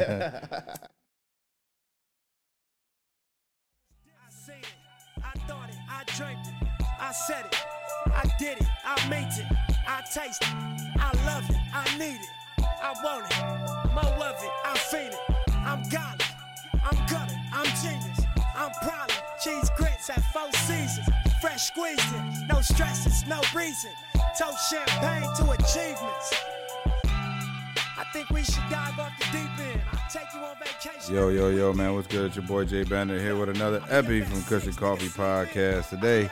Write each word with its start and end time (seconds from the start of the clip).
I 0.00 0.30
seen 4.30 4.54
it, 4.56 4.66
I 5.24 5.38
thought 5.46 5.68
it, 5.70 5.76
I 5.90 6.04
dreamt 6.16 6.46
it, 6.46 6.54
I 7.00 7.12
said 7.12 7.46
it, 7.46 7.56
I 8.06 8.22
did 8.38 8.58
it, 8.58 8.66
I 8.84 9.08
made 9.08 9.26
it, 9.26 9.46
I 9.88 10.02
taste 10.14 10.42
it, 10.42 10.48
I 11.00 11.10
love 11.26 11.50
it, 11.50 11.56
I 11.74 11.84
need 11.98 12.20
it, 12.20 12.30
I 12.60 12.94
want 13.02 13.26
it, 13.26 13.38
more 13.92 14.26
of 14.26 14.42
it, 14.42 14.50
I 14.64 14.78
feel 14.78 15.08
it, 15.08 15.18
I'm 15.66 15.82
got 15.90 16.20
it, 16.20 16.26
I'm 16.84 17.06
gutter, 17.06 17.34
I'm 17.52 17.66
genius, 17.82 18.20
I'm 18.54 18.70
problem, 18.82 19.18
cheese 19.42 19.70
grits 19.76 20.10
at 20.10 20.22
four 20.32 20.52
seasons, 20.52 21.08
fresh 21.40 21.62
squeezing, 21.68 22.46
no 22.48 22.60
stresses, 22.60 23.26
no 23.26 23.40
reason, 23.54 23.90
toast 24.38 24.70
champagne 24.70 25.28
to 25.38 25.50
achievements. 25.50 26.34
I 27.98 28.04
think 28.12 28.30
we 28.30 28.44
should 28.44 28.62
dive 28.70 28.96
off 28.98 29.12
the 29.18 29.24
deep 29.36 29.47
Yo, 31.10 31.30
yo, 31.30 31.48
yo, 31.48 31.72
man, 31.72 31.94
what's 31.94 32.06
good? 32.06 32.26
It's 32.26 32.36
your 32.36 32.44
boy 32.44 32.64
Jay 32.64 32.84
Bandit 32.84 33.20
here 33.20 33.34
with 33.36 33.48
another 33.48 33.82
epi 33.90 34.20
from 34.22 34.42
Kush 34.44 34.66
and 34.66 34.76
Coffee 34.76 35.08
Podcast. 35.08 35.88
Today, 35.88 36.30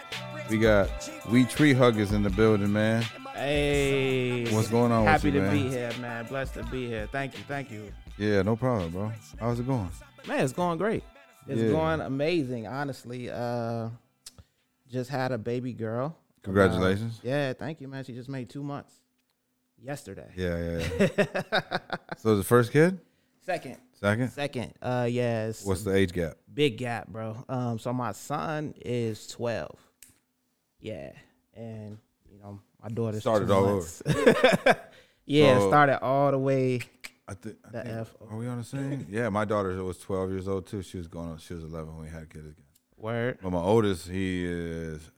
we 0.50 0.58
got 0.58 0.88
We 1.30 1.44
Tree 1.44 1.72
Huggers 1.72 2.12
in 2.12 2.22
the 2.22 2.30
building, 2.30 2.72
man. 2.72 3.02
Hey, 3.34 4.46
What's 4.54 4.68
going 4.68 4.92
on 4.92 5.02
with 5.04 5.10
Happy 5.12 5.28
you, 5.28 5.34
to 5.34 5.40
man? 5.42 5.52
be 5.52 5.68
here, 5.70 5.90
man. 6.00 6.26
Blessed 6.26 6.54
to 6.54 6.62
be 6.64 6.86
here. 6.86 7.08
Thank 7.10 7.36
you, 7.36 7.44
thank 7.48 7.70
you, 7.70 7.92
Yeah, 8.18 8.42
no 8.42 8.54
problem, 8.54 8.90
bro. 8.92 9.12
How's 9.40 9.58
it 9.60 9.66
going? 9.66 9.90
man. 10.28 10.40
It's 10.44 10.52
going 10.52 10.78
great. 10.78 11.02
It's 11.48 11.60
Yeah. 11.60 11.68
going 11.70 12.00
amazing, 12.00 12.66
honestly. 12.66 13.30
Uh, 13.30 13.88
just 14.88 15.10
had 15.10 15.32
a 15.32 15.38
baby 15.38 15.72
girl. 15.72 16.16
Congratulations. 16.42 17.18
Uh, 17.24 17.28
yeah, 17.28 17.52
thank 17.54 17.80
you, 17.80 17.88
man. 17.88 18.04
She 18.04 18.12
just 18.12 18.28
made 18.28 18.50
two 18.50 18.62
months 18.62 18.94
yesterday. 19.82 20.30
Yeah, 20.36 20.78
yeah, 21.00 21.08
yeah. 21.18 21.78
so 22.18 22.36
the 22.36 22.44
first 22.44 22.70
kid? 22.72 23.00
Second, 23.44 23.76
Second? 24.00 24.30
second. 24.30 24.74
Uh, 24.82 25.08
yes. 25.10 25.64
What's 25.64 25.82
the 25.82 25.94
age 25.94 26.12
gap? 26.12 26.36
big 26.52 26.76
gap, 26.78 27.08
bro? 27.08 27.36
Um, 27.48 27.78
so 27.78 27.92
my 27.92 28.12
son 28.12 28.74
is 28.84 29.26
twelve. 29.26 29.78
Yeah, 30.80 31.12
and 31.54 31.98
you 32.30 32.38
know 32.38 32.60
my 32.82 32.88
daughter 32.88 33.18
Started 33.20 33.50
all 33.50 33.76
months. 33.76 34.02
yeah, 35.26 35.58
So- 35.58 35.68
started 35.68 36.02
all 36.02 36.30
the 36.30 36.38
way. 36.38 36.80
I, 37.28 37.34
thi- 37.34 37.56
I 37.64 37.70
The 37.72 37.82
think, 37.82 37.94
F- 37.96 38.14
are 38.30 38.36
we 38.36 38.46
on 38.46 38.58
the 38.58 38.64
same? 38.64 39.04
yeah, 39.10 39.28
my 39.30 39.44
daughter 39.44 39.82
was 39.82 39.98
12 39.98 40.30
years 40.30 40.46
old 40.46 40.64
too. 40.68 40.80
She 40.82 40.96
was 40.96 41.08
going 41.08 41.28
on, 41.30 41.38
she 41.38 41.54
was 41.54 41.64
11 41.64 41.88
when 41.96 42.04
we 42.04 42.08
had 42.10 42.30
kids 42.30 42.46
again. 42.46 42.64
Word. 42.96 43.38
But 43.42 43.50
my 43.50 43.58
oldest, 43.58 44.08
he 44.08 44.44
is 44.44 45.10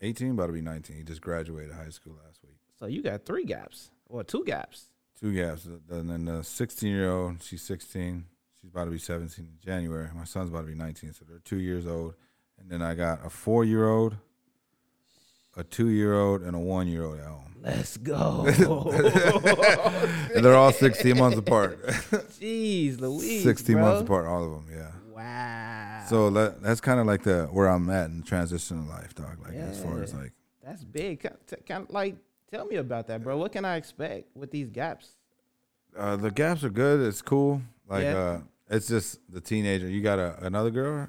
18, 0.00 0.30
about 0.30 0.46
to 0.46 0.54
be 0.54 0.62
19. 0.62 0.96
He 0.96 1.02
just 1.02 1.20
graduated 1.20 1.74
high 1.74 1.90
school 1.90 2.14
last 2.24 2.40
week. 2.42 2.56
So 2.78 2.86
you 2.86 3.02
got 3.02 3.26
three 3.26 3.44
gaps 3.44 3.90
or 4.08 4.24
two 4.24 4.44
gaps. 4.46 4.86
Two 5.20 5.34
gaps. 5.34 5.66
And 5.90 6.10
then 6.10 6.24
the 6.26 6.42
16 6.44 6.90
year 6.90 7.10
old, 7.10 7.42
she's 7.42 7.62
16. 7.62 8.24
She's 8.60 8.70
about 8.70 8.84
to 8.84 8.90
be 8.90 8.98
17 8.98 9.44
in 9.44 9.58
January. 9.64 10.08
My 10.14 10.24
son's 10.24 10.50
about 10.50 10.62
to 10.62 10.66
be 10.66 10.74
19, 10.74 11.12
so 11.12 11.24
they're 11.28 11.38
two 11.38 11.60
years 11.60 11.86
old. 11.86 12.14
And 12.58 12.70
then 12.70 12.82
I 12.82 12.94
got 12.94 13.24
a 13.24 13.30
four 13.30 13.64
year 13.64 13.88
old, 13.88 14.16
a 15.56 15.64
two 15.64 15.88
year 15.88 16.14
old, 16.14 16.42
and 16.42 16.54
a 16.54 16.58
one 16.58 16.86
year 16.86 17.04
old 17.04 17.18
at 17.18 17.26
home. 17.26 17.56
Let's 17.62 17.96
go. 17.96 18.44
And 20.34 20.44
they're 20.44 20.54
all 20.54 20.72
16 20.72 21.16
months 21.16 21.38
apart. 21.38 21.82
Jeez, 21.86 23.00
Louise. 23.00 23.42
16 23.42 23.74
bro. 23.74 23.84
months 23.84 24.02
apart, 24.02 24.26
all 24.26 24.44
of 24.44 24.50
them, 24.50 24.66
yeah. 24.70 24.90
Wow. 25.14 26.04
So 26.08 26.30
that, 26.30 26.62
that's 26.62 26.80
kind 26.82 27.00
of 27.00 27.06
like 27.06 27.22
the 27.22 27.46
where 27.46 27.68
I'm 27.68 27.88
at 27.88 28.10
in 28.10 28.22
transition 28.22 28.78
in 28.78 28.88
life, 28.88 29.14
dog. 29.14 29.38
Like 29.42 29.54
as 29.54 29.82
far 29.82 30.02
as 30.02 30.12
like, 30.12 30.32
that's 30.62 30.84
big. 30.84 31.26
Kind 31.66 31.84
of, 31.84 31.90
like, 31.90 32.16
tell 32.50 32.66
me 32.66 32.76
about 32.76 33.06
that, 33.08 33.22
bro. 33.22 33.36
What 33.38 33.52
can 33.52 33.64
I 33.64 33.76
expect 33.76 34.36
with 34.36 34.50
these 34.50 34.70
gaps? 34.70 35.10
uh, 35.96 36.14
the 36.16 36.30
gaps 36.30 36.62
are 36.62 36.68
good. 36.70 37.00
It's 37.06 37.22
cool. 37.22 37.62
Like 37.88 38.02
Yeah. 38.04 38.16
uh, 38.18 38.40
it's 38.68 38.86
just 38.88 39.18
the 39.32 39.40
teenager. 39.40 39.88
You 39.88 40.02
got 40.02 40.18
a, 40.18 40.36
another 40.44 40.70
girl 40.70 41.08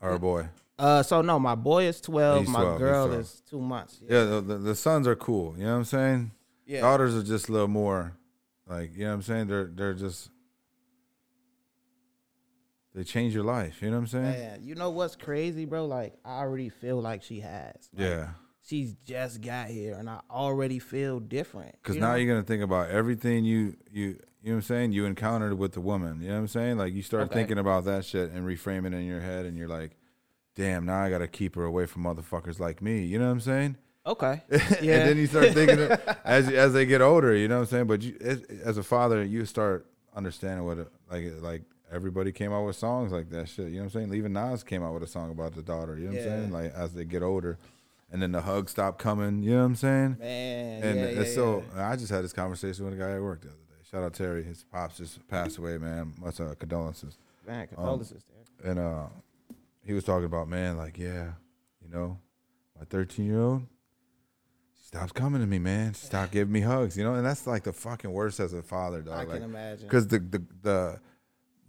or 0.00 0.10
a 0.14 0.18
boy? 0.18 0.48
Uh, 0.78 1.02
so 1.02 1.20
no, 1.20 1.38
my 1.38 1.54
boy 1.54 1.84
is 1.84 2.00
twelve. 2.00 2.40
He's 2.40 2.48
my 2.48 2.60
12, 2.62 2.78
girl 2.78 3.06
12. 3.08 3.20
is 3.20 3.42
two 3.48 3.60
months. 3.60 4.00
Yeah, 4.08 4.24
the, 4.24 4.40
the, 4.40 4.58
the 4.58 4.74
sons 4.74 5.06
are 5.06 5.14
cool. 5.16 5.54
You 5.58 5.64
know 5.64 5.72
what 5.72 5.78
I'm 5.78 5.84
saying? 5.84 6.30
yeah. 6.66 6.80
Daughters 6.80 7.14
are 7.14 7.22
just 7.22 7.48
a 7.48 7.52
little 7.52 7.68
more, 7.68 8.16
like 8.66 8.94
you 8.96 9.00
know 9.04 9.08
what 9.10 9.14
I'm 9.16 9.22
saying. 9.22 9.46
They're 9.48 9.70
they're 9.72 9.94
just 9.94 10.30
they 12.94 13.04
change 13.04 13.34
your 13.34 13.44
life. 13.44 13.82
You 13.82 13.88
know 13.90 13.96
what 13.96 14.00
I'm 14.02 14.06
saying? 14.08 14.24
Man, 14.24 14.60
you 14.62 14.74
know 14.74 14.90
what's 14.90 15.16
crazy, 15.16 15.64
bro? 15.64 15.86
Like, 15.86 16.14
I 16.24 16.38
already 16.40 16.68
feel 16.68 17.00
like 17.00 17.22
she 17.22 17.40
has. 17.40 17.88
Like, 17.94 18.06
Yeah, 18.06 18.28
She's 18.64 18.94
just 19.04 19.40
got 19.40 19.68
here, 19.68 19.94
and 19.96 20.08
I 20.08 20.20
already 20.30 20.78
feel 20.78 21.18
different. 21.20 21.72
because 21.82 21.96
you 21.96 22.00
now 22.00 22.10
know? 22.12 22.16
you're 22.16 22.32
gonna 22.32 22.46
think 22.46 22.62
about 22.62 22.90
everything 22.90 23.44
you 23.44 23.76
you 23.90 24.18
you 24.42 24.50
know 24.50 24.54
what 24.54 24.54
I'm 24.54 24.62
saying. 24.62 24.92
You 24.92 25.04
encountered 25.04 25.58
with 25.58 25.72
the 25.72 25.80
woman. 25.80 26.20
You 26.20 26.28
know 26.28 26.34
what 26.34 26.40
I'm 26.40 26.48
saying? 26.48 26.78
Like 26.78 26.94
you 26.94 27.02
start 27.02 27.24
Okay. 27.24 27.34
thinking 27.34 27.58
about 27.58 27.84
that 27.86 28.04
shit 28.04 28.30
and 28.30 28.46
reframe 28.46 28.86
it 28.86 28.94
in 28.94 29.04
your 29.04 29.20
head, 29.20 29.46
and 29.46 29.56
you're 29.56 29.68
like, 29.68 29.96
damn, 30.54 30.84
now 30.86 31.02
I 31.02 31.10
gotta 31.10 31.28
keep 31.28 31.54
her 31.56 31.64
away 31.64 31.86
from 31.86 32.04
motherfuckers 32.04 32.60
like 32.60 32.80
me. 32.82 33.04
You 33.04 33.18
know 33.18 33.26
what 33.26 33.32
I'm 33.32 33.40
saying? 33.40 33.76
Okay. 34.06 34.42
Yeah. 34.50 34.58
and 34.98 35.08
then 35.08 35.16
you 35.18 35.26
start 35.26 35.52
thinking 35.52 35.78
as 36.24 36.48
as 36.48 36.72
they 36.72 36.86
get 36.86 37.00
older, 37.02 37.34
you 37.36 37.48
know 37.48 37.56
what 37.56 37.62
I'm 37.62 37.66
saying. 37.66 37.86
But 37.86 38.02
you, 38.02 38.16
as, 38.20 38.42
as 38.64 38.78
a 38.78 38.82
father, 38.82 39.24
you 39.24 39.44
start 39.44 39.86
understanding 40.14 40.64
what 40.66 40.78
it, 40.78 40.88
like 41.10 41.24
like 41.40 41.62
everybody 41.90 42.32
came 42.32 42.52
out 42.52 42.64
with 42.64 42.76
songs 42.76 43.12
like 43.12 43.28
that 43.30 43.48
shit. 43.48 43.66
You 43.66 43.74
know 43.74 43.78
what 43.80 43.94
I'm 43.96 44.08
saying? 44.08 44.14
Even 44.14 44.32
Nas 44.32 44.62
came 44.64 44.82
out 44.82 44.94
with 44.94 45.02
a 45.02 45.06
song 45.06 45.30
about 45.30 45.54
the 45.54 45.62
daughter. 45.62 45.96
You 45.98 46.06
know 46.08 46.12
what 46.14 46.22
I'm 46.22 46.24
saying? 46.24 46.50
Like 46.52 46.74
as 46.74 46.94
they 46.94 47.04
get 47.04 47.22
older, 47.22 47.58
and 48.12 48.20
then 48.22 48.30
the 48.30 48.42
hugs 48.42 48.70
stopped 48.70 48.98
coming. 48.98 49.42
You 49.42 49.52
know 49.52 49.58
what 49.58 49.64
I'm 49.64 49.74
saying? 49.76 50.16
Man. 50.20 50.82
And 50.82 50.98
yeah, 51.00 51.04
it's 51.06 51.30
yeah, 51.30 51.34
so 51.34 51.64
yeah. 51.74 51.90
I 51.90 51.96
just 51.96 52.10
had 52.10 52.22
this 52.22 52.32
conversation 52.32 52.84
with 52.84 52.94
a 52.94 52.96
guy 52.96 53.12
at 53.12 53.22
work 53.22 53.40
the 53.40 53.48
other 53.48 53.56
day. 53.56 53.82
Shout 53.90 54.04
out 54.04 54.12
Terry. 54.12 54.44
His 54.44 54.64
pops 54.64 54.98
just 54.98 55.26
passed 55.28 55.58
away, 55.58 55.78
man. 55.78 56.12
Much 56.20 56.40
uh, 56.40 56.54
condolences. 56.58 57.16
Man, 57.46 57.66
condolences 57.66 58.22
there. 58.60 58.70
And 58.70 58.78
uh, 58.78 59.06
he 59.84 59.94
was 59.94 60.04
talking 60.04 60.26
about, 60.26 60.48
man, 60.48 60.76
like, 60.76 60.98
yeah, 60.98 61.32
you 61.82 61.92
know, 61.92 62.18
my 62.78 62.84
13 62.84 63.26
year 63.26 63.40
old, 63.40 63.62
she 64.78 64.84
stops 64.84 65.12
coming 65.12 65.40
to 65.40 65.46
me, 65.46 65.58
man. 65.58 65.94
She 65.94 66.06
stopped 66.06 66.32
giving 66.32 66.52
me 66.52 66.60
hugs, 66.60 66.96
you 66.96 67.04
know, 67.04 67.14
and 67.14 67.24
that's 67.24 67.46
like 67.46 67.64
the 67.64 67.72
fucking 67.72 68.12
worst 68.12 68.40
as 68.40 68.52
a 68.52 68.62
father, 68.62 69.00
dog. 69.00 69.14
I 69.14 69.18
like, 69.24 69.28
can 69.30 69.42
imagine. 69.42 69.86
because 69.86 70.06
the, 70.06 70.18
the 70.18 70.42
the 70.62 71.00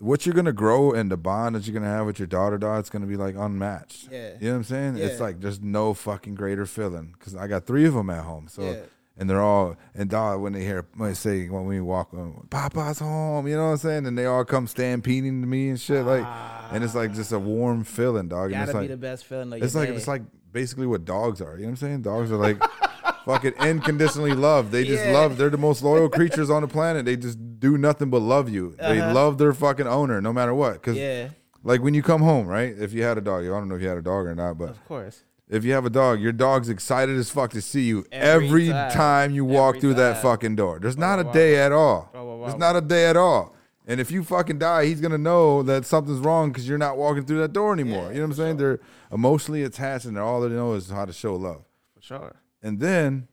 what 0.04 0.26
you're 0.26 0.36
gonna 0.36 0.52
grow 0.54 0.92
and 0.92 1.10
the 1.12 1.18
bond 1.18 1.56
that 1.56 1.66
you're 1.66 1.74
gonna 1.74 1.92
have 1.92 2.06
with 2.06 2.20
your 2.20 2.28
daughter, 2.28 2.58
dog, 2.58 2.80
it's 2.80 2.90
gonna 2.90 3.06
be 3.06 3.16
like 3.16 3.36
unmatched. 3.38 4.10
Yeah. 4.12 4.32
you 4.40 4.48
know 4.48 4.52
what 4.52 4.58
I'm 4.58 4.64
saying? 4.66 4.98
Yeah. 4.98 5.06
It's 5.06 5.20
like 5.20 5.40
there's 5.40 5.62
no 5.62 5.94
fucking 5.94 6.36
greater 6.36 6.66
feeling 6.66 7.16
because 7.18 7.36
I 7.36 7.48
got 7.48 7.66
three 7.66 7.86
of 7.86 7.94
them 7.94 8.10
at 8.10 8.24
home, 8.24 8.48
so. 8.48 8.62
Yeah. 8.64 8.76
And 9.16 9.30
they're 9.30 9.42
all 9.42 9.78
and 9.94 10.10
dog 10.10 10.42
when 10.42 10.54
they 10.54 10.62
hear 10.62 10.88
when 10.96 11.10
they 11.10 11.14
say 11.14 11.48
when 11.48 11.66
we 11.66 11.80
walk 11.80 12.16
on 12.16 12.48
Papa's 12.50 12.98
home, 12.98 13.48
you 13.48 13.56
know 13.56 13.66
what 13.66 13.72
I'm 13.74 13.78
saying, 13.78 14.06
and 14.08 14.18
they 14.18 14.26
all 14.26 14.44
come 14.44 14.66
stampeding 14.66 15.40
to 15.42 15.48
me 15.48 15.70
and 15.70 15.80
shit 15.80 16.04
like, 16.04 16.26
and 16.72 16.84
it's 16.84 16.96
like 16.96 17.14
just 17.14 17.32
a 17.32 17.38
warm 17.38 17.84
feeling, 17.84 18.28
dog. 18.28 18.50
Gotta 18.50 18.64
it's 18.64 18.72
be 18.72 18.78
like 18.80 18.90
the 18.90 18.98
best 18.98 19.26
feeling 19.26 19.54
it's 19.62 19.76
like 19.76 19.90
day. 19.90 19.96
it's 19.96 20.08
like 20.08 20.24
basically 20.52 20.88
what 20.88 21.06
dogs 21.06 21.42
are. 21.42 21.56
You 21.58 21.62
know 21.62 21.66
what 21.68 21.70
I'm 21.70 21.76
saying? 21.76 22.02
Dogs 22.02 22.32
are 22.32 22.38
like 22.38 22.58
fucking 23.26 23.54
unconditionally 23.60 24.34
loved. 24.34 24.72
They 24.72 24.84
just 24.84 25.06
Yeah. 25.06 25.12
love. 25.14 25.38
They're 25.38 25.52
the 25.52 25.58
most 25.60 25.84
loyal 25.84 26.10
creatures 26.10 26.50
on 26.50 26.64
the 26.64 26.68
planet. 26.68 27.06
They 27.06 27.16
just 27.16 27.38
do 27.64 27.78
nothing 27.78 28.10
but 28.10 28.22
love 28.22 28.48
you. 28.50 28.76
They 28.78 29.00
Uh-huh. 29.00 29.14
love 29.14 29.38
their 29.38 29.54
fucking 29.54 29.88
owner 29.88 30.22
no 30.22 30.32
matter 30.34 30.54
what. 30.54 30.82
Cause 30.84 30.96
yeah, 30.98 31.30
like 31.64 31.82
when 31.82 31.94
you 31.94 32.04
come 32.04 32.22
home, 32.22 32.46
right? 32.46 32.74
If 32.78 32.94
you 32.94 33.04
had 33.04 33.18
a 33.18 33.22
dog, 33.22 33.44
I 33.46 33.48
don't 33.48 33.68
know 33.70 33.76
if 33.76 33.82
you 33.82 33.88
had 33.88 33.98
a 33.98 34.02
dog 34.14 34.26
or 34.28 34.36
not, 34.36 34.58
but 34.58 34.70
of 34.72 34.86
course. 34.86 35.24
if 35.50 35.64
you 35.64 35.72
have 35.74 35.86
a 35.86 35.90
dog, 35.90 36.20
your 36.20 36.34
dog's 36.34 36.70
excited 36.70 37.16
as 37.18 37.30
fuck 37.30 37.52
to 37.52 37.62
see 37.62 37.84
you 37.92 38.06
every, 38.12 38.48
Every 38.48 38.68
time. 38.70 38.92
time. 38.92 39.32
you 39.32 39.46
walk 39.46 39.70
Every 39.76 39.82
through 39.82 39.94
that 39.96 40.14
time. 40.14 40.22
fucking 40.22 40.56
door. 40.58 40.80
There's 40.82 40.98
not 40.98 41.20
a 41.20 41.24
wow. 41.24 41.32
day 41.32 41.56
at 41.66 41.72
all. 41.72 42.10
Wow, 42.14 42.26
wow, 42.26 42.46
There's 42.48 42.60
not 42.60 42.76
a 42.76 42.82
day 42.82 43.06
at 43.08 43.16
all. 43.18 43.56
And 43.86 44.00
if 44.00 44.12
you 44.12 44.24
fucking 44.24 44.60
die, 44.60 44.86
he's 44.86 45.02
gonna 45.02 45.18
know 45.18 45.62
that 45.64 45.86
something's 45.86 46.20
wrong 46.20 46.52
because 46.52 46.68
you're 46.70 46.78
not 46.88 46.98
walking 46.98 47.26
through 47.26 47.40
that 47.40 47.52
door 47.54 47.74
anymore. 47.74 48.08
you 48.14 48.16
know 48.20 48.28
what 48.28 48.32
I'm 48.32 48.34
saying? 48.44 48.58
They're 48.58 48.80
emotionally 49.12 49.64
attached, 49.64 50.06
and 50.06 50.18
all 50.18 50.40
they 50.42 50.50
know 50.50 50.74
is 50.74 50.90
how 50.90 51.06
to 51.06 51.14
show 51.14 51.36
love. 51.36 51.64
For 51.96 52.02
sure. 52.02 52.36
And 52.62 52.80
then, 52.80 53.28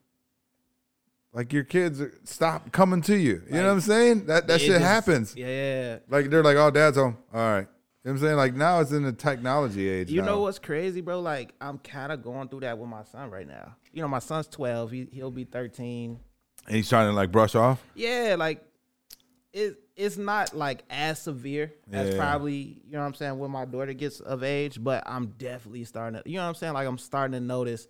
like 1.33 1.53
your 1.53 1.65
kids 1.65 2.01
are- 2.01 2.13
stop 2.25 2.73
coming 2.73 3.03
to 3.03 3.17
you. 3.17 3.43
You 3.47 3.55
know 3.55 3.67
what 3.67 3.73
I'm 3.73 3.81
saying? 3.81 4.27
That 4.27 4.47
that 4.49 4.61
shit 4.61 4.71
just- 4.71 4.85
happens. 4.85 5.35
Yeah. 5.37 5.47
Yeah. 5.47 5.99
Like 6.09 6.31
they're 6.31 6.43
like, 6.43 6.57
"Oh, 6.57 6.71
dad's 6.71 6.97
home. 6.97 7.17
All 7.33 7.41
right." 7.41 7.69
You 8.03 8.09
know 8.09 8.13
what 8.15 8.23
I'm 8.23 8.27
saying? 8.27 8.37
Like 8.37 8.55
now 8.55 8.81
it's 8.81 8.93
in 8.93 9.03
the 9.03 9.13
technology 9.13 9.89
age. 9.89 10.11
You 10.11 10.23
now. 10.23 10.29
know 10.29 10.41
what's 10.41 10.59
crazy, 10.59 11.03
bro? 11.03 11.21
Like 11.21 11.55
I'm 11.61 11.79
kind 11.79 12.11
of 12.11 12.23
going 12.23 12.49
through 12.49 12.61
that 12.61 12.79
with 12.79 12.89
my 12.89 13.05
son 13.05 13.31
right 13.31 13.47
now. 13.47 13.77
You 13.93 14.01
know, 14.01 14.09
my 14.09 14.21
son's 14.21 14.47
12. 14.47 14.91
He 14.91 15.09
he'll 15.13 15.31
be 15.31 15.45
13. 15.45 16.19
And 16.67 16.77
he's 16.77 16.89
trying 16.89 17.09
to 17.09 17.13
like 17.13 17.31
brush 17.31 17.55
off. 17.55 17.83
Yeah, 17.95 18.37
like 18.39 18.65
it 19.53 19.79
it's 19.97 20.17
not 20.17 20.57
like 20.57 20.83
as 20.89 21.21
severe 21.21 21.75
as 21.93 22.15
probably 22.15 22.81
you 22.87 22.93
know 22.93 23.01
what 23.01 23.07
I'm 23.07 23.15
saying 23.15 23.39
when 23.39 23.51
my 23.51 23.67
daughter 23.67 23.93
gets 23.93 24.21
of 24.21 24.43
age, 24.43 24.83
but 24.83 25.03
I'm 25.07 25.35
definitely 25.37 25.85
starting 25.85 26.23
to 26.23 26.31
you 26.31 26.37
know 26.37 26.45
what 26.45 26.49
I'm 26.49 26.55
saying. 26.55 26.73
Like 26.73 26.89
I'm 26.89 26.99
starting 26.99 27.33
to 27.33 27.41
notice. 27.41 27.87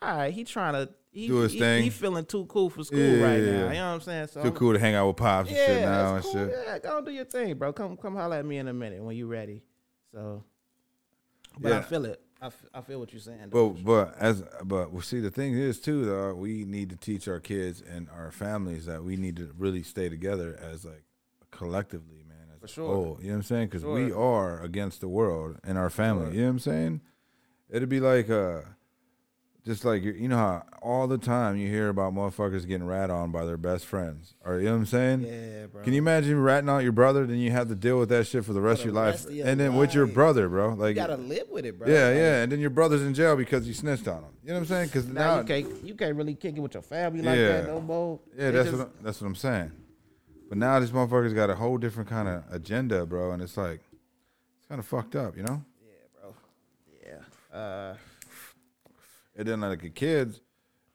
All 0.00 0.16
right, 0.16 0.32
he 0.32 0.44
trying 0.44 0.74
to 0.74 0.92
he, 1.10 1.26
Do 1.26 1.38
his 1.38 1.52
he, 1.52 1.58
thing. 1.58 1.82
He 1.82 1.90
feeling 1.90 2.24
too 2.24 2.44
cool 2.46 2.70
for 2.70 2.84
school 2.84 2.98
Yeah, 3.00 3.24
right 3.24 3.42
yeah, 3.42 3.50
now. 3.50 3.66
You 3.68 3.74
know 3.74 3.86
what 3.88 3.94
I'm 3.94 4.00
saying? 4.02 4.26
So 4.28 4.42
Too 4.42 4.52
cool 4.52 4.72
to 4.74 4.78
hang 4.78 4.94
out 4.94 5.08
with 5.08 5.16
pops 5.16 5.48
and 5.48 5.56
Yeah, 5.56 5.66
shit 5.66 5.80
now 5.82 6.14
and 6.14 6.22
cool. 6.24 6.32
shit. 6.32 6.54
Yeah, 6.66 6.78
go 6.78 7.00
do 7.00 7.10
your 7.10 7.24
thing, 7.24 7.54
bro. 7.56 7.72
Come 7.72 7.96
come 7.96 8.14
holler 8.14 8.36
at 8.36 8.44
me 8.44 8.58
in 8.58 8.68
a 8.68 8.72
minute 8.72 9.02
when 9.02 9.16
you 9.16 9.26
ready. 9.26 9.62
So, 10.12 10.44
but. 11.58 11.72
I 11.72 11.80
feel 11.82 12.04
it. 12.04 12.20
I, 12.40 12.46
f- 12.46 12.66
I 12.72 12.80
feel 12.82 13.00
what 13.00 13.12
you're 13.12 13.20
saying. 13.20 13.48
But 13.50 13.50
though. 13.50 13.68
but 13.70 14.14
as 14.18 14.44
but 14.64 14.92
well, 14.92 15.02
see 15.02 15.18
the 15.18 15.30
thing 15.30 15.54
is 15.54 15.80
too 15.80 16.04
though 16.04 16.34
we 16.34 16.64
need 16.64 16.90
to 16.90 16.96
teach 16.96 17.26
our 17.26 17.40
kids 17.40 17.82
and 17.82 18.08
our 18.10 18.30
families 18.30 18.86
that 18.86 19.02
we 19.02 19.16
need 19.16 19.36
to 19.38 19.52
really 19.58 19.82
stay 19.82 20.08
together 20.08 20.56
as 20.62 20.84
like 20.84 21.02
collectively 21.50 22.22
man 22.28 22.46
as 22.54 22.60
For 22.60 22.68
sure. 22.68 22.94
whole. 22.94 23.18
You 23.20 23.28
know 23.28 23.32
what 23.32 23.36
I'm 23.38 23.42
saying? 23.42 23.66
Because 23.68 23.84
we 23.84 24.12
are 24.12 24.62
against 24.62 25.00
the 25.00 25.08
world 25.08 25.58
and 25.64 25.76
our 25.76 25.90
family. 25.90 26.26
Sure. 26.26 26.34
You 26.34 26.40
know 26.42 26.46
what 26.46 26.50
I'm 26.52 26.58
saying? 26.60 27.00
It'd 27.70 27.88
be 27.88 27.98
like 28.00 28.30
uh, 28.30 28.60
just 29.64 29.84
like 29.84 30.02
you 30.02 30.28
know 30.28 30.36
how 30.36 30.62
all 30.80 31.06
the 31.06 31.18
time 31.18 31.56
you 31.56 31.68
hear 31.68 31.88
about 31.90 32.14
motherfuckers 32.14 32.66
getting 32.66 32.86
rat 32.86 33.10
on 33.10 33.30
by 33.30 33.44
their 33.44 33.56
best 33.58 33.84
friends. 33.84 34.34
Or 34.44 34.58
you 34.58 34.64
know 34.66 34.72
what 34.72 34.78
I'm 34.78 34.86
saying? 34.86 35.22
Yeah, 35.24 35.66
bro. 35.66 35.82
Can 35.82 35.92
you 35.92 35.98
imagine 35.98 36.40
ratting 36.40 36.70
out 36.70 36.78
your 36.78 36.92
brother? 36.92 37.26
Then 37.26 37.36
you 37.38 37.50
have 37.50 37.68
to 37.68 37.74
deal 37.74 37.98
with 37.98 38.08
that 38.08 38.26
shit 38.26 38.44
for 38.44 38.52
the 38.54 38.60
rest 38.60 38.82
For 38.82 38.88
of 38.88 38.94
the 38.94 39.00
your 39.00 39.06
life, 39.10 39.24
of 39.26 39.32
your 39.32 39.46
and 39.46 39.60
then 39.60 39.76
with 39.76 39.92
your 39.94 40.06
brother, 40.06 40.48
bro. 40.48 40.70
Like 40.74 40.90
you 40.90 40.94
gotta 40.94 41.16
live 41.16 41.48
with 41.50 41.66
it, 41.66 41.78
bro. 41.78 41.88
yeah, 41.88 42.12
yeah, 42.12 42.42
and 42.42 42.50
then 42.52 42.60
your 42.60 42.70
brother's 42.70 43.02
in 43.02 43.12
jail 43.14 43.36
because 43.36 43.66
you 43.68 43.74
snitched 43.74 44.08
on 44.08 44.22
him. 44.22 44.30
You 44.42 44.48
know 44.48 44.54
what 44.54 44.60
I'm 44.60 44.66
saying? 44.66 44.86
Because 44.86 45.06
Now, 45.08 45.34
now, 45.34 45.38
you 45.40 45.44
can't 45.44 45.84
you 45.84 45.94
can't 45.94 46.16
really 46.16 46.34
kick 46.34 46.56
it 46.56 46.60
with 46.60 46.72
your 46.74 46.82
family 46.82 47.22
like 47.22 47.36
Yeah. 47.36 47.48
that 47.48 47.66
no 47.66 47.80
more. 47.80 48.20
yeah, 48.36 48.48
It 48.48 48.52
that's 48.52 48.66
just- 48.70 48.78
what 48.78 48.86
I'm, 48.98 49.04
that's 49.04 49.20
what 49.20 49.26
I'm 49.26 49.34
saying. 49.34 49.72
But 50.48 50.56
now 50.56 50.80
these 50.80 50.92
motherfuckers 50.92 51.34
got 51.34 51.50
a 51.50 51.54
whole 51.56 51.76
different 51.76 52.08
kind 52.08 52.26
of 52.26 52.42
agenda, 52.50 53.04
bro, 53.04 53.32
and 53.32 53.42
it's 53.42 53.58
like 53.58 53.80
it's 54.58 54.66
kind 54.66 54.78
of 54.78 54.86
fucked 54.86 55.14
up, 55.14 55.36
you 55.36 55.42
know. 55.42 55.62
yeah, 55.84 56.22
bro. 56.22 56.34
Yeah. 57.52 57.58
Uh, 57.58 57.94
And 59.38 59.46
then 59.48 59.60
like 59.62 59.80
the 59.80 59.88
kids, 59.90 60.40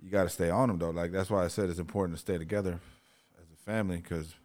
you 0.02 0.12
got 0.12 0.24
to 0.24 0.30
stay 0.30 0.50
on 0.52 0.68
them 0.68 0.78
though. 0.78 0.92
Like 0.92 1.12
that's 1.12 1.30
why 1.32 1.44
I 1.44 1.48
said 1.48 1.70
it's 1.70 1.80
important 1.80 2.18
to 2.18 2.22
stay 2.22 2.38
together 2.38 2.80
as 3.42 3.46
a 3.52 3.56
family 3.66 3.98
because 3.98 4.36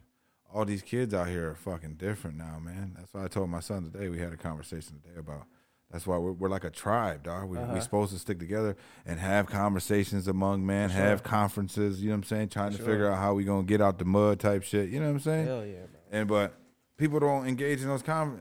all 0.54 0.64
these 0.64 0.80
kids 0.82 1.12
out 1.12 1.28
here 1.28 1.50
are 1.50 1.54
fucking 1.54 1.94
different 1.96 2.38
now, 2.38 2.58
man. 2.58 2.94
That's 2.96 3.12
why 3.12 3.24
I 3.24 3.28
told 3.28 3.50
my 3.50 3.60
son 3.60 3.90
today. 3.90 4.08
We 4.08 4.18
had 4.18 4.32
a 4.32 4.36
conversation 4.36 5.00
today 5.02 5.18
about. 5.18 5.44
That's 5.90 6.06
why 6.06 6.18
we're, 6.18 6.32
we're 6.32 6.50
like 6.50 6.64
a 6.64 6.70
tribe, 6.70 7.22
dog. 7.22 7.48
We, 7.48 7.56
Uh-huh. 7.56 7.72
We're 7.72 7.80
supposed 7.80 8.12
to 8.12 8.18
stick 8.18 8.38
together 8.38 8.76
and 9.06 9.18
have 9.18 9.46
conversations 9.46 10.28
among 10.28 10.66
men, 10.66 10.90
have 10.90 11.22
conferences. 11.22 12.02
You 12.02 12.08
know 12.10 12.16
what 12.16 12.18
I'm 12.18 12.24
saying? 12.24 12.48
Trying 12.50 12.72
to 12.72 12.78
figure 12.78 13.10
out 13.10 13.16
how 13.18 13.32
we 13.32 13.44
gonna 13.44 13.62
get 13.62 13.80
out 13.80 13.98
the 13.98 14.04
mud, 14.04 14.38
type 14.38 14.64
shit. 14.64 14.90
You 14.90 15.00
know 15.00 15.06
what 15.06 15.12
I'm 15.12 15.20
saying? 15.20 15.46
hell 15.46 15.64
yeah, 15.64 15.76
bro. 15.90 16.00
And 16.12 16.28
but 16.28 16.54
people 16.98 17.18
don't 17.20 17.46
engage 17.46 17.80
in 17.80 17.88
those 17.88 18.02
con- 18.02 18.38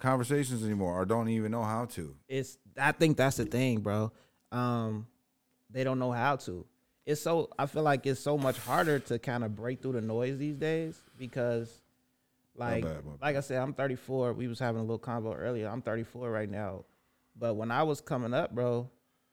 conversations 0.00 0.64
anymore, 0.64 0.98
or 0.98 1.04
don't 1.04 1.28
even 1.28 1.52
know 1.52 1.62
how 1.62 1.84
to. 1.86 2.14
It's 2.26 2.56
I 2.80 2.92
think 2.92 3.18
that's 3.18 3.36
the 3.36 3.44
thing, 3.44 3.80
bro. 3.80 4.10
Um, 4.52 5.06
they 5.70 5.84
don't 5.84 5.98
know 5.98 6.12
how 6.12 6.36
to. 6.36 6.64
It's 7.06 7.20
so 7.22 7.48
I 7.58 7.66
feel 7.66 7.82
like 7.82 8.06
it's 8.06 8.20
so 8.20 8.36
much 8.36 8.58
harder 8.58 8.98
to 9.00 9.18
kind 9.18 9.42
of 9.44 9.54
break 9.56 9.80
through 9.82 9.92
the 9.92 10.00
noise 10.02 10.36
these 10.38 10.56
days 10.56 10.98
because, 11.16 11.70
like, 12.54 12.84
bad, 12.84 13.04
my 13.04 13.12
bad. 13.12 13.20
like 13.22 13.36
I 13.36 13.40
said, 13.40 13.58
I'm 13.62 13.72
34. 13.72 14.34
We 14.34 14.46
was 14.46 14.58
having 14.58 14.80
a 14.80 14.84
little 14.84 14.98
convo 14.98 15.34
earlier. 15.38 15.68
I'm 15.68 15.80
34 15.82 16.30
right 16.30 16.50
now, 16.50 16.84
but 17.36 17.54
when 17.54 17.70
I 17.70 17.82
was 17.84 18.00
coming 18.02 18.34
up, 18.34 18.54
bro, 18.54 18.90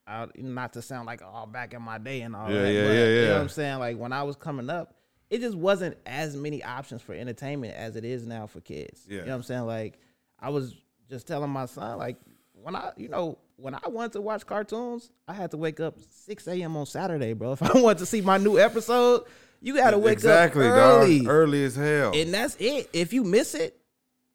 I, 0.07 0.27
not 0.37 0.73
to 0.73 0.81
sound 0.81 1.05
like 1.07 1.21
oh 1.25 1.45
back 1.47 1.73
in 1.73 1.81
my 1.81 1.97
day 1.97 2.21
and 2.21 2.35
all 2.35 2.49
Yeah, 2.49 2.61
that. 2.61 2.71
yeah, 2.71 2.83
but, 2.85 2.91
yeah, 2.93 3.05
You 3.05 3.15
know 3.15 3.21
yeah. 3.27 3.33
what 3.33 3.41
I'm 3.41 3.49
saying? 3.49 3.79
Like 3.79 3.97
when 3.97 4.13
I 4.13 4.23
was 4.23 4.35
coming 4.37 4.69
up, 4.69 4.95
it 5.29 5.41
just 5.41 5.57
wasn't 5.57 5.97
as 6.05 6.35
many 6.37 6.63
options 6.63 7.01
for 7.01 7.13
entertainment 7.13 7.73
as 7.75 7.95
it 7.95 8.05
is 8.05 8.25
now 8.27 8.45
for 8.47 8.61
kids. 8.61 9.01
Yeah. 9.07 9.19
You 9.19 9.25
know 9.25 9.31
what 9.31 9.35
I'm 9.37 9.43
saying? 9.43 9.61
Like 9.65 9.99
I 10.39 10.49
was 10.49 10.75
just 11.09 11.25
telling 11.27 11.49
my 11.49 11.65
son, 11.65 11.97
like 11.97 12.17
when 12.53 12.75
I, 12.75 12.91
you 12.95 13.09
know, 13.09 13.37
when 13.57 13.73
I 13.75 13.87
wanted 13.87 14.13
to 14.13 14.21
watch 14.21 14.45
cartoons, 14.45 15.11
I 15.27 15.33
had 15.33 15.51
to 15.51 15.57
wake 15.57 15.79
up 15.79 15.95
6 16.25 16.47
a.m. 16.47 16.75
on 16.77 16.85
Saturday, 16.85 17.33
bro. 17.33 17.51
If 17.53 17.63
I 17.63 17.79
wanted 17.79 17.99
to 17.99 18.05
see 18.05 18.21
my 18.21 18.37
new 18.37 18.59
episode, 18.59 19.23
you 19.61 19.75
got 19.77 19.91
to 19.91 19.97
wake 19.97 20.13
exactly, 20.13 20.67
up 20.67 20.73
early. 20.73 21.19
dog. 21.19 21.27
Early 21.29 21.63
as 21.63 21.75
hell. 21.75 22.11
And 22.13 22.33
that's 22.33 22.55
it. 22.59 22.89
If 22.93 23.13
you 23.13 23.23
miss 23.23 23.55
it, 23.55 23.77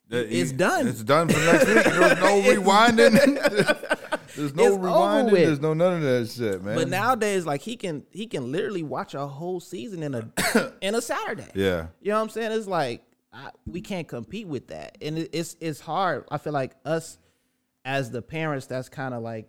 That- 0.09 0.27
It's 0.35 0.53
you- 0.53 0.59
done. 0.59 0.89
It's 0.89 1.03
done 1.05 1.29
for 1.29 1.39
next 1.39 1.67
week. 1.67 1.85
There's 1.85 2.19
no 2.21 2.43
rewinding. 2.43 3.13
There's 4.35 4.55
no 4.55 4.67
It's 4.67 4.77
rewinding. 4.77 5.31
There's 5.47 5.61
no 5.61 5.75
none 5.75 5.95
of 5.97 6.03
that 6.03 6.29
shit, 6.31 6.63
man. 6.63 6.75
but 6.77 6.89
nowadays, 6.89 7.45
like 7.47 7.61
he 7.61 7.77
can 7.77 8.05
he 8.11 8.27
can 8.27 8.51
literally 8.51 8.83
watch 8.83 9.15
a 9.15 9.27
whole 9.27 9.61
season 9.61 10.03
in 10.03 10.15
a 10.15 10.73
in 10.81 10.95
a 10.95 11.01
Saturday. 11.03 11.47
yeah, 11.55 11.89
You 12.01 12.11
know 12.11 12.17
what 12.17 12.23
I'm 12.23 12.29
saying? 12.31 12.53
It's 12.53 12.67
like 12.67 13.03
I, 13.33 13.51
we 13.67 13.81
can't 13.81 14.09
compete 14.09 14.49
with 14.49 14.69
that, 14.69 14.99
and 15.03 15.19
it, 15.19 15.31
it's 15.33 15.57
it's 15.61 15.79
hard. 15.81 16.25
I 16.31 16.39
feel 16.39 16.53
like 16.53 16.73
us 16.85 17.19
as 17.85 18.11
the 18.11 18.23
parents, 18.23 18.67
that's 18.67 18.89
kind 18.89 19.15
of 19.15 19.23
like 19.23 19.49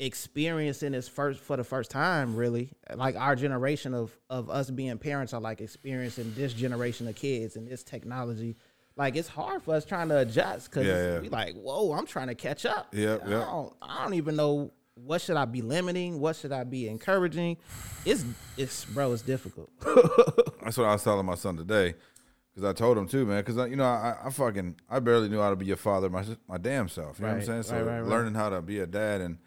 experiencing 0.00 0.92
this 0.92 1.08
first 1.08 1.40
for 1.40 1.56
the 1.56 1.64
first 1.64 1.90
time. 1.90 2.36
Really, 2.36 2.72
like 2.94 3.16
our 3.16 3.34
generation 3.36 3.94
of 3.94 4.16
of 4.30 4.50
us 4.50 4.70
being 4.70 4.96
parents 4.98 5.32
are 5.32 5.40
like 5.40 5.60
experiencing 5.60 6.32
this 6.36 6.52
generation 6.52 7.08
of 7.08 7.14
kids 7.16 7.56
and 7.56 7.66
this 7.68 7.82
technology. 7.82 8.56
Like 8.96 9.14
it's 9.16 9.28
hard 9.28 9.62
for 9.62 9.74
us 9.74 9.84
trying 9.84 10.08
to 10.08 10.18
adjust 10.18 10.70
because 10.70 10.86
Yeah, 10.86 11.12
yeah. 11.14 11.20
we 11.20 11.28
like, 11.28 11.54
whoa, 11.54 11.92
I'm 11.92 12.06
trying 12.06 12.26
to 12.28 12.34
catch 12.34 12.66
up. 12.66 12.88
yeah, 12.92 13.18
I 13.24 13.28
don't, 13.28 13.72
I 13.80 14.02
don't 14.02 14.14
even 14.14 14.34
know 14.34 14.72
what 14.94 15.20
should 15.20 15.36
I 15.36 15.44
be 15.44 15.62
limiting, 15.62 16.18
what 16.18 16.34
should 16.34 16.50
I 16.50 16.64
be 16.64 16.88
encouraging. 16.88 17.58
It's 18.04 18.24
it's 18.56 18.84
bro, 18.86 19.12
it's 19.12 19.22
difficult. 19.22 19.70
that's 19.84 20.76
what 20.76 20.88
I 20.88 20.92
was 20.92 21.04
telling 21.04 21.24
my 21.26 21.36
son 21.36 21.56
today. 21.56 21.94
Because 22.58 22.70
I 22.70 22.72
told 22.76 22.98
him 22.98 23.06
too, 23.06 23.24
man. 23.24 23.44
Because 23.44 23.70
you 23.70 23.76
know, 23.76 23.84
I, 23.84 24.16
I 24.24 24.30
fucking 24.30 24.80
I 24.90 24.98
barely 24.98 25.28
knew 25.28 25.40
how 25.40 25.50
to 25.50 25.56
be 25.56 25.70
a 25.70 25.76
father 25.76 26.10
my 26.10 26.24
my 26.48 26.58
damn 26.58 26.88
self. 26.88 27.20
You 27.20 27.26
know 27.26 27.32
what 27.34 27.38
I'm 27.38 27.46
saying? 27.46 27.62
So 27.62 27.76
right, 27.76 27.84
right, 27.84 28.00
right. 28.00 28.08
learning 28.08 28.34
how 28.34 28.48
to 28.48 28.60
be 28.60 28.80
a 28.80 28.86
dad 28.86 29.20
and 29.20 29.38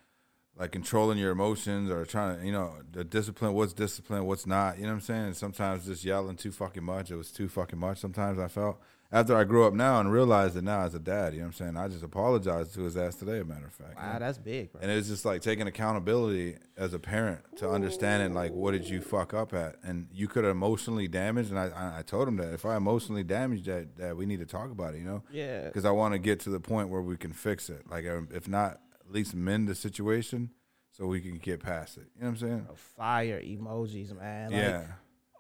like 0.58 0.72
controlling 0.72 1.18
your 1.18 1.31
emotions 1.31 1.90
or 1.90 2.06
trying 2.06 2.40
to, 2.40 2.46
you 2.46 2.54
know, 2.54 2.74
the 2.90 3.04
discipline, 3.04 3.54
what's 3.54 3.74
discipline, 3.74 4.25
what's 4.25 4.48
not. 4.48 4.78
You 4.78 4.84
know 4.84 4.90
what 4.90 4.94
I'm 4.94 5.02
saying? 5.02 5.25
And 5.25 5.36
sometimes 5.36 5.88
just 5.88 6.06
yelling 6.06 6.38
too 6.38 6.54
fucking 6.54 6.86
much. 6.86 7.12
It 7.12 7.18
was 7.18 7.34
too 7.34 7.50
fucking 7.50 7.78
much. 7.78 7.98
Sometimes 7.98 8.40
I 8.40 8.48
felt 8.48 8.80
after 9.12 9.36
I 9.36 9.44
grew 9.44 9.66
up 9.66 9.74
now 9.74 10.00
and 10.00 10.12
realized 10.12 10.56
it 10.56 10.63
now 10.63 10.81
as 10.81 10.94
a 10.96 11.00
dad. 11.00 11.34
You 11.34 11.40
know 11.40 11.46
what 11.48 11.48
I'm 11.48 11.54
saying? 11.54 11.78
I 11.78 11.88
just 11.88 12.04
apologized 12.04 12.74
to 12.75 12.81
his 12.81 12.96
ass 12.96 13.16
today. 13.16 13.40
A 13.40 13.44
matter 13.46 13.66
of 13.66 13.74
fact. 13.74 13.96
wow, 13.98 14.18
that's 14.19 14.38
big, 14.38 14.72
bro. 14.72 14.81
And 14.81 14.90
it's 14.92 15.08
just 15.08 15.25
like 15.25 15.42
taking 15.42 15.68
accountability 15.68 16.56
as 16.78 16.94
a 16.94 17.00
parent 17.00 17.42
to 17.58 17.69
understanding 17.69 18.34
like 18.34 18.52
what 18.54 18.72
did 18.72 18.88
you 18.88 19.02
fuck 19.02 19.34
up 19.34 19.54
at, 19.54 19.75
and 19.84 20.08
you 20.12 20.28
could 20.28 20.44
have 20.44 20.52
emotionally 20.52 21.08
damaged. 21.08 21.50
And 21.52 21.60
I, 21.60 21.68
I, 21.69 22.00
I 22.00 22.02
told 22.04 22.28
him 22.28 22.38
that 22.38 22.54
if 22.54 22.66
I 22.66 22.75
emotionally 22.78 23.24
damaged 23.24 23.66
that, 23.66 23.98
that 23.98 24.16
we 24.18 24.25
need 24.25 24.40
to 24.40 24.46
talk 24.46 24.72
about 24.72 24.96
it, 24.96 25.00
you 25.00 25.06
know, 25.06 25.24
Yeah. 25.31 25.66
because 25.66 25.86
I 25.86 25.92
want 25.92 26.14
to 26.14 26.19
get 26.19 26.40
to 26.42 26.50
the 26.50 26.60
point 26.60 26.90
where 26.90 27.02
we 27.02 27.18
can 27.18 27.34
fix 27.34 27.69
it. 27.69 27.84
Like 27.90 28.07
um, 28.07 28.30
if 28.34 28.48
not, 28.48 28.80
at 29.06 29.12
least 29.12 29.36
mend 29.36 29.68
the 29.68 29.75
situation 29.75 30.52
so 30.92 31.06
we 31.06 31.19
can 31.22 31.36
get 31.38 31.60
past 31.62 31.98
it. 31.98 32.07
You 32.16 32.24
know 32.24 32.30
what 32.31 32.42
I'm 32.42 32.48
saying? 32.50 32.68
fire 32.98 33.42
emojis, 33.42 34.18
man. 34.18 34.52
Like, 34.52 34.60
yeah, 34.62 34.84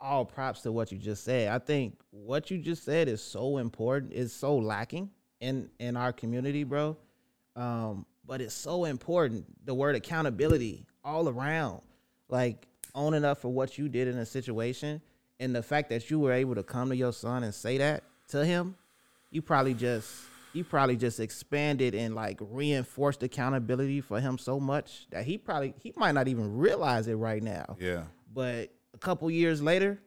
all 0.01 0.25
props 0.25 0.61
to 0.61 0.71
what 0.71 0.91
you 0.91 0.97
just 0.97 1.23
said. 1.23 1.49
I 1.49 1.59
think 1.59 1.99
what 2.09 2.49
you 2.51 2.57
just 2.57 2.83
said 2.83 3.07
is 3.07 3.21
so 3.21 3.57
important. 3.57 4.13
It's 4.13 4.33
so 4.33 4.57
lacking 4.57 5.09
in 5.39 5.69
in 5.79 5.95
our 5.95 6.11
community, 6.11 6.63
bro. 6.63 6.97
Um, 7.55 8.05
but 8.25 8.41
it's 8.41 8.53
so 8.55 8.85
important. 8.85 9.45
The 9.65 9.73
word 9.73 9.95
accountability 9.95 10.85
all 11.03 11.29
around, 11.29 11.81
like 12.29 12.67
owning 12.95 13.23
up 13.25 13.39
for 13.39 13.49
what 13.49 13.77
you 13.77 13.89
did 13.89 14.07
in 14.07 14.17
a 14.17 14.25
situation, 14.25 15.01
and 15.39 15.55
the 15.55 15.63
fact 15.63 15.89
that 15.89 16.09
you 16.09 16.19
were 16.19 16.31
able 16.33 16.55
to 16.55 16.63
come 16.63 16.89
to 16.89 16.95
your 16.95 17.13
son 17.13 17.43
and 17.43 17.53
say 17.53 17.77
that 17.77 18.03
to 18.29 18.45
him, 18.45 18.75
you 19.29 19.41
probably 19.41 19.73
just 19.73 20.09
you 20.53 20.63
probably 20.63 20.95
just 20.97 21.19
expanded 21.19 21.95
and 21.95 22.13
like 22.15 22.37
reinforced 22.41 23.23
accountability 23.23 24.01
for 24.01 24.19
him 24.19 24.37
so 24.37 24.59
much 24.59 25.07
that 25.11 25.25
he 25.25 25.37
probably 25.37 25.73
he 25.79 25.93
might 25.95 26.11
not 26.13 26.27
even 26.27 26.57
realize 26.57 27.07
it 27.07 27.15
right 27.15 27.41
now. 27.43 27.77
yeah, 27.79 28.03
But 28.33 28.71
a 28.93 28.97
couple 28.97 29.29
years 29.31 29.61
later, 29.61 30.01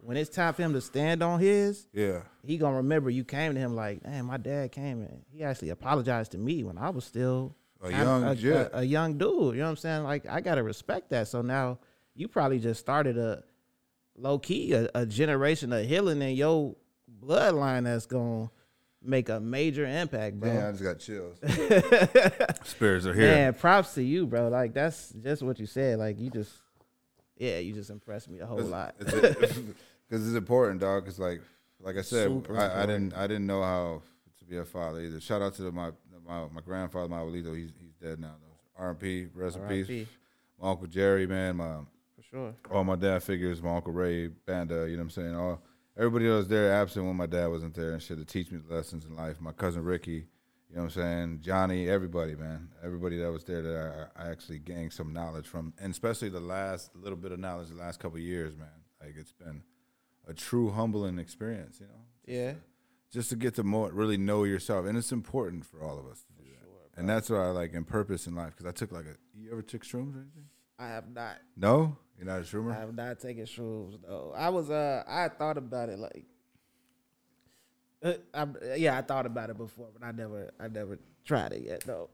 when 0.00 0.16
it's 0.16 0.30
time 0.30 0.54
for 0.54 0.62
him 0.62 0.72
to 0.74 0.80
stand 0.80 1.22
on 1.22 1.40
his, 1.40 1.86
yeah, 1.92 2.22
he 2.44 2.58
gonna 2.58 2.76
remember 2.76 3.10
you 3.10 3.24
came 3.24 3.54
to 3.54 3.60
him 3.60 3.74
like, 3.74 4.04
"Man, 4.04 4.24
my 4.26 4.36
dad 4.36 4.72
came 4.72 5.00
and 5.02 5.22
he 5.30 5.42
actually 5.42 5.70
apologized 5.70 6.32
to 6.32 6.38
me 6.38 6.62
when 6.64 6.78
I 6.78 6.90
was 6.90 7.04
still 7.04 7.54
A 7.82 7.90
young 7.90 8.24
a, 8.24 8.30
a, 8.30 8.70
a 8.74 8.82
young 8.82 9.18
dude." 9.18 9.54
You 9.54 9.60
know 9.60 9.64
what 9.64 9.70
I'm 9.70 9.76
saying? 9.76 10.04
Like, 10.04 10.26
I 10.28 10.40
gotta 10.40 10.62
respect 10.62 11.10
that. 11.10 11.28
So 11.28 11.42
now 11.42 11.78
you 12.14 12.28
probably 12.28 12.58
just 12.58 12.80
started 12.80 13.18
a 13.18 13.42
low 14.16 14.38
key 14.38 14.72
a, 14.72 14.88
a 14.94 15.06
generation 15.06 15.72
of 15.72 15.84
healing 15.86 16.22
in 16.22 16.36
your 16.36 16.76
bloodline 17.22 17.84
that's 17.84 18.06
gonna 18.06 18.50
make 19.02 19.28
a 19.28 19.40
major 19.40 19.86
impact, 19.86 20.38
bro. 20.40 20.52
Man, 20.52 20.66
I 20.66 20.70
just 20.72 20.82
got 20.82 20.98
chills. 20.98 21.38
Spirits 22.64 23.06
are 23.06 23.14
here. 23.14 23.34
Man, 23.34 23.54
props 23.54 23.94
to 23.94 24.02
you, 24.02 24.26
bro. 24.26 24.48
Like 24.48 24.74
that's 24.74 25.10
just 25.10 25.42
what 25.42 25.58
you 25.58 25.66
said. 25.66 25.98
Like 25.98 26.18
you 26.18 26.30
just, 26.30 26.52
yeah, 27.36 27.58
you 27.58 27.72
just 27.72 27.90
impressed 27.90 28.28
me 28.28 28.40
a 28.40 28.46
whole 28.46 28.62
lot. 28.62 28.94
because 28.98 29.66
it's 30.10 30.34
important, 30.34 30.80
dog. 30.80 31.04
Because 31.04 31.18
like, 31.18 31.40
like 31.80 31.96
I 31.96 32.02
said, 32.02 32.46
I, 32.50 32.82
I 32.82 32.86
didn't, 32.86 33.14
I 33.14 33.26
didn't 33.26 33.46
know 33.46 33.62
how 33.62 34.02
to 34.38 34.44
be 34.44 34.56
a 34.56 34.64
father 34.64 35.00
either. 35.00 35.20
Shout 35.20 35.42
out 35.42 35.54
to 35.54 35.70
my 35.72 35.90
my, 36.26 36.46
my 36.52 36.60
grandfather, 36.60 37.08
my 37.08 37.18
abuelito. 37.18 37.56
He's 37.56 37.72
he's 37.80 37.94
dead 38.00 38.18
now. 38.20 38.34
though. 38.40 38.86
Rest 39.34 39.56
in 39.56 39.84
peace. 39.86 40.08
My 40.60 40.70
uncle 40.70 40.86
Jerry, 40.86 41.26
man. 41.26 41.56
My 41.56 41.78
For 42.16 42.22
sure. 42.30 42.54
all 42.70 42.84
my 42.84 42.96
dad 42.96 43.22
figures. 43.22 43.62
My 43.62 43.76
uncle 43.76 43.92
Ray, 43.92 44.28
Banda. 44.28 44.86
You 44.88 44.96
know 44.96 44.98
what 44.98 45.02
I'm 45.02 45.10
saying? 45.10 45.34
All 45.34 45.60
everybody 45.96 46.26
that 46.26 46.34
was 46.34 46.48
there 46.48 46.72
absent 46.72 47.06
when 47.06 47.16
my 47.16 47.26
dad 47.26 47.46
wasn't 47.48 47.74
there 47.74 47.92
and 47.92 48.02
shit 48.02 48.18
to 48.18 48.24
teach 48.24 48.50
me 48.50 48.58
the 48.66 48.74
lessons 48.74 49.04
in 49.04 49.14
life. 49.14 49.40
My 49.40 49.52
cousin 49.52 49.82
Ricky. 49.84 50.26
You 50.76 50.82
know 50.82 50.88
what 50.88 50.96
I'm 50.96 51.02
saying? 51.02 51.40
Johnny, 51.40 51.88
everybody, 51.88 52.34
man. 52.34 52.68
Everybody 52.84 53.16
that 53.16 53.32
was 53.32 53.44
there 53.44 53.62
that 53.62 54.10
I, 54.14 54.24
I 54.24 54.30
actually 54.30 54.58
gained 54.58 54.92
some 54.92 55.10
knowledge 55.10 55.46
from. 55.46 55.72
And 55.80 55.90
especially 55.90 56.28
the 56.28 56.38
last 56.38 56.94
little 56.94 57.16
bit 57.16 57.32
of 57.32 57.38
knowledge 57.38 57.68
the 57.68 57.76
last 57.76 57.98
couple 57.98 58.18
of 58.18 58.22
years, 58.22 58.54
man. 58.58 58.68
Like 59.00 59.14
it's 59.18 59.32
been 59.32 59.62
a 60.28 60.34
true 60.34 60.70
humbling 60.70 61.18
experience, 61.18 61.80
you 61.80 61.86
know? 61.86 62.02
Yeah. 62.26 62.52
Just 63.10 63.30
to 63.30 63.36
get 63.36 63.54
to 63.54 63.62
more 63.62 63.90
really 63.90 64.18
know 64.18 64.44
yourself. 64.44 64.84
And 64.84 64.98
it's 64.98 65.12
important 65.12 65.64
for 65.64 65.82
all 65.82 65.98
of 65.98 66.04
us 66.08 66.24
to 66.24 66.42
do 66.42 66.50
that. 66.50 67.00
and 67.00 67.08
that's 67.08 67.30
what 67.30 67.40
I 67.40 67.46
like 67.52 67.72
in 67.72 67.84
purpose 67.84 68.26
in 68.26 68.34
life. 68.34 68.50
Because 68.50 68.66
I 68.66 68.72
took 68.72 68.92
like 68.92 69.06
a 69.06 69.16
you 69.34 69.50
ever 69.52 69.62
took 69.62 69.82
shrooms 69.82 70.14
or 70.14 70.20
anything? 70.20 70.44
I 70.78 70.88
have 70.88 71.08
not. 71.08 71.36
No? 71.56 71.96
You're 72.18 72.26
not 72.26 72.40
a 72.40 72.44
shroomer? 72.44 72.76
I 72.76 72.80
have 72.80 72.94
not 72.94 73.18
taken 73.18 73.44
shrooms 73.46 73.96
though. 74.06 74.34
I 74.36 74.50
was 74.50 74.68
uh 74.68 75.04
I 75.08 75.28
thought 75.28 75.56
about 75.56 75.88
it 75.88 75.98
like 75.98 76.26
Uh, 78.02 78.12
I, 78.34 78.46
yeah, 78.76 78.98
I 78.98 79.02
thought 79.02 79.26
about 79.26 79.50
it 79.50 79.56
before, 79.56 79.88
but 79.98 80.06
I 80.06 80.12
never, 80.12 80.50
I 80.60 80.68
never 80.68 80.98
tried 81.24 81.52
it 81.52 81.62
yet. 81.62 81.84
though. 81.84 82.10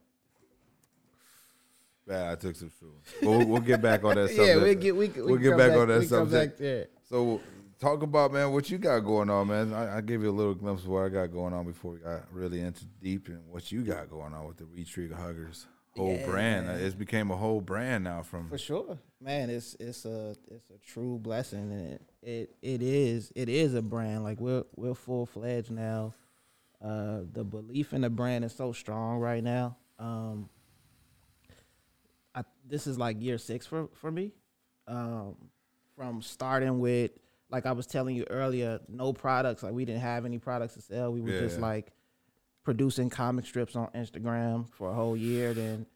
Man, 2.07 2.33
I 2.33 2.35
took 2.35 2.57
some 2.57 2.69
shrooms. 2.71 3.21
But 3.21 3.29
we'll, 3.29 3.47
we'll 3.47 3.61
get 3.61 3.81
back 3.81 4.05
on 4.05 4.17
that 4.17 4.29
subject. 4.35 4.47
yeah, 4.47 4.63
we 4.63 4.75
get, 4.75 4.97
we, 4.97 5.09
we 5.09 5.23
we'll 5.23 5.35
can 5.35 5.43
get 5.43 5.51
come 5.51 5.59
back, 5.59 5.73
on 5.77 5.89
that 5.89 6.09
subject. 6.09 6.61
back. 6.61 6.89
So 7.09 7.41
talk 7.81 8.03
about 8.03 8.33
man 8.33 8.53
what 8.53 8.71
you 8.71 8.79
got 8.79 9.01
going 9.01 9.29
on, 9.31 9.49
man. 9.49 9.73
I, 9.73 9.99
I 9.99 10.01
gave 10.01 10.23
you 10.23 10.31
a 10.31 10.33
little 10.33 10.55
glimpse 10.55 10.83
of 10.83 10.89
what 10.89 11.05
I 11.05 11.09
got 11.09 11.33
going 11.33 11.53
on 11.53 11.65
before 11.67 11.93
we 11.93 11.99
got 11.99 12.33
really 12.33 12.61
into 12.61 12.85
deep 13.01 13.29
and 13.29 13.41
what 13.51 13.71
you 13.71 13.83
got 13.83 14.09
going 14.11 14.35
on 14.35 14.47
with 14.47 14.57
the 14.57 14.67
We 14.67 14.85
Tree 14.85 15.09
Huggers 15.11 15.67
whole 15.97 16.15
Yeah, 16.15 16.27
brand. 16.27 16.67
man. 16.67 16.81
It's 16.81 16.95
became 16.95 17.31
a 17.31 17.37
whole 17.37 17.61
brand 17.61 18.05
now 18.05 18.23
from 18.23 18.49
For 18.49 18.59
sure, 18.59 18.99
man. 19.21 19.51
It's 19.51 19.77
it's 19.79 20.05
a 20.05 20.35
it's 20.51 20.71
a 20.71 20.79
true 20.79 21.19
blessing, 21.19 21.71
and 21.73 21.93
it 21.93 22.03
it, 22.23 22.55
it 22.63 22.83
is 22.83 23.33
it 23.37 23.49
is 23.49 23.75
a 23.75 23.83
brand. 23.83 24.25
Like 24.25 24.41
we're 24.41 24.65
we're 24.77 24.95
full 24.95 25.27
fledged 25.27 25.71
now. 25.71 26.15
Uh, 26.83 27.21
the 27.33 27.45
belief 27.45 27.93
in 27.93 28.01
the 28.01 28.11
brand 28.11 28.45
is 28.45 28.53
so 28.53 28.73
strong 28.73 29.19
right 29.21 29.45
now. 29.45 29.77
Um, 29.99 30.49
I 32.35 32.43
this 32.67 32.87
is 32.87 32.99
like 32.99 33.21
year 33.23 33.39
six 33.39 33.67
for 33.67 33.89
for 33.95 34.11
me. 34.11 34.33
Um, 34.89 35.37
from 35.97 36.23
starting 36.23 36.81
with 36.81 37.13
like 37.51 37.67
I 37.67 37.73
was 37.73 37.87
telling 37.87 38.17
you 38.17 38.25
earlier, 38.31 38.81
no 38.89 39.13
products. 39.13 39.63
Like 39.63 39.75
we 39.75 39.85
didn't 39.85 40.01
have 40.01 40.25
any 40.25 40.39
products 40.39 40.75
to 40.75 40.81
sell. 40.81 41.13
We 41.13 41.21
were 41.21 41.31
just 41.39 41.57
Yeah. 41.57 41.63
like 41.67 41.93
producing 42.63 43.11
comic 43.11 43.47
strips 43.47 43.77
on 43.77 43.89
Instagram 43.95 44.69
for 44.73 44.91
a 44.91 44.95
whole 44.95 45.17
year. 45.17 45.55
Then, 45.55 45.87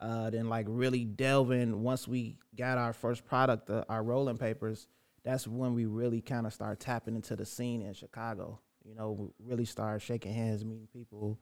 uh, 0.00 0.30
then 0.30 0.48
like 0.48 0.66
really 0.68 1.04
delving. 1.04 1.82
Once 1.82 2.06
we 2.06 2.36
got 2.56 2.78
our 2.78 2.92
first 2.92 3.24
product, 3.24 3.66
the, 3.66 3.84
our 3.88 4.02
rolling 4.02 4.38
papers, 4.38 4.88
that's 5.24 5.46
when 5.46 5.74
we 5.74 5.86
really 5.86 6.20
kind 6.20 6.46
of 6.46 6.52
start 6.52 6.80
tapping 6.80 7.14
into 7.14 7.36
the 7.36 7.46
scene 7.46 7.82
in 7.82 7.94
Chicago. 7.94 8.58
You 8.84 8.94
know, 8.94 9.12
we 9.12 9.28
really 9.38 9.64
started 9.64 10.00
shaking 10.00 10.32
hands, 10.32 10.64
meeting 10.64 10.88
people, 10.92 11.38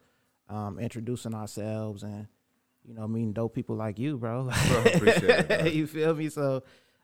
um, 0.48 0.78
introducing 0.78 1.34
ourselves, 1.34 2.02
and 2.02 2.26
you 2.84 2.94
know, 2.94 3.06
meeting 3.08 3.32
dope 3.32 3.54
people 3.54 3.76
like 3.76 3.98
you, 3.98 4.16
bro. 4.16 4.50
Bro, 4.68 4.80
appreciate 4.94 5.50
it, 5.50 5.74
you 5.74 5.86
feel 5.86 6.14
me? 6.14 6.28
So, 6.28 6.62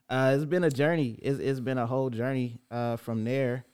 uh, 0.09 0.33
it's 0.35 0.45
been 0.45 0.63
a 0.63 0.69
journey. 0.69 1.19
It's, 1.21 1.39
it's 1.39 1.59
been 1.59 1.77
a 1.77 1.85
whole 1.85 2.09
journey 2.09 2.59
uh, 2.71 2.97
from 2.97 3.23
there. 3.23 3.65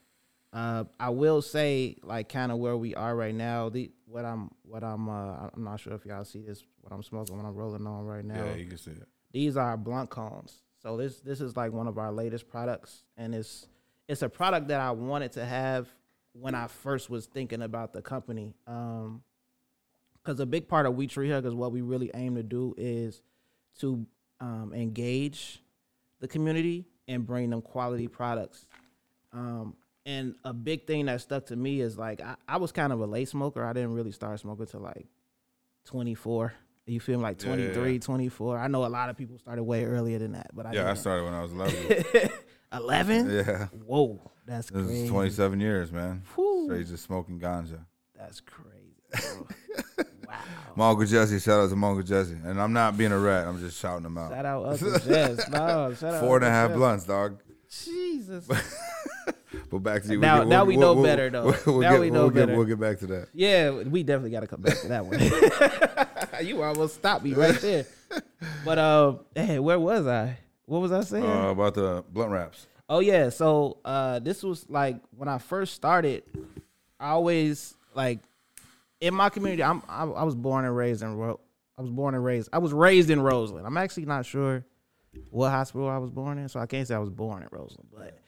Uh, 0.53 0.83
I 1.00 1.10
will 1.10 1.41
say, 1.41 1.98
like, 2.03 2.29
kind 2.29 2.51
of 2.51 2.60
where 2.60 2.77
we 2.77 2.93
are 2.93 3.15
right 3.15 3.33
now. 3.33 3.69
The 3.69 3.91
what 4.05 4.24
I'm, 4.24 4.51
what 4.62 4.83
I'm, 4.83 5.10
uh, 5.10 5.50
I'm 5.53 5.63
not 5.63 5.79
sure 5.79 5.93
if 5.93 6.05
y'all 6.05 6.24
see 6.24 6.41
this. 6.41 6.63
What 6.81 6.93
I'm 6.93 7.01
smoking, 7.01 7.36
what 7.36 7.45
I'm 7.45 7.55
rolling 7.55 7.88
on 7.88 8.05
right 8.05 8.24
now. 8.24 8.45
Yeah, 8.45 8.55
you 8.55 8.67
can 8.67 8.77
see 8.77 8.91
it. 8.91 9.07
These 9.31 9.57
are 9.57 9.75
blunt 9.75 10.12
cones. 10.12 10.62
So 10.81 10.98
this, 10.98 11.22
this 11.22 11.41
is 11.41 11.57
like 11.57 11.72
one 11.72 11.88
of 11.88 11.98
our 11.98 12.12
latest 12.12 12.48
products, 12.48 13.03
and 13.17 13.33
it's, 13.33 13.67
it's 14.07 14.22
a 14.22 14.29
product 14.29 14.67
that 14.67 14.79
I 14.79 14.91
wanted 14.91 15.31
to 15.33 15.45
have 15.45 15.88
when 16.33 16.53
I 16.53 16.67
first 16.67 17.10
was 17.10 17.25
thinking 17.25 17.62
about 17.62 17.93
the 17.93 18.01
company. 18.01 18.53
Um, 18.67 19.24
because 20.22 20.39
a 20.39 20.45
big 20.45 20.67
part 20.67 20.86
of 20.86 20.95
We 20.95 21.07
Tree 21.07 21.29
Hug 21.29 21.45
is 21.45 21.53
what 21.53 21.72
we 21.72 21.81
really 21.81 22.12
aim 22.13 22.36
to 22.36 22.43
do 22.43 22.74
is 22.77 23.22
to 23.79 24.05
um, 24.39 24.72
engage 24.74 25.62
the 26.19 26.27
community 26.27 26.86
and 27.07 27.25
bring 27.25 27.50
them 27.50 27.62
quality 27.62 28.07
products. 28.07 28.67
Um, 29.33 29.75
and 30.05 30.36
a 30.43 30.53
big 30.53 30.86
thing 30.88 31.05
that 31.05 31.22
stuck 31.22 31.45
to 31.48 31.55
me 31.55 31.81
is 31.81 31.98
like 31.98 32.22
I, 32.22 32.36
I 32.48 32.57
was 32.57 32.72
kind 32.72 32.91
of 32.93 33.00
a 33.00 33.05
late 33.05 33.29
smoker. 33.29 33.63
I 33.63 33.74
didn't 33.74 33.93
really 33.93 34.12
start 34.12 34.39
smoking 34.39 34.65
till 34.65 34.81
like 34.81 35.07
24. 35.86 36.53
You 36.86 37.00
feel 37.00 37.17
me? 37.17 37.24
Like 37.24 37.41
Yeah, 37.41 37.50
yeah, 37.55 37.55
23, 37.74 37.93
yeah. 37.93 38.00
24. 38.00 38.57
I 38.60 38.67
know 38.67 38.86
a 38.86 38.88
lot 38.88 39.10
of 39.10 39.17
people 39.17 39.38
started 39.38 39.63
way 39.63 39.86
earlier 39.86 40.19
than 40.19 40.33
that, 40.33 40.51
but 40.53 40.65
I 40.65 40.74
Yeah, 40.74 40.81
I 40.83 40.86
didn't. 40.88 40.98
started 41.00 41.24
when 41.24 41.33
I 41.33 41.41
was 41.41 41.51
11. 41.53 42.29
11? 42.74 43.29
yeah. 43.31 43.67
Whoa, 43.86 44.31
that's 44.45 44.69
This 44.69 44.86
crazy. 44.86 45.03
is 45.05 45.10
27 45.10 45.60
years, 45.62 45.91
man. 45.91 46.24
Whew, 46.36 46.65
Straight 46.67 46.88
just 46.88 47.03
smoking 47.05 47.39
ganja. 47.39 47.79
that's 48.17 48.41
crazy. 48.41 48.74
Wow. 50.25 50.39
My 50.75 50.89
Uncle 50.89 51.05
Jesse, 51.05 51.38
shout 51.39 51.60
out 51.60 51.69
to 51.69 51.75
my 51.75 51.89
Uncle 51.89 52.01
Jesse. 52.03 52.36
And 52.45 52.60
I'm 52.60 52.74
not 52.74 52.98
being 52.98 53.12
a 53.12 53.19
rat, 53.19 53.45
I'm 53.45 53.60
just 53.60 53.77
shouting 53.79 54.01
them 54.03 54.17
out. 54.17 54.31
Shout 54.31 54.45
out 54.45 54.65
Uncle 54.65 55.00
Jess. 55.00 55.48
No, 55.51 55.93
shout 55.93 56.13
out 56.15 56.22
Four 56.22 56.38
and 56.38 56.45
a 56.45 56.50
half 56.50 56.69
Jess. 56.69 56.77
blunts, 56.77 57.05
dog. 57.05 57.39
Jesus. 57.69 58.50
But 59.74 59.80
back 59.84 60.03
to 60.03 60.13
you. 60.13 60.20
Now- 60.20 60.39
We'll 60.39 60.48
now 60.48 60.58
we'll- 60.60 60.65
we 60.68 60.77
we'll- 60.77 60.88
know 60.96 61.01
we'll- 61.01 61.03
better, 61.10 61.30
though. 61.32 61.56
We'll, 61.65 61.80
Now 61.82 61.92
get, 61.94 62.00
we 62.01 62.10
know 62.12 62.20
we'll 62.22 62.30
get- 62.30 62.39
better. 62.48 62.58
we'll 62.58 62.68
get 62.68 62.80
back 62.80 63.00
to 63.00 63.08
that. 63.08 63.30
Yeah, 63.34 63.72
we 63.72 64.03
definitely 64.03 64.30
got 64.32 64.42
to 64.42 64.48
come 64.48 64.62
back 64.62 64.80
to 64.82 64.88
that 64.89 65.06
one. 65.06 66.46
you 66.46 66.62
almost 66.62 66.96
stopped 66.96 67.24
me 67.24 67.34
right 67.34 67.60
there. 67.60 67.86
But 68.63 68.77
uh, 68.77 69.15
hey, 69.36 69.58
where 69.60 69.80
was 69.80 70.06
I? 70.06 70.38
What 70.65 70.80
was 70.82 70.92
I 70.92 71.01
saying? 71.01 71.25
Uh, 71.25 71.50
about 71.50 71.74
the 71.74 72.03
blunt 72.12 72.32
wraps. 72.32 72.68
oh 72.88 73.00
yeah, 73.00 73.30
so 73.30 73.77
uh, 73.84 74.20
this 74.20 74.44
was 74.44 74.70
like 74.70 74.98
when 75.18 75.27
I 75.27 75.39
first 75.39 75.74
started. 75.74 76.24
I 77.00 77.10
always 77.10 77.74
like 77.96 78.20
in 79.01 79.13
my 79.15 79.30
community. 79.30 79.63
I'm 79.63 79.82
I, 79.89 80.03
I 80.03 80.24
was 80.24 80.36
born 80.36 80.65
and 80.65 80.75
raised 80.75 81.01
in 81.01 81.15
Ro- 81.18 81.39
I 81.77 81.82
was 81.82 81.89
born 81.89 82.13
and 82.13 82.24
raised. 82.24 82.50
I 82.53 82.60
was 82.60 82.72
raised 82.74 83.10
in 83.10 83.20
Roseland. 83.22 83.65
I'm 83.65 83.77
actually 83.77 84.06
not 84.06 84.25
sure 84.25 84.63
what 85.32 85.50
hospital 85.50 85.89
I 85.89 85.98
was 85.98 86.12
born 86.12 86.38
in, 86.38 86.48
so 86.48 86.60
I 86.60 86.65
can't 86.68 86.88
say 86.88 86.94
I 86.96 87.00
was 87.00 87.10
born 87.10 87.42
in 87.44 87.50
Roseland, 87.51 87.89
but 87.92 88.20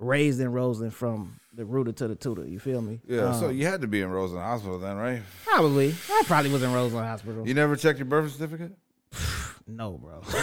raised 0.00 0.40
in 0.40 0.50
Roseland 0.50 0.92
from 0.94 1.38
the 1.54 1.64
rooter 1.64 1.92
to 1.92 2.08
the 2.08 2.14
tutor. 2.16 2.44
You 2.46 2.58
feel 2.58 2.80
me? 2.82 3.00
Yeah, 3.06 3.32
so 3.32 3.48
Um, 3.50 3.56
you 3.56 3.66
had 3.66 3.80
to 3.82 3.86
be 3.86 4.00
in 4.00 4.10
Roseland 4.10 4.44
Hospital 4.44 4.78
then, 4.78 4.96
right? 4.96 5.22
Probably. 5.44 5.94
I 6.10 6.22
probably 6.26 6.50
was 6.50 6.62
in 6.62 6.72
Roseland 6.72 7.06
Hospital. 7.06 7.46
You 7.46 7.54
never 7.54 7.76
checked 7.76 7.98
your 7.98 8.06
birth 8.06 8.32
certificate? 8.32 8.72
No, 9.66 9.98
bro. 9.98 10.20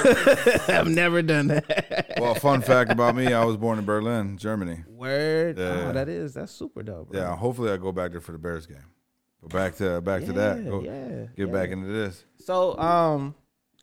I've 0.69 0.87
never 0.87 1.21
done 1.21 1.47
that. 1.47 2.13
Well, 2.17 2.33
fun 2.35 2.61
fact 2.61 2.93
about 2.93 3.13
me, 3.13 3.33
I 3.33 3.43
was 3.43 3.57
born 3.57 3.77
in 3.77 3.83
Berlin, 3.83 4.37
Germany. 4.37 4.85
Word. 4.87 5.57
Yeah. 5.57 5.87
Oh, 5.89 5.91
that 5.91 6.07
is 6.07 6.33
that's 6.35 6.53
super 6.53 6.81
dope, 6.81 7.09
bro. 7.11 7.19
Yeah, 7.19 7.35
hopefully 7.35 7.69
I 7.71 7.75
go 7.75 7.91
back 7.91 8.11
there 8.11 8.21
for 8.21 8.31
the 8.31 8.37
Bears 8.37 8.65
game. 8.65 8.77
But 9.41 9.51
back 9.51 9.75
to 9.77 9.99
back 9.99 10.23
to 10.25 10.33
that. 10.33 10.63
Yeah, 10.63 10.69
Go, 10.69 10.81
yeah, 10.81 11.09
get 11.09 11.29
yeah. 11.35 11.45
back 11.47 11.71
into 11.71 11.87
this. 11.87 12.23
So, 12.37 12.77
um, 12.79 13.35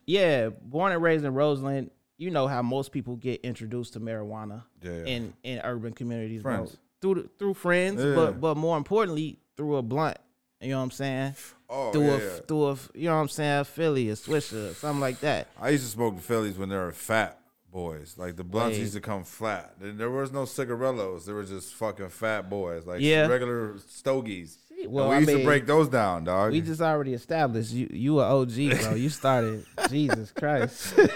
yeah, 0.06 0.48
born 0.48 0.92
and 0.92 1.02
raised 1.02 1.26
in 1.26 1.34
Roseland. 1.34 1.90
You 2.16 2.30
know 2.30 2.46
how 2.46 2.62
most 2.62 2.92
people 2.92 3.16
get 3.16 3.40
introduced 3.42 3.94
to 3.94 4.00
marijuana 4.00 4.62
Yeah, 4.82 5.04
in 5.04 5.32
in 5.42 5.60
urban 5.64 5.92
communities, 5.92 6.42
bro. 6.42 6.68
Through 7.00 7.14
the, 7.14 7.28
through 7.38 7.54
friends, 7.54 8.02
Yeah. 8.02 8.14
but 8.14 8.40
but 8.40 8.56
more 8.56 8.76
importantly, 8.76 9.38
through 9.56 9.76
a 9.76 9.82
blunt. 9.82 10.18
You 10.60 10.70
know 10.70 10.78
what 10.78 10.84
I'm 10.84 10.90
saying? 10.92 11.34
oh, 11.68 11.92
through 11.92 12.06
yeah, 12.06 12.14
a 12.16 12.40
through 12.42 12.66
a 12.68 12.76
you 12.94 13.08
know 13.08 13.16
what 13.16 13.22
I'm 13.22 13.28
saying, 13.28 13.60
a 13.60 13.64
Philly, 13.64 14.08
a 14.10 14.14
Swisher, 14.14 14.74
something 14.74 15.00
like 15.00 15.20
that. 15.20 15.48
I 15.60 15.70
used 15.70 15.84
to 15.84 15.90
smoke 15.90 16.16
the 16.16 16.22
Phillies 16.22 16.56
when 16.56 16.68
they 16.68 16.76
were 16.76 16.92
fat 16.92 17.38
boys. 17.70 18.14
Like 18.16 18.36
the 18.36 18.44
blunts 18.44 18.76
Wait. 18.76 18.82
used 18.82 18.94
to 18.94 19.00
come 19.00 19.24
flat. 19.24 19.74
There, 19.80 19.92
there 19.92 20.10
was 20.10 20.32
no 20.32 20.44
cigarillos. 20.44 21.26
There 21.26 21.34
were 21.34 21.44
just 21.44 21.74
fucking 21.74 22.10
fat 22.10 22.48
boys, 22.48 22.86
like 22.86 23.00
Yeah. 23.00 23.26
regular 23.26 23.76
stogies. 23.88 24.56
Well, 24.86 25.08
we 25.08 25.14
I 25.14 25.18
used 25.18 25.28
mean, 25.28 25.38
to 25.38 25.44
break 25.44 25.66
those 25.66 25.88
down, 25.88 26.24
dog. 26.24 26.52
We 26.52 26.60
just 26.60 26.80
already 26.80 27.14
established 27.14 27.72
you 27.72 27.88
you 27.90 28.20
a 28.20 28.24
OG, 28.24 28.80
bro. 28.80 28.94
You 28.94 29.08
started 29.08 29.64
Jesus 29.88 30.30
Christ. 30.32 30.94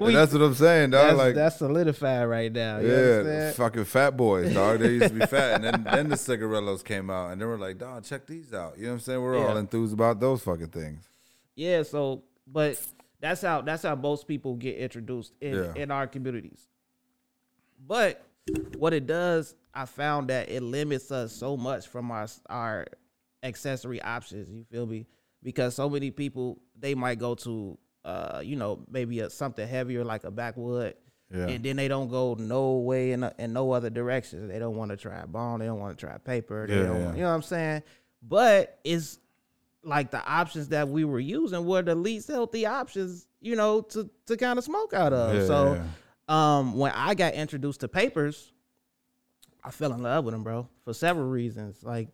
We, 0.00 0.12
that's 0.12 0.32
what 0.32 0.42
I'm 0.42 0.54
saying, 0.54 0.90
dog. 0.90 1.06
that's, 1.06 1.18
like 1.18 1.34
that's 1.34 1.56
solidified 1.56 2.28
right 2.28 2.52
now. 2.52 2.78
You 2.78 2.88
Yeah, 2.88 3.52
fucking 3.52 3.84
fat 3.84 4.16
boys, 4.16 4.52
dog. 4.52 4.80
They 4.80 4.90
used 4.92 5.08
to 5.08 5.14
be 5.14 5.26
fat, 5.26 5.54
and 5.54 5.64
then 5.64 5.84
then 5.84 6.08
the 6.08 6.16
cigarillos 6.28 6.82
came 6.82 7.08
out, 7.10 7.30
and 7.32 7.40
they 7.40 7.44
were 7.46 7.58
like, 7.58 7.78
"Dog, 7.78 8.04
check 8.04 8.26
these 8.26 8.52
out." 8.52 8.76
You 8.76 8.84
know 8.84 8.88
what 8.90 8.94
I'm 8.94 9.00
saying? 9.00 9.22
We're 9.22 9.38
all 9.38 9.56
enthused 9.56 9.92
about 9.94 10.20
those 10.20 10.42
fucking 10.42 10.68
things. 10.68 11.08
Yeah, 11.54 11.82
so 11.82 12.22
but 12.46 12.78
that's 13.20 13.42
how 13.42 13.62
that's 13.62 13.82
how 13.84 13.94
most 13.94 14.26
people 14.28 14.54
get 14.56 14.76
introduced 14.76 15.32
in 15.40 15.54
Yeah. 15.54 15.72
in 15.74 15.90
our 15.90 16.06
communities. 16.06 16.66
But 17.86 18.25
what 18.76 18.92
it 18.92 19.06
does, 19.06 19.54
I 19.74 19.84
found 19.86 20.28
that 20.30 20.48
it 20.48 20.62
limits 20.62 21.10
us 21.10 21.32
so 21.32 21.56
much 21.56 21.86
from 21.88 22.10
our 22.10 22.26
our 22.48 22.86
accessory 23.42 24.00
options. 24.02 24.50
You 24.50 24.64
feel 24.70 24.86
me? 24.86 25.06
Because 25.42 25.74
so 25.74 25.88
many 25.88 26.10
people 26.10 26.58
they 26.78 26.94
might 26.94 27.18
go 27.18 27.34
to 27.36 27.78
uh 28.04 28.40
you 28.44 28.56
know 28.56 28.84
maybe 28.90 29.20
a, 29.20 29.30
something 29.30 29.66
heavier 29.66 30.04
like 30.04 30.24
a 30.24 30.30
backwood. 30.30 30.94
Yeah, 31.34 31.48
And 31.48 31.64
then 31.64 31.74
they 31.74 31.88
don't 31.88 32.08
go 32.08 32.36
no 32.38 32.74
way 32.76 33.10
in, 33.10 33.28
in 33.40 33.52
no 33.52 33.72
other 33.72 33.90
directions. 33.90 34.48
They 34.48 34.60
don't 34.60 34.76
want 34.76 34.92
to 34.92 34.96
try 34.96 35.24
bone. 35.26 35.58
They 35.58 35.66
don't 35.66 35.80
want 35.80 35.98
to 35.98 36.06
try 36.06 36.16
paper. 36.18 36.68
They 36.68 36.76
Yeah, 36.76 36.86
don't, 36.86 37.00
yeah. 37.00 37.12
You 37.14 37.20
know 37.22 37.28
what 37.30 37.34
I'm 37.34 37.42
saying? 37.42 37.82
But 38.22 38.78
it's 38.84 39.18
like 39.82 40.12
the 40.12 40.24
options 40.24 40.68
that 40.68 40.88
we 40.88 41.04
were 41.04 41.18
using 41.18 41.64
were 41.66 41.82
the 41.82 41.96
least 41.96 42.28
healthy 42.28 42.64
options, 42.64 43.26
you 43.40 43.56
know, 43.56 43.80
to 43.80 44.08
to 44.26 44.36
kind 44.36 44.56
of 44.56 44.64
smoke 44.64 44.94
out 44.94 45.12
of. 45.12 45.34
Yeah, 45.34 45.46
so. 45.46 45.84
Um 46.28 46.74
when 46.76 46.92
I 46.92 47.14
got 47.14 47.34
introduced 47.34 47.80
to 47.80 47.88
papers, 47.88 48.52
I 49.62 49.70
fell 49.70 49.92
in 49.92 50.02
love 50.02 50.24
with 50.24 50.32
them, 50.34 50.42
bro, 50.42 50.68
for 50.84 50.92
several 50.94 51.28
reasons. 51.28 51.82
Like 51.82 52.08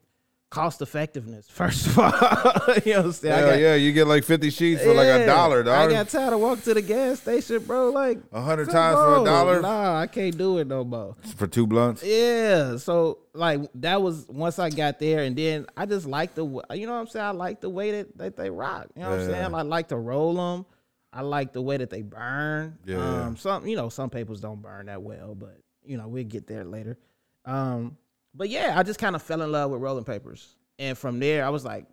cost 0.50 0.82
effectiveness, 0.82 1.48
first 1.50 1.86
of 1.86 1.98
all. 1.98 2.10
you 2.84 2.92
know 2.92 2.98
what 2.98 3.06
I'm 3.06 3.12
saying? 3.12 3.34
I 3.34 3.40
got- 3.52 3.58
yeah, 3.58 3.74
you 3.74 3.90
get 3.92 4.06
like 4.06 4.22
50 4.22 4.50
sheets 4.50 4.82
for 4.82 4.92
like 4.92 5.06
a 5.06 5.20
Yeah, 5.20 5.24
dollar, 5.26 5.60
I 5.60 5.62
dog. 5.86 5.90
got 5.92 6.08
tired 6.10 6.34
of 6.34 6.40
walking 6.40 6.62
to 6.64 6.74
the 6.74 6.82
gas 6.82 7.20
station, 7.20 7.64
bro. 7.64 7.88
Like 7.88 8.18
A 8.32 8.40
hundred 8.42 8.66
Come 8.66 8.74
times 8.74 9.00
for 9.00 9.22
a 9.22 9.24
dollar 9.24 9.62
Nah, 9.62 10.00
I 10.00 10.06
can't 10.08 10.36
do 10.36 10.58
it 10.58 10.66
no 10.66 10.84
more. 10.84 11.16
for 11.36 11.46
two 11.46 11.66
blunts. 11.66 12.02
Yeah, 12.04 12.76
so 12.76 13.18
like 13.32 13.60
that 13.76 14.02
was 14.02 14.26
once 14.28 14.58
I 14.58 14.68
got 14.68 14.98
there, 14.98 15.20
and 15.22 15.34
then 15.34 15.64
I 15.74 15.86
just 15.86 16.04
like 16.06 16.34
the 16.34 16.44
you 16.44 16.86
know 16.86 16.92
what 16.92 17.00
I'm 17.00 17.06
saying. 17.06 17.24
I 17.24 17.30
like 17.30 17.62
the 17.62 17.70
way 17.70 17.90
that, 18.02 18.18
that 18.18 18.36
they 18.36 18.50
rock. 18.50 18.88
You 18.94 19.02
know 19.04 19.10
what 19.10 19.20
I'm 19.20 19.26
saying. 19.30 19.54
I 19.54 19.62
like 19.62 19.88
to 19.88 19.96
roll 19.96 20.34
them. 20.34 20.66
I 21.12 21.20
like 21.22 21.52
the 21.52 21.60
way 21.62 21.76
that 21.76 21.90
they 21.90 22.02
burn. 22.02 22.78
Yeah. 22.84 23.24
Um, 23.24 23.36
some 23.36 23.66
you 23.66 23.76
know 23.76 23.88
some 23.88 24.10
papers 24.10 24.40
don't 24.40 24.62
burn 24.62 24.86
that 24.86 25.02
well, 25.02 25.34
but 25.34 25.58
you 25.84 25.96
know 25.96 26.08
we'll 26.08 26.24
get 26.24 26.46
there 26.46 26.64
later. 26.64 26.98
Um, 27.44 27.96
but 28.34 28.48
yeah, 28.48 28.74
I 28.76 28.82
just 28.82 28.98
kind 28.98 29.14
of 29.14 29.22
fell 29.22 29.42
in 29.42 29.52
love 29.52 29.70
with 29.70 29.80
rolling 29.80 30.04
papers, 30.04 30.56
and 30.78 30.96
from 30.96 31.18
there, 31.20 31.44
I 31.44 31.50
was 31.50 31.64
like, 31.64 31.86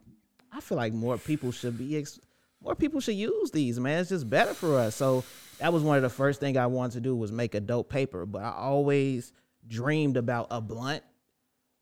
I 0.51 0.61
feel 0.61 0.77
like 0.77 0.93
more 0.93 1.17
people 1.17 1.51
should 1.51 1.77
be, 1.77 1.97
ex- 1.97 2.19
more 2.61 2.75
people 2.75 2.99
should 2.99 3.15
use 3.15 3.51
these, 3.51 3.79
man. 3.79 3.99
It's 3.99 4.09
just 4.09 4.29
better 4.29 4.53
for 4.53 4.77
us. 4.77 4.95
So 4.95 5.23
that 5.59 5.71
was 5.73 5.83
one 5.83 5.97
of 5.97 6.03
the 6.03 6.09
first 6.09 6.39
thing 6.39 6.57
I 6.57 6.67
wanted 6.67 6.93
to 6.93 7.01
do 7.01 7.15
was 7.15 7.31
make 7.31 7.55
a 7.55 7.59
dope 7.59 7.89
paper. 7.89 8.25
But 8.25 8.43
I 8.43 8.51
always 8.51 9.31
dreamed 9.67 10.17
about 10.17 10.47
a 10.51 10.59
blunt 10.61 11.03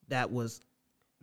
that 0.09 0.31
was, 0.31 0.61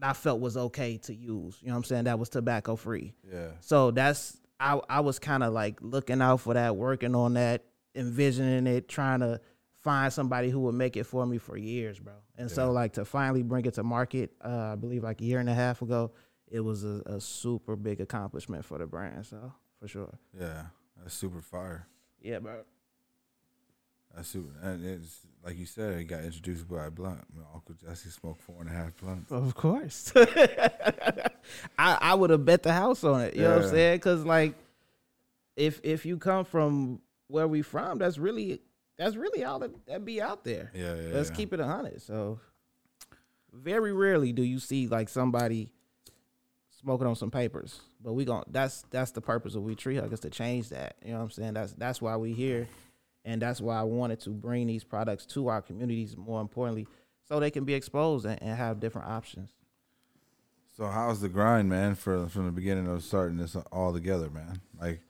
I 0.00 0.12
felt 0.12 0.40
was 0.40 0.56
okay 0.56 0.97
to 0.99 1.14
use. 1.14 1.59
You 1.61 1.68
know 1.68 1.75
what 1.75 1.78
I'm 1.78 1.85
saying? 1.85 2.04
That 2.04 2.18
was 2.18 2.28
tobacco 2.28 2.76
free. 2.76 3.14
Yeah. 3.30 3.49
So 3.61 3.90
that's 3.90 4.37
I 4.61 4.80
I 4.88 5.00
was 5.00 5.18
kind 5.18 5.42
of 5.42 5.52
like 5.52 5.78
looking 5.80 6.20
out 6.23 6.40
for 6.40 6.54
that, 6.54 6.76
working 6.76 7.14
on 7.14 7.34
that, 7.34 7.64
envisioning 7.94 8.66
it, 8.66 8.88
trying 8.88 9.20
to 9.20 9.40
find 9.82 10.12
somebody 10.12 10.49
who 10.50 10.61
would 10.61 10.75
make 10.75 10.96
it 10.96 11.04
for 11.04 11.26
me 11.26 11.38
for 11.38 11.56
years, 11.56 11.99
bro. 11.99 12.14
And 12.38 12.50
so 12.50 12.73
like 12.73 12.94
to 12.94 13.04
finally 13.04 13.42
bring 13.42 13.64
it 13.66 13.75
to 13.75 13.82
market, 13.82 14.32
uh, 14.44 14.73
I 14.73 14.75
believe 14.76 15.02
like 15.04 15.20
a 15.20 15.25
year 15.25 15.40
and 15.40 15.49
a 15.49 15.54
half 15.54 15.82
ago, 15.82 16.12
it 16.49 16.61
was 16.61 16.84
a, 16.84 17.02
a 17.06 17.20
super 17.20 17.76
big 17.76 18.00
accomplishment 18.00 18.64
for 18.64 18.78
the 18.78 18.87
brand. 18.87 19.26
So 19.26 19.52
for 19.80 19.88
sure, 19.88 20.18
Yeah. 20.38 20.62
That's 21.02 21.14
super 21.14 21.42
fire. 21.42 21.87
yeah, 22.23 22.38
bro. 22.38 22.62
That's 24.14 24.28
super. 24.28 24.52
And 24.62 24.84
it's 24.87 25.26
like 25.44 25.58
you 25.58 25.66
said, 25.66 25.94
it 25.94 26.04
got 26.04 26.23
introduced 26.25 26.68
by 26.68 26.87
a 26.87 26.90
blunt. 26.90 27.18
I 27.20 27.37
mean, 27.37 27.46
Uncle 27.52 27.75
Jesse 27.75 28.08
smoked 28.11 28.40
four 28.42 28.61
and 28.61 28.70
a 28.70 28.73
half 28.73 28.96
blunts. 28.96 29.30
Of 29.30 29.54
course. 29.54 30.12
I 31.78 31.98
I 32.00 32.14
would 32.14 32.30
have 32.30 32.44
bet 32.44 32.62
the 32.62 32.72
house 32.72 33.04
on 33.04 33.22
it. 33.22 33.34
You 33.34 33.42
know 33.42 33.56
what 33.56 33.64
I'm 33.64 33.70
saying? 33.70 34.00
Cause 34.00 34.24
like 34.24 34.54
if 35.56 35.80
if 35.82 36.06
you 36.06 36.18
come 36.18 36.44
from 36.44 37.00
where 37.28 37.48
we 37.48 37.62
from, 37.62 37.98
that's 37.98 38.18
really 38.18 38.60
that's 38.96 39.16
really 39.16 39.44
all 39.44 39.58
that, 39.60 39.86
that 39.86 40.04
be 40.04 40.20
out 40.20 40.44
there. 40.44 40.70
Yeah, 40.74 40.94
yeah. 40.94 41.14
Let's 41.14 41.30
yeah. 41.30 41.36
keep 41.36 41.52
it 41.52 41.60
a 41.60 41.66
hundred. 41.66 42.02
So 42.02 42.40
very 43.52 43.92
rarely 43.92 44.32
do 44.32 44.42
you 44.42 44.58
see 44.58 44.88
like 44.88 45.08
somebody 45.08 45.70
smoking 46.84 47.06
on 47.06 47.16
some 47.16 47.30
papers. 47.30 47.80
But 48.02 48.12
we 48.12 48.24
gon' 48.24 48.44
that's 48.48 48.84
that's 48.90 49.10
the 49.12 49.20
purpose 49.20 49.54
of 49.54 49.62
we 49.62 49.74
tree 49.74 49.96
huggers 49.96 50.20
to 50.20 50.30
change 50.30 50.68
that. 50.68 50.96
You 51.02 51.12
know 51.12 51.18
what 51.18 51.24
I'm 51.24 51.30
saying? 51.30 51.54
That's 51.54 51.72
that's 51.72 52.02
why 52.02 52.16
we 52.16 52.32
here. 52.32 52.68
And 53.24 53.40
that's 53.40 53.60
why 53.60 53.80
I 53.80 53.84
wanted 53.84 54.20
to 54.20 54.30
bring 54.30 54.66
these 54.66 54.84
products 54.84 55.24
to 55.26 55.48
our 55.48 55.62
communities 55.62 56.14
more 56.14 56.42
importantly, 56.42 56.86
so 57.26 57.40
they 57.40 57.50
can 57.50 57.64
be 57.64 57.72
exposed 57.72 58.26
and, 58.26 58.40
and 58.42 58.54
have 58.54 58.80
different 58.80 59.08
options. 59.08 59.50
So 60.76 60.86
how's 60.86 61.20
the 61.20 61.28
grind, 61.28 61.68
man? 61.68 61.94
For 61.94 62.26
from 62.28 62.46
the 62.46 62.52
beginning 62.52 62.88
of 62.88 63.02
starting 63.04 63.36
this 63.36 63.54
all 63.70 63.92
together, 63.92 64.28
man. 64.28 64.60
Like, 64.80 65.00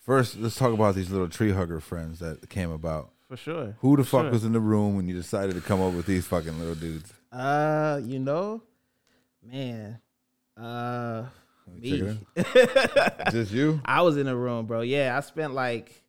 first, 0.00 0.36
let's 0.36 0.56
talk 0.56 0.72
about 0.74 0.94
these 0.94 1.10
little 1.10 1.28
tree 1.28 1.52
hugger 1.52 1.80
friends 1.80 2.18
that 2.18 2.48
came 2.50 2.70
about. 2.70 3.10
For 3.28 3.36
sure. 3.36 3.76
Who 3.80 3.96
the 3.96 4.04
For 4.04 4.10
fuck 4.10 4.22
sure. 4.24 4.30
was 4.32 4.44
in 4.44 4.52
the 4.52 4.60
room 4.60 4.96
when 4.96 5.08
you 5.08 5.14
decided 5.14 5.54
to 5.54 5.60
come 5.60 5.80
up 5.80 5.94
with 5.94 6.04
these 6.06 6.26
fucking 6.26 6.58
little 6.58 6.74
dudes? 6.74 7.12
Uh, 7.32 8.00
you 8.04 8.18
know, 8.18 8.62
man. 9.42 10.00
Uh 10.56 11.24
me 11.80 11.90
check 11.90 12.08
me. 12.08 12.18
it 12.36 12.96
out. 12.98 13.26
Just 13.32 13.52
you? 13.52 13.80
I 13.84 14.02
was 14.02 14.16
in 14.16 14.26
the 14.26 14.36
room, 14.36 14.66
bro. 14.66 14.80
Yeah, 14.80 15.16
I 15.16 15.20
spent 15.20 15.54
like 15.54 16.02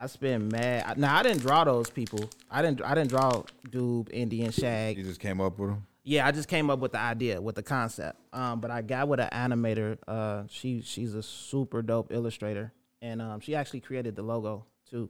I 0.00 0.06
spent 0.06 0.50
mad. 0.52 0.98
Now 0.98 1.16
I 1.16 1.22
didn't 1.22 1.40
draw 1.40 1.64
those 1.64 1.88
people. 1.88 2.28
I 2.50 2.60
didn't. 2.60 2.82
I 2.82 2.94
didn't 2.94 3.10
draw 3.10 3.44
Doob, 3.70 4.10
Indian 4.12 4.50
Shag. 4.50 4.98
You 4.98 5.04
just 5.04 5.20
came 5.20 5.40
up 5.40 5.58
with 5.58 5.70
them? 5.70 5.86
Yeah, 6.06 6.26
I 6.26 6.32
just 6.32 6.48
came 6.48 6.68
up 6.68 6.80
with 6.80 6.92
the 6.92 6.98
idea, 7.00 7.40
with 7.40 7.54
the 7.54 7.62
concept. 7.62 8.20
Um, 8.32 8.60
but 8.60 8.70
I 8.70 8.82
got 8.82 9.08
with 9.08 9.20
an 9.20 9.30
animator. 9.32 9.96
Uh, 10.06 10.42
she 10.48 10.82
she's 10.82 11.14
a 11.14 11.22
super 11.22 11.80
dope 11.80 12.12
illustrator, 12.12 12.72
and 13.00 13.22
um, 13.22 13.40
she 13.40 13.54
actually 13.54 13.80
created 13.80 14.14
the 14.14 14.22
logo 14.22 14.66
too. 14.90 15.08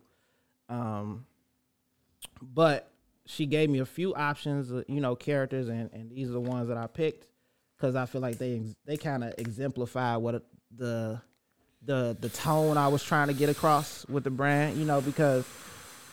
Um, 0.69 1.27
but 2.41 2.91
she 3.27 3.47
gave 3.47 3.71
me 3.71 3.81
a 3.81 3.87
few 3.87 4.15
options, 4.15 4.71
uh, 4.73 4.85
you 4.87 5.01
know, 5.01 5.17
characters, 5.17 5.69
and 5.69 5.91
and 5.93 6.11
these 6.11 6.31
are 6.31 6.35
the 6.35 6.41
ones 6.41 6.69
that 6.69 6.77
I 6.77 6.87
picked 6.87 7.27
because 7.77 7.97
I 7.97 8.07
feel 8.07 8.21
like 8.21 8.39
they 8.39 8.63
they 8.87 8.97
kind 8.97 9.25
of 9.25 9.35
exemplify 9.37 10.17
what 10.17 10.45
the 10.77 11.21
the 11.85 12.17
the 12.21 12.29
tone 12.29 12.77
I 12.77 12.87
was 12.89 13.03
trying 13.03 13.29
to 13.29 13.35
get 13.35 13.49
across 13.49 14.07
with 14.09 14.23
the 14.23 14.31
brand, 14.31 14.77
you 14.77 14.85
know, 14.85 15.01
because 15.01 15.45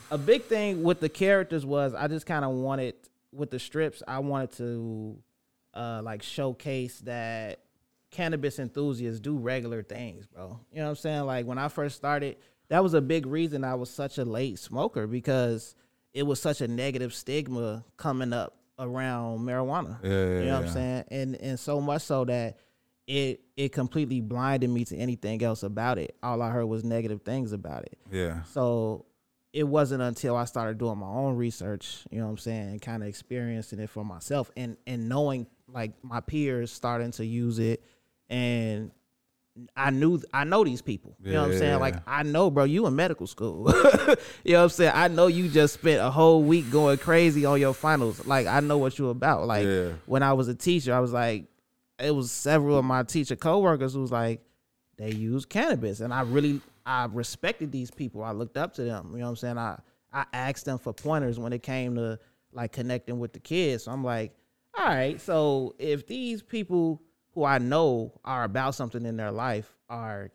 a 0.09 0.17
big 0.17 0.45
thing 0.45 0.83
with 0.83 0.99
the 0.99 1.09
characters 1.09 1.65
was 1.65 1.93
I 1.93 2.07
just 2.07 2.25
kind 2.25 2.43
of 2.43 2.51
wanted 2.51 2.95
with 3.31 3.51
the 3.51 3.59
strips, 3.59 4.03
I 4.07 4.19
wanted 4.19 4.51
to 4.57 5.17
uh 5.73 6.01
like 6.03 6.21
showcase 6.23 6.99
that 7.01 7.59
cannabis 8.11 8.59
enthusiasts 8.59 9.19
do 9.19 9.37
regular 9.37 9.83
things, 9.83 10.27
bro. 10.27 10.59
You 10.71 10.79
know 10.79 10.83
what 10.85 10.89
I'm 10.89 10.95
saying? 10.97 11.21
Like 11.25 11.45
when 11.45 11.57
I 11.57 11.69
first 11.69 11.95
started, 11.95 12.37
that 12.69 12.83
was 12.83 12.93
a 12.93 13.01
big 13.01 13.25
reason 13.25 13.63
I 13.63 13.75
was 13.75 13.89
such 13.89 14.17
a 14.17 14.25
late 14.25 14.59
smoker 14.59 15.07
because 15.07 15.75
it 16.13 16.23
was 16.23 16.41
such 16.41 16.61
a 16.61 16.67
negative 16.67 17.13
stigma 17.13 17.85
coming 17.97 18.33
up 18.33 18.57
around 18.77 19.39
marijuana. 19.39 19.97
Yeah, 20.03 20.09
yeah, 20.09 20.39
You 20.39 20.45
know 20.45 20.53
what 20.55 20.61
yeah. 20.61 20.67
I'm 20.67 20.67
saying? 20.73 21.03
And 21.11 21.35
and 21.35 21.59
so 21.59 21.79
much 21.79 22.01
so 22.01 22.25
that 22.25 22.57
it 23.07 23.41
it 23.55 23.71
completely 23.71 24.21
blinded 24.21 24.69
me 24.69 24.85
to 24.85 24.97
anything 24.97 25.41
else 25.43 25.63
about 25.63 25.97
it. 25.97 26.15
All 26.21 26.41
I 26.41 26.49
heard 26.49 26.65
was 26.65 26.83
negative 26.83 27.21
things 27.21 27.51
about 27.53 27.83
it. 27.83 27.97
Yeah. 28.11 28.43
So 28.43 29.05
it 29.53 29.63
wasn't 29.63 30.01
until 30.01 30.35
I 30.35 30.45
started 30.45 30.77
doing 30.77 30.97
my 30.97 31.07
own 31.07 31.35
research, 31.35 32.03
you 32.09 32.19
know 32.19 32.25
what 32.25 32.31
I'm 32.31 32.37
saying, 32.37 32.69
and 32.69 32.81
kind 32.81 33.03
of 33.03 33.09
experiencing 33.09 33.79
it 33.79 33.89
for 33.89 34.03
myself 34.05 34.49
and 34.55 34.77
and 34.87 35.09
knowing 35.09 35.47
like 35.67 35.91
my 36.03 36.19
peers 36.21 36.71
starting 36.71 37.11
to 37.11 37.25
use 37.25 37.59
it 37.59 37.83
and 38.29 38.91
I 39.75 39.89
knew 39.89 40.21
I 40.33 40.45
know 40.45 40.63
these 40.63 40.81
people. 40.81 41.17
You 41.21 41.33
know 41.33 41.41
what 41.41 41.51
I'm 41.51 41.57
saying? 41.57 41.71
Yeah. 41.71 41.77
Like 41.77 41.95
I 42.07 42.23
know, 42.23 42.49
bro, 42.49 42.63
you 42.63 42.87
in 42.87 42.95
medical 42.95 43.27
school. 43.27 43.69
you 44.45 44.53
know 44.53 44.59
what 44.59 44.63
I'm 44.63 44.69
saying? 44.69 44.93
I 44.95 45.09
know 45.09 45.27
you 45.27 45.49
just 45.49 45.73
spent 45.75 45.99
a 45.99 46.09
whole 46.09 46.41
week 46.41 46.71
going 46.71 46.97
crazy 46.97 47.45
on 47.45 47.59
your 47.59 47.73
finals. 47.73 48.25
Like 48.25 48.47
I 48.47 48.61
know 48.61 48.77
what 48.77 48.97
you're 48.97 49.11
about. 49.11 49.47
Like 49.47 49.65
Yeah. 49.65 49.89
when 50.05 50.23
I 50.23 50.31
was 50.33 50.47
a 50.47 50.55
teacher, 50.55 50.93
I 50.93 51.01
was 51.01 51.11
like, 51.11 51.45
it 51.99 52.15
was 52.15 52.31
several 52.31 52.77
of 52.77 52.85
my 52.85 53.03
teacher 53.03 53.35
coworkers 53.35 53.93
who 53.93 53.99
was 54.01 54.11
like, 54.11 54.41
they 54.97 55.11
use 55.11 55.45
cannabis, 55.45 55.99
and 55.99 56.13
I 56.13 56.21
really 56.21 56.61
I 56.85 57.05
respected 57.05 57.71
these 57.71 57.91
people. 57.91 58.23
I 58.23 58.31
looked 58.31 58.57
up 58.57 58.73
to 58.75 58.83
them. 58.83 59.11
You 59.13 59.19
know 59.19 59.25
what 59.25 59.29
I'm 59.31 59.35
saying? 59.37 59.57
I 59.57 59.79
I 60.13 60.25
asked 60.33 60.65
them 60.65 60.77
for 60.77 60.93
pointers 60.93 61.39
when 61.39 61.53
it 61.53 61.63
came 61.63 61.95
to 61.95 62.19
like 62.51 62.71
connecting 62.73 63.19
with 63.19 63.33
the 63.33 63.39
kids. 63.39 63.85
So 63.85 63.91
I'm 63.91 64.03
like, 64.03 64.33
all 64.77 64.85
right, 64.85 65.19
so 65.21 65.75
if 65.79 66.07
these 66.07 66.41
people 66.41 67.01
who 67.33 67.45
I 67.45 67.59
know 67.59 68.19
are 68.25 68.43
about 68.43 68.75
something 68.75 69.05
in 69.05 69.15
their 69.15 69.31
life 69.31 69.73
are 69.89 70.31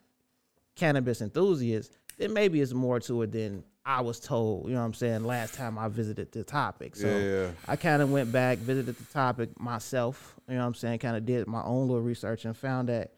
cannabis 0.76 1.20
enthusiasts, 1.20 1.94
then 2.18 2.32
maybe 2.32 2.60
it's 2.60 2.72
more 2.72 3.00
to 3.00 3.22
it 3.22 3.32
than 3.32 3.64
I 3.84 4.00
was 4.00 4.18
told. 4.18 4.68
You 4.68 4.74
know 4.74 4.80
what 4.80 4.86
I'm 4.86 4.94
saying? 4.94 5.24
Last 5.24 5.54
time 5.54 5.78
I 5.78 5.88
visited 5.88 6.32
the 6.32 6.42
topic, 6.42 6.96
so 6.96 7.06
Yeah, 7.06 7.18
yeah. 7.18 7.50
I 7.68 7.76
kind 7.76 8.00
of 8.02 8.10
went 8.10 8.32
back, 8.32 8.58
visited 8.58 8.96
the 8.96 9.04
topic 9.12 9.58
myself. 9.60 10.34
You 10.48 10.54
know 10.54 10.60
what 10.60 10.66
I'm 10.68 10.74
saying? 10.74 10.98
Kind 11.00 11.16
of 11.16 11.24
did 11.26 11.46
my 11.46 11.62
own 11.62 11.86
little 11.88 12.02
research 12.02 12.44
and 12.46 12.56
found 12.56 12.88
that, 12.88 13.12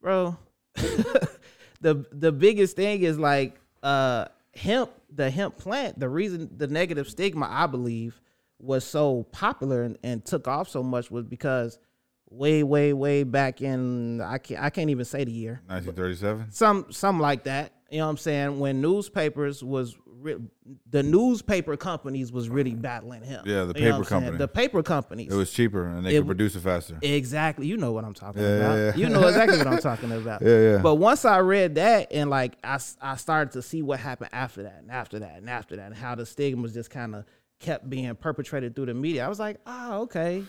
bro, 0.00 0.36
the 1.80 2.04
the 2.12 2.32
biggest 2.32 2.76
thing 2.76 3.02
is 3.02 3.18
like 3.18 3.60
uh 3.82 4.26
hemp, 4.54 4.90
the 5.14 5.30
hemp 5.30 5.56
plant. 5.56 5.98
The 5.98 6.08
reason 6.08 6.50
the 6.56 6.66
negative 6.66 7.08
stigma, 7.08 7.48
I 7.50 7.66
believe, 7.66 8.20
was 8.58 8.84
so 8.84 9.24
popular 9.32 9.82
and, 9.82 9.98
and 10.02 10.24
took 10.24 10.48
off 10.48 10.68
so 10.68 10.82
much 10.82 11.10
was 11.10 11.24
because 11.24 11.78
way, 12.28 12.62
way, 12.62 12.92
way 12.92 13.22
back 13.22 13.60
in 13.62 14.20
I 14.20 14.38
can't 14.38 14.62
I 14.62 14.70
can't 14.70 14.90
even 14.90 15.04
say 15.04 15.24
the 15.24 15.32
year 15.32 15.62
Nineteen 15.68 15.94
thirty-seven. 15.94 16.52
some 16.52 16.86
some 16.90 17.18
like 17.20 17.44
that. 17.44 17.72
You 17.90 17.98
know 17.98 18.04
what 18.04 18.10
I'm 18.10 18.16
saying? 18.18 18.60
When 18.60 18.80
newspapers 18.80 19.64
was 19.64 19.96
re- 20.20 20.36
the 20.90 21.02
newspaper 21.02 21.76
companies 21.76 22.30
was 22.32 22.48
really 22.48 22.74
battling 22.74 23.22
him. 23.22 23.42
Yeah, 23.46 23.64
the 23.64 23.78
You 23.80 23.92
paper 23.92 24.04
company. 24.04 24.36
The 24.36 24.48
paper 24.48 24.82
companies. 24.82 25.32
It 25.32 25.36
was 25.36 25.50
cheaper 25.50 25.86
and 25.86 26.04
they 26.06 26.14
It 26.14 26.20
could 26.20 26.26
produce 26.26 26.56
it 26.56 26.60
faster. 26.60 26.98
exactly. 27.02 27.66
You 27.66 27.76
know 27.76 27.92
what 27.92 28.04
I'm 28.04 28.14
talking 28.14 28.42
Yeah, 28.42 28.48
about. 28.56 28.74
yeah, 28.76 28.84
yeah. 28.86 28.94
You 28.96 29.08
know 29.08 29.26
exactly 29.26 29.58
what 29.58 29.66
I'm 29.66 29.78
talking 29.90 30.12
about. 30.12 30.42
Yeah, 30.42 30.60
yeah. 30.60 30.78
But 30.78 30.96
once 30.96 31.24
I 31.24 31.38
read 31.38 31.74
that 31.76 32.12
and 32.12 32.30
like 32.30 32.56
I, 32.62 32.78
I 33.00 33.16
started 33.16 33.52
to 33.52 33.62
see 33.62 33.82
what 33.82 34.00
happened 34.00 34.30
after 34.32 34.62
that 34.64 34.78
and 34.82 34.90
after 34.90 35.18
that 35.20 35.36
and 35.38 35.48
after 35.50 35.76
that 35.76 35.86
and 35.86 35.94
how 35.96 36.14
the 36.14 36.26
stigmas 36.26 36.74
just 36.74 36.90
kind 36.90 37.14
of 37.14 37.24
kept 37.58 37.88
being 37.90 38.14
perpetrated 38.14 38.74
through 38.76 38.86
the 38.86 38.94
media. 38.94 39.24
I 39.24 39.28
was 39.28 39.38
like, 39.40 39.58
oh, 39.66 40.02
okay. 40.02 40.44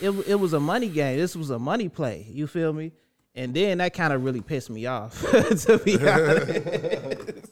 It, 0.00 0.10
it 0.28 0.36
was 0.36 0.52
a 0.52 0.60
money 0.60 0.88
game. 0.88 1.18
This 1.18 1.34
was 1.34 1.50
a 1.50 1.58
money 1.58 1.88
play. 1.88 2.26
You 2.30 2.46
feel 2.46 2.72
me? 2.72 2.92
And 3.34 3.52
then 3.52 3.78
that 3.78 3.92
kind 3.94 4.12
of 4.12 4.22
really 4.24 4.40
pissed 4.40 4.70
me 4.70 4.86
off, 4.86 5.20
to 5.22 5.80
be 5.84 5.96
honest 6.08 7.50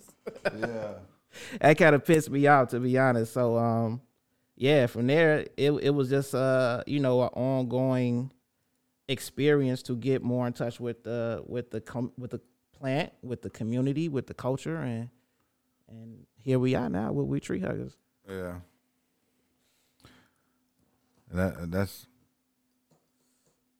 yeah. 0.56 0.92
that 1.60 1.78
kind 1.78 1.94
of 1.94 2.04
pissed 2.04 2.30
me 2.30 2.46
off 2.46 2.68
to 2.68 2.80
be 2.80 2.98
honest. 2.98 3.32
So 3.32 3.56
um 3.56 4.00
yeah, 4.56 4.86
from 4.86 5.06
there 5.06 5.46
it 5.56 5.70
it 5.70 5.90
was 5.90 6.10
just 6.10 6.34
uh 6.34 6.82
you 6.86 7.00
know 7.00 7.22
an 7.22 7.28
ongoing 7.28 8.30
experience 9.08 9.82
to 9.82 9.96
get 9.96 10.22
more 10.22 10.46
in 10.46 10.52
touch 10.52 10.80
with 10.80 11.04
the 11.04 11.42
with 11.46 11.70
the 11.70 11.80
com- 11.80 12.12
with 12.18 12.30
the 12.30 12.40
plant, 12.72 13.12
with 13.22 13.42
the 13.42 13.50
community, 13.50 14.08
with 14.08 14.26
the 14.26 14.34
culture 14.34 14.76
and 14.76 15.08
and 15.88 16.26
here 16.38 16.58
we 16.58 16.74
are 16.74 16.88
now 16.88 17.12
with 17.12 17.26
we 17.26 17.40
tree 17.40 17.60
huggers. 17.60 17.96
Yeah. 18.28 18.56
And 21.30 21.38
that 21.38 21.70
that's 21.70 22.06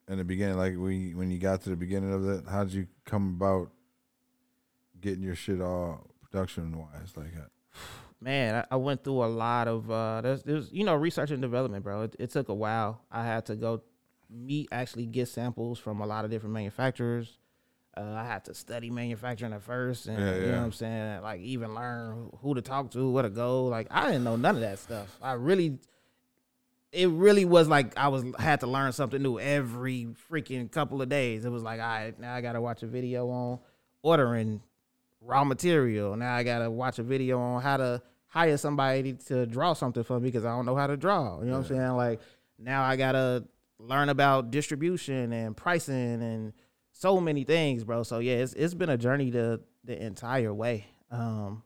in 0.09 0.19
the 0.19 0.25
beginning, 0.25 0.57
like 0.57 0.75
when 0.77 1.17
when 1.17 1.31
you 1.31 1.39
got 1.39 1.63
to 1.63 1.71
the 1.71 1.77
beginning 1.77 2.13
of 2.13 2.23
that, 2.25 2.47
how 2.49 2.65
did 2.65 2.73
you 2.73 2.87
come 3.05 3.35
about 3.37 3.71
getting 5.01 5.23
your 5.23 5.35
shit 5.35 5.61
all 5.61 6.12
production 6.33 6.77
wise 6.77 7.13
like 7.17 7.35
that? 7.35 7.51
man, 8.23 8.55
I, 8.55 8.75
I 8.75 8.77
went 8.77 9.05
through 9.05 9.25
a 9.25 9.27
lot 9.27 9.69
of 9.69 9.91
uh, 9.91 10.21
there's, 10.21 10.43
there's 10.43 10.73
you 10.73 10.85
know 10.85 10.95
research 10.95 11.31
and 11.31 11.43
development, 11.43 11.85
bro. 11.85 12.03
It, 12.03 12.17
it 12.19 12.31
took 12.31 12.49
a 12.49 12.55
while. 12.55 13.03
I 13.11 13.25
had 13.25 13.47
to 13.47 13.57
go 13.57 13.83
meet 14.31 14.69
actually 14.73 15.07
get 15.07 15.29
samples 15.29 15.79
from 15.79 16.01
a 16.01 16.07
lot 16.07 16.25
of 16.25 16.31
different 16.31 16.55
manufacturers. 16.55 17.39
Uh, 17.95 18.15
I 18.15 18.25
had 18.25 18.47
to 18.47 18.55
study 18.55 18.89
manufacturing 18.89 19.53
at 19.53 19.63
first, 19.63 20.07
and 20.07 20.19
Yeah, 20.19 20.35
you 20.37 20.47
know 20.47 20.59
what 20.59 20.65
I'm 20.65 20.73
saying. 20.73 21.23
Like 21.23 21.41
even 21.41 21.75
learn 21.75 22.31
who 22.41 22.55
to 22.55 22.63
talk 22.63 22.91
to, 22.93 23.11
where 23.11 23.25
to 23.25 23.31
go. 23.31 23.67
Like 23.67 23.89
I 23.91 24.07
didn't 24.07 24.25
know 24.25 24.37
none 24.37 24.55
of 24.55 24.63
that 24.63 24.79
stuff. 24.79 25.15
I 25.21 25.35
really, 25.35 25.79
it 26.91 27.11
really 27.11 27.45
was 27.45 27.69
like 27.69 27.99
I 27.99 28.09
was 28.09 28.25
had 28.39 28.61
to 28.61 28.67
learn 28.67 28.93
something 28.93 29.23
new 29.23 29.39
every 29.39 30.09
freaking 30.31 30.71
couple 30.71 31.03
of 31.03 31.09
days. 31.11 31.45
It 31.45 31.51
was 31.51 31.63
like, 31.63 31.81
all 31.81 31.87
right, 31.87 32.19
now 32.19 32.35
I 32.35 32.41
got 32.41 32.53
to 32.53 32.63
watch 32.63 32.83
a 32.83 32.87
video 32.87 33.29
on 33.29 33.59
ordering 34.03 34.63
raw 35.25 35.45
material. 35.45 36.17
Now 36.17 36.35
I 36.35 36.43
gotta 36.43 36.71
watch 36.71 36.99
a 36.99 37.03
video 37.03 37.39
on 37.39 37.63
how 37.63 37.77
to 37.77 38.03
hire 38.27 38.57
somebody 38.57 39.13
to 39.13 39.47
draw 39.47 39.73
something 39.73 40.03
for 40.03 40.19
me 40.19 40.29
because 40.29 40.45
I 40.45 40.55
don't 40.55 40.67
know 40.67 40.77
how 40.77 40.87
to 40.87 40.97
draw. 40.97 41.41
You 41.41 41.47
know 41.47 41.53
what 41.53 41.71
I'm 41.71 41.77
saying? 41.77 41.91
Like 41.93 42.21
now 42.59 42.83
I 42.83 42.97
gotta 42.97 43.45
learn 43.79 44.09
about 44.09 44.51
distribution 44.51 45.33
and 45.33 45.57
pricing 45.57 46.23
and 46.23 46.53
so 46.93 47.21
many 47.21 47.45
things, 47.45 47.85
bro. 47.85 48.03
So 48.03 48.19
yeah, 48.19 48.35
it's 48.35 48.53
it's 48.55 48.75
been 48.75 48.91
a 48.91 48.99
journey 48.99 49.31
the 49.31 49.61
the 49.85 50.01
entire 50.03 50.53
way. 50.53 50.87
Um 51.11 51.63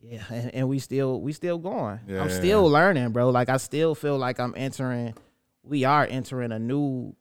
yeah, 0.00 0.22
and, 0.30 0.54
and 0.54 0.68
we 0.68 0.78
still 0.78 1.20
we 1.20 1.32
still 1.32 1.58
going. 1.58 2.00
Yeah, 2.06 2.22
I'm 2.22 2.30
still 2.30 2.64
yeah. 2.64 2.72
learning, 2.72 3.10
bro. 3.10 3.30
Like 3.30 3.48
I 3.48 3.56
still 3.56 3.94
feel 3.94 4.18
like 4.18 4.40
I'm 4.40 4.54
entering 4.56 5.14
we 5.62 5.84
are 5.84 6.06
entering 6.08 6.52
a 6.52 6.58
new 6.58 7.14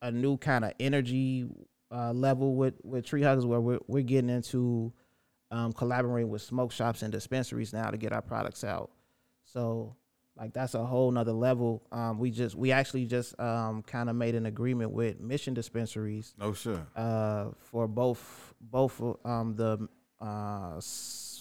a 0.00 0.10
new 0.10 0.36
kind 0.36 0.64
of 0.64 0.72
energy 0.80 1.46
uh, 1.92 2.12
level 2.12 2.54
with 2.54 2.74
with 2.82 3.04
Tree 3.04 3.22
Huggers 3.22 3.44
where 3.46 3.60
we're 3.60 3.80
we're 3.86 4.02
getting 4.02 4.30
into 4.30 4.92
um, 5.50 5.72
collaborating 5.72 6.30
with 6.30 6.42
smoke 6.42 6.72
shops 6.72 7.02
and 7.02 7.12
dispensaries 7.12 7.72
now 7.72 7.90
to 7.90 7.96
get 7.98 8.12
our 8.12 8.22
products 8.22 8.64
out. 8.64 8.90
So 9.44 9.94
like 10.36 10.54
that's 10.54 10.74
a 10.74 10.84
whole 10.84 11.10
nother 11.10 11.32
level. 11.32 11.82
Um, 11.92 12.18
we 12.18 12.30
just 12.30 12.54
we 12.56 12.72
actually 12.72 13.04
just 13.04 13.38
um, 13.38 13.82
kind 13.82 14.08
of 14.08 14.16
made 14.16 14.34
an 14.34 14.46
agreement 14.46 14.90
with 14.92 15.20
Mission 15.20 15.52
Dispensaries 15.54 16.34
No 16.38 16.54
shit. 16.54 16.78
uh, 16.96 17.50
for 17.58 17.86
both 17.86 18.54
both 18.60 19.00
um, 19.26 19.54
the 19.56 19.86
uh, 20.20 20.80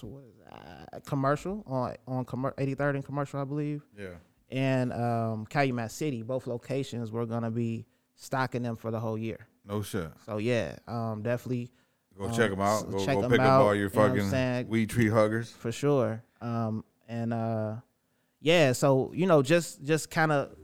what 0.02 0.24
is 0.26 0.34
that? 0.50 1.06
commercial 1.06 1.64
on 1.68 1.96
on 2.08 2.26
commer- 2.26 2.56
83rd 2.56 2.96
and 2.96 3.06
commercial, 3.06 3.40
I 3.40 3.44
believe 3.46 3.84
Yeah. 3.98 4.16
and 4.50 4.92
um, 4.92 5.46
Calumet 5.46 5.92
City, 5.92 6.24
both 6.24 6.48
locations, 6.48 7.12
we're 7.12 7.26
gonna 7.28 7.52
be 7.52 7.86
stocking 8.16 8.64
them 8.64 8.76
for 8.76 8.92
the 8.92 9.00
whole 9.00 9.18
year. 9.18 9.48
No 9.66 9.82
shit. 9.82 10.10
So 10.26 10.38
yeah, 10.38 10.78
um, 10.88 11.22
definitely 11.24 11.72
Go 12.18 12.26
Um, 12.26 12.34
check 12.34 12.52
them 12.52 12.62
out. 12.62 12.92
Go, 12.92 13.06
check 13.06 13.16
go 13.16 13.30
pick 13.30 13.40
up 13.40 13.62
all 13.62 13.76
your 13.76 13.86
you 13.86 13.90
fucking 13.90 14.68
weed 14.68 14.90
tree 14.90 15.10
huggers. 15.10 15.50
for 15.52 15.72
sure. 15.72 16.24
Um, 16.42 16.84
and 17.08 17.34
uh, 17.34 17.76
yeah, 18.42 18.74
so 18.74 19.12
you 19.14 19.26
know, 19.26 19.42
just 19.42 19.84
just 19.84 20.10
kind 20.10 20.32
of 20.32 20.56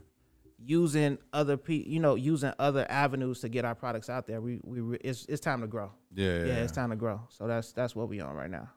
using 0.58 1.18
other 1.32 1.56
pe, 1.56 1.74
you 1.74 2.00
know, 2.00 2.14
using 2.16 2.52
other 2.58 2.86
avenues 2.90 3.40
to 3.40 3.48
get 3.48 3.64
our 3.64 3.74
products 3.74 4.10
out 4.10 4.26
there. 4.26 4.40
We 4.40 4.60
we 4.62 4.98
it's 4.98 5.24
it's 5.26 5.40
time 5.40 5.60
to 5.62 5.66
grow. 5.66 5.90
Yeah, 6.14 6.26
yeah. 6.26 6.44
Yeah, 6.46 6.54
it's 6.56 6.72
time 6.72 6.90
to 6.90 6.96
grow. 6.96 7.20
So 7.30 7.46
that's 7.46 7.72
that's 7.72 7.96
what 7.96 8.08
we 8.08 8.20
on 8.20 8.34
right 8.34 8.50
now. 8.50 8.68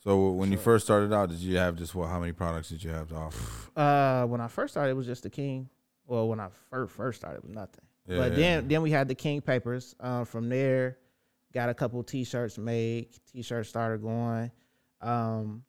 So 0.00 0.30
when 0.30 0.52
you 0.52 0.58
first 0.58 0.84
started 0.84 1.12
out, 1.12 1.28
did 1.30 1.38
you 1.38 1.56
have 1.56 1.76
just 1.76 1.94
what? 1.94 2.08
How 2.08 2.20
many 2.20 2.32
products 2.32 2.68
did 2.68 2.84
you 2.84 2.90
have 2.90 3.08
to 3.08 3.16
offer? 3.16 3.70
Uh, 3.78 4.26
when 4.26 4.40
I 4.40 4.48
first 4.48 4.74
started, 4.74 4.90
it 4.90 4.96
was 4.96 5.06
just 5.06 5.24
the 5.24 5.30
King. 5.30 5.68
Well, 6.06 6.28
when 6.28 6.40
I 6.40 6.48
first 6.70 6.92
first 6.94 7.20
started, 7.20 7.38
it 7.38 7.44
was 7.44 7.54
nothing. 7.54 7.84
Yeah, 8.08 8.18
but 8.18 8.36
then 8.36 8.68
then 8.68 8.82
we 8.82 8.90
had 8.90 9.06
the 9.06 9.14
King 9.14 9.40
papers. 9.40 9.94
Uh, 10.00 10.24
from 10.24 10.48
there, 10.48 10.96
got 11.52 11.68
a 11.68 11.74
couple 11.74 12.02
T-shirts 12.02 12.56
made. 12.56 13.08
T-shirts 13.30 13.68
started 13.68 14.02
going. 14.02 14.50
Um, 15.00 15.62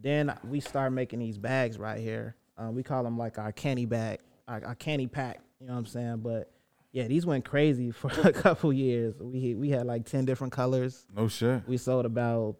then 0.00 0.36
we 0.44 0.60
started 0.60 0.94
making 0.94 1.20
these 1.20 1.38
bags 1.38 1.78
right 1.78 1.98
here. 1.98 2.36
Uh, 2.58 2.70
we 2.70 2.82
call 2.82 3.02
them 3.02 3.16
like 3.16 3.38
our 3.38 3.50
candy 3.50 3.86
bag, 3.86 4.20
our, 4.46 4.62
our 4.64 4.74
candy 4.74 5.06
pack. 5.06 5.40
You 5.60 5.66
know 5.66 5.72
what 5.72 5.80
I'm 5.80 5.86
saying? 5.86 6.18
But 6.18 6.50
yeah, 6.92 7.08
these 7.08 7.24
went 7.24 7.44
crazy 7.44 7.90
for 7.92 8.10
a 8.22 8.32
couple 8.32 8.72
years. 8.72 9.14
We 9.18 9.54
we 9.54 9.70
had 9.70 9.86
like 9.86 10.04
ten 10.04 10.26
different 10.26 10.52
colors. 10.52 11.06
No 11.14 11.28
shit. 11.28 11.62
We 11.66 11.78
sold 11.78 12.04
about 12.04 12.56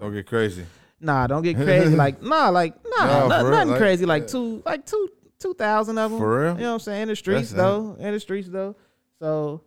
Don't 0.00 0.12
get 0.12 0.26
crazy. 0.26 0.64
Nah, 1.00 1.26
don't 1.26 1.42
get 1.42 1.56
crazy. 1.56 1.94
like 1.96 2.22
nah, 2.22 2.48
like 2.48 2.74
nah, 2.98 3.28
No, 3.28 3.28
no- 3.28 3.50
nothing 3.50 3.70
like, 3.70 3.78
crazy. 3.78 4.06
Like 4.06 4.22
yeah. 4.22 4.28
two, 4.28 4.62
like 4.64 4.86
two, 4.86 5.08
two 5.44 5.54
thousand 5.54 5.98
of 5.98 6.10
them. 6.10 6.20
For 6.20 6.40
real? 6.44 6.54
You 6.54 6.60
know 6.62 6.68
what 6.68 6.72
I'm 6.74 6.80
saying? 6.80 7.02
In 7.02 7.08
the 7.08 7.16
streets 7.16 7.50
That's- 7.50 7.70
though. 7.72 7.96
In 7.98 8.12
the 8.12 8.20
streets 8.20 8.48
though. 8.48 8.76
So, 9.20 9.62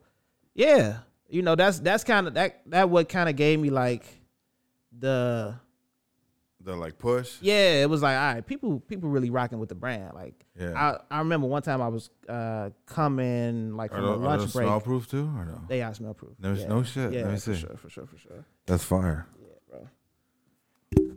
yeah, 0.54 0.98
you 1.30 1.42
know 1.42 1.56
that's 1.56 1.80
that's 1.80 2.04
kind 2.04 2.28
of 2.28 2.34
that 2.34 2.62
that 2.68 2.90
what 2.90 3.08
kind 3.10 3.30
of 3.30 3.36
gave 3.36 3.60
me 3.60 3.70
like 3.70 4.04
the 4.98 5.56
The 6.62 6.76
like 6.76 6.98
push. 6.98 7.38
yeah. 7.42 7.82
It 7.84 7.90
was 7.90 8.02
like 8.02 8.18
all 8.18 8.34
right, 8.34 8.46
people 8.46 8.80
people 8.82 9.10
really 9.10 9.30
rocking 9.30 9.60
with 9.60 9.70
the 9.70 9.76
brand. 9.76 10.14
Like 10.16 10.34
Yeah. 10.60 10.74
I 11.10 11.16
I 11.16 11.20
remember 11.20 11.48
one 11.48 11.62
time 11.62 11.82
I 11.82 11.88
was 11.88 12.10
uh 12.28 12.72
coming 12.86 13.76
like 13.78 13.92
Are 13.94 13.96
from 13.96 14.04
a 14.04 14.08
those, 14.08 14.18
are 14.18 14.24
lunch 14.38 14.54
break. 14.54 14.66
smell 14.68 14.82
proof 14.82 15.10
too, 15.10 15.26
or 15.38 15.46
no? 15.46 15.62
They 15.68 15.82
are 15.82 15.94
smell 15.94 16.14
proof. 16.14 16.34
There's 16.40 16.62
yeah. 16.62 16.68
no 16.68 16.84
shit. 16.84 17.14
Yeah, 17.14 17.22
Let 17.24 17.34
me 17.34 17.40
for 17.40 17.56
sure, 17.56 17.78
for 17.78 17.90
sure, 17.90 18.06
for 18.08 18.18
sure. 18.18 18.46
That's 18.66 18.84
fire. 18.84 19.28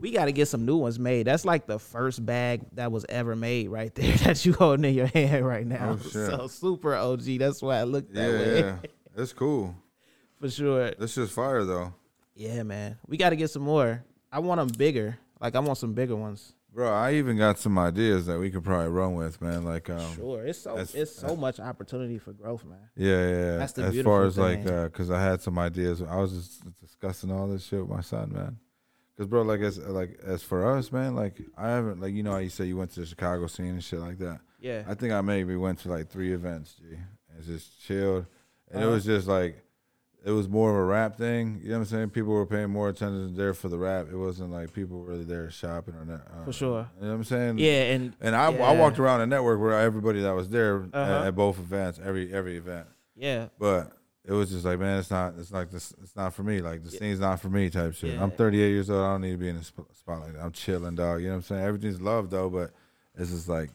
We 0.01 0.11
got 0.11 0.25
to 0.25 0.31
get 0.31 0.47
some 0.47 0.65
new 0.65 0.77
ones 0.77 0.97
made. 0.99 1.27
That's 1.27 1.45
like 1.45 1.67
the 1.67 1.77
first 1.79 2.25
bag 2.25 2.61
that 2.73 2.91
was 2.91 3.05
ever 3.07 3.35
made 3.35 3.69
right 3.69 3.93
there 3.95 4.15
that 4.17 4.43
you 4.45 4.53
holding 4.53 4.85
in 4.85 4.95
your 4.95 5.07
hand 5.07 5.45
right 5.47 5.65
now. 5.65 5.97
Oh, 5.99 6.03
shit. 6.03 6.11
So 6.13 6.47
super 6.47 6.95
OG. 6.95 7.21
That's 7.39 7.61
why 7.61 7.77
I 7.77 7.83
look 7.83 8.11
that 8.13 8.19
Yeah, 8.31 8.39
way 8.39 8.59
yeah. 8.59 8.75
That's 9.15 9.31
cool. 9.33 9.75
for 10.39 10.49
sure. 10.49 10.91
That's 10.97 11.13
just 11.15 11.33
fire 11.33 11.63
though, 11.63 11.93
Yeah, 12.35 12.63
man. 12.63 12.97
We 13.07 13.17
got 13.17 13.29
to 13.29 13.35
get 13.35 13.49
some 13.51 13.61
more. 13.63 14.03
I 14.31 14.39
want 14.39 14.59
them 14.59 14.69
bigger. 14.77 15.17
Like 15.39 15.55
I 15.55 15.59
want 15.59 15.77
some 15.77 15.93
bigger 15.93 16.15
ones. 16.15 16.53
bro. 16.73 16.91
I 16.91 17.13
even 17.15 17.37
got 17.37 17.59
some 17.59 17.77
ideas 17.77 18.25
that 18.27 18.39
we 18.39 18.49
could 18.49 18.63
probably 18.63 18.87
run 18.89 19.15
with, 19.15 19.41
man. 19.41 19.63
Like, 19.65 19.89
um, 19.89 20.15
sure. 20.15 20.45
It's 20.45 20.59
so 20.59 20.77
it's 20.77 21.15
so 21.15 21.35
much 21.35 21.59
opportunity 21.59 22.17
for 22.17 22.31
growth, 22.31 22.63
man. 22.63 22.79
Yeah, 22.95 23.27
yeah. 23.29 23.57
That's 23.57 23.73
the 23.73 23.83
as 23.83 24.01
far 24.01 24.23
as 24.25 24.37
like, 24.37 24.63
because 24.63 24.71
uh 24.85 24.89
'cause 24.89 25.11
I 25.11 25.21
had 25.21 25.41
some 25.41 25.59
ideas. 25.59 26.01
I 26.01 26.15
was 26.15 26.31
just 26.33 26.79
discussing 26.79 27.31
all 27.31 27.47
this 27.47 27.65
shit 27.65 27.81
with 27.81 27.89
my 27.89 28.01
son, 28.01 28.31
man. 28.33 28.57
Cause 29.21 29.27
bro, 29.27 29.43
like 29.43 29.59
as 29.61 29.77
like 29.77 30.17
as 30.25 30.41
for 30.41 30.75
us, 30.75 30.91
man, 30.91 31.15
like 31.15 31.39
I 31.55 31.67
haven't 31.69 32.01
like 32.01 32.15
you 32.15 32.23
know 32.23 32.31
how 32.31 32.39
you 32.39 32.49
say 32.49 32.65
you 32.65 32.75
went 32.75 32.89
to 32.93 33.01
the 33.01 33.05
Chicago 33.05 33.45
scene 33.45 33.67
and 33.67 33.83
shit 33.83 33.99
like 33.99 34.17
that. 34.17 34.39
Yeah. 34.59 34.83
I 34.87 34.95
think 34.95 35.13
I 35.13 35.21
maybe 35.21 35.55
went 35.55 35.77
to 35.81 35.89
like 35.89 36.09
three 36.09 36.33
events, 36.33 36.73
G, 36.73 36.95
and 37.35 37.45
just 37.45 37.79
chilled, 37.85 38.25
and 38.71 38.81
it 38.81 38.85
Uh-huh. 38.85 38.95
was 38.95 39.05
just 39.05 39.27
like. 39.27 39.63
It 40.23 40.29
was 40.29 40.47
more 40.47 40.69
of 40.69 40.75
a 40.75 40.83
rap 40.83 41.17
thing, 41.17 41.61
you 41.63 41.69
know 41.69 41.77
what 41.77 41.79
I'm 41.79 41.85
saying. 41.85 42.09
People 42.11 42.33
were 42.33 42.45
paying 42.45 42.69
more 42.69 42.89
attention 42.89 43.35
there 43.35 43.55
for 43.55 43.69
the 43.69 43.77
rap. 43.79 44.05
It 44.11 44.15
wasn't 44.15 44.51
like 44.51 44.71
people 44.71 44.99
were 44.99 45.05
really 45.07 45.23
there 45.23 45.49
shopping 45.49 45.95
or 45.95 46.05
not. 46.05 46.21
Uh, 46.31 46.45
For 46.45 46.53
sure. 46.53 46.87
You 46.99 47.05
know 47.05 47.09
what 47.09 47.15
I'm 47.15 47.23
saying? 47.23 47.57
yeah, 47.57 47.93
and 47.93 48.13
And 48.21 48.35
I, 48.35 48.51
I 48.53 48.75
walked 48.75 48.99
around 48.99 49.21
the 49.21 49.25
network 49.25 49.59
where 49.59 49.73
everybody 49.79 50.21
that 50.21 50.33
was 50.35 50.49
there 50.49 50.83
Uh-huh. 50.93 51.23
at 51.25 51.35
both 51.35 51.57
events, 51.57 51.99
every 52.03 52.31
every 52.31 52.55
event. 52.57 52.85
yeah, 53.15 53.47
But 53.57 53.93
it 54.25 54.31
was 54.33 54.51
just 54.51 54.65
like, 54.65 54.79
man, 54.79 54.99
it's 54.99 55.09
not. 55.09 55.33
It's 55.39 55.51
like 55.51 55.71
this. 55.71 55.93
It's 56.03 56.15
not 56.15 56.33
for 56.33 56.43
me. 56.43 56.61
Like 56.61 56.83
the 56.83 56.91
Yeah. 56.91 56.99
scene's 56.99 57.19
not 57.19 57.39
for 57.39 57.49
me. 57.49 57.69
Type 57.69 57.93
shit. 57.95 58.13
Yeah. 58.15 58.23
I'm 58.23 58.31
38 58.31 58.69
years 58.69 58.89
old. 58.89 59.03
I 59.03 59.11
don't 59.13 59.21
need 59.21 59.31
to 59.31 59.37
be 59.37 59.49
in 59.49 59.55
a 59.57 59.63
sp- 59.65 59.89
spotlight. 59.93 60.35
I'm 60.39 60.51
chilling, 60.51 60.95
dog. 60.95 61.21
You 61.21 61.27
know 61.27 61.33
what 61.33 61.37
I'm 61.37 61.41
saying? 61.43 61.63
Everything's 61.63 61.99
love 62.01 62.29
though, 62.29 62.49
but 62.49 62.71
it's 63.15 63.31
just 63.31 63.49
like, 63.49 63.69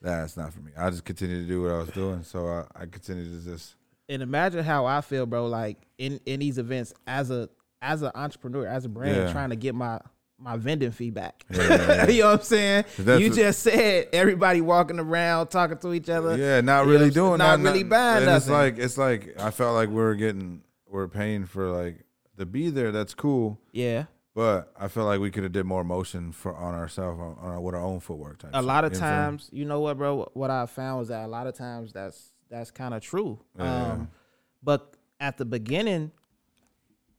that's 0.00 0.36
not 0.36 0.52
for 0.52 0.60
me. 0.60 0.72
I 0.76 0.90
just 0.90 1.04
continue 1.04 1.40
to 1.42 1.48
do 1.48 1.62
what 1.62 1.72
I 1.72 1.78
was 1.78 1.88
doing. 1.90 2.22
So 2.22 2.46
I, 2.46 2.64
I 2.82 2.86
continue 2.86 3.24
to 3.38 3.44
just. 3.44 3.74
and 4.08 4.22
imagine 4.22 4.62
how 4.62 4.84
I 4.86 5.00
feel, 5.00 5.26
bro. 5.26 5.46
Like 5.46 5.78
in 5.96 6.20
in 6.26 6.40
these 6.40 6.58
events 6.58 6.92
as 7.06 7.30
a 7.30 7.48
as 7.80 8.02
an 8.02 8.10
entrepreneur, 8.14 8.66
as 8.66 8.84
a 8.84 8.88
brand, 8.88 9.16
Yeah. 9.16 9.32
trying 9.32 9.50
to 9.50 9.56
get 9.56 9.74
my 9.74 10.00
my 10.38 10.56
vending 10.56 10.92
fee 10.92 11.10
back. 11.10 11.44
Yeah, 11.58 12.08
you 12.08 12.22
know 12.22 12.30
what 12.30 12.40
I'm 12.40 12.44
saying? 12.44 12.84
You 12.98 13.30
just 13.30 13.60
said 13.60 14.08
everybody 14.12 14.60
walking 14.60 14.98
around 14.98 15.48
talking 15.48 15.78
to 15.78 15.92
each 15.92 16.08
other. 16.08 16.36
Yeah, 16.36 16.60
not 16.60 16.86
you 16.86 16.92
really 16.92 17.06
know, 17.06 17.10
doing. 17.10 17.38
not 17.38 17.58
really 17.60 17.82
buying 17.82 18.26
And 18.26 18.36
it's 18.36 18.48
like 18.48 18.78
it's 18.78 18.96
like 18.96 19.40
I 19.40 19.50
felt 19.50 19.74
like 19.74 19.88
we 19.88 19.96
were 19.96 20.14
getting 20.14 20.62
we're 20.88 21.08
paying 21.08 21.46
for 21.46 21.70
like 21.70 22.04
to 22.38 22.46
be 22.46 22.70
there. 22.70 22.92
That's 22.92 23.14
cool. 23.14 23.60
Yeah. 23.72 24.04
But 24.34 24.72
I 24.78 24.86
feel 24.86 25.04
like 25.04 25.18
we 25.18 25.32
could 25.32 25.42
have 25.42 25.52
did 25.52 25.66
more 25.66 25.82
motion 25.82 26.30
for 26.30 26.54
on 26.54 26.74
ourselves 26.74 27.18
on, 27.18 27.36
on 27.40 27.50
our, 27.54 27.60
with 27.60 27.74
our 27.74 27.82
own 27.82 27.98
footwork. 27.98 28.38
Type 28.38 28.50
A 28.54 28.62
lot 28.62 28.84
of 28.84 28.92
You 28.92 29.00
know 29.00 29.06
what 29.06 29.12
I'm 29.12 29.18
saying? 29.18 29.30
times, 29.30 29.50
you 29.52 29.64
know 29.64 29.80
what, 29.80 29.98
bro? 29.98 30.30
What 30.34 30.50
I 30.50 30.66
found 30.66 31.00
was 31.00 31.08
that 31.08 31.24
a 31.24 31.26
lot 31.26 31.48
of 31.48 31.56
times 31.56 31.92
that's 31.92 32.30
that's 32.48 32.70
kind 32.70 32.94
of 32.94 33.02
true. 33.02 33.40
Yeah. 33.58 33.92
Um, 33.92 34.10
but 34.62 34.94
at 35.18 35.38
the 35.38 35.44
beginning, 35.44 36.12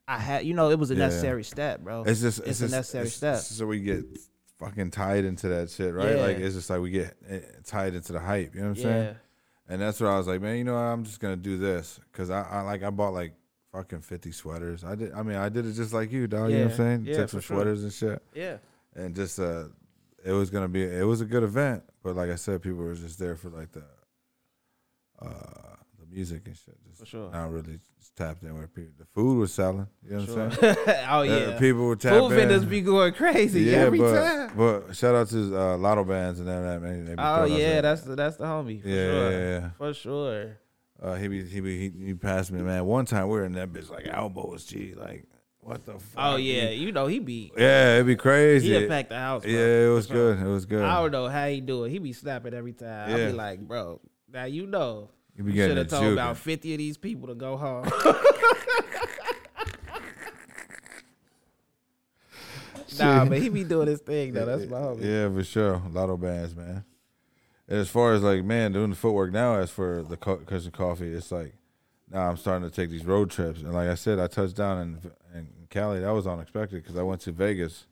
I 0.10 0.18
had, 0.18 0.46
you 0.46 0.54
know, 0.56 0.72
it 0.72 0.80
was 0.80 0.90
a 0.92 0.96
Yeah. 0.96 1.06
necessary 1.06 1.44
step, 1.44 1.82
bro. 1.82 2.04
It's 2.04 2.20
just 2.22 2.40
It's 2.40 2.62
it's, 2.62 2.62
a 2.62 2.76
necessary 2.76 3.04
it's- 3.08 3.16
step. 3.16 3.38
So 3.38 3.68
we 3.68 3.80
get 3.82 4.06
fucking 4.58 4.92
tied 4.92 5.24
into 5.24 5.48
that 5.50 5.70
shit, 5.70 5.94
right? 5.94 6.16
Yeah. 6.16 6.22
Like 6.24 6.38
it's 6.38 6.56
just 6.56 6.70
like 6.70 6.82
we 6.82 6.90
get 6.90 7.16
eh, 7.28 7.40
tied 7.64 7.94
into 7.94 8.12
the 8.14 8.20
hype. 8.20 8.56
You 8.56 8.62
know 8.62 8.70
what 8.70 8.78
I'm 8.80 8.84
yeah. 8.84 8.92
saying? 9.04 9.16
And 9.70 9.82
that's 9.82 10.02
where 10.02 10.10
I 10.12 10.18
was 10.18 10.26
like, 10.28 10.42
man, 10.42 10.58
you 10.58 10.64
know, 10.64 10.74
what? 10.74 10.80
I'm 10.82 11.04
just 11.04 11.20
gonna 11.20 11.36
do 11.38 11.58
this 11.58 12.00
because 12.12 12.30
I, 12.32 12.42
I 12.42 12.62
like 12.62 12.82
I 12.82 12.90
bought 12.90 13.14
like 13.14 13.34
fucking 13.72 14.02
50 14.02 14.32
sweaters. 14.32 14.84
I 14.84 14.96
did. 14.96 15.14
I 15.14 15.22
mean, 15.22 15.38
I 15.38 15.48
did 15.50 15.68
it 15.68 15.74
just 15.74 15.94
like 15.94 16.12
you, 16.12 16.26
dog. 16.26 16.50
You 16.50 16.58
know 16.58 16.64
what 16.66 16.72
I'm 16.72 16.78
saying? 16.78 17.06
Yeah, 17.06 17.18
Took 17.18 17.30
some 17.30 17.40
sure. 17.42 17.58
sweaters 17.58 17.84
and 17.84 17.94
shit, 17.94 18.22
Yeah. 18.34 18.58
and 18.96 19.16
just 19.16 19.40
uh, 19.40 19.66
it 20.26 20.32
was 20.32 20.50
gonna 20.50 20.68
be 20.68 20.84
it 20.84 21.06
was 21.06 21.22
a 21.22 21.26
good 21.26 21.44
event, 21.44 21.84
but 22.02 22.16
like 22.16 22.32
I 22.32 22.36
said, 22.36 22.64
people 22.64 22.80
were 22.80 22.96
just 22.96 23.20
there 23.20 23.36
for 23.36 23.50
like 23.50 23.72
the 23.74 23.84
uh 25.22 25.26
the 25.28 25.79
music 26.20 26.42
and 26.48 26.58
shit. 26.58 26.76
Just 26.86 27.00
For 27.00 27.06
sure. 27.06 27.32
Now 27.32 27.48
really 27.48 27.80
just 27.98 28.16
tapped 28.16 28.44
in 28.44 28.58
with 28.58 28.74
people. 28.74 28.92
The 28.98 29.06
food 29.06 29.40
was 29.40 29.54
selling. 29.54 29.88
You 30.04 30.18
know 30.18 30.24
what 30.24 30.38
I'm 30.38 30.52
saying? 30.52 30.76
oh 31.10 31.22
yeah, 31.22 31.58
people 31.58 31.86
were 31.86 31.96
tapping 31.96 32.20
food 32.20 32.36
vendors 32.36 32.66
be 32.66 32.82
going 32.82 33.14
crazy 33.14 33.74
every 33.74 34.00
but, 34.00 34.14
time. 34.14 34.58
But 34.58 34.96
shout 34.96 35.16
out 35.16 35.30
to 35.30 35.58
uh, 35.58 35.78
Lotto 35.78 36.04
Bands 36.04 36.40
and 36.40 36.48
them. 36.48 36.64
That 36.64 36.82
man, 36.82 37.06
they 37.06 37.16
be 37.16 37.22
Oh 37.22 37.36
throwing 37.38 37.54
us 37.54 37.60
yeah, 37.60 37.82
that's 37.82 38.02
the 38.02 38.16
that's 38.16 38.36
the 38.36 38.46
homie. 38.46 38.82
For 38.82 38.88
yeah, 38.90 38.96
sure. 38.96 39.32
yeah, 39.32 39.40
yeah. 39.40 39.70
For 39.78 39.94
sure. 39.94 40.58
Uh, 41.02 41.16
he 41.16 41.28
be 41.30 41.46
he 41.46 41.60
be 41.62 41.90
he, 41.90 42.06
he 42.08 42.14
passed 42.14 42.52
me, 42.52 42.62
man. 42.62 42.86
One 42.86 43.06
time 43.06 43.30
we 43.30 43.36
were 43.38 43.46
in 43.46 43.54
that 43.54 43.72
bitch 43.72 43.90
like 43.90 44.08
elbows, 44.12 44.66
G, 44.66 44.94
like 44.96 45.26
what 45.62 45.86
the 45.86 45.94
fuck? 45.94 46.02
Oh 46.18 46.36
yeah, 46.36 46.70
you 46.70 46.92
know 46.92 47.08
he 47.08 47.20
be 47.20 47.52
yeah, 47.58 47.96
it'd 47.96 48.08
be 48.08 48.18
crazy. 48.18 48.78
he 48.78 48.88
pack 48.88 49.08
the 49.08 49.18
house. 49.18 49.44
Bro. 49.44 49.52
yeah, 49.52 49.86
it 49.86 49.94
was 49.94 50.08
For 50.08 50.14
sure. 50.14 50.36
good. 50.36 50.46
It 50.46 50.50
was 50.50 50.66
good. 50.66 50.84
I 50.84 51.02
don't 51.02 51.12
know 51.12 51.30
how 51.30 51.48
he 51.48 51.62
do 51.62 51.86
it. 51.86 51.92
He 51.92 52.00
be 52.00 52.12
snapping 52.12 52.54
every 52.54 52.74
time. 52.74 53.10
I 53.10 53.18
Yeah. 53.18 53.28
be 53.28 53.34
like, 53.34 53.60
bro, 53.62 54.02
now 54.30 54.44
you 54.44 54.68
know. 54.68 55.10
You 55.40 55.46
be 55.46 55.54
getting 55.54 55.70
should 55.70 55.78
have 55.78 55.88
told 55.88 56.04
juking. 56.04 56.14
about 56.14 56.38
fifty 56.38 56.74
of 56.74 56.80
these 56.80 56.98
people 56.98 57.30
to 57.30 57.34
go 57.34 57.56
home. 57.56 57.86
nah, 63.00 63.24
but 63.24 63.38
he 63.38 63.48
be 63.48 63.64
doing 63.64 63.88
his 63.88 64.02
thing 64.02 64.34
though. 64.34 64.46
That's 64.46 64.70
my 64.70 64.80
homie. 64.80 65.02
Yeah, 65.06 65.34
for 65.34 65.42
sure. 65.46 65.82
Lotto 65.94 66.18
bands, 66.18 66.54
man. 66.54 66.84
And 67.70 67.80
as 67.80 67.88
far 67.88 68.12
as 68.12 68.22
like, 68.22 68.44
man, 68.44 68.74
doing 68.74 68.90
the 68.90 68.98
footwork 68.98 69.32
now, 69.32 69.56
as 69.56 69.72
for 69.72 70.04
the 70.04 70.18
co- 70.18 70.40
Kush 70.40 70.66
and 70.66 70.74
coffee, 70.74 71.14
it's 71.14 71.32
like 71.32 71.54
now 72.12 72.30
I'm 72.30 72.36
starting 72.36 72.70
to 72.70 72.76
take 72.76 72.90
these 72.90 73.06
road 73.06 73.32
trips. 73.32 73.62
And 73.62 73.74
like 73.74 73.88
I 73.88 73.96
said, 73.96 74.20
I 74.20 74.28
touched 74.28 74.58
down 74.58 74.82
in, 74.82 75.12
in 75.34 75.48
Cali. 75.70 76.02
That 76.02 76.12
was 76.12 76.28
unexpected 76.28 76.84
because 76.84 76.98
I 76.98 77.04
went 77.04 77.22
to 77.22 77.32
Vegas, 77.32 77.86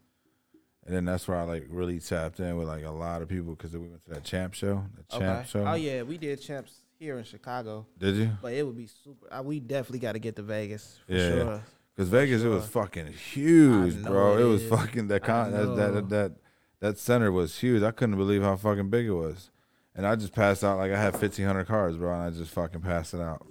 and 0.86 0.94
then 0.94 1.06
that's 1.06 1.30
where 1.30 1.38
I 1.38 1.44
like 1.44 1.66
really 1.70 2.02
tapped 2.02 2.42
in 2.42 2.58
with 2.58 2.68
like 2.68 2.84
a 2.84 2.92
lot 2.92 3.22
of 3.22 3.30
people 3.30 3.56
because 3.56 3.72
we 3.72 3.88
went 3.88 4.04
to 4.04 4.16
that 4.16 4.26
champ 4.26 4.54
show. 4.54 4.84
The 4.98 5.18
champ 5.18 5.38
Okay. 5.40 5.48
show. 5.48 5.66
Oh 5.66 5.76
yeah, 5.76 6.02
we 6.02 6.18
did 6.18 6.42
champs 6.42 6.74
here 7.00 7.18
in 7.18 7.24
Chicago, 7.24 7.86
Did 7.98 8.16
you? 8.16 8.30
but 8.42 8.54
it 8.54 8.66
would 8.66 8.78
be 8.78 8.88
super. 8.88 9.28
Uh, 9.32 9.44
we 9.44 9.60
definitely 9.60 10.00
got 10.00 10.14
to 10.14 10.20
get 10.20 10.36
to 10.38 10.42
Vegas 10.42 11.00
for 11.06 11.14
Yeah. 11.14 11.30
sure. 11.32 11.64
Because 11.96 12.10
Vegas, 12.10 12.44
it 12.44 12.48
was 12.48 12.66
fucking 12.68 13.08
huge, 13.08 14.04
bro. 14.04 14.38
it 14.38 14.42
It 14.42 14.46
was 14.46 14.64
is. 14.64 14.70
fucking 14.70 15.08
that 15.08 15.24
con- 15.24 15.54
I 15.54 15.58
that, 15.64 15.94
that 15.94 16.10
that 16.10 16.32
that 16.80 17.00
center 17.00 17.32
was 17.32 17.58
huge. 17.58 17.82
I 17.82 17.90
couldn't 17.92 18.18
believe 18.18 18.44
how 18.44 18.56
fucking 18.56 18.90
big 18.90 19.08
it 19.08 19.12
was. 19.14 19.50
And 19.96 20.06
I 20.06 20.16
just 20.16 20.32
passed 20.32 20.64
out 20.64 20.78
like 20.78 20.92
I 20.92 21.02
had 21.02 21.18
fifteen 21.18 21.48
hundred 21.48 21.66
cards, 21.66 21.98
bro, 21.98 22.14
and 22.14 22.22
I 22.22 22.30
just 22.30 22.52
fucking 22.52 22.82
passed 22.82 23.16
it 23.16 23.20
out. 23.20 23.48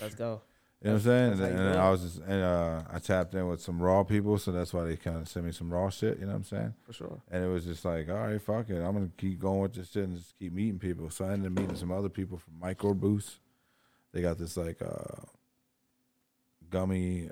Let's 0.00 0.14
go. 0.14 0.42
You 0.82 0.90
know 0.90 0.94
what 0.96 1.06
I'm 1.06 1.36
saying? 1.38 1.52
And, 1.52 1.74
do 1.74 1.78
I 1.78 1.90
was 1.90 2.02
just 2.02 2.18
and 2.18 2.42
uh, 2.42 2.82
I 2.92 2.98
tapped 2.98 3.34
in 3.34 3.46
with 3.46 3.60
some 3.60 3.80
raw 3.80 4.02
people, 4.02 4.36
so 4.36 4.50
that's 4.50 4.74
why 4.74 4.82
they 4.82 4.96
kind 4.96 5.18
of 5.18 5.28
sent 5.28 5.46
me 5.46 5.52
some 5.52 5.72
raw 5.72 5.88
shit. 5.88 6.18
You 6.18 6.26
know 6.26 6.32
what 6.32 6.38
I'm 6.38 6.44
saying? 6.44 6.74
For 6.84 6.92
sure. 6.92 7.22
And 7.30 7.44
it 7.44 7.46
was 7.46 7.64
just 7.64 7.84
like, 7.84 8.08
all 8.08 8.16
right, 8.16 8.42
fuck 8.42 8.68
it, 8.68 8.82
I'm 8.82 8.92
gonna 8.92 9.10
keep 9.16 9.38
going 9.38 9.60
with 9.60 9.74
this 9.74 9.92
shit 9.92 10.04
and 10.04 10.16
just 10.16 10.36
keep 10.40 10.52
meeting 10.52 10.80
people. 10.80 11.08
So 11.10 11.24
I 11.24 11.32
ended 11.34 11.52
up 11.52 11.58
meeting 11.58 11.76
some 11.76 11.92
other 11.92 12.08
people 12.08 12.36
from 12.36 12.58
Micro 12.58 12.94
Boost. 12.94 13.38
They 14.12 14.22
got 14.22 14.38
this 14.38 14.56
like 14.56 14.82
uh, 14.82 15.22
gummy 16.68 17.30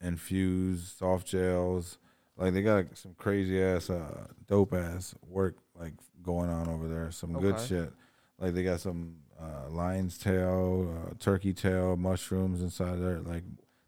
infused 0.00 0.98
soft 0.98 1.28
gels. 1.28 1.98
Like 2.36 2.54
they 2.54 2.62
got 2.62 2.86
some 2.94 3.14
crazy 3.16 3.62
ass, 3.62 3.88
uh, 3.88 4.26
dope 4.48 4.74
ass 4.74 5.14
work 5.28 5.58
like 5.78 5.92
going 6.22 6.50
on 6.50 6.68
over 6.68 6.88
there. 6.88 7.12
Some 7.12 7.34
good 7.34 7.60
shit. 7.60 7.92
Like 8.40 8.54
they 8.54 8.64
got 8.64 8.80
some 8.80 9.16
uh, 9.40 9.70
lion's 9.70 10.18
tail, 10.18 10.94
uh, 11.08 11.14
turkey 11.18 11.52
tail, 11.52 11.96
mushrooms 11.96 12.60
inside 12.62 13.00
there. 13.00 13.20
Like 13.20 13.42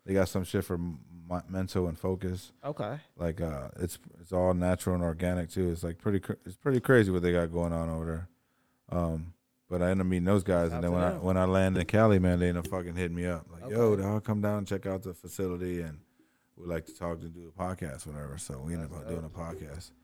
they 0.07 0.15
got 0.15 0.29
some 0.29 0.45
shit 0.45 0.65
for 0.65 0.75
m- 0.75 0.99
mental 1.49 1.89
and 1.89 1.99
focus. 1.99 2.53
Okay. 2.65 2.99
Like 3.17 3.41
uh, 3.41 3.69
it's 3.79 3.99
it's 4.21 4.33
all 4.33 4.55
natural 4.55 4.95
and 4.95 5.05
organic 5.05 5.51
too. 5.51 5.71
It's 5.71 5.83
like 5.83 5.99
pretty 5.99 6.21
cr- 6.21 6.41
it's 6.45 6.57
pretty 6.57 6.81
crazy 6.81 7.11
what 7.11 7.23
they 7.23 7.33
got 7.33 7.53
going 7.53 7.73
on 7.73 7.89
over 7.91 8.29
there. 8.91 8.99
Um, 8.99 9.35
but 9.69 9.81
I 9.81 9.91
ended 9.91 10.07
up 10.07 10.11
meeting 10.11 10.25
those 10.25 10.45
guys, 10.45 10.71
Shout 10.71 10.77
and 10.77 10.85
then 10.85 10.93
when 10.93 11.03
I 11.03 11.11
when 11.13 11.37
I 11.39 11.45
landed 11.45 11.81
in 11.81 11.87
Cali, 11.87 12.19
man, 12.19 12.39
they 12.39 12.49
ended 12.49 12.67
up 12.67 12.71
fucking 12.71 12.95
hitting 12.95 13.17
me 13.17 13.27
up 13.27 13.47
like, 13.51 13.71
"Yo, 13.71 13.97
dog, 13.97 14.23
come 14.25 14.43
down 14.43 14.59
and 14.59 14.67
check 14.67 14.85
out 14.85 15.03
the 15.03 15.15
facility, 15.15 15.81
and 15.81 15.99
we'd 16.57 16.69
like 16.69 16.85
to 16.87 16.95
talk 16.95 17.21
to 17.21 17.29
do 17.29 17.51
a 17.57 17.59
podcast, 17.59 18.07
whatever." 18.07 18.37
So 18.37 18.59
we 18.59 18.75
ended 18.75 18.91
up 18.93 19.09
doing 19.09 19.25
a 19.25 19.31
podcast, 19.31 19.59
That's 19.71 19.91
dope, 19.91 19.95
bro. 19.95 20.02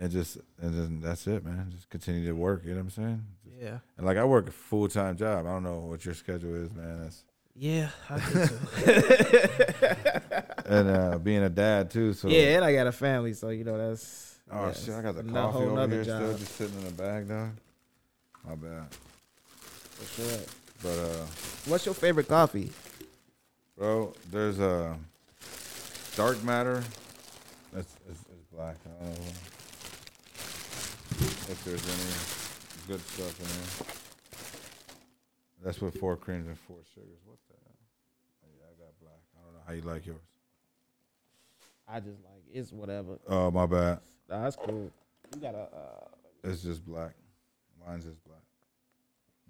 And 0.00 0.10
just 0.10 0.38
and 0.60 0.74
then 0.74 1.00
that's 1.00 1.26
it, 1.26 1.44
man. 1.44 1.70
Just 1.70 1.88
continue 1.90 2.26
to 2.26 2.32
work. 2.34 2.64
You 2.64 2.70
know 2.70 2.76
what 2.76 2.82
I'm 2.82 2.90
saying? 2.90 3.24
Yeah. 3.60 3.78
And 3.96 4.06
like 4.06 4.16
I 4.16 4.24
work 4.24 4.48
a 4.48 4.52
full 4.52 4.88
time 4.88 5.16
job. 5.16 5.46
I 5.46 5.50
don't 5.50 5.62
know 5.62 5.78
what 5.80 6.04
your 6.04 6.14
schedule 6.14 6.54
is, 6.54 6.72
man. 6.72 7.02
That's 7.02 7.24
Yeah, 7.54 7.88
I 8.10 8.18
do 8.18 8.46
too. 8.46 8.58
and 10.66 10.88
uh, 10.88 11.18
being 11.18 11.42
a 11.42 11.48
dad 11.48 11.90
too. 11.90 12.12
So 12.12 12.28
yeah, 12.28 12.56
and 12.56 12.64
I 12.64 12.74
got 12.74 12.86
a 12.86 12.92
family, 12.92 13.32
so 13.34 13.50
you 13.50 13.64
know 13.64 13.78
that's. 13.78 14.38
Oh 14.50 14.66
yeah, 14.66 14.72
shit! 14.72 14.94
I 14.94 15.00
got 15.00 15.16
the 15.16 15.22
coffee 15.22 15.64
over 15.64 15.88
here 15.88 16.04
still, 16.04 16.36
just 16.36 16.54
sitting 16.56 16.76
in 16.78 16.84
the 16.84 16.90
bag, 16.90 17.28
dog. 17.28 17.50
My 18.46 18.54
bad. 18.54 18.86
for 19.48 20.22
sure. 20.22 20.40
But 20.82 20.98
uh, 20.98 21.26
What's 21.66 21.86
your 21.86 21.94
favorite 21.94 22.28
coffee? 22.28 22.70
bro, 23.78 24.12
there's 24.30 24.60
a 24.60 24.98
dark 26.14 26.44
matter. 26.44 26.84
That's 27.72 27.96
it's, 28.08 28.20
it's 28.20 28.44
black. 28.52 28.76
I 29.00 29.04
don't 29.04 29.18
know 29.18 29.53
if 31.24 31.64
there's 31.64 31.82
any 31.86 32.96
good 32.98 33.06
stuff 33.06 33.40
in 33.40 33.46
there. 33.46 33.94
That's 35.64 35.80
with 35.80 35.96
four 35.98 36.16
creams 36.16 36.46
and 36.46 36.58
four 36.58 36.76
sugars. 36.94 37.20
What 37.24 37.38
the 37.48 37.54
hell? 37.64 37.76
Oh, 38.44 38.48
yeah, 38.58 38.66
I 38.70 38.74
got 38.84 38.92
black. 39.00 39.20
I 39.38 39.44
don't 39.44 39.54
know 39.54 39.60
how 39.66 39.72
you 39.72 39.80
like 39.82 40.06
yours. 40.06 40.20
I 41.88 42.00
just 42.00 42.22
like 42.24 42.42
it's 42.52 42.72
whatever. 42.72 43.18
Oh, 43.28 43.50
my 43.50 43.66
bad. 43.66 44.00
Nah, 44.28 44.42
that's 44.44 44.56
cool. 44.56 44.90
You 45.34 45.40
got 45.40 45.54
a. 45.54 45.58
Uh, 45.62 46.08
It's 46.44 46.62
just 46.62 46.84
black. 46.84 47.12
Mine's 47.86 48.04
just 48.04 48.22
black. 48.24 48.40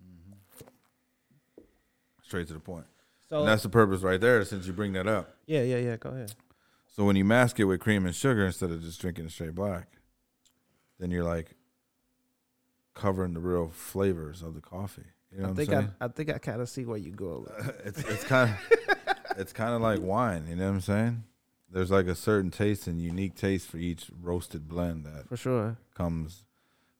Mm-hmm. 0.00 1.62
Straight 2.22 2.46
to 2.48 2.52
the 2.54 2.60
point. 2.60 2.86
so 3.28 3.40
And 3.40 3.48
that's 3.48 3.62
the 3.62 3.68
purpose 3.68 4.00
right 4.02 4.20
there. 4.20 4.44
Since 4.44 4.66
you 4.66 4.72
bring 4.72 4.92
that 4.94 5.06
up. 5.06 5.34
yeah, 5.46 5.62
yeah, 5.62 5.78
yeah. 5.78 5.96
Go 5.96 6.10
ahead. 6.10 6.32
So 6.86 7.04
when 7.04 7.16
you 7.16 7.24
mask 7.24 7.58
it 7.58 7.64
with 7.64 7.80
cream 7.80 8.06
and 8.06 8.14
sugar 8.14 8.46
instead 8.46 8.70
of 8.70 8.80
just 8.80 9.00
drinking 9.00 9.24
it 9.26 9.32
straight 9.32 9.54
black, 9.54 9.88
then 11.00 11.10
you're 11.10 11.24
like 11.24 11.54
covering 12.94 13.34
the 13.34 13.40
real 13.40 13.68
flavors 13.68 14.42
of 14.42 14.54
the 14.54 14.60
coffee. 14.60 15.02
You 15.30 15.38
know 15.38 15.44
I 15.44 15.48
what 15.48 15.56
think 15.56 15.70
I'm 15.70 15.76
I, 15.76 15.80
saying? 15.80 15.92
I 16.00 16.08
think 16.08 16.30
I 16.30 16.38
kind 16.38 16.60
of 16.60 16.68
see 16.68 16.84
where 16.84 16.96
you 16.98 17.10
go. 17.10 17.46
it's 17.84 17.98
it's 18.04 18.24
kind 18.24 18.50
of 18.50 19.06
it's 19.38 19.52
kind 19.52 19.74
of 19.74 19.80
like 19.80 20.00
wine. 20.00 20.46
You 20.48 20.56
know 20.56 20.66
what 20.66 20.74
I'm 20.74 20.80
saying? 20.80 21.24
There's 21.70 21.90
like 21.90 22.06
a 22.06 22.14
certain 22.14 22.50
taste 22.52 22.86
and 22.86 23.00
unique 23.00 23.34
taste 23.34 23.66
for 23.68 23.78
each 23.78 24.08
roasted 24.22 24.68
blend 24.68 25.04
that 25.06 25.28
For 25.28 25.36
sure. 25.36 25.76
comes. 25.94 26.44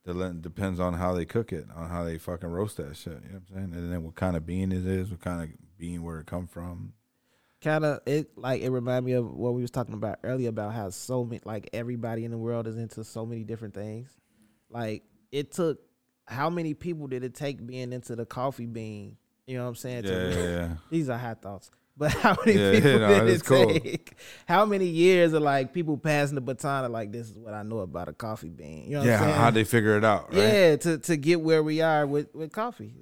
Depends 0.05 0.81
on 0.81 0.95
how 0.95 1.15
they 1.15 1.25
cook 1.25 1.51
it, 1.53 1.67
on 1.75 1.89
how 1.89 2.05
they 2.05 2.19
fucking 2.19 2.49
roast 2.51 2.77
that 2.77 2.95
shit. 2.97 3.13
You 3.13 3.19
know 3.21 3.41
what 3.49 3.57
I'm 3.63 3.73
saying? 3.73 3.75
And 3.83 3.93
then 3.93 4.03
what 4.03 4.17
kind 4.17 4.37
of 4.37 4.45
bean 4.45 4.71
it 4.71 4.85
is, 4.87 5.11
what 5.11 5.21
kind 5.21 5.43
of 5.43 5.49
bean 5.79 6.03
where 6.03 6.19
it 6.21 6.27
come 6.27 6.47
from. 6.47 6.93
Kind 7.63 7.85
of 7.87 8.01
it 8.05 8.37
like 8.37 8.61
it 8.61 8.69
reminded 8.71 9.05
me 9.07 9.13
of 9.13 9.31
what 9.31 9.55
we 9.55 9.63
was 9.63 9.71
talking 9.71 9.95
about 9.95 10.19
earlier 10.23 10.51
about 10.51 10.75
how 10.75 10.91
so 10.91 11.25
many 11.25 11.41
like 11.45 11.71
everybody 11.73 12.25
in 12.27 12.31
the 12.31 12.37
world 12.37 12.67
is 12.67 12.77
into 12.77 13.03
so 13.05 13.25
many 13.25 13.45
different 13.45 13.73
things. 13.73 14.11
Like 14.69 15.05
it 15.35 15.51
took 15.53 15.81
how 16.27 16.49
many 16.49 16.75
people 16.75 17.07
did 17.09 17.25
it 17.25 17.35
take 17.35 17.67
being 17.67 17.93
into 17.93 18.15
the 18.17 18.25
coffee 18.25 18.67
bean? 18.67 19.17
You 19.47 19.57
know 19.59 19.65
what 19.65 19.71
I'm 19.71 19.75
saying? 19.75 20.05
Yeah, 20.05 20.11
to 20.11 20.31
yeah, 20.31 20.43
yeah. 20.45 20.69
These 20.91 21.09
are 21.09 21.19
hot 21.19 21.43
thoughts. 21.43 21.71
But 21.97 22.11
how 22.11 22.37
many 22.45 22.59
Yeah, 22.59 22.73
people 22.81 22.99
no, 22.99 23.25
did 23.25 23.29
it 23.29 23.45
cool. 23.45 23.67
take? 23.69 24.15
How 24.49 24.65
many 24.65 24.87
years 24.87 25.33
of 25.33 25.43
like 25.43 25.73
people 25.73 25.97
passing 25.97 26.35
the 26.35 26.41
baton 26.41 26.85
of 26.85 26.91
like 26.91 27.13
this 27.13 27.31
is 27.31 27.39
what 27.39 27.55
I 27.55 27.63
know 27.63 27.79
about 27.79 28.09
a 28.09 28.13
coffee 28.13 28.49
bean. 28.49 28.87
You 28.87 28.95
know 28.95 28.99
what 28.99 29.07
yeah, 29.07 29.33
how 29.33 29.51
they 29.53 29.63
figure 29.63 29.97
it 29.97 30.05
out, 30.05 30.33
right? 30.35 30.43
Yeah, 30.43 30.77
to 30.77 30.99
to 30.99 31.17
get 31.17 31.41
where 31.41 31.63
we 31.63 31.83
are 31.83 32.05
with 32.05 32.35
with 32.35 32.51
coffee. 32.51 32.95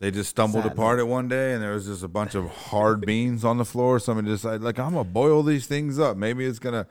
They 0.00 0.10
just 0.10 0.30
stumbled 0.30 0.64
Sad 0.64 0.72
apart 0.72 0.98
it 0.98 1.06
one 1.06 1.28
day, 1.28 1.52
and 1.52 1.62
there 1.62 1.72
was 1.72 1.86
just 1.86 2.02
a 2.02 2.08
bunch 2.08 2.34
of 2.34 2.50
hard 2.50 3.06
beans 3.06 3.44
on 3.44 3.58
the 3.58 3.64
floor. 3.64 4.00
Somebody 4.00 4.28
decided, 4.28 4.62
like, 4.62 4.78
I'm 4.78 4.94
gonna 4.94 5.04
boil 5.04 5.42
these 5.44 5.66
things 5.66 5.98
up. 6.00 6.16
Maybe 6.16 6.44
it's 6.44 6.58
gonna. 6.58 6.86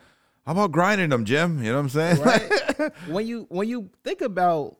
How 0.46 0.52
about 0.52 0.72
grinding 0.72 1.10
them, 1.10 1.26
Jim? 1.26 1.64
You 1.64 1.72
know 1.72 1.76
what 1.76 1.82
I'm 1.82 1.90
saying? 1.90 2.22
Right? 2.22 2.92
when 3.08 3.26
you 3.26 3.46
when 3.50 3.68
you 3.68 3.90
think 4.04 4.22
about 4.22 4.78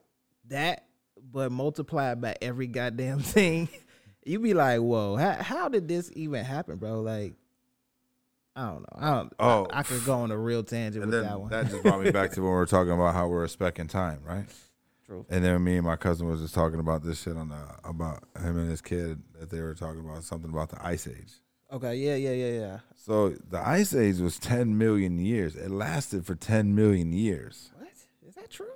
that, 0.48 0.86
but 1.32 1.50
multiply 1.50 2.12
it 2.12 2.20
by 2.20 2.36
every 2.42 2.66
goddamn 2.66 3.20
thing, 3.20 3.68
you 4.24 4.40
be 4.40 4.54
like, 4.54 4.80
whoa, 4.80 5.16
how 5.16 5.42
how 5.42 5.68
did 5.68 5.88
this 5.88 6.10
even 6.14 6.44
happen, 6.44 6.76
bro? 6.76 7.00
Like, 7.00 7.34
I 8.54 8.66
don't 8.66 8.80
know. 8.80 8.98
I 8.98 9.10
don't. 9.14 9.32
Oh. 9.38 9.66
I, 9.72 9.80
I 9.80 9.82
could 9.82 10.04
go 10.04 10.14
on 10.14 10.30
a 10.30 10.38
real 10.38 10.62
tangent 10.62 11.02
and 11.02 11.12
with 11.12 11.24
that 11.24 11.40
one. 11.40 11.50
that 11.50 11.68
just 11.70 11.82
brought 11.82 12.02
me 12.02 12.10
back 12.10 12.32
to 12.32 12.40
when 12.40 12.50
we 12.50 12.56
were 12.56 12.66
talking 12.66 12.92
about 12.92 13.14
how 13.14 13.26
we're 13.28 13.48
in 13.78 13.88
time, 13.88 14.20
right? 14.24 14.46
True. 15.06 15.26
And 15.28 15.44
then 15.44 15.62
me 15.62 15.76
and 15.76 15.86
my 15.86 15.96
cousin 15.96 16.28
was 16.28 16.40
just 16.40 16.54
talking 16.54 16.80
about 16.80 17.02
this 17.02 17.22
shit 17.22 17.36
on 17.36 17.48
the 17.48 17.62
about 17.84 18.24
him 18.38 18.58
and 18.58 18.70
his 18.70 18.80
kid 18.80 19.22
that 19.38 19.50
they 19.50 19.60
were 19.60 19.74
talking 19.74 20.00
about 20.00 20.24
something 20.24 20.50
about 20.50 20.70
the 20.70 20.86
ice 20.86 21.06
age. 21.06 21.32
Okay. 21.74 21.96
Yeah. 21.96 22.14
Yeah. 22.14 22.32
Yeah. 22.32 22.60
Yeah. 22.60 22.78
So 22.96 23.30
the 23.30 23.58
ice 23.58 23.94
age 23.94 24.18
was 24.18 24.38
10 24.38 24.78
million 24.78 25.18
years. 25.18 25.56
It 25.56 25.70
lasted 25.70 26.24
for 26.24 26.34
10 26.34 26.74
million 26.74 27.12
years. 27.12 27.70
What 27.76 27.88
is 28.28 28.34
that 28.36 28.50
true? 28.50 28.66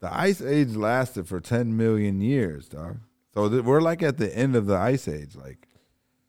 The 0.00 0.12
ice 0.12 0.40
age 0.40 0.74
lasted 0.74 1.28
for 1.28 1.40
10 1.40 1.76
million 1.76 2.20
years, 2.20 2.68
dog. 2.68 2.98
So 3.34 3.48
th- 3.48 3.62
we're 3.62 3.80
like 3.80 4.02
at 4.02 4.16
the 4.16 4.34
end 4.36 4.56
of 4.56 4.66
the 4.66 4.76
ice 4.76 5.08
age, 5.08 5.36
like 5.36 5.68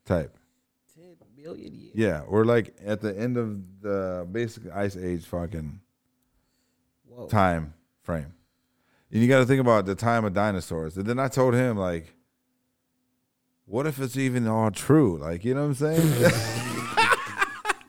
type. 0.06 0.38
Ten 0.94 1.16
billion 1.36 1.74
years. 1.74 1.94
Yeah, 1.96 2.24
we're 2.28 2.46
like 2.46 2.76
at 2.86 3.02
the 3.02 3.18
end 3.18 3.38
of 3.38 3.82
the 3.82 4.28
basic 4.32 4.64
ice 4.74 4.98
age 4.98 5.26
fucking 5.26 5.80
Whoa. 7.08 7.28
time 7.28 7.74
frame. 8.02 8.34
And 9.12 9.22
you 9.22 9.28
got 9.28 9.40
to 9.40 9.46
think 9.46 9.62
about 9.62 9.86
the 9.86 9.96
time 9.96 10.26
of 10.26 10.34
dinosaurs. 10.34 10.98
And 10.98 11.06
then 11.06 11.20
I 11.20 11.28
told 11.28 11.54
him 11.54 11.78
like 11.78 12.14
what 13.66 13.88
if 13.88 14.00
it's 14.00 14.18
even 14.18 14.48
all 14.48 14.72
true? 14.72 15.18
Like, 15.18 15.44
you 15.44 15.54
know 15.54 15.68
what 15.68 15.82
I'm 15.82 15.98
saying? 15.98 16.32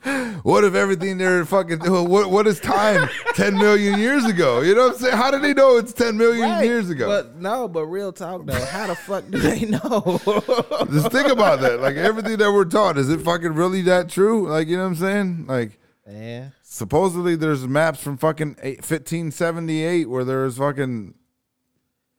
what 0.42 0.64
if 0.64 0.74
everything 0.74 1.18
they're 1.18 1.44
fucking 1.44 1.78
doing? 1.78 2.08
What 2.08 2.30
what 2.30 2.46
is 2.46 2.60
time? 2.60 3.08
Ten 3.34 3.54
million 3.54 3.98
years 3.98 4.24
ago. 4.24 4.60
You 4.60 4.74
know 4.74 4.86
what 4.86 4.94
I'm 4.94 5.00
saying? 5.00 5.16
How 5.16 5.30
do 5.30 5.38
they 5.38 5.52
know 5.52 5.76
it's 5.76 5.92
ten 5.92 6.16
million 6.16 6.48
Right, 6.48 6.64
years 6.64 6.88
ago? 6.90 7.06
But 7.08 7.36
no, 7.36 7.68
but 7.68 7.86
real 7.86 8.12
talk 8.12 8.46
though, 8.46 8.64
how 8.66 8.86
the 8.86 8.94
fuck 8.94 9.28
do 9.30 9.38
they 9.38 9.64
know? 9.64 10.20
Just 10.92 11.10
think 11.10 11.28
about 11.28 11.60
that. 11.60 11.80
Like 11.80 11.96
everything 11.96 12.36
that 12.38 12.52
we're 12.52 12.64
taught, 12.64 12.98
is 12.98 13.10
it 13.10 13.20
fucking 13.20 13.54
really 13.54 13.82
that 13.82 14.08
true? 14.08 14.48
Like, 14.48 14.68
you 14.68 14.76
know 14.76 14.84
what 14.84 14.90
I'm 14.90 14.96
saying? 14.96 15.46
Like 15.46 15.80
yeah. 16.08 16.50
supposedly 16.62 17.36
there's 17.36 17.66
maps 17.66 18.00
from 18.00 18.16
fucking 18.16 18.56
1578 18.62 20.08
where 20.08 20.24
there's 20.24 20.58
fucking 20.58 21.14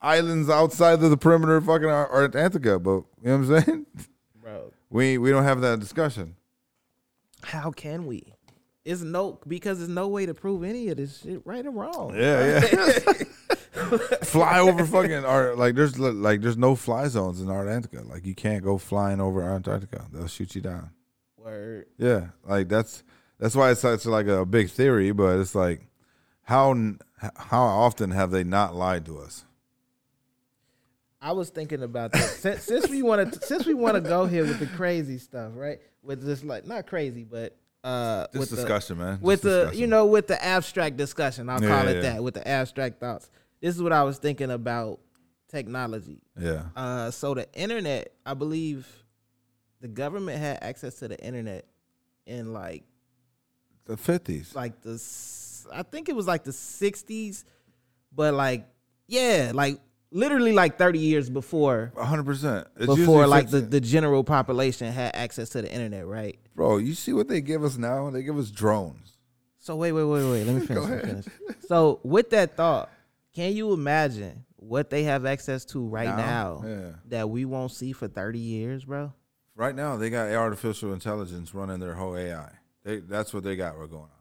islands 0.00 0.48
outside 0.50 1.02
of 1.02 1.10
the 1.10 1.16
perimeter 1.16 1.56
of 1.56 1.66
fucking 1.66 1.88
Ar- 1.88 2.24
Antarctica, 2.24 2.78
but 2.78 2.90
you 3.22 3.30
know 3.30 3.38
what 3.38 3.50
I'm 3.58 3.64
saying? 3.64 3.86
bro, 4.42 4.72
We 4.90 5.18
we 5.18 5.30
don't 5.30 5.44
have 5.44 5.60
that 5.62 5.80
discussion. 5.80 6.36
how 7.42 7.70
can 7.70 8.06
we? 8.06 8.34
It's 8.84 9.02
no 9.02 9.38
because 9.46 9.78
there's 9.78 9.90
no 9.90 10.08
way 10.08 10.24
to 10.26 10.32
prove 10.34 10.64
any 10.64 10.88
of 10.88 10.96
this 10.96 11.20
shit 11.20 11.42
right 11.44 11.64
or 11.66 11.70
wrong. 11.70 12.14
Yeah, 12.16 12.64
yeah. 12.72 12.98
fly 14.22 14.58
over 14.60 14.84
fucking 14.84 15.24
or 15.24 15.54
like 15.56 15.74
there's 15.74 15.98
like 15.98 16.40
there's 16.40 16.56
no 16.56 16.74
fly 16.74 17.06
zones 17.08 17.40
in 17.40 17.50
Antarctica. 17.50 18.02
Like 18.02 18.24
you 18.24 18.34
can't 18.34 18.64
go 18.64 18.78
flying 18.78 19.20
over 19.20 19.42
Antarctica. 19.42 20.06
They'll 20.12 20.26
shoot 20.26 20.54
you 20.54 20.62
down. 20.62 20.90
Word. 21.36 21.86
Yeah, 21.98 22.28
like 22.46 22.68
that's 22.68 23.02
that's 23.38 23.54
why 23.54 23.70
it's 23.72 23.80
such 23.82 24.06
like 24.06 24.26
a 24.26 24.46
big 24.46 24.70
theory, 24.70 25.12
but 25.12 25.38
it's 25.38 25.54
like 25.54 25.86
how 26.44 26.74
how 27.36 27.62
often 27.62 28.10
have 28.12 28.30
they 28.30 28.42
not 28.44 28.74
lied 28.74 29.04
to 29.06 29.18
us? 29.18 29.44
I 31.20 31.32
was 31.32 31.50
thinking 31.50 31.82
about 31.82 32.12
that 32.12 32.28
since, 32.30 32.62
since 32.62 32.88
we 32.88 33.02
want 33.02 33.32
to 33.32 33.46
since 33.46 33.66
we 33.66 33.74
want 33.74 33.94
to 33.96 34.00
go 34.00 34.26
here 34.26 34.44
with 34.44 34.58
the 34.60 34.66
crazy 34.66 35.18
stuff, 35.18 35.52
right? 35.54 35.80
With 36.02 36.22
this 36.22 36.44
like 36.44 36.66
not 36.66 36.86
crazy, 36.86 37.24
but 37.24 37.56
uh, 37.84 38.26
This 38.32 38.40
with 38.40 38.50
the, 38.50 38.56
discussion, 38.56 38.98
man. 38.98 39.18
with 39.20 39.42
This 39.42 39.70
the 39.72 39.76
you 39.76 39.86
know 39.86 40.06
with 40.06 40.26
the 40.28 40.42
abstract 40.44 40.96
discussion, 40.96 41.48
I'll 41.48 41.62
Yeah, 41.62 41.68
call 41.68 41.88
it 41.88 41.96
yeah. 41.96 42.02
that 42.14 42.22
with 42.22 42.34
the 42.34 42.46
abstract 42.46 43.00
thoughts. 43.00 43.30
This 43.60 43.74
is 43.74 43.82
what 43.82 43.92
I 43.92 44.04
was 44.04 44.18
thinking 44.18 44.50
about 44.50 45.00
technology. 45.48 46.20
yeah, 46.38 46.64
Uh, 46.76 47.10
so 47.10 47.34
the 47.34 47.50
internet, 47.54 48.12
I 48.24 48.34
believe, 48.34 48.86
the 49.80 49.88
government 49.88 50.38
had 50.38 50.58
access 50.62 50.94
to 51.00 51.08
the 51.08 51.18
internet 51.24 51.64
in 52.26 52.52
like 52.52 52.84
the 53.86 53.96
fifties. 53.96 54.54
like 54.54 54.80
the 54.82 55.02
I 55.72 55.82
think 55.82 56.08
it 56.08 56.14
was 56.14 56.26
like 56.28 56.44
the 56.44 56.52
sixties, 56.52 57.44
but 58.14 58.34
like 58.34 58.68
yeah, 59.08 59.52
like 59.54 59.80
literally 60.10 60.52
like 60.52 60.78
thirty 60.78 60.98
years 60.98 61.30
before 61.30 61.92
hundred 61.96 62.24
percent. 62.24 62.66
before 62.76 63.26
like 63.26 63.50
the, 63.50 63.60
the 63.60 63.80
general 63.80 64.24
population 64.24 64.92
had 64.92 65.14
access 65.14 65.50
to 65.50 65.62
the 65.62 65.70
internet, 65.70 66.06
right? 66.06 66.38
bro. 66.54 66.78
You 66.78 66.94
see 66.94 67.12
what 67.12 67.28
they 67.28 67.40
give 67.40 67.64
us 67.64 67.76
now? 67.76 68.10
They 68.10 68.22
give 68.22 68.38
us 68.38 68.50
drones. 68.50 69.14
So 69.58 69.76
wait, 69.76 69.92
wait, 69.92 70.04
wait, 70.04 70.30
wait. 70.30 70.44
Let 70.44 70.54
me 70.56 70.60
finish. 70.66 70.84
Go 70.84 70.90
let 70.90 71.04
me 71.04 71.10
finish. 71.10 71.26
So 71.66 72.00
with 72.02 72.30
that 72.30 72.56
thought, 72.56 72.90
can 73.34 73.52
you 73.52 73.72
imagine 73.72 74.44
what 74.56 74.90
they 74.90 75.04
have 75.04 75.24
access 75.24 75.64
to 75.66 75.86
right 75.86 76.16
now, 76.16 76.62
yeah. 76.66 76.90
that 77.06 77.30
we 77.30 77.44
won't 77.44 77.72
see 77.72 77.92
for 77.92 78.08
thirty 78.08 78.38
years, 78.38 78.84
bro? 78.84 79.12
Right 79.54 79.74
now, 79.74 79.96
they 79.96 80.10
got 80.10 80.30
artificial 80.30 80.92
intelligence 80.92 81.54
running 81.54 81.80
their 81.80 81.94
whole 81.94 82.16
AI. 82.16 82.50
They 82.84 82.98
that's 82.98 83.32
what 83.32 83.44
they 83.44 83.56
got. 83.56 83.78
We're 83.78 83.86
going 83.86 84.02
on. 84.02 84.17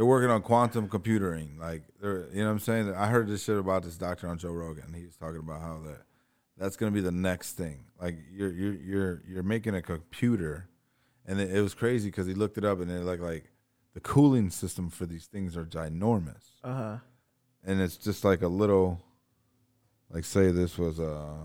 They're 0.00 0.06
working 0.06 0.30
on 0.30 0.40
quantum 0.40 0.88
computing. 0.88 1.58
Like 1.60 1.82
they're, 2.00 2.26
you 2.32 2.40
know 2.40 2.46
what 2.46 2.52
I'm 2.52 2.58
saying. 2.60 2.94
I 2.94 3.08
heard 3.08 3.28
this 3.28 3.44
shit 3.44 3.58
about 3.58 3.82
this 3.82 3.98
doctor 3.98 4.28
on 4.28 4.38
Joe 4.38 4.50
Rogan. 4.52 4.94
He 4.94 5.04
was 5.04 5.14
talking 5.14 5.40
about 5.40 5.60
how 5.60 5.82
that 5.84 6.04
that's 6.56 6.78
going 6.78 6.90
to 6.90 6.94
be 6.94 7.02
the 7.02 7.12
next 7.12 7.52
thing. 7.52 7.84
Like 8.00 8.16
you're 8.32 8.50
you're 8.50 8.72
you're 8.76 9.22
you're 9.28 9.42
making 9.42 9.74
a 9.74 9.82
computer, 9.82 10.70
and 11.26 11.38
it, 11.38 11.54
it 11.54 11.60
was 11.60 11.74
crazy 11.74 12.08
because 12.08 12.26
he 12.26 12.32
looked 12.32 12.56
it 12.56 12.64
up 12.64 12.80
and 12.80 12.90
it 12.90 13.02
like 13.04 13.20
like 13.20 13.50
the 13.92 14.00
cooling 14.00 14.48
system 14.48 14.88
for 14.88 15.04
these 15.04 15.26
things 15.26 15.54
are 15.54 15.66
ginormous, 15.66 16.48
Uh 16.64 16.74
huh. 16.74 16.96
and 17.62 17.82
it's 17.82 17.98
just 17.98 18.24
like 18.24 18.40
a 18.40 18.48
little, 18.48 19.02
like 20.08 20.24
say 20.24 20.50
this 20.50 20.78
was 20.78 20.98
uh 20.98 21.42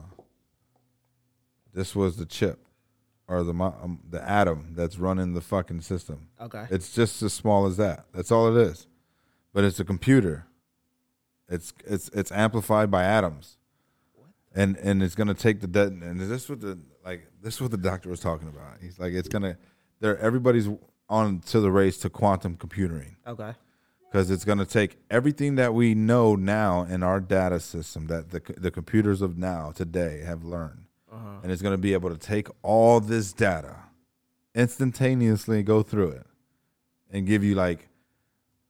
this 1.74 1.94
was 1.94 2.15
the 2.15 2.26
chip 2.26 2.64
or 3.27 3.43
the 3.43 3.53
um, 3.53 3.99
the 4.09 4.21
atom 4.29 4.73
that's 4.75 4.97
running 4.99 5.33
the 5.33 5.41
fucking 5.41 5.81
system. 5.81 6.27
Okay. 6.39 6.65
It's 6.69 6.93
just 6.93 7.21
as 7.23 7.33
small 7.33 7.65
as 7.65 7.77
that. 7.77 8.05
That's 8.13 8.31
all 8.31 8.55
it 8.55 8.61
is. 8.61 8.88
But 9.53 9.63
it's 9.63 9.79
a 9.79 9.85
computer. 9.85 10.45
It's 11.47 11.73
it's 11.85 12.09
it's 12.09 12.31
amplified 12.31 12.89
by 12.91 13.03
atoms. 13.03 13.57
What? 14.13 14.29
And 14.53 14.77
and 14.77 15.01
it's 15.03 15.15
gonna 15.15 15.33
take 15.33 15.61
the 15.61 15.67
dead 15.67 15.91
and 15.91 16.19
this 16.19 16.43
is 16.43 16.49
what 16.49 16.61
the 16.61 16.77
like 17.03 17.27
this 17.41 17.55
is 17.55 17.61
what 17.61 17.71
the 17.71 17.77
doctor 17.77 18.09
was 18.09 18.19
talking 18.19 18.47
about. 18.47 18.77
He's 18.81 18.99
like 18.99 19.13
it's 19.13 19.27
gonna 19.29 19.57
there 19.99 20.17
everybody's 20.19 20.69
on 21.09 21.39
to 21.39 21.59
the 21.59 21.71
race 21.71 21.97
to 21.99 22.09
quantum 22.09 22.55
computing 22.57 23.15
Okay. 23.27 23.53
because 24.11 24.31
it's 24.31 24.43
going 24.43 24.57
to 24.57 24.65
take 24.65 24.97
everything 25.11 25.53
that 25.53 25.71
we 25.71 25.93
know 25.93 26.35
now 26.35 26.81
in 26.81 27.03
our 27.03 27.19
data 27.19 27.59
system 27.59 28.07
that 28.07 28.31
the 28.31 28.41
the 28.57 28.71
computers 28.71 29.21
of 29.21 29.38
now 29.38 29.71
today 29.71 30.21
have 30.25 30.43
learned, 30.43 30.85
Uh-huh. 31.15 31.39
and 31.43 31.51
it's 31.51 31.62
going 31.62 31.73
to 31.73 31.78
be 31.78 31.93
able 31.93 32.10
to 32.10 32.17
take 32.17 32.47
all 32.62 32.99
this 32.99 33.32
data 33.34 33.75
instantaneously, 34.54 35.63
go 35.63 35.82
through 35.84 36.10
it, 36.10 36.25
and 37.12 37.25
give 37.28 37.43
you 37.43 37.56
like 37.56 37.88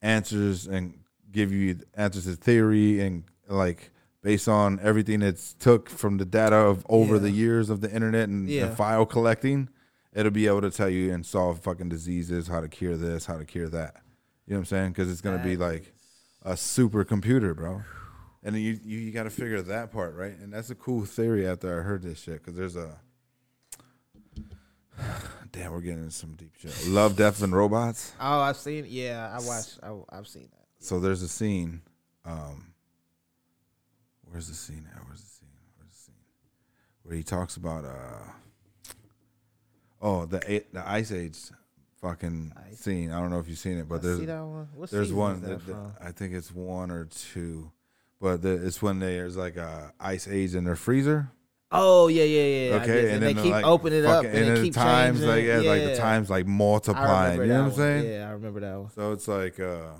answers 0.01 0.67
and 0.67 0.99
give 1.31 1.51
you 1.51 1.79
answers 1.95 2.25
to 2.25 2.33
theory 2.35 2.99
and 3.01 3.23
like 3.47 3.91
based 4.21 4.47
on 4.47 4.79
everything 4.81 5.21
it's 5.21 5.53
took 5.53 5.89
from 5.89 6.17
the 6.17 6.25
data 6.25 6.55
of 6.55 6.85
over 6.89 7.15
Yeah. 7.15 7.21
the 7.21 7.31
years 7.31 7.69
of 7.69 7.81
the 7.81 7.91
internet 7.93 8.29
and, 8.29 8.49
Yeah. 8.49 8.67
and 8.67 8.77
file 8.77 9.05
collecting 9.05 9.69
it'll 10.13 10.31
be 10.31 10.47
able 10.47 10.61
to 10.61 10.71
tell 10.71 10.89
you 10.89 11.13
and 11.13 11.25
solve 11.25 11.59
fucking 11.59 11.89
diseases 11.89 12.47
how 12.47 12.59
to 12.61 12.67
cure 12.67 12.95
this 12.97 13.25
how 13.25 13.37
to 13.37 13.45
cure 13.45 13.67
that 13.69 13.95
you 14.47 14.53
know 14.53 14.57
what 14.57 14.61
i'm 14.61 14.65
saying 14.65 14.91
because 14.91 15.11
it's 15.11 15.21
going 15.21 15.37
to 15.37 15.43
be 15.43 15.57
like 15.57 15.93
a 16.43 16.53
supercomputer 16.53 17.55
bro 17.55 17.81
and 18.45 18.55
then 18.55 18.61
you, 18.61 18.79
you, 18.85 18.99
you 18.99 19.11
got 19.11 19.23
to 19.23 19.29
figure 19.29 19.61
that 19.61 19.91
part 19.91 20.15
right 20.15 20.37
and 20.39 20.53
that's 20.53 20.69
a 20.69 20.75
cool 20.75 21.03
theory 21.03 21.45
after 21.47 21.79
i 21.79 21.83
heard 21.83 22.01
this 22.03 22.21
shit 22.21 22.35
because 22.41 22.55
there's 22.55 22.75
a 22.77 22.95
damn 25.51 25.71
we're 25.71 25.81
getting 25.81 25.99
into 25.99 26.11
some 26.11 26.33
deep 26.35 26.53
shit 26.57 26.87
love 26.87 27.15
death 27.15 27.41
and 27.43 27.53
robots 27.55 28.13
Oh, 28.19 28.39
I've 28.39 28.57
seen. 28.57 28.85
Yeah, 28.87 29.29
I 29.37 29.43
watched. 29.45 29.79
I, 29.83 29.93
I've 30.17 30.27
seen 30.27 30.43
that. 30.51 30.85
so 30.85 30.99
there's 30.99 31.21
a 31.21 31.27
scene. 31.27 31.81
Um, 32.23 32.73
where's 34.29 34.47
the 34.47 34.53
scene 34.53 34.87
at? 34.95 35.01
Where's 35.05 35.21
the 35.21 35.27
scene? 35.27 35.49
Where's 35.77 35.89
the 35.91 35.95
scene? 35.97 36.15
Where 37.03 37.15
he 37.15 37.23
talks 37.23 37.57
about 37.57 37.83
uh 37.85 38.93
oh 40.01 40.25
the 40.25 40.63
the 40.71 40.87
Ice 40.89 41.11
Age 41.11 41.37
fucking 42.01 42.53
scene. 42.73 43.11
I 43.11 43.19
don't 43.19 43.31
know 43.31 43.39
if 43.39 43.47
you've 43.49 43.57
seen 43.57 43.77
it, 43.79 43.87
but 43.89 43.95
I 43.95 43.99
there's 43.99 44.19
see 44.19 44.25
that 44.25 44.43
one. 44.45 44.67
What 44.75 44.89
there's 44.91 45.13
one. 45.13 45.41
that 45.41 45.47
that- 45.47 45.65
that- 45.65 45.71
from? 45.73 45.93
I 46.01 46.11
think 46.11 46.33
it's 46.33 46.51
one 46.53 46.89
or 46.91 47.05
two, 47.05 47.71
but 48.19 48.41
the, 48.41 48.65
it's 48.65 48.81
when 48.81 48.99
there's 48.99 49.37
like 49.37 49.57
a 49.57 49.93
ice 49.99 50.27
age 50.27 50.55
in 50.55 50.63
their 50.63 50.75
freezer. 50.75 51.31
Oh 51.71 52.07
yeah, 52.07 52.23
yeah, 52.23 52.69
yeah. 52.69 52.75
Okay, 52.75 53.05
it. 53.05 53.11
and 53.13 53.23
they 53.23 53.33
keep 53.33 53.51
like, 53.51 53.65
opening 53.65 53.99
it 53.99 54.05
up, 54.05 54.23
fucking- 54.23 54.29
and, 54.29 54.47
then 54.47 54.53
they 54.53 54.59
the 54.59 54.65
keep 54.65 54.73
times 54.73 55.19
changing. 55.19 55.29
like 55.29 55.43
yeah, 55.45 55.59
yeah, 55.59 55.69
like 55.69 55.83
the 55.83 55.95
times 55.97 56.29
like 56.29 56.47
multiplying. 56.47 57.39
You 57.41 57.47
know 57.47 57.63
what 57.63 57.71
I'm 57.71 57.75
saying? 57.75 58.09
Yeah, 58.09 58.29
I 58.29 58.31
remember 58.31 58.59
that 58.61 58.79
one. 58.79 58.91
So 58.91 59.11
it's 59.11 59.27
like, 59.27 59.59
uh, 59.59 59.91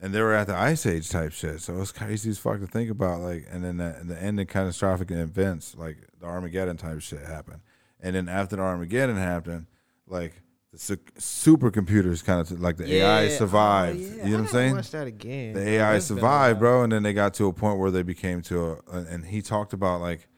and 0.00 0.14
they 0.14 0.20
were 0.20 0.34
at 0.34 0.46
the 0.46 0.54
ice 0.54 0.86
age 0.86 1.08
type 1.10 1.32
shit. 1.32 1.60
So 1.60 1.80
it's 1.80 1.92
crazy 1.92 2.30
as 2.30 2.38
fuck 2.38 2.60
to 2.60 2.66
think 2.66 2.90
about. 2.90 3.20
Like, 3.20 3.46
and 3.50 3.64
then 3.64 3.78
the, 3.78 4.00
the 4.04 4.22
ending 4.22 4.46
catastrophic 4.46 5.10
events, 5.10 5.74
like 5.76 5.96
the 6.20 6.26
Armageddon 6.26 6.76
type 6.76 7.00
shit 7.00 7.24
happened. 7.24 7.60
And 8.00 8.14
then 8.14 8.28
after 8.28 8.56
the 8.56 8.62
Armageddon 8.62 9.16
happened, 9.16 9.66
like 10.06 10.40
supercomputers 10.78 12.24
kind 12.24 12.40
of 12.40 12.60
like 12.60 12.76
the 12.76 12.92
AI 12.94 13.28
survived. 13.28 13.98
Oh, 13.98 14.02
yeah. 14.02 14.24
You 14.24 14.30
know 14.30 14.36
what 14.38 14.40
I'm 14.40 14.46
saying? 14.48 14.74
Watch 14.76 14.90
that 14.92 15.06
again. 15.06 15.54
the. 15.54 15.66
AI 15.68 15.92
That's 15.94 16.08
been 16.08 16.18
a 16.18 16.20
survived, 16.20 16.58
bro, 16.60 16.82
and 16.84 16.92
then 16.92 17.02
they 17.02 17.12
got 17.12 17.34
to 17.34 17.46
a 17.46 17.52
point 17.52 17.78
where 17.78 17.90
they 17.90 18.02
became 18.02 18.42
to 18.42 18.78
a, 18.90 18.96
and 19.10 19.26
he 19.26 19.42
talked 19.42 19.72
about 19.72 20.00
like, 20.00 20.28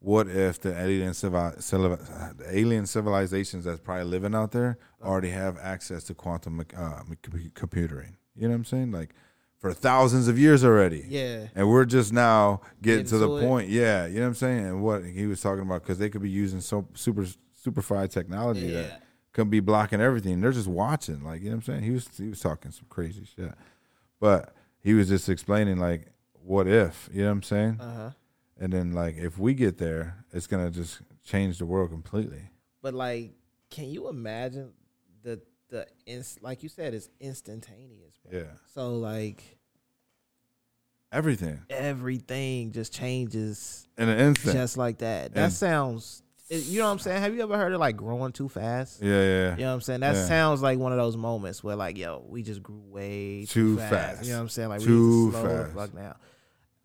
what 0.00 0.28
if 0.28 0.60
the 0.60 0.78
alien 0.78 1.12
civil, 1.14 1.52
alien 2.46 2.86
civilizations 2.86 3.64
that's 3.64 3.80
probably 3.80 4.04
living 4.04 4.34
out 4.34 4.52
there 4.52 4.78
already 5.02 5.30
have 5.30 5.58
access 5.58 6.04
to 6.04 6.14
quantum 6.14 6.62
uh, 6.76 7.02
computing? 7.54 8.16
You 8.36 8.42
know 8.42 8.50
what 8.50 8.54
I'm 8.56 8.64
saying? 8.64 8.92
Like 8.92 9.14
for 9.58 9.72
thousands 9.72 10.28
of 10.28 10.38
years 10.38 10.64
already. 10.64 11.04
Yeah. 11.08 11.48
And 11.56 11.68
we're 11.68 11.84
just 11.84 12.12
now 12.12 12.60
getting 12.80 13.06
to 13.06 13.18
the 13.18 13.28
it. 13.28 13.40
point, 13.44 13.68
yeah. 13.70 14.06
You 14.06 14.16
know 14.16 14.20
what 14.20 14.26
I'm 14.28 14.34
saying? 14.34 14.66
And 14.66 14.82
what 14.82 15.04
he 15.04 15.26
was 15.26 15.40
talking 15.40 15.62
about 15.62 15.82
because 15.82 15.98
they 15.98 16.08
could 16.10 16.22
be 16.22 16.30
using 16.30 16.60
so 16.60 16.86
super 16.94 17.26
superfied 17.54 18.12
technology 18.12 18.66
Yeah. 18.68 18.82
that 18.82 19.02
could 19.38 19.50
be 19.50 19.60
blocking 19.60 20.00
everything. 20.00 20.40
They're 20.40 20.50
just 20.50 20.66
watching, 20.66 21.22
like 21.22 21.40
you 21.42 21.50
know 21.50 21.56
what 21.56 21.68
I'm 21.68 21.74
saying. 21.74 21.82
He 21.84 21.90
was 21.92 22.08
he 22.16 22.28
was 22.28 22.40
talking 22.40 22.72
some 22.72 22.86
crazy 22.88 23.24
shit, 23.36 23.52
but 24.20 24.52
he 24.80 24.94
was 24.94 25.08
just 25.08 25.28
explaining 25.28 25.78
like, 25.78 26.08
what 26.42 26.66
if? 26.66 27.08
You 27.12 27.20
know 27.20 27.26
what 27.26 27.32
I'm 27.32 27.42
saying? 27.44 27.80
Uh 27.80 27.94
huh. 27.94 28.10
And 28.58 28.72
then 28.72 28.92
like 28.92 29.16
if 29.16 29.38
we 29.38 29.54
get 29.54 29.78
there, 29.78 30.24
it's 30.32 30.48
gonna 30.48 30.70
just 30.70 31.00
change 31.22 31.58
the 31.58 31.66
world 31.66 31.90
completely. 31.90 32.50
But 32.82 32.94
like, 32.94 33.30
can 33.70 33.84
you 33.90 34.08
imagine 34.08 34.72
the 35.22 35.40
the 35.68 35.86
ins- 36.04 36.38
like 36.42 36.64
you 36.64 36.68
said, 36.68 36.92
it's 36.94 37.08
instantaneous. 37.20 38.18
Bro. 38.28 38.40
Yeah. 38.40 38.44
So 38.74 38.96
like, 38.96 39.58
everything 41.12 41.60
everything 41.70 42.72
just 42.72 42.92
changes 42.92 43.86
in 43.96 44.08
an 44.08 44.18
instant. 44.18 44.54
just 44.56 44.76
like 44.76 44.98
that. 44.98 45.32
That 45.34 45.44
And- 45.44 45.52
sounds, 45.52 46.22
you 46.50 46.78
know 46.78 46.86
what 46.86 46.92
I'm 46.92 46.98
saying? 46.98 47.20
Have 47.22 47.34
you 47.34 47.42
ever 47.42 47.56
heard 47.56 47.72
of 47.72 47.80
like 47.80 47.96
growing 47.96 48.32
too 48.32 48.48
fast? 48.48 49.02
yeah, 49.02 49.10
yeah. 49.10 49.50
You 49.56 49.62
know 49.62 49.68
what 49.68 49.74
I'm 49.74 49.80
saying? 49.82 50.00
That 50.00 50.14
Yeah. 50.14 50.24
sounds 50.26 50.62
like 50.62 50.78
one 50.78 50.92
of 50.92 50.98
those 50.98 51.16
moments 51.16 51.62
where 51.62 51.76
like, 51.76 51.96
yo, 51.98 52.24
we 52.28 52.42
just 52.42 52.62
grew 52.62 52.80
way 52.88 53.44
Too 53.46 53.76
too, 53.76 53.78
fast. 53.78 53.90
fast. 54.16 54.24
You 54.24 54.30
know 54.32 54.38
what 54.38 54.42
I'm 54.44 54.48
saying? 54.48 54.68
Like 54.70 54.80
Too 54.80 55.26
we 55.26 55.32
to 55.32 55.38
slow 55.38 55.48
fast. 55.48 55.74
the 55.74 55.80
fuck 55.80 55.94
down. 55.94 56.14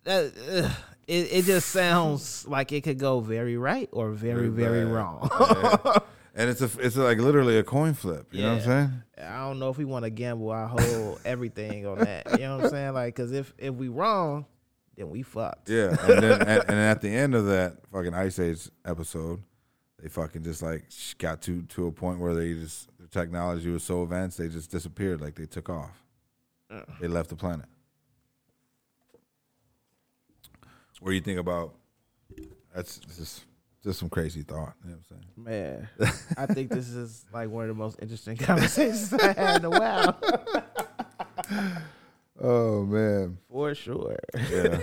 That 0.05 0.33
ugh, 0.65 0.71
it, 1.07 1.27
it 1.31 1.45
just 1.45 1.69
sounds 1.69 2.45
like 2.47 2.71
it 2.73 2.81
could 2.83 2.99
go 2.99 3.19
very 3.21 3.55
right 3.57 3.87
or 3.93 4.11
very, 4.11 4.49
very, 4.49 4.83
bad. 4.83 4.91
wrong. 4.93 5.29
Yeah. 5.39 5.97
and 6.35 6.49
it's 6.49 6.61
a 6.61 6.69
it's 6.79 6.95
like 6.97 7.19
literally 7.19 7.57
a 7.57 7.63
coin 7.63 7.93
flip. 7.93 8.27
You 8.31 8.41
know 8.41 8.49
what 8.55 8.63
I'm 8.63 8.65
saying? 8.65 9.03
I 9.29 9.37
don't 9.47 9.59
know 9.59 9.69
if 9.69 9.77
we 9.77 9.85
want 9.85 10.03
to 10.03 10.09
gamble 10.09 10.49
our 10.49 10.67
whole 10.67 11.19
everything 11.23 11.85
on 11.87 11.99
that. 11.99 12.31
You 12.33 12.39
know 12.39 12.57
what 12.57 12.65
I'm 12.65 12.69
saying? 12.71 12.93
Like, 12.93 13.15
cause 13.15 13.31
if 13.31 13.53
if 13.57 13.73
we 13.75 13.87
wrong, 13.87 14.45
then 14.97 15.09
we 15.09 15.21
fucked. 15.21 15.69
Yeah. 15.69 15.95
And 16.01 16.21
then 16.23 16.41
and, 16.41 16.63
and 16.67 16.71
at 16.79 16.99
the 17.01 17.09
end 17.15 17.33
of 17.35 17.45
that 17.45 17.77
fucking 17.91 18.13
Ice 18.13 18.39
Age 18.39 18.69
episode, 18.83 19.41
they 20.03 20.09
fucking 20.09 20.43
just 20.43 20.61
like 20.61 20.83
got 21.17 21.41
to 21.43 21.61
to 21.61 21.87
a 21.87 21.91
point 21.91 22.19
where 22.19 22.35
they 22.35 22.53
just 22.53 22.89
the 22.99 23.07
technology 23.07 23.69
was 23.69 23.83
so 23.83 24.03
advanced 24.03 24.37
they 24.37 24.49
just 24.49 24.69
disappeared, 24.69 25.21
like 25.21 25.33
they 25.35 25.45
took 25.45 25.69
off. 25.69 26.03
Uh. 26.69 26.81
They 26.99 27.07
left 27.07 27.29
the 27.29 27.37
planet. 27.37 27.67
What 30.99 31.09
do 31.11 31.15
you 31.15 31.21
think 31.21 31.39
about? 31.39 31.73
That's 32.75 32.97
just 32.99 33.45
just 33.81 33.99
some 33.99 34.09
crazy 34.09 34.41
thought. 34.41 34.73
You 34.83 34.91
know 34.91 34.97
what 34.97 35.17
I'm 35.45 35.47
saying? 35.47 35.87
Man, 35.97 36.13
I 36.37 36.47
think 36.47 36.69
this 36.69 36.89
is 36.89 37.23
like 37.33 37.49
one 37.49 37.63
of 37.63 37.69
the 37.69 37.73
most 37.81 37.97
interesting 38.01 38.35
conversations 38.49 39.13
I 39.13 39.31
had 39.31 39.57
in 39.59 39.65
a 39.65 39.69
while, 39.69 40.19
Oh 42.41 42.83
man. 42.83 43.37
for 43.49 43.73
sure. 43.73 44.19
Yeah. 44.51 44.79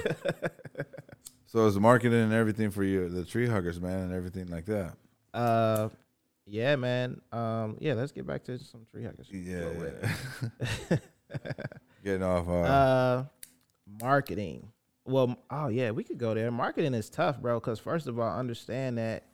so 1.47 1.67
it's 1.67 1.77
marketing 1.77 2.21
and 2.23 2.33
everything 2.33 2.71
for 2.71 2.85
you, 2.85 3.11
the 3.11 3.25
tree 3.25 3.47
huggers, 3.47 3.79
man, 3.81 4.01
and 4.01 4.13
everything 4.15 4.47
like 4.49 4.65
that. 4.67 4.95
Uh, 5.33 5.89
yeah, 6.47 6.77
man. 6.77 7.21
Um, 7.33 7.77
yeah, 7.81 7.95
let's 7.95 8.13
get 8.13 8.27
back 8.27 8.45
to 8.45 8.59
some 8.59 8.87
tree 8.91 9.05
huggers. 9.05 9.29
Yeah. 9.31 9.71
Yeah. 10.91 10.97
Getting 12.05 12.23
off. 12.23 12.49
Uh, 12.49 12.53
uh, 12.53 13.25
marketing. 14.03 14.69
Well, 15.05 15.37
oh 15.51 15.69
yeah, 15.69 15.93
we 15.93 16.05
could 16.05 16.19
go 16.19 16.35
there. 16.35 16.51
Marketing 16.51 16.95
is 16.95 17.09
tough, 17.09 17.41
bro. 17.41 17.61
Because 17.61 17.79
first 17.79 18.07
of 18.07 18.19
all, 18.19 18.39
understand 18.39 18.99
that 18.99 19.25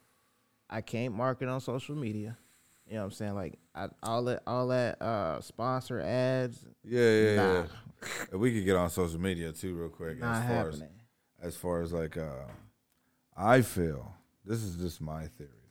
I 0.69 0.81
can't 0.81 1.15
market 1.15 1.49
on 1.49 1.61
social 1.61 1.95
media. 1.95 2.37
You 2.87 2.95
know 2.95 3.01
what 3.01 3.05
I'm 3.07 3.11
saying? 3.13 3.35
Like 3.35 3.59
I, 3.75 3.89
all 4.03 4.25
that, 4.25 4.43
all 4.47 4.69
that 4.69 5.01
uh, 5.03 5.41
sponsor 5.41 6.01
ads, 6.01 6.65
yeah, 6.85 7.11
yeah, 7.11 7.37
nah, 7.37 7.53
yeah. 7.53 7.67
If 8.33 8.35
we 8.35 8.53
could 8.53 8.65
get 8.65 8.77
on 8.77 8.91
social 8.91 9.21
media 9.21 9.53
too, 9.53 9.75
real 9.75 9.89
quick. 9.89 10.21
not 10.21 10.37
as 10.37 10.43
far 10.45 10.57
happening. 10.57 10.89
as 11.41 11.47
as 11.49 11.57
far 11.57 11.83
as 11.83 11.93
like, 11.93 12.17
uh, 12.17 12.47
I 13.37 13.63
feel 13.63 14.15
this 14.45 14.63
is 14.63 14.77
just 14.77 15.01
my 15.01 15.27
theory 15.27 15.66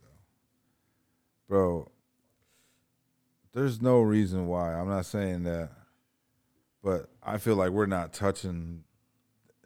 bro. 1.48 1.90
There's 3.54 3.82
no 3.82 4.02
reason 4.02 4.48
why. 4.48 4.74
I'm 4.74 4.90
not 4.90 5.06
saying 5.06 5.44
that, 5.44 5.70
but 6.84 7.10
I 7.24 7.38
feel 7.38 7.56
like 7.56 7.72
we're 7.72 7.86
not 7.86 8.12
touching. 8.14 8.84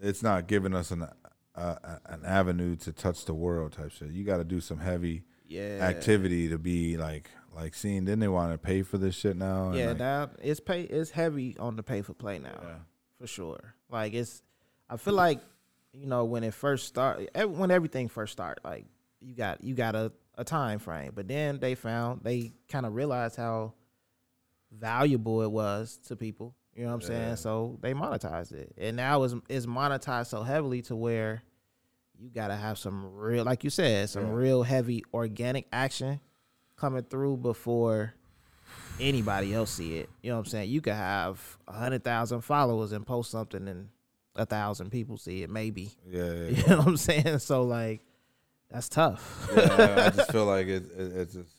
It's 0.02 0.22
not 0.22 0.48
giving 0.48 0.76
us 0.76 0.92
an 0.92 1.08
uh, 1.56 1.76
an 2.06 2.24
avenue 2.26 2.76
to 2.78 2.94
touch 2.94 3.26
the 3.26 3.34
world 3.34 3.74
type 3.74 3.92
shit. 3.92 4.10
You 4.10 4.24
got 4.24 4.38
to 4.38 4.44
do 4.44 4.62
some 4.62 4.80
heavy 4.80 5.24
Yeah, 5.48 5.80
activity 5.82 6.50
to 6.50 6.58
be 6.58 6.98
like 6.98 7.30
like 7.56 7.74
seeing. 7.74 8.06
Then 8.06 8.20
they 8.20 8.28
want 8.28 8.52
to 8.54 8.58
pay 8.58 8.84
for 8.84 8.98
this 8.98 9.16
shit 9.16 9.36
now. 9.36 9.74
Yeah, 9.74 9.90
like, 9.90 10.00
now 10.00 10.30
it's 10.42 10.60
pay. 10.60 10.84
It's 10.84 11.12
heavy 11.12 11.58
on 11.58 11.76
the 11.76 11.84
pay 11.84 12.02
for 12.02 12.14
play 12.14 12.40
now. 12.40 12.60
yeah. 12.62 12.76
for 13.20 13.28
sure. 13.28 13.74
Like 13.90 14.14
it's, 14.14 14.44
I 14.90 14.98
feel 14.98 15.16
like, 15.16 15.42
you 15.94 16.06
know, 16.06 16.26
when 16.26 16.44
it 16.44 16.54
first 16.54 16.88
started, 16.88 17.30
when 17.46 17.72
everything 17.72 18.08
first 18.08 18.34
start, 18.34 18.60
like 18.64 18.86
you 19.20 19.34
got 19.34 19.64
you 19.64 19.74
got 19.74 19.96
a, 20.40 20.44
time 20.44 20.80
frame, 20.80 21.12
but 21.14 21.28
then 21.28 21.60
they 21.60 21.76
found 21.76 22.22
they 22.24 22.54
kind 22.70 22.86
of 22.86 22.94
realized 22.96 23.36
how 23.36 23.74
valuable 24.72 25.42
it 25.42 25.52
was 25.52 25.98
to 26.08 26.16
people. 26.16 26.56
You 26.76 26.84
know 26.86 26.90
what 26.96 26.96
I'm 26.96 27.02
Yeah. 27.02 27.08
saying? 27.08 27.36
So 27.38 27.78
they 27.82 27.94
monetized 27.94 28.54
it, 28.54 28.74
and 28.78 28.96
now 28.98 29.24
it's 29.24 29.36
it's 29.50 29.66
monetized 29.66 30.28
so 30.28 30.44
heavily 30.44 30.82
to 30.84 30.96
where 30.96 31.44
you 32.18 32.30
gotta 32.30 32.56
have 32.56 32.78
some 32.78 33.16
real, 33.16 33.44
like 33.46 33.64
you 33.64 33.70
said, 33.70 34.10
some 34.10 34.28
Yeah. 34.28 34.34
real 34.34 34.64
heavy 34.64 35.04
organic 35.14 35.68
action 35.72 36.20
coming 36.76 37.04
through 37.04 37.38
before 37.38 38.14
anybody 39.00 39.54
else 39.54 39.72
see 39.72 39.98
it. 39.98 40.10
You 40.22 40.30
know 40.32 40.36
what 40.38 40.46
I'm 40.46 40.50
saying? 40.52 40.70
You 40.70 40.82
could 40.82 40.94
have 40.94 41.58
a 41.68 41.74
hundred 41.74 42.04
thousand 42.04 42.42
followers 42.42 42.92
and 42.92 43.06
post 43.06 43.32
something 43.32 43.68
and 43.68 43.90
a 44.36 44.46
thousand 44.46 44.90
people 44.92 45.18
see 45.18 45.44
it, 45.44 45.50
maybe. 45.50 45.92
Yeah, 46.10 46.24
yeah, 46.34 46.48
You 46.50 46.68
know 46.68 46.78
what 46.78 46.88
I'm 46.88 46.98
saying? 46.98 47.40
So 47.40 47.64
like, 47.64 48.02
that's 48.72 48.90
tough. 48.90 49.50
yeah, 49.56 50.06
I, 50.08 50.16
just 50.16 50.32
feel 50.32 50.46
like 50.46 50.68
it, 50.68 50.84
it, 50.98 51.16
it's 51.18 51.34
just. 51.34 51.54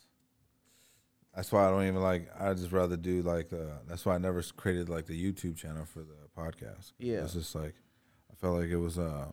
That's 1.34 1.50
why 1.52 1.66
I 1.66 1.70
don't 1.70 1.82
even 1.84 2.02
like. 2.02 2.28
I 2.38 2.52
just 2.54 2.72
rather 2.72 2.96
do 2.96 3.22
like 3.22 3.48
the. 3.50 3.78
That's 3.88 4.04
why 4.04 4.14
I 4.14 4.18
never 4.18 4.42
created 4.56 4.88
like 4.88 5.06
the 5.06 5.14
YouTube 5.32 5.56
channel 5.56 5.84
for 5.84 6.00
the 6.00 6.28
podcast. 6.36 6.92
Yeah. 6.98 7.22
it's 7.22 7.34
just 7.34 7.54
like 7.54 7.74
I 8.30 8.34
felt 8.36 8.58
like 8.58 8.68
it 8.68 8.76
was 8.76 8.98
uh 8.98 9.26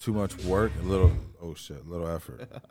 too 0.00 0.12
much 0.12 0.36
work, 0.44 0.72
a 0.80 0.84
little 0.84 1.12
oh 1.40 1.54
shit, 1.54 1.84
a 1.84 1.88
little 1.88 2.08
effort. 2.08 2.48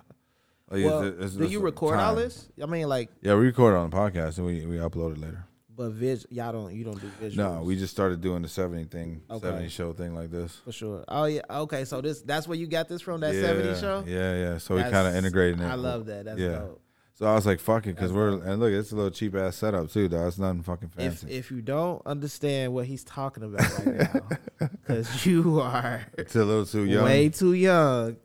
Like, 0.71 0.86
well, 0.86 1.03
it's- 1.03 1.24
it's 1.26 1.34
do 1.34 1.39
just 1.41 1.51
you 1.51 1.59
record 1.59 1.99
all 1.99 2.15
this? 2.15 2.47
I 2.59 2.65
mean, 2.65 2.88
like, 2.88 3.09
Yeah, 3.21 3.36
we 3.36 3.45
record 3.45 3.76
it 3.76 3.78
on 3.78 3.89
the 3.91 3.95
podcast 3.95 4.38
and 4.38 4.47
we 4.47 4.65
we 4.65 4.78
upload 4.78 5.11
it 5.11 5.17
later. 5.19 5.45
But 5.76 5.91
vis, 5.91 6.26
y'all 6.30 6.51
don't, 6.51 6.74
you 6.74 6.84
don't 6.84 6.99
do 7.01 7.07
visuals. 7.21 7.36
No, 7.38 7.61
we 7.63 7.76
just 7.76 7.91
started 7.93 8.21
doing 8.21 8.41
the 8.43 8.47
seventy 8.47 8.86
thing, 8.86 9.21
Okay. 9.30 9.47
seventy 9.47 9.69
show 9.69 9.93
thing 9.93 10.13
like 10.15 10.30
this. 10.32 10.55
for 10.63 10.71
sure. 10.71 11.03
Oh 11.07 11.26
yeah, 11.26 11.41
okay. 11.49 11.86
So 11.86 12.01
this, 12.01 12.21
that's 12.21 12.47
where 12.47 12.57
you 12.57 12.67
got 12.67 12.88
this 12.89 13.01
from? 13.01 13.21
That 13.21 13.34
yeah, 13.34 13.41
70 13.41 13.80
show? 13.80 14.03
Yeah, 14.07 14.36
yeah. 14.36 14.57
So 14.59 14.76
we 14.76 14.82
kind 14.84 15.07
of 15.07 15.15
integrated 15.15 15.59
it. 15.61 15.65
I 15.65 15.76
love 15.76 16.05
that. 16.07 16.26
That's 16.26 16.39
Yeah. 16.39 16.59
dope. 16.59 16.80
So 17.15 17.28
I 17.28 17.36
was 17.36 17.45
like, 17.45 17.59
fuck 17.59 17.86
it, 17.86 17.95
because 17.95 18.11
we're 18.11 18.32
dope. 18.32 18.43
and 18.45 18.59
look, 18.59 18.71
it's 18.74 18.91
a 18.91 18.95
little 18.95 19.11
cheap 19.11 19.36
ass 19.36 19.55
setup 19.57 19.91
too, 19.91 20.07
dog. 20.09 20.28
It's 20.28 20.39
nothing 20.39 20.63
fucking 20.63 20.89
If 20.97 21.19
fancy. 21.19 21.28
if 21.36 21.51
you 21.51 21.61
don't 21.61 22.01
understand 22.07 22.74
what 22.74 22.88
he's 22.88 23.03
talking 23.03 23.43
about 23.43 23.61
right 23.86 24.13
now, 24.13 24.28
because 24.82 25.26
you 25.26 25.59
are 25.61 26.05
it's 26.17 26.36
a 26.36 26.43
little 26.43 26.65
too 26.65 26.86
young. 26.86 27.03
way 27.05 27.30
too 27.30 27.53
young, 27.53 28.17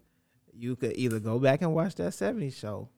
you 0.55 0.74
could 0.74 0.96
either 0.96 1.20
go 1.20 1.38
back 1.38 1.61
and 1.62 1.74
watch 1.74 1.94
that 1.96 2.14
70 2.14 2.51
show, 2.51 2.88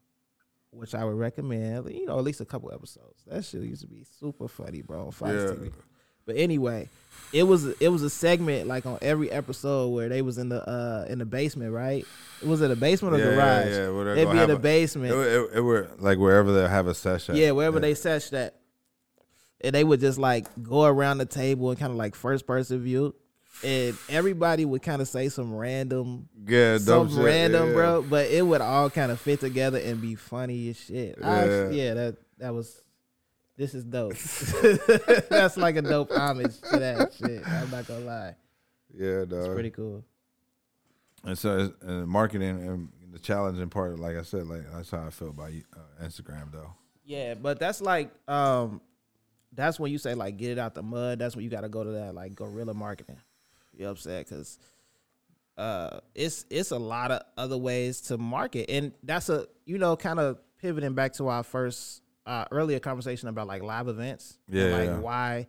which 0.71 0.95
I 0.95 1.05
would 1.05 1.17
recommend, 1.17 1.91
you 1.91 2.07
know, 2.07 2.19
at 2.19 2.25
least 2.25 2.41
a 2.41 2.45
couple 2.45 2.73
episodes. 2.73 3.23
That 3.27 3.45
shit 3.45 3.63
used 3.63 3.83
to 3.83 3.89
be 3.89 4.05
super 4.19 4.49
funny, 4.49 4.83
bro, 4.83 5.07
on 5.07 5.11
Fox 5.13 5.33
yeah, 5.33 5.47
TV. 5.47 5.73
But 6.27 6.37
anyway, 6.37 6.89
it 7.33 7.43
was 7.43 7.67
it 7.67 7.89
was 7.89 8.03
a 8.03 8.11
segment 8.11 8.69
like 8.69 8.87
on 8.87 8.99
every 9.03 9.31
episode 9.31 9.89
where 9.89 10.09
they 10.09 10.23
was 10.23 10.39
in 10.39 10.49
the 10.49 10.69
uh 10.69 11.07
in 11.09 11.19
the 11.19 11.25
basement, 11.25 11.73
right? 11.73 12.05
It 12.41 12.47
was 12.47 12.61
it 12.61 12.71
a 12.71 12.77
basement 12.77 13.17
or 13.17 13.19
yeah, 13.19 13.25
garage? 13.25 13.67
Yeah, 13.67 13.77
yeah. 13.77 13.89
where 13.91 14.15
They'd 14.15 14.31
be 14.31 14.39
in 14.39 14.49
the 14.49 14.57
a- 14.57 14.59
basement. 14.59 15.13
It, 15.13 15.19
it, 15.19 15.51
it 15.55 15.61
were 15.61 15.89
like 15.99 16.19
wherever 16.19 16.53
they 16.53 16.69
have 16.69 16.87
a 16.87 16.95
session. 16.95 17.37
Yeah, 17.37 17.51
wherever 17.53 17.81
they 17.81 17.95
search 17.95 18.31
that. 18.31 18.57
And 19.63 19.75
they 19.75 19.85
would 19.85 20.01
just 20.01 20.19
like 20.19 20.47
go 20.63 20.85
around 20.85 21.19
the 21.19 21.27
table 21.27 21.71
and 21.71 21.79
kind 21.79 21.91
of 21.91 21.99
like 21.99 22.15
first 22.15 22.47
person 22.47 22.81
view. 22.81 23.15
And 23.63 23.97
everybody 24.09 24.65
would 24.65 24.83
kind 24.83 25.03
of 25.03 25.09
say 25.09 25.29
some 25.29 25.55
random, 25.55 26.29
yeah, 26.47 26.79
dope 26.79 27.09
some 27.09 27.17
shit, 27.17 27.25
random, 27.25 27.69
yeah. 27.69 27.75
bro. 27.75 28.03
But 28.03 28.31
it 28.31 28.43
would 28.43 28.61
all 28.63 28.89
kind 28.89 29.13
of 29.13 29.21
fit 29.21 29.41
together 29.41 29.79
and 29.79 30.01
be 30.01 30.15
funny 30.15 30.71
as 30.71 30.79
shit. 30.81 31.19
I 31.23 31.45
Yeah. 31.45 31.71
yeah, 31.71 31.95
that 31.95 32.17
that 32.39 32.55
was. 32.55 32.83
This 33.57 33.75
is 33.75 33.85
dope. 33.85 34.15
That's 35.29 35.59
like 35.59 35.77
a 35.77 35.83
dope 35.83 36.11
homage 36.11 36.59
to 36.73 36.79
that 36.79 37.13
shit. 37.13 37.47
I'm 37.47 37.71
not 37.71 37.87
gonna 37.87 38.01
lie. 38.01 38.35
Yeah, 38.97 39.25
It's 39.31 39.49
pretty 39.49 39.71
cool. 39.71 40.03
And 41.25 41.37
so, 41.37 41.59
it's- 41.59 41.73
and 41.83 42.09
marketing 42.09 42.67
and 42.67 42.89
the 43.13 43.19
challenging 43.19 43.69
part, 43.69 43.99
like 43.99 44.17
I 44.17 44.23
said, 44.23 44.47
like 44.47 44.63
that's 44.73 44.91
how 44.91 45.05
I 45.07 45.11
feel 45.11 45.29
about 45.29 45.51
uh, 45.51 46.05
Instagram, 46.05 46.51
though. 46.53 46.73
Yeah, 47.05 47.35
but 47.35 47.59
that's 47.59 47.81
like 47.83 48.11
um 48.29 48.81
that's 49.53 49.79
when 49.81 49.91
you 49.93 49.99
say 49.99 50.15
like 50.15 50.37
get 50.39 50.53
it 50.53 50.59
out 50.59 50.75
the 50.75 50.83
mud. 50.83 51.19
That's 51.19 51.35
when 51.37 51.45
you 51.45 51.51
got 51.51 51.63
to 51.63 51.69
go 51.69 51.85
to 51.85 51.91
that 51.91 52.15
like 52.15 52.35
guerrilla 52.35 52.73
marketing. 52.73 53.19
You 53.81 53.87
know 53.87 53.93
what 53.93 53.99
I'm 53.99 54.03
saying? 54.03 54.25
Cuz 54.25 54.59
uh 55.57 56.01
it's 56.15 56.45
it's 56.51 56.71
a 56.71 56.79
lot 56.79 57.11
of 57.11 57.23
other 57.37 57.59
ways 57.59 58.01
to 58.01 58.17
market 58.17 58.71
and 58.71 58.93
that's 59.03 59.29
a 59.29 59.47
you 59.67 59.79
know 59.79 59.97
kind 59.97 60.21
of 60.21 60.39
pivoting 60.59 60.95
back 60.95 61.13
to 61.15 61.29
our 61.29 61.43
first 61.43 62.03
uh 62.25 62.45
earlier 62.51 62.79
conversation 62.79 63.29
about 63.29 63.47
like 63.47 63.63
live 63.63 63.89
events. 63.89 64.39
Yeah, 64.49 64.67
like 64.67 64.89
yeah. 64.89 64.99
why 64.99 65.49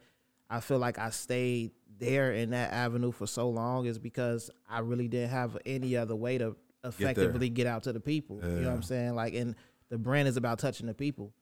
I 0.49 0.59
feel 0.61 0.79
like 0.79 0.97
I 0.97 1.09
stayed 1.11 1.71
there 1.99 2.32
in 2.32 2.49
that 2.49 2.73
avenue 2.73 3.11
for 3.11 3.27
so 3.27 3.49
long 3.49 3.86
is 3.86 3.99
because 3.99 4.49
I 4.69 4.79
really 4.79 5.07
didn't 5.07 5.29
have 5.29 5.57
any 5.65 5.95
other 5.95 6.15
way 6.15 6.38
to 6.38 6.55
effectively 6.84 7.49
get, 7.49 7.67
out 7.67 7.84
to 7.84 7.93
the 7.93 7.99
people. 7.99 8.39
You 8.41 8.61
know 8.61 8.69
what 8.69 8.75
I'm 8.75 8.82
saying? 8.82 9.13
Like 9.15 9.34
and 9.34 9.55
the 9.89 9.97
brand 9.97 10.27
is 10.27 10.38
about 10.38 10.59
touching 10.59 10.88
the 10.88 10.93
people. 10.93 11.34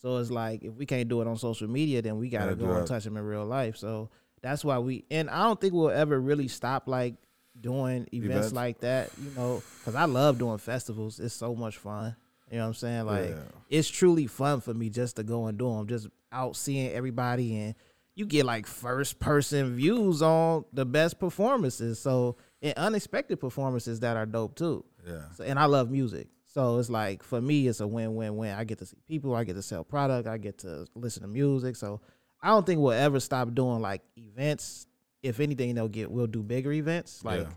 So 0.00 0.16
it's 0.16 0.30
like 0.30 0.64
if 0.64 0.74
we 0.74 0.86
can't 0.86 1.08
do 1.08 1.20
it 1.20 1.26
on 1.26 1.36
social 1.36 1.68
media, 1.68 2.02
then 2.02 2.18
we 2.18 2.28
gotta 2.30 2.54
Gotta 2.54 2.66
go 2.66 2.72
and 2.72 2.86
touch 2.86 3.04
them 3.04 3.16
in 3.16 3.24
real 3.24 3.44
life. 3.44 3.76
So 3.76 4.10
that's 4.42 4.64
why 4.64 4.78
we 4.78 5.04
and 5.10 5.28
I 5.30 5.44
don't 5.44 5.60
think 5.60 5.72
we'll 5.74 5.90
ever 5.90 6.20
really 6.20 6.48
stop 6.48 6.88
like 6.88 7.14
doing 7.60 8.06
events, 8.12 8.36
Events. 8.36 8.52
like 8.52 8.80
that. 8.80 9.10
You 9.22 9.30
know, 9.36 9.62
because 9.80 9.94
I 9.94 10.04
love 10.04 10.38
doing 10.38 10.58
festivals. 10.58 11.18
It's 11.20 11.34
so 11.34 11.54
much 11.54 11.76
fun. 11.76 12.14
You 12.50 12.58
know 12.58 12.62
what 12.64 12.68
I'm 12.68 12.74
saying? 12.74 13.06
Like 13.06 13.28
Yeah. 13.30 13.42
it's 13.68 13.88
truly 13.88 14.26
fun 14.26 14.60
for 14.60 14.72
me 14.74 14.90
just 14.90 15.16
to 15.16 15.22
go 15.22 15.46
and 15.46 15.58
do 15.58 15.68
them. 15.74 15.86
Just 15.86 16.08
out 16.32 16.56
seeing 16.56 16.92
everybody 16.92 17.56
and 17.56 17.74
you 18.14 18.26
get 18.26 18.44
like 18.44 18.66
first 18.66 19.18
person 19.18 19.74
views 19.76 20.22
on 20.22 20.64
the 20.72 20.84
best 20.84 21.18
performances. 21.18 21.98
So 22.00 22.36
and 22.62 22.74
unexpected 22.76 23.38
performances 23.38 24.00
that 24.00 24.16
are 24.16 24.26
dope 24.26 24.54
too. 24.56 24.84
Yeah. 25.06 25.22
So, 25.34 25.44
and 25.44 25.58
I 25.58 25.66
love 25.66 25.90
music. 25.90 26.28
So 26.46 26.78
it's 26.78 26.90
like 26.90 27.22
for 27.22 27.40
me, 27.40 27.68
it's 27.68 27.80
a 27.80 27.86
win 27.86 28.14
win 28.14 28.36
win. 28.36 28.54
I 28.54 28.64
get 28.64 28.78
to 28.78 28.86
see 28.86 28.96
people, 29.06 29.34
I 29.34 29.44
get 29.44 29.54
to 29.54 29.62
sell 29.62 29.84
product, 29.84 30.26
I 30.28 30.38
get 30.38 30.58
to 30.58 30.86
listen 30.94 31.22
to 31.22 31.28
music. 31.28 31.76
So 31.76 32.00
I 32.40 32.48
don't 32.48 32.64
think 32.64 32.80
we'll 32.80 32.92
ever 32.92 33.20
stop 33.20 33.52
doing 33.54 33.80
like 33.80 34.02
events. 34.16 34.86
If 35.22 35.40
anything, 35.40 35.74
they'll 35.74 35.88
get 35.88 36.10
we'll 36.10 36.26
do 36.26 36.42
bigger 36.42 36.72
events. 36.72 37.24
Like 37.24 37.40
Yeah. 37.40 37.50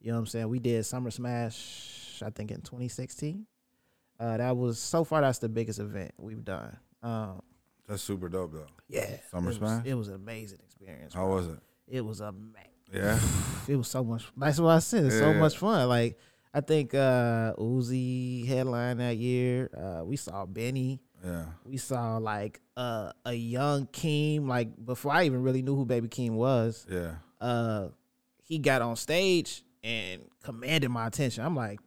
you 0.00 0.08
know 0.08 0.14
what 0.14 0.20
I'm 0.20 0.26
saying? 0.26 0.48
We 0.48 0.58
did 0.58 0.84
Summer 0.86 1.10
Smash, 1.10 2.22
I 2.24 2.30
think 2.30 2.50
in 2.50 2.60
2016. 2.62 3.46
Uh, 4.18 4.36
that 4.36 4.56
was 4.56 4.78
so 4.78 5.04
far 5.04 5.20
that's 5.20 5.38
the 5.38 5.48
biggest 5.48 5.78
event 5.80 6.12
we've 6.16 6.44
done. 6.44 6.76
Um, 7.02 7.42
That's 7.88 8.02
super 8.02 8.28
dope 8.28 8.52
though. 8.52 8.66
yeah, 8.88 9.16
Summer 9.30 9.46
it 9.46 9.48
was, 9.48 9.56
Smash? 9.56 9.86
it 9.86 9.94
was 9.94 10.08
an 10.08 10.14
amazing 10.14 10.60
experience. 10.64 11.12
How 11.12 11.26
bro. 11.26 11.34
was 11.34 11.46
it? 11.48 11.58
It 11.88 12.00
was 12.02 12.20
a 12.20 12.32
Yeah. 12.92 13.18
it 13.68 13.76
was 13.76 13.88
so 13.88 14.04
much. 14.04 14.24
That's 14.36 14.60
what 14.60 14.70
I 14.70 14.78
said. 14.78 15.06
It's 15.06 15.18
so 15.18 15.34
much 15.34 15.58
fun. 15.58 15.88
Like 15.88 16.18
I 16.54 16.60
think 16.60 16.94
uh 16.94 17.54
Uzi 17.58 18.46
headline 18.46 18.98
that 18.98 19.16
year. 19.16 19.68
Uh, 19.76 20.04
we 20.04 20.16
saw 20.16 20.46
Benny. 20.46 21.00
Yeah. 21.24 21.44
We 21.64 21.76
saw 21.76 22.18
like 22.18 22.60
uh, 22.76 23.12
a 23.24 23.32
young 23.32 23.86
Keem. 23.86 24.46
Like 24.48 24.68
before 24.84 25.12
I 25.12 25.24
even 25.24 25.42
really 25.42 25.62
knew 25.62 25.76
who 25.76 25.84
Baby 25.84 26.08
Keem 26.08 26.32
was. 26.32 26.86
Yeah. 26.90 27.14
Uh, 27.40 27.88
he 28.44 28.58
got 28.58 28.82
on 28.82 28.96
stage 28.96 29.62
and 29.82 30.22
commanded 30.42 30.90
my 30.90 31.06
attention. 31.06 31.44
I'm 31.44 31.56
like, 31.56 31.80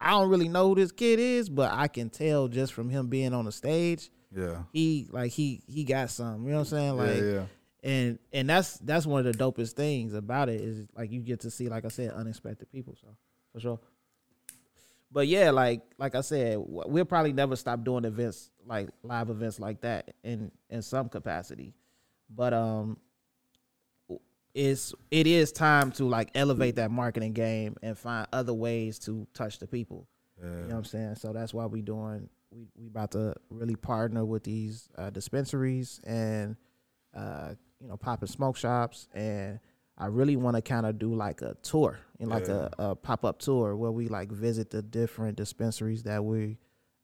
I 0.00 0.10
don't 0.10 0.28
really 0.28 0.48
know 0.48 0.68
who 0.68 0.74
this 0.76 0.92
kid 0.92 1.18
is, 1.18 1.48
but 1.48 1.72
I 1.72 1.88
can 1.88 2.08
tell 2.10 2.48
just 2.48 2.72
from 2.72 2.88
him 2.88 3.08
being 3.08 3.34
on 3.34 3.44
the 3.44 3.52
stage. 3.52 4.10
Yeah. 4.34 4.62
He 4.72 5.06
like 5.10 5.32
he 5.32 5.62
he 5.66 5.84
got 5.84 6.10
some. 6.10 6.44
You 6.44 6.50
know 6.50 6.58
what 6.58 6.60
I'm 6.60 6.66
saying? 6.66 6.96
Like 6.96 7.16
yeah. 7.16 7.22
Yeah. 7.22 7.44
and 7.82 8.18
and 8.32 8.48
that's 8.48 8.78
that's 8.78 9.06
one 9.06 9.26
of 9.26 9.32
the 9.32 9.44
dopest 9.44 9.72
things 9.72 10.14
about 10.14 10.48
it 10.48 10.60
is 10.60 10.86
like 10.96 11.10
you 11.10 11.20
get 11.20 11.40
to 11.40 11.50
see 11.50 11.68
like 11.68 11.84
i 11.84 11.88
said 11.88 12.10
unexpected 12.10 12.70
people 12.72 12.96
so 13.00 13.06
for 13.52 13.60
sure 13.60 13.80
but 15.12 15.28
yeah 15.28 15.50
like 15.50 15.82
like 15.96 16.14
i 16.16 16.20
said 16.20 16.56
we'll 16.58 17.04
probably 17.04 17.32
never 17.32 17.54
stop 17.54 17.84
doing 17.84 18.04
events 18.04 18.50
like 18.68 18.88
live 19.02 19.30
events 19.30 19.58
like 19.58 19.80
that 19.80 20.14
in 20.22 20.50
in 20.70 20.82
some 20.82 21.08
capacity 21.08 21.74
but 22.30 22.52
um 22.52 22.96
it's 24.54 24.94
it 25.10 25.26
is 25.26 25.52
time 25.52 25.92
to 25.92 26.04
like 26.04 26.30
elevate 26.34 26.76
that 26.76 26.90
marketing 26.90 27.32
game 27.32 27.76
and 27.82 27.96
find 27.96 28.26
other 28.32 28.54
ways 28.54 28.98
to 28.98 29.26
touch 29.34 29.58
the 29.58 29.66
people 29.66 30.06
Yeah. 30.42 30.46
you 30.50 30.56
know 30.62 30.66
what 30.68 30.74
I'm 30.78 30.84
saying? 30.84 31.14
So 31.16 31.32
that's 31.32 31.52
why 31.54 31.66
we 31.66 31.82
doing 31.82 32.28
we 32.50 32.66
we 32.76 32.86
about 32.86 33.12
to 33.12 33.34
really 33.50 33.76
partner 33.76 34.24
with 34.24 34.44
these 34.44 34.88
uh, 34.96 35.10
dispensaries 35.10 36.00
and 36.04 36.56
uh, 37.14 37.54
you 37.80 37.88
know 37.88 37.96
popping 37.96 38.28
smoke 38.28 38.56
shops 38.56 39.08
and 39.14 39.60
I 39.98 40.06
really 40.06 40.36
want 40.36 40.56
to 40.56 40.62
kind 40.62 40.86
of 40.86 40.98
do 40.98 41.14
like 41.14 41.42
a 41.42 41.54
tour 41.62 41.98
and 42.20 42.30
like 42.30 42.48
Yeah. 42.48 42.68
a, 42.78 42.90
a 42.90 42.96
pop 42.96 43.24
up 43.24 43.38
tour 43.40 43.76
where 43.76 43.92
we 43.92 44.08
like 44.08 44.30
visit 44.32 44.70
the 44.70 44.80
different 44.82 45.36
dispensaries 45.36 46.04
that 46.04 46.24
we 46.24 46.58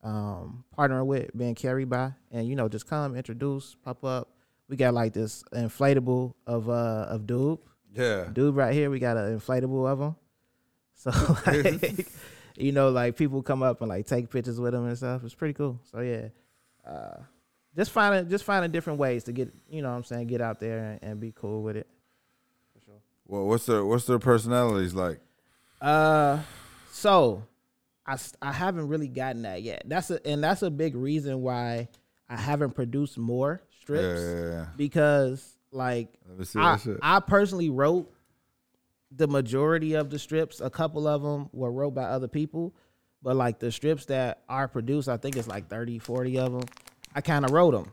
um 0.05 0.65
partner 0.77 1.05
with, 1.05 1.37
being 1.37 1.55
carried 1.57 1.89
by, 1.91 2.13
and 2.31 2.47
you 2.47 2.55
know 2.55 2.69
just 2.69 2.87
come 2.87 3.17
introduce, 3.17 3.75
pop 3.85 4.05
up. 4.05 4.29
We 4.69 4.77
got 4.77 4.95
like 4.95 5.13
this 5.13 5.43
inflatable 5.53 6.35
of 6.47 6.69
uh 6.71 7.07
of 7.09 7.27
dude 7.27 7.59
Yeah. 7.95 8.29
dude 8.33 8.55
right 8.55 8.73
here 8.73 8.89
we 8.91 8.99
got 8.99 9.17
an 9.17 9.39
inflatable 9.39 9.87
of 9.91 10.01
him 10.01 10.17
so 10.95 11.11
like 11.47 12.07
you 12.57 12.73
know 12.73 12.89
like 12.89 13.15
people 13.17 13.43
come 13.43 13.63
up 13.63 13.81
and 13.83 13.89
like 13.91 14.07
take 14.07 14.31
pictures 14.31 14.59
with 14.61 14.75
him 14.75 14.87
and 14.87 14.97
stuff 14.97 15.23
it's 15.25 15.35
pretty 15.35 15.53
cool 15.55 15.79
so 15.91 16.01
yeah 16.01 16.29
uh 16.89 17.17
just 17.77 17.91
finding 17.91 18.29
just 18.31 18.45
finding 18.45 18.71
different 18.71 18.99
ways 18.99 19.25
to 19.25 19.33
get 19.33 19.53
you 19.69 19.83
know 19.83 19.91
what 19.91 19.97
i'm 19.97 20.05
saying 20.05 20.27
get 20.29 20.41
out 20.41 20.61
there 20.61 20.93
and, 20.93 21.11
and 21.11 21.21
be 21.21 21.31
cool 21.35 21.63
with 21.63 21.77
it 21.77 21.87
For 22.73 22.81
sure. 22.87 23.01
Well, 23.27 23.47
what's 23.47 23.67
their 23.67 23.85
what's 23.85 24.07
their 24.07 24.19
personalities 24.19 24.95
like? 24.95 25.21
uh 25.83 26.39
so 26.91 27.43
I, 28.07 28.19
I 28.43 28.53
haven't 28.53 28.89
really 28.89 29.09
gotten 29.09 29.43
that 29.43 29.63
yet 29.63 29.83
that's 29.87 30.11
a 30.11 30.27
and 30.27 30.43
that's 30.45 30.63
a 30.63 30.71
big 30.71 30.95
reason 30.95 31.41
why 31.41 31.89
i 32.29 32.37
haven't 32.37 32.73
produced 32.73 33.17
more 33.17 33.63
strips 33.81 34.21
yeah, 34.23 34.51
yeah. 34.51 34.67
because 34.77 35.57
like 35.75 36.09
Let 36.29 36.39
me 36.39 36.45
see 36.45 36.59
I. 36.59 36.79
I 37.03 37.21
personally 37.21 37.69
wrote 37.69 38.11
the 39.17 39.29
majority 39.29 39.95
of 39.95 40.11
the 40.11 40.19
strips. 40.19 40.61
A 40.61 40.71
couple 40.71 41.07
of 41.07 41.23
them 41.23 41.49
were 41.53 41.71
wrote 41.71 41.95
by 41.95 42.05
other 42.05 42.29
people, 42.29 42.75
but 43.23 43.37
like 43.37 43.59
the 43.59 43.71
strips 43.71 44.07
that 44.07 44.43
are 44.49 44.69
produced, 44.69 45.09
I 45.09 45.17
think 45.17 45.37
it's 45.37 45.49
like 45.49 45.69
30, 45.69 45.99
40 45.99 46.39
of 46.39 46.53
them. 46.53 46.63
I 47.15 47.21
kind 47.21 47.45
of 47.45 47.51
wrote 47.53 47.73
them, 47.73 47.91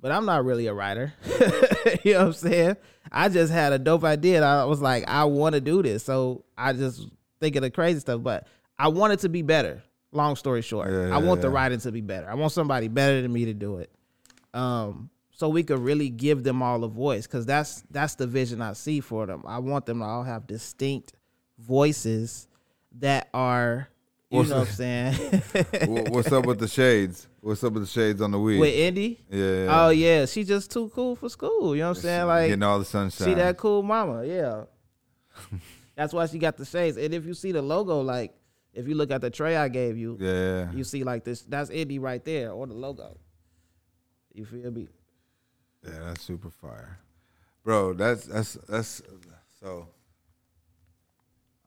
but 0.00 0.12
I'm 0.12 0.26
not 0.26 0.44
really 0.44 0.66
a 0.66 0.74
writer. 0.74 1.14
you 2.04 2.14
know 2.14 2.20
what 2.20 2.26
I'm 2.26 2.32
saying? 2.32 2.76
I 3.10 3.28
just 3.28 3.52
had 3.52 3.72
a 3.72 3.78
dope 3.78 4.04
idea. 4.04 4.36
And 4.36 4.44
I 4.44 4.64
was 4.64 4.80
like, 4.80 5.08
I 5.08 5.24
want 5.24 5.54
to 5.54 5.60
do 5.60 5.82
this, 5.82 6.04
so 6.04 6.44
I 6.56 6.72
just 6.72 7.08
think 7.40 7.56
of 7.56 7.62
the 7.62 7.70
crazy 7.70 8.00
stuff. 8.00 8.22
But 8.22 8.46
I 8.78 8.88
want 8.88 9.12
it 9.12 9.20
to 9.20 9.28
be 9.28 9.42
better. 9.42 9.82
Long 10.12 10.36
story 10.36 10.62
short, 10.62 10.90
Yeah, 10.90 10.98
I 10.98 11.08
yeah, 11.08 11.18
want 11.18 11.42
the 11.42 11.50
writing 11.50 11.80
to 11.80 11.92
be 11.92 12.00
better. 12.00 12.30
I 12.30 12.34
want 12.34 12.52
somebody 12.52 12.88
better 12.88 13.20
than 13.22 13.32
me 13.32 13.44
to 13.46 13.54
do 13.54 13.78
it 13.78 13.90
um 14.54 15.10
so 15.30 15.50
we 15.50 15.62
could 15.62 15.78
really 15.78 16.08
give 16.08 16.42
them 16.42 16.62
all 16.62 16.82
a 16.82 16.88
voice 16.88 17.26
because 17.26 17.44
that's 17.44 17.84
that's 17.90 18.14
the 18.14 18.26
vision 18.26 18.62
i 18.62 18.72
see 18.72 19.00
for 19.00 19.26
them 19.26 19.42
i 19.46 19.58
want 19.58 19.84
them 19.84 19.98
to 19.98 20.04
all 20.04 20.22
have 20.22 20.46
distinct 20.46 21.12
voices 21.58 22.48
that 22.98 23.28
are 23.34 23.88
you 24.30 24.38
What's 24.38 24.50
know 24.50 24.60
what 24.60 24.68
i'm 24.68 24.74
saying 24.74 25.14
what's 26.10 26.32
up 26.32 26.46
with 26.46 26.58
the 26.58 26.66
shades? 26.66 27.28
What's 27.40 27.62
up 27.62 27.74
with 27.74 27.84
the 27.84 27.88
shades 27.88 28.20
on 28.20 28.30
the 28.32 28.38
weed? 28.40 28.58
with 28.58 28.74
indy 28.74 29.20
yeah, 29.30 29.44
yeah. 29.44 29.84
oh 29.86 29.90
yeah 29.90 30.24
she's 30.24 30.48
just 30.48 30.70
too 30.70 30.90
cool 30.94 31.14
for 31.14 31.28
school 31.28 31.76
you 31.76 31.82
know 31.82 31.90
what 31.90 31.98
i'm 31.98 32.02
saying 32.02 32.26
like 32.26 32.48
getting 32.48 32.62
all 32.62 32.78
the 32.78 32.84
sunshine. 32.84 33.28
see 33.28 33.34
that 33.34 33.58
cool 33.58 33.82
mama 33.82 34.24
yeah 34.24 34.64
that's 35.94 36.14
why 36.14 36.24
she 36.26 36.38
got 36.38 36.56
the 36.56 36.64
shades 36.64 36.96
and 36.96 37.12
if 37.12 37.26
you 37.26 37.34
see 37.34 37.52
the 37.52 37.60
logo 37.62 38.00
like 38.00 38.32
if 38.76 38.86
you 38.86 38.94
look 38.94 39.10
at 39.10 39.20
the 39.20 39.30
tray 39.30 39.56
i 39.56 39.68
gave 39.68 39.96
you 39.96 40.16
Yeah. 40.20 40.70
you 40.72 40.84
see 40.84 41.02
like 41.04 41.24
this 41.24 41.42
that's 41.42 41.70
indy 41.70 41.98
right 41.98 42.24
there 42.24 42.52
or 42.52 42.66
the 42.66 42.74
logo 42.74 43.18
you 44.32 44.44
feel 44.44 44.70
me 44.70 44.88
Yeah, 45.82 45.98
that's 46.06 46.22
super 46.22 46.50
fire, 46.50 46.98
bro. 47.64 47.92
That's 47.94 48.24
that's 48.26 48.54
that's 48.68 49.02
so. 49.60 49.88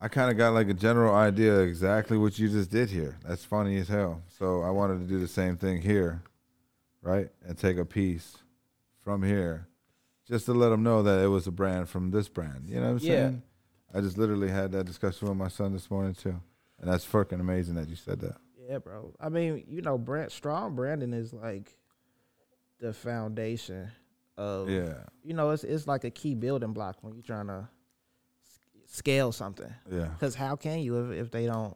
I 0.02 0.08
kind 0.08 0.32
of 0.32 0.38
got 0.38 0.54
like 0.54 0.70
a 0.70 0.74
general 0.74 1.14
idea 1.16 1.56
of 1.56 1.68
exactly 1.68 2.18
what 2.18 2.38
you 2.40 2.48
just 2.50 2.70
did 2.72 2.90
here. 2.90 3.18
That's 3.26 3.44
funny 3.44 3.78
as 3.78 3.88
hell. 3.88 4.22
So 4.38 4.62
I 4.62 4.70
wanted 4.70 5.00
to 5.00 5.06
do 5.06 5.20
the 5.20 5.28
same 5.28 5.58
thing 5.58 5.82
here, 5.82 6.22
right? 7.02 7.30
And 7.46 7.58
take 7.58 7.78
a 7.78 7.86
piece 7.86 8.38
from 9.04 9.24
here, 9.24 9.68
just 10.28 10.46
to 10.46 10.54
let 10.54 10.70
them 10.70 10.84
know 10.84 11.02
that 11.04 11.24
it 11.24 11.28
was 11.28 11.48
a 11.48 11.52
brand 11.52 11.90
from 11.90 12.12
this 12.12 12.30
brand. 12.30 12.70
You 12.70 12.76
know 12.82 12.94
what 12.94 13.02
I'm 13.02 13.08
Yeah. 13.10 13.16
saying? 13.30 13.44
I 13.94 14.02
just 14.02 14.18
literally 14.18 14.50
had 14.50 14.72
that 14.74 14.86
discussion 14.86 15.28
with 15.28 15.38
my 15.38 15.48
son 15.50 15.74
this 15.74 15.90
morning 15.90 16.14
too, 16.14 16.40
and 16.80 16.90
that's 16.92 17.06
fucking 17.06 17.40
amazing 17.40 17.76
that 17.76 17.90
you 17.90 17.96
said 17.96 18.20
that. 18.22 18.38
Yeah, 18.70 18.78
bro. 18.80 19.14
I 19.20 19.30
mean, 19.30 19.64
you 19.68 19.82
know, 19.82 19.98
brand 19.98 20.32
strong 20.32 20.76
branding 20.76 21.14
is 21.14 21.34
like 21.34 21.76
the 22.80 22.94
foundation 22.94 23.92
of 24.38 24.70
Yeah, 24.70 24.94
you 25.24 25.34
know, 25.34 25.50
it's 25.52 25.64
it's 25.64 25.88
like 25.88 26.04
a 26.04 26.10
key 26.12 26.36
building 26.36 26.74
block 26.74 26.98
when 27.02 27.14
you're 27.14 27.24
trying 27.24 27.48
to 27.48 27.68
scale 28.86 29.32
something. 29.32 29.74
yeah, 29.92 30.06
Because 30.08 30.36
how 30.36 30.56
can 30.56 30.80
you 30.80 31.12
if, 31.12 31.26
if 31.26 31.32
they 31.32 31.46
don't 31.46 31.76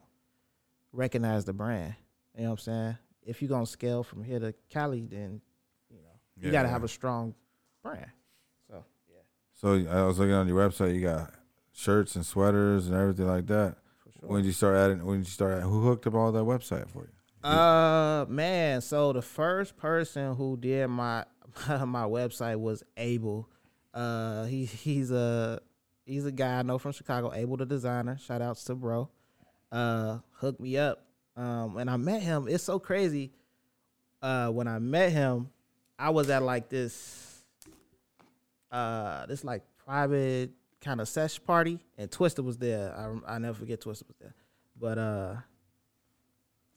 recognize 0.92 1.44
the 1.44 1.52
brand? 1.52 1.94
You 2.36 2.44
know 2.44 2.50
what 2.50 2.60
I'm 2.60 2.64
saying? 2.64 2.98
If 3.22 3.40
you're 3.42 3.48
gonna 3.48 3.66
scale 3.66 4.02
from 4.02 4.22
here 4.24 4.38
to 4.38 4.54
Cali, 4.70 5.06
then 5.06 5.40
you 5.90 5.98
know 5.98 6.08
you 6.40 6.50
got 6.52 6.62
to 6.62 6.68
Yeah. 6.68 6.72
have 6.72 6.84
a 6.84 6.88
strong 6.88 7.34
brand. 7.82 8.06
So 8.70 8.84
yeah, 9.08 9.84
So 9.86 9.90
I 9.98 10.02
was 10.06 10.18
looking 10.18 10.34
on 10.34 10.46
your 10.48 10.56
website. 10.58 10.94
You 10.94 11.00
got 11.02 11.32
shirts 11.72 12.16
and 12.16 12.24
sweaters 12.26 12.86
and 12.88 12.96
everything 12.96 13.26
like 13.26 13.46
that. 13.46 13.76
Sure. 14.24 14.32
When 14.32 14.42
did 14.42 14.46
you 14.48 14.52
start 14.52 14.76
adding? 14.76 15.04
When 15.04 15.18
did 15.18 15.26
you 15.26 15.32
start? 15.32 15.62
Who 15.62 15.82
hooked 15.82 16.06
up 16.06 16.14
all 16.14 16.32
that 16.32 16.44
website 16.44 16.88
for 16.88 17.02
you? 17.02 17.48
Uh 17.48 18.24
man, 18.28 18.80
so 18.80 19.12
the 19.12 19.20
first 19.22 19.76
person 19.76 20.34
who 20.34 20.56
did 20.56 20.88
my 20.88 21.24
my 21.68 22.04
website 22.04 22.58
was 22.58 22.82
Abel. 22.96 23.48
Uh 23.92 24.44
he 24.44 24.64
he's 24.64 25.10
a 25.10 25.60
he's 26.06 26.24
a 26.24 26.32
guy 26.32 26.58
I 26.58 26.62
know 26.62 26.78
from 26.78 26.92
Chicago, 26.92 27.32
Abel 27.34 27.56
the 27.58 27.66
designer. 27.66 28.18
Shout 28.18 28.40
outs 28.40 28.64
to 28.64 28.74
bro. 28.74 29.10
Uh 29.70 30.18
hooked 30.32 30.60
me 30.60 30.78
up. 30.78 31.04
Um 31.36 31.76
and 31.76 31.90
I 31.90 31.96
met 31.98 32.22
him. 32.22 32.46
It's 32.48 32.64
so 32.64 32.78
crazy. 32.78 33.32
Uh 34.22 34.48
when 34.48 34.66
I 34.66 34.78
met 34.78 35.12
him, 35.12 35.50
I 35.98 36.10
was 36.10 36.30
at 36.30 36.42
like 36.42 36.70
this 36.70 37.44
uh 38.72 39.26
this 39.26 39.44
like 39.44 39.62
private 39.84 40.50
kind 40.84 41.00
of 41.00 41.08
sesh 41.08 41.42
party 41.42 41.78
and 41.98 42.10
Twister 42.10 42.42
was 42.42 42.58
there. 42.58 42.94
I 43.26 43.34
I 43.34 43.38
never 43.38 43.58
forget 43.58 43.80
Twister 43.80 44.04
was 44.06 44.16
there. 44.20 44.34
But 44.78 44.98
uh 44.98 45.36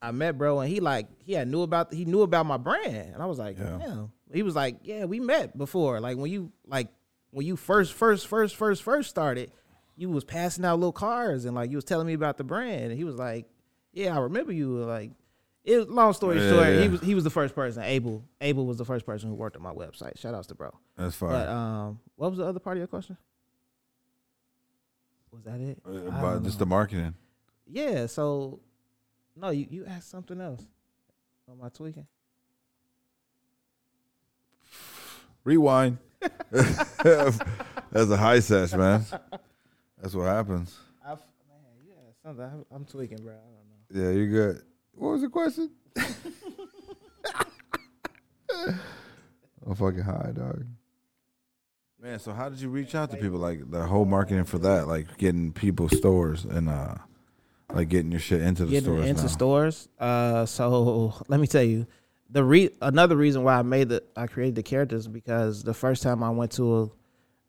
I 0.01 0.11
met 0.11 0.37
bro 0.37 0.59
and 0.59 0.71
he 0.71 0.79
like 0.79 1.07
he 1.23 1.33
had 1.33 1.47
knew 1.47 1.61
about 1.63 1.93
he 1.93 2.05
knew 2.05 2.21
about 2.21 2.45
my 2.45 2.57
brand 2.57 3.13
and 3.13 3.21
I 3.21 3.25
was 3.25 3.39
like, 3.39 3.57
Yeah. 3.57 3.79
yeah. 3.79 4.03
He 4.33 4.43
was 4.43 4.55
like, 4.55 4.77
yeah, 4.83 5.05
we 5.05 5.19
met 5.19 5.57
before. 5.57 5.99
Like 5.99 6.17
when 6.17 6.29
you 6.31 6.51
like 6.65 6.89
when 7.31 7.45
you 7.45 7.55
first 7.55 7.93
first 7.93 8.27
first 8.27 8.55
first 8.55 8.83
first 8.83 9.09
started, 9.09 9.51
you 9.95 10.09
was 10.09 10.23
passing 10.23 10.63
out 10.65 10.77
little 10.79 10.91
cards 10.91 11.45
and 11.45 11.55
like 11.55 11.69
you 11.71 11.77
was 11.77 11.83
telling 11.85 12.05
me 12.07 12.13
about 12.13 12.37
the 12.37 12.43
brand 12.43 12.85
and 12.91 12.93
he 12.97 13.03
was 13.03 13.15
like, 13.15 13.47
yeah, 13.93 14.15
I 14.15 14.19
remember 14.19 14.51
you. 14.51 14.77
Like 14.83 15.11
it, 15.63 15.89
long 15.89 16.13
story 16.13 16.39
Yeah, 16.39 16.49
short, 16.51 16.67
yeah. 16.67 16.81
he 16.81 16.87
was 16.89 17.01
he 17.01 17.15
was 17.15 17.23
the 17.23 17.29
first 17.31 17.55
person. 17.55 17.81
Abel 17.83 18.23
Abel 18.39 18.65
was 18.67 18.77
the 18.77 18.85
first 18.85 19.05
person 19.05 19.29
who 19.29 19.35
worked 19.35 19.55
on 19.57 19.63
my 19.63 19.73
website. 19.73 20.17
Shout 20.19 20.35
outs 20.35 20.47
to 20.47 20.55
bro. 20.55 20.71
That's 20.95 21.15
fine. 21.15 21.31
But 21.31 21.49
um, 21.49 21.99
what 22.15 22.29
was 22.29 22.37
the 22.37 22.45
other 22.45 22.59
part 22.59 22.77
of 22.77 22.79
your 22.79 22.87
question? 22.87 23.17
Was 25.32 25.43
that 25.43 25.59
it? 25.59 25.80
Uh, 25.86 26.07
about 26.07 26.43
just 26.43 26.55
know. 26.55 26.59
the 26.59 26.65
marketing. 26.65 27.13
Yeah. 27.67 28.05
So, 28.07 28.59
no, 29.36 29.49
you 29.49 29.67
you 29.69 29.86
asked 29.86 30.09
something 30.09 30.39
else. 30.39 30.65
Am 31.49 31.61
I 31.63 31.69
tweaking? 31.69 32.07
Rewind. 35.43 35.97
That's 36.51 37.39
a 37.93 38.17
high 38.17 38.39
sesh, 38.39 38.73
man. 38.73 39.05
That's 40.01 40.13
what 40.13 40.25
happens. 40.25 40.78
I 41.03 41.09
man, 41.09 41.17
you 41.86 41.93
asked 42.09 42.21
something. 42.21 42.43
I'm, 42.43 42.65
I'm 42.71 42.86
tweaking, 42.86 43.19
bro. 43.19 43.34
I 43.34 43.38
don't 43.38 44.03
know. 44.03 44.09
Yeah, 44.09 44.11
you 44.17 44.28
good. 44.30 44.61
What 44.93 45.09
was 45.09 45.21
the 45.21 45.30
question? 45.30 45.71
I'm 49.65 49.75
fucking 49.75 50.01
high, 50.01 50.32
dog. 50.36 50.65
Man, 52.01 52.19
so 52.19 52.31
how 52.31 52.47
did 52.49 52.61
you 52.61 52.69
reach 52.69 52.93
out 52.93 53.09
to 53.11 53.17
people? 53.17 53.39
Like 53.39 53.69
the 53.71 53.83
whole 53.83 54.05
marketing 54.05 54.43
for 54.45 54.59
that, 54.59 54.87
like 54.87 55.17
getting 55.17 55.51
people 55.51 55.89
stores 55.89 56.45
and 56.45 56.69
uh, 56.69 56.95
like 57.73 57.89
getting 57.89 58.11
your 58.11 58.19
shit 58.19 58.41
into 58.41 58.65
the 58.65 58.71
Getting 58.71 58.85
stores. 58.85 59.05
into 59.07 59.21
now. 59.23 59.27
stores. 59.27 59.89
Uh, 59.99 60.45
so 60.45 61.15
let 61.27 61.39
me 61.39 61.47
tell 61.47 61.63
you, 61.63 61.87
the 62.29 62.43
re 62.43 62.69
another 62.81 63.15
reason 63.15 63.43
why 63.43 63.57
I 63.57 63.61
made 63.63 63.89
the 63.89 64.03
I 64.15 64.27
created 64.27 64.55
the 64.55 64.63
characters 64.63 65.07
because 65.07 65.63
the 65.63 65.73
first 65.73 66.03
time 66.03 66.21
I 66.23 66.29
went 66.29 66.51
to 66.53 66.91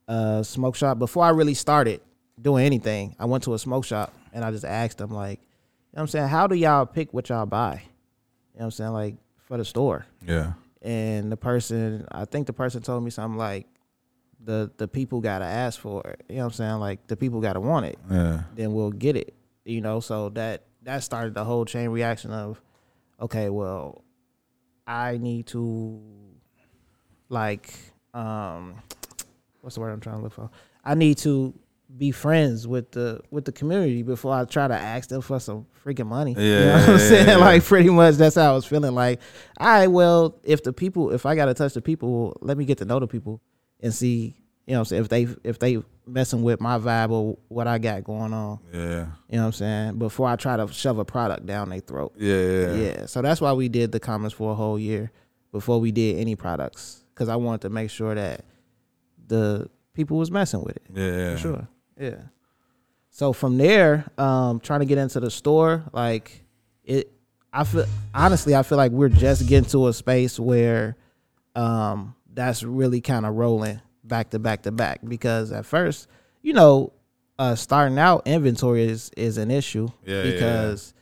a, 0.08 0.12
a 0.12 0.44
smoke 0.44 0.76
shop 0.76 0.98
before 0.98 1.24
I 1.24 1.30
really 1.30 1.54
started 1.54 2.00
doing 2.40 2.64
anything, 2.64 3.16
I 3.18 3.26
went 3.26 3.44
to 3.44 3.54
a 3.54 3.58
smoke 3.58 3.84
shop 3.84 4.14
and 4.32 4.44
I 4.44 4.50
just 4.50 4.64
asked 4.64 4.96
them 4.98 5.10
like, 5.10 5.40
you 5.40 5.96
know 5.96 6.00
what 6.00 6.02
I'm 6.02 6.08
saying, 6.08 6.28
how 6.28 6.46
do 6.46 6.54
y'all 6.54 6.86
pick 6.86 7.12
what 7.12 7.28
y'all 7.28 7.44
buy? 7.44 7.74
You 7.74 7.80
know 7.80 7.84
what 8.60 8.64
I'm 8.64 8.70
saying, 8.70 8.92
like 8.92 9.16
for 9.44 9.58
the 9.58 9.64
store. 9.66 10.06
Yeah, 10.26 10.52
and 10.80 11.30
the 11.30 11.36
person 11.36 12.06
I 12.10 12.24
think 12.24 12.46
the 12.46 12.54
person 12.54 12.80
told 12.80 13.04
me 13.04 13.10
something 13.10 13.36
like 13.36 13.66
the 14.44 14.70
the 14.76 14.86
people 14.88 15.20
gotta 15.20 15.44
ask 15.44 15.80
for 15.80 16.02
it. 16.06 16.22
You 16.28 16.36
know 16.36 16.42
what 16.42 16.46
I'm 16.46 16.52
saying? 16.52 16.74
Like 16.80 17.06
the 17.06 17.16
people 17.16 17.40
gotta 17.40 17.60
want 17.60 17.86
it. 17.86 17.98
yeah, 18.10 18.42
Then 18.54 18.72
we'll 18.72 18.92
get 18.92 19.16
it. 19.16 19.34
You 19.64 19.80
know, 19.80 20.00
so 20.00 20.28
that 20.30 20.64
that 20.82 21.02
started 21.02 21.34
the 21.34 21.44
whole 21.44 21.64
chain 21.64 21.90
reaction 21.90 22.30
of 22.30 22.60
okay, 23.20 23.48
well, 23.50 24.04
I 24.86 25.18
need 25.18 25.46
to 25.48 26.00
like 27.28 27.74
um 28.14 28.76
what's 29.60 29.74
the 29.74 29.80
word 29.80 29.90
I'm 29.92 30.00
trying 30.00 30.16
to 30.18 30.22
look 30.22 30.32
for? 30.32 30.50
I 30.84 30.94
need 30.94 31.18
to 31.18 31.52
be 31.96 32.10
friends 32.10 32.66
with 32.68 32.90
the 32.92 33.20
with 33.30 33.44
the 33.44 33.52
community 33.52 34.02
before 34.02 34.34
I 34.34 34.44
try 34.44 34.68
to 34.68 34.74
ask 34.74 35.08
them 35.08 35.20
for 35.22 35.40
some 35.40 35.66
freaking 35.84 36.06
money. 36.06 36.32
you 36.38 36.38
know 36.38 36.60
Yeah, 36.66 36.80
what 36.80 36.88
I'm 36.88 36.90
yeah, 36.92 36.98
saying? 36.98 37.26
yeah. 37.28 37.36
Like 37.36 37.64
pretty 37.64 37.90
much 37.90 38.14
that's 38.16 38.36
how 38.36 38.52
I 38.52 38.54
was 38.54 38.66
feeling. 38.66 38.94
Like, 38.94 39.20
all 39.58 39.66
right, 39.68 39.86
well, 39.88 40.38
if 40.44 40.62
the 40.62 40.72
people 40.72 41.10
if 41.12 41.26
I 41.26 41.34
gotta 41.34 41.54
touch 41.54 41.74
the 41.74 41.82
people, 41.82 42.36
let 42.40 42.56
me 42.56 42.64
get 42.64 42.78
to 42.78 42.84
know 42.84 42.98
the 43.00 43.06
people 43.06 43.40
and 43.80 43.92
see, 43.94 44.34
you 44.66 44.72
know 44.74 44.80
what 44.80 44.80
I'm 44.80 44.84
saying, 44.86 45.02
if 45.02 45.08
they 45.08 45.28
if 45.44 45.58
they 45.58 45.82
messing 46.06 46.42
with 46.42 46.60
my 46.60 46.78
vibe 46.78 47.10
or 47.10 47.36
what 47.48 47.66
I 47.66 47.78
got 47.78 48.02
going 48.04 48.32
on. 48.32 48.58
yeah, 48.72 48.78
You 48.80 49.36
know 49.36 49.40
what 49.40 49.46
I'm 49.46 49.52
saying? 49.52 49.98
Before 49.98 50.26
I 50.28 50.36
try 50.36 50.56
to 50.56 50.66
shove 50.72 50.98
a 50.98 51.04
product 51.04 51.44
down 51.44 51.68
their 51.68 51.80
throat. 51.80 52.14
yeah, 52.16 52.34
yeah. 52.34 52.72
Yeah. 52.74 53.06
So 53.06 53.20
that's 53.20 53.40
why 53.42 53.52
we 53.52 53.68
did 53.68 53.92
the 53.92 54.00
comments 54.00 54.34
for 54.34 54.52
a 54.52 54.54
whole 54.54 54.78
year 54.78 55.12
before 55.52 55.80
we 55.80 55.92
did 55.92 56.18
any 56.18 56.34
products. 56.34 57.04
Cause 57.14 57.28
I 57.28 57.36
wanted 57.36 57.62
to 57.62 57.70
make 57.70 57.90
sure 57.90 58.14
that 58.14 58.44
the 59.26 59.68
people 59.92 60.16
was 60.16 60.30
messing 60.30 60.62
with 60.62 60.76
it. 60.76 60.82
yeah, 60.94 61.04
yeah. 61.16 61.32
For 61.34 61.38
sure. 61.40 61.68
Yeah. 62.00 62.16
So 63.10 63.32
from 63.32 63.58
there, 63.58 64.06
um, 64.16 64.60
trying 64.60 64.80
to 64.80 64.86
get 64.86 64.98
into 64.98 65.18
the 65.20 65.30
store, 65.30 65.84
like 65.92 66.44
it 66.84 67.10
I 67.52 67.64
feel 67.64 67.86
honestly, 68.14 68.54
I 68.54 68.62
feel 68.62 68.78
like 68.78 68.92
we're 68.92 69.08
just 69.08 69.46
getting 69.48 69.68
to 69.70 69.88
a 69.88 69.92
space 69.92 70.38
where 70.38 70.96
um 71.56 72.14
that's 72.32 72.62
really 72.62 73.00
kind 73.00 73.26
of 73.26 73.34
rolling 73.34 73.80
back 74.04 74.30
to 74.30 74.38
back 74.38 74.62
to 74.62 74.70
back 74.72 75.00
because 75.06 75.52
at 75.52 75.66
first, 75.66 76.08
you 76.42 76.52
know, 76.52 76.92
uh 77.38 77.54
starting 77.54 77.98
out 77.98 78.22
inventory 78.26 78.82
is 78.84 79.10
is 79.16 79.38
an 79.38 79.50
issue 79.50 79.88
Yeah, 80.04 80.22
yeah, 80.22 80.32
because 80.32 80.94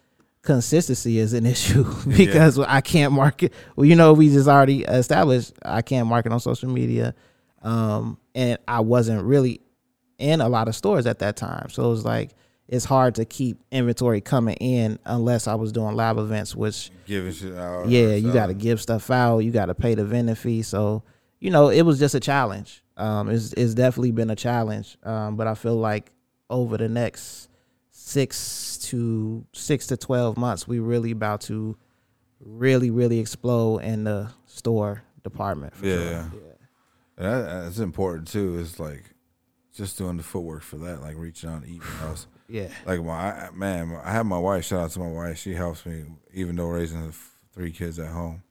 consistency 0.42 1.18
is 1.18 1.32
an 1.32 1.46
issue 1.54 1.84
because 2.16 2.58
I 2.58 2.80
can't 2.80 3.12
market. 3.12 3.52
Well, 3.74 3.84
you 3.86 3.96
know, 3.96 4.12
we 4.12 4.28
just 4.28 4.48
already 4.48 4.82
established 4.84 5.52
I 5.64 5.82
can't 5.82 6.08
market 6.08 6.32
on 6.32 6.40
social 6.40 6.68
media, 6.70 7.14
um, 7.62 8.18
and 8.34 8.58
I 8.68 8.80
wasn't 8.80 9.24
really 9.24 9.60
in 10.18 10.40
a 10.40 10.48
lot 10.48 10.68
of 10.68 10.74
stores 10.74 11.06
at 11.06 11.18
that 11.18 11.36
time, 11.36 11.68
so 11.70 11.84
it 11.84 11.88
was 11.88 12.04
like 12.04 12.30
it's 12.68 12.84
hard 12.84 13.14
to 13.14 13.24
keep 13.24 13.62
inventory 13.70 14.20
coming 14.20 14.56
in 14.56 14.98
unless 15.04 15.46
I 15.46 15.54
was 15.54 15.70
doing 15.70 15.94
live 15.94 16.18
events, 16.18 16.56
which 16.56 16.90
Giving 17.06 17.32
shit 17.32 17.54
out. 17.54 17.88
yeah, 17.88 18.14
you 18.14 18.32
got 18.32 18.46
to 18.48 18.54
give 18.54 18.80
stuff 18.80 19.08
out. 19.10 19.38
You 19.38 19.52
got 19.52 19.66
to 19.66 19.74
pay 19.74 19.94
the 19.94 20.04
vendor 20.04 20.34
fee. 20.34 20.62
So, 20.62 21.04
you 21.40 21.50
know, 21.50 21.68
it 21.68 21.82
was 21.82 21.98
just 21.98 22.14
a 22.14 22.20
challenge. 22.20 22.82
Um, 22.96 23.28
it's, 23.28 23.52
it's 23.52 23.74
definitely 23.74 24.12
been 24.12 24.30
a 24.30 24.36
challenge. 24.36 24.96
Um, 25.02 25.36
but 25.36 25.46
I 25.46 25.54
feel 25.54 25.76
like 25.76 26.10
over 26.48 26.76
the 26.78 26.88
next 26.88 27.48
six 27.90 28.78
to 28.90 29.44
six 29.52 29.86
to 29.88 29.96
12 29.96 30.36
months, 30.36 30.66
we 30.68 30.78
really 30.78 31.10
about 31.10 31.40
to 31.42 31.76
really, 32.40 32.90
really 32.90 33.18
explode 33.18 33.78
in 33.78 34.04
the 34.04 34.30
store 34.46 35.02
department. 35.22 35.74
For 35.76 35.86
Yeah, 35.86 35.96
sure. 35.96 36.08
yeah. 36.08 36.22
And 37.18 37.26
that, 37.26 37.62
that's 37.64 37.78
important 37.78 38.28
too. 38.28 38.58
It's 38.58 38.78
like 38.78 39.04
just 39.74 39.98
doing 39.98 40.16
the 40.18 40.22
footwork 40.22 40.62
for 40.62 40.76
that, 40.78 41.00
like 41.02 41.16
reaching 41.16 41.50
out 41.50 41.62
to 41.64 41.68
emails. 41.68 42.26
Yeah. 42.48 42.68
like 42.86 43.02
my 43.02 43.48
man, 43.54 43.98
I 44.04 44.12
have 44.12 44.24
my 44.24 44.38
wife. 44.38 44.66
Shout 44.66 44.78
out 44.78 44.90
to 44.92 45.00
my 45.00 45.10
wife. 45.10 45.36
She 45.36 45.54
helps 45.54 45.84
me, 45.84 46.04
even 46.32 46.54
though 46.54 46.68
raising 46.68 47.12
three 47.52 47.72
kids 47.72 47.98
at 47.98 48.06
home, 48.12 48.44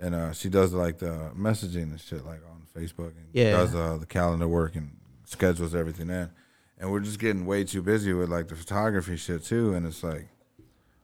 and 0.00 0.14
uh, 0.14 0.32
she 0.32 0.48
does 0.48 0.72
like 0.72 0.98
the 0.98 1.30
messaging 1.36 1.84
and 1.84 2.00
shit, 2.00 2.24
like 2.24 2.40
on 2.50 2.62
Facebook, 2.74 3.08
and 3.16 3.26
Yeah. 3.32 3.52
does 3.52 3.74
uh, 3.74 3.96
the 3.98 4.06
calendar 4.06 4.48
work 4.48 4.74
and 4.76 4.96
schedules 5.24 5.74
everything 5.74 6.10
in. 6.10 6.30
And 6.78 6.90
we're 6.90 7.00
just 7.00 7.18
getting 7.20 7.46
way 7.46 7.64
too 7.64 7.82
busy 7.82 8.12
with 8.12 8.28
like 8.28 8.48
the 8.48 8.56
photography 8.56 9.16
shit 9.16 9.44
too. 9.44 9.74
And 9.74 9.86
it's 9.86 10.02
like, 10.02 10.28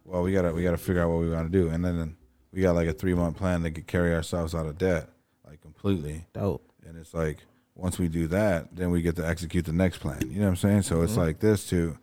well, 0.04 0.22
we 0.22 0.32
gotta 0.32 0.52
we 0.52 0.62
gotta 0.62 0.76
figure 0.76 1.02
out 1.02 1.10
what 1.10 1.20
we 1.20 1.30
want 1.30 1.50
to 1.50 1.58
do, 1.58 1.68
and 1.68 1.84
then 1.84 2.16
we 2.52 2.60
got 2.62 2.74
like 2.74 2.88
a 2.88 2.92
three 2.92 3.14
month 3.14 3.36
plan 3.36 3.62
to 3.62 3.70
get, 3.70 3.86
carry 3.86 4.14
ourselves 4.14 4.54
out 4.54 4.66
of 4.66 4.76
debt, 4.78 5.08
like 5.46 5.60
completely. 5.60 6.26
Dope. 6.32 6.64
And 6.86 6.96
it's 6.98 7.14
like 7.14 7.38
once 7.76 7.98
we 7.98 8.08
do 8.08 8.26
that, 8.26 8.74
then 8.74 8.90
we 8.90 9.00
get 9.00 9.16
to 9.16 9.26
execute 9.26 9.64
the 9.64 9.72
next 9.72 9.98
plan. 9.98 10.18
You 10.22 10.40
know 10.40 10.46
what 10.46 10.48
I'm 10.50 10.56
saying? 10.56 10.82
So 10.82 11.02
it's 11.02 11.12
Mm-hmm. 11.12 11.20
like 11.20 11.40
this 11.40 11.68
too. 11.68 11.96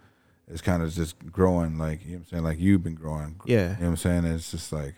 It's 0.50 0.62
kind 0.62 0.82
of 0.82 0.94
just 0.94 1.18
growing, 1.30 1.78
like 1.78 2.06
you 2.06 2.12
know 2.14 2.18
what 2.20 2.20
I'm 2.20 2.26
saying, 2.30 2.44
like 2.46 2.60
you've 2.60 2.82
been 2.84 2.96
growing. 2.96 3.36
Yeah. 3.46 3.56
You 3.56 3.68
know 3.68 3.76
what 3.82 3.88
I'm 3.90 3.98
saying? 3.98 4.26
It's 4.26 4.50
just 4.52 4.72
like, 4.72 4.96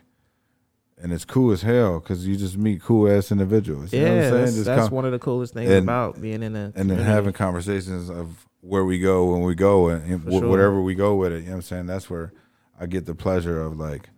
and 1.01 1.11
it's 1.13 1.25
cool 1.25 1.51
as 1.51 1.61
hell 1.61 1.99
because 1.99 2.27
you 2.27 2.35
just 2.35 2.57
meet 2.57 2.81
cool 2.81 3.09
ass 3.11 3.31
individuals. 3.31 3.93
You 3.93 3.99
know 4.01 4.05
what 4.05 4.11
Yeah. 4.15 4.17
I'm 4.17 4.29
saying? 4.31 4.41
That's, 4.41 4.53
Just 4.55 4.65
that's 4.65 4.83
come- 4.87 4.95
one 4.95 5.05
of 5.05 5.11
the 5.11 5.19
coolest 5.19 5.53
things 5.53 5.69
and- 5.69 5.83
about 5.83 6.21
being 6.21 6.43
in 6.43 6.55
a 6.55 6.71
and 6.75 6.89
then 6.89 6.99
having 6.99 7.33
conversations 7.33 8.09
of 8.09 8.45
where 8.61 8.83
we 8.83 8.99
go 8.99 9.31
when 9.31 9.41
we 9.43 9.55
go 9.55 9.87
and, 9.87 10.03
and 10.11 10.21
wh- 10.27 10.39
sure. 10.39 10.47
whatever 10.49 10.81
we 10.81 10.93
go 10.95 11.15
with 11.15 11.31
it. 11.31 11.39
You 11.39 11.45
know 11.45 11.51
what 11.51 11.55
I'm 11.57 11.61
saying? 11.61 11.85
That's 11.87 12.09
where 12.09 12.33
I 12.79 12.85
get 12.85 13.05
the 13.05 13.15
pleasure 13.15 13.61
of 13.61 13.77
like, 13.79 14.09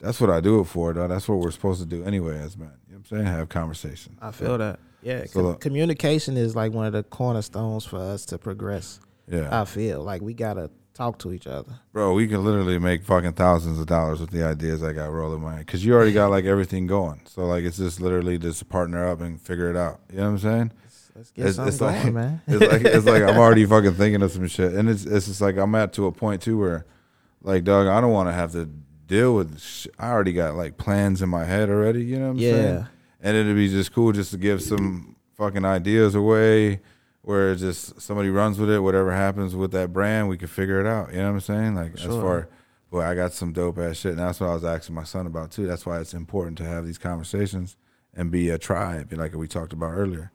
that's 0.00 0.20
what 0.20 0.30
I 0.30 0.40
do 0.40 0.60
it 0.60 0.64
for, 0.64 0.92
though. 0.92 1.06
That's 1.06 1.28
what 1.28 1.38
we're 1.38 1.50
supposed 1.50 1.80
to 1.80 1.86
do 1.86 2.02
anyway 2.04 2.38
as 2.38 2.56
men. 2.56 2.72
You 2.88 2.94
know 2.94 3.02
what 3.08 3.18
I'm 3.18 3.24
saying? 3.24 3.26
Have 3.38 3.48
conversation. 3.50 4.16
I 4.20 4.30
feel 4.32 4.56
that. 4.58 4.80
Yeah. 5.02 5.26
So 5.26 5.42
com- 5.52 5.56
communication 5.56 6.36
is 6.36 6.56
like 6.56 6.72
one 6.72 6.86
of 6.86 6.92
the 6.92 7.02
cornerstones 7.02 7.84
for 7.84 7.98
us 7.98 8.24
to 8.26 8.38
progress. 8.38 8.98
Yeah. 9.28 9.60
I 9.60 9.64
feel 9.64 10.02
like 10.02 10.22
we 10.22 10.32
gotta 10.34 10.70
talk 10.94 11.18
to 11.20 11.32
each 11.32 11.46
other. 11.46 11.72
Bro, 11.92 12.14
we 12.14 12.26
can 12.28 12.44
literally 12.44 12.78
make 12.78 13.02
fucking 13.04 13.32
thousands 13.32 13.78
of 13.80 13.86
dollars 13.86 14.20
with 14.20 14.30
the 14.30 14.44
ideas 14.44 14.82
I 14.82 14.92
got 14.92 15.10
rolling 15.12 15.42
my 15.42 15.58
because 15.58 15.84
you 15.84 15.94
already 15.94 16.12
got 16.12 16.30
like 16.30 16.44
everything 16.44 16.86
going. 16.86 17.20
So 17.26 17.46
like 17.46 17.64
it's 17.64 17.76
just 17.78 18.00
literally 18.00 18.38
just 18.38 18.68
partner 18.68 19.06
up 19.08 19.20
and 19.20 19.40
figure 19.40 19.70
it 19.70 19.76
out. 19.76 20.00
You 20.10 20.18
know 20.18 20.24
what 20.24 20.28
I'm 20.30 20.38
saying? 20.38 20.72
Let's 21.14 21.30
get 21.30 21.46
It's- 21.46 21.56
something 21.56 21.72
it's 21.72 22.04
like- 22.04 22.12
man. 22.14 22.40
It's 22.46 22.72
like 22.72 22.82
it's 22.82 23.06
like 23.06 23.22
I'm 23.22 23.36
already 23.38 23.64
fucking 23.66 23.94
thinking 23.94 24.22
of 24.22 24.32
some 24.32 24.46
shit, 24.48 24.72
and 24.74 24.88
it's 24.88 25.04
it's 25.04 25.26
just 25.26 25.40
like 25.40 25.56
I'm 25.56 25.74
at 25.74 25.92
to 25.94 26.06
a 26.06 26.12
point 26.12 26.42
too 26.42 26.58
where, 26.58 26.86
like, 27.42 27.64
dog, 27.64 27.86
I 27.86 28.00
don't 28.00 28.12
want 28.12 28.28
to 28.28 28.32
have 28.32 28.52
to 28.52 28.66
deal 29.06 29.34
with. 29.34 29.60
Sh- 29.60 29.88
I 29.98 30.10
already 30.10 30.32
got 30.32 30.54
like 30.54 30.76
plans 30.78 31.20
in 31.22 31.28
my 31.28 31.44
head 31.44 31.68
already. 31.70 32.02
You 32.04 32.18
know 32.18 32.24
what 32.26 32.30
I'm 32.32 32.38
Yeah. 32.38 32.50
saying? 32.50 32.86
And 33.24 33.36
it'd 33.36 33.54
be 33.56 33.68
just 33.68 33.92
cool 33.92 34.12
just 34.12 34.30
to 34.32 34.36
give 34.38 34.62
some 34.62 35.16
fucking 35.36 35.64
ideas 35.64 36.14
away. 36.14 36.80
Where 37.22 37.52
it's 37.52 37.60
just 37.60 38.00
somebody 38.00 38.30
runs 38.30 38.58
with 38.58 38.68
it, 38.68 38.80
whatever 38.80 39.12
happens 39.12 39.54
with 39.54 39.70
that 39.72 39.92
brand, 39.92 40.28
we 40.28 40.36
can 40.36 40.48
figure 40.48 40.80
it 40.80 40.86
out. 40.86 41.12
You 41.12 41.18
know 41.18 41.28
what 41.28 41.34
I'm 41.34 41.40
saying? 41.40 41.74
Like 41.76 41.94
as 41.94 42.04
far, 42.06 42.48
boy, 42.90 43.02
I 43.02 43.14
got 43.14 43.32
some 43.32 43.52
dope 43.52 43.78
ass 43.78 43.96
shit, 43.98 44.12
and 44.12 44.20
that's 44.20 44.40
what 44.40 44.50
I 44.50 44.54
was 44.54 44.64
asking 44.64 44.96
my 44.96 45.04
son 45.04 45.26
about 45.26 45.52
too. 45.52 45.66
That's 45.66 45.86
why 45.86 46.00
it's 46.00 46.14
important 46.14 46.58
to 46.58 46.64
have 46.64 46.84
these 46.84 46.98
conversations 46.98 47.76
and 48.14 48.30
be 48.30 48.48
a 48.50 48.58
tribe, 48.58 49.12
like 49.12 49.34
we 49.34 49.46
talked 49.46 49.72
about 49.72 49.92
earlier. 49.92 50.32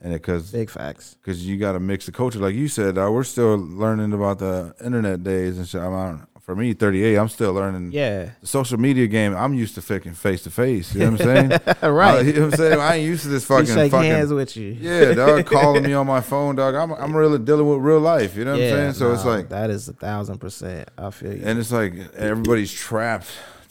And 0.00 0.12
because 0.12 0.52
Big 0.52 0.68
facts. 0.68 1.16
because 1.20 1.46
you 1.46 1.56
got 1.56 1.72
to 1.72 1.80
mix 1.80 2.04
the 2.04 2.12
culture, 2.12 2.38
like 2.38 2.54
you 2.54 2.68
said. 2.68 2.98
Uh, 2.98 3.10
we're 3.10 3.24
still 3.24 3.56
learning 3.56 4.12
about 4.12 4.38
the 4.38 4.74
internet 4.84 5.24
days 5.24 5.56
and 5.56 5.66
shit. 5.66 5.80
I'm 5.80 5.94
on, 5.94 6.26
for 6.46 6.54
me, 6.54 6.72
38. 6.74 7.16
I'm 7.16 7.28
still 7.28 7.52
learning 7.52 7.90
Yeah. 7.90 8.30
the 8.40 8.46
social 8.46 8.78
media 8.78 9.08
game. 9.08 9.36
I'm 9.36 9.52
used 9.52 9.74
to 9.74 9.82
fucking 9.82 10.14
face 10.14 10.44
to 10.44 10.50
face. 10.50 10.94
You 10.94 11.00
know 11.00 11.10
what 11.10 11.20
I'm 11.22 11.26
saying? 11.26 11.50
right. 11.92 12.18
Uh, 12.18 12.22
you 12.22 12.32
know 12.34 12.40
what 12.46 12.52
I'm 12.52 12.56
saying? 12.58 12.80
I 12.80 12.94
ain't 12.94 13.04
used 13.06 13.24
to 13.24 13.28
this 13.28 13.44
fucking 13.44 13.66
shake 13.66 13.90
fucking. 13.90 14.08
hands 14.08 14.32
with 14.32 14.56
you. 14.56 14.68
Yeah, 14.80 15.12
dog, 15.12 15.44
calling 15.46 15.82
me 15.82 15.92
on 16.00 16.06
my 16.06 16.20
phone, 16.20 16.54
dog. 16.54 16.76
I'm 16.76 16.92
I'm 16.92 17.14
really 17.16 17.40
dealing 17.40 17.68
with 17.68 17.80
real 17.80 17.98
life. 17.98 18.36
You 18.36 18.44
know 18.44 18.52
what 18.52 18.62
I'm 18.62 18.70
saying? 18.70 18.92
So 18.92 19.12
it's 19.12 19.24
like, 19.24 19.48
that 19.48 19.70
is 19.70 19.88
a 19.88 19.92
thousand 19.92 20.38
percent. 20.38 20.88
I 20.96 21.10
feel 21.10 21.34
you. 21.36 21.42
and 21.44 21.58
it's 21.58 21.72
like 21.72 21.94
everybody's 22.14 22.72
trapped 22.72 23.26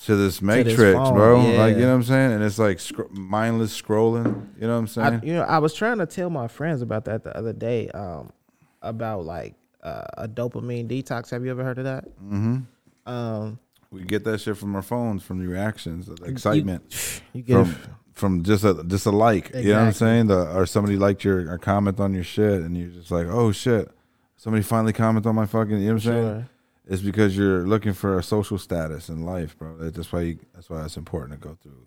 to 0.06 0.18
this 0.18 0.36
this 0.36 0.42
matrix, 0.42 0.98
phone, 0.98 1.14
bro. 1.14 1.40
Like 1.40 1.76
you 1.78 1.84
know 1.84 1.88
what 1.92 1.96
I'm 1.96 2.04
saying? 2.04 2.34
And 2.34 2.44
it's 2.44 2.60
like 2.60 2.82
scr- 2.82 3.04
mindless 3.10 3.82
scrolling. 3.82 4.48
You 4.60 4.68
know 4.68 4.74
what 4.74 4.80
I'm 4.80 4.88
saying? 4.88 5.22
I, 5.24 5.26
you 5.26 5.34
know, 5.34 5.44
I 5.44 5.60
was 5.60 5.74
trying 5.74 6.00
to 6.00 6.06
tell 6.06 6.30
my 6.30 6.50
friends 6.50 6.82
about 6.82 7.06
that 7.06 7.24
the 7.24 7.36
other 7.38 7.54
day. 7.54 7.88
Um, 7.92 8.34
about 8.82 9.24
like 9.26 9.56
uh, 9.86 10.04
a 10.18 10.28
dopamine 10.28 10.88
detox. 10.90 11.30
Have 11.30 11.46
you 11.46 11.52
ever 11.52 11.64
heard 11.64 11.78
of 11.78 11.86
that? 11.86 12.06
mm-hmm. 12.18 12.58
Um, 13.06 13.60
We 13.92 14.04
get 14.04 14.24
that 14.26 14.42
shit 14.42 14.58
from 14.58 14.76
our 14.76 14.82
phones, 14.82 15.24
from 15.24 15.40
the 15.40 15.48
reactions, 15.48 16.08
the 16.08 16.16
excitement, 16.26 17.22
you 17.34 17.42
get 17.44 17.54
from 17.66 17.76
from 18.14 18.44
just 18.44 18.64
a 18.64 18.84
just 18.88 19.06
a 19.06 19.12
like. 19.12 19.52
You 19.54 19.74
know 19.74 19.80
what 19.80 19.86
I'm 19.88 19.94
saying? 19.94 20.28
The 20.28 20.56
or 20.58 20.66
somebody 20.66 20.98
liked 20.98 21.24
your 21.24 21.52
or 21.52 21.58
comment 21.60 22.00
on 22.00 22.14
your 22.14 22.24
shit, 22.24 22.62
and 22.64 22.76
you're 22.78 22.90
just 22.90 23.12
like, 23.12 23.28
oh 23.28 23.52
shit, 23.52 23.92
somebody 24.38 24.64
finally 24.64 24.94
commented 24.94 25.28
on 25.30 25.36
my 25.36 25.46
fucking. 25.46 25.80
You 25.80 25.88
know 25.88 25.94
what 25.96 26.06
I'm 26.06 26.14
saying? 26.14 26.50
It's 26.88 27.02
because 27.02 27.36
you're 27.38 27.66
looking 27.66 27.94
for 27.94 28.18
a 28.20 28.24
social 28.24 28.58
status 28.58 29.10
in 29.10 29.24
life, 29.24 29.58
bro. 29.58 29.78
That's 29.90 30.12
why 30.12 30.22
you, 30.22 30.40
that's 30.54 30.70
why 30.70 30.84
it's 30.86 30.98
important 30.98 31.40
to 31.42 31.48
go 31.48 31.58
through 31.62 31.86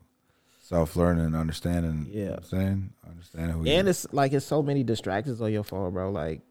self 0.61 0.97
learning, 0.97 1.35
understanding. 1.35 2.07
You 2.11 2.15
know 2.15 2.25
Yeah. 2.25 2.31
what 2.31 2.39
I'm 2.39 2.45
saying 2.45 2.91
understanding 3.09 3.51
who. 3.57 3.61
and 3.67 3.87
you, 3.87 3.91
it's 3.91 4.07
like 4.13 4.33
it's 4.33 4.47
so 4.47 4.63
many 4.63 4.83
distractions 4.85 5.41
on 5.41 5.53
your 5.53 5.65
phone, 5.65 5.93
bro. 5.93 6.11
Like, 6.11 6.43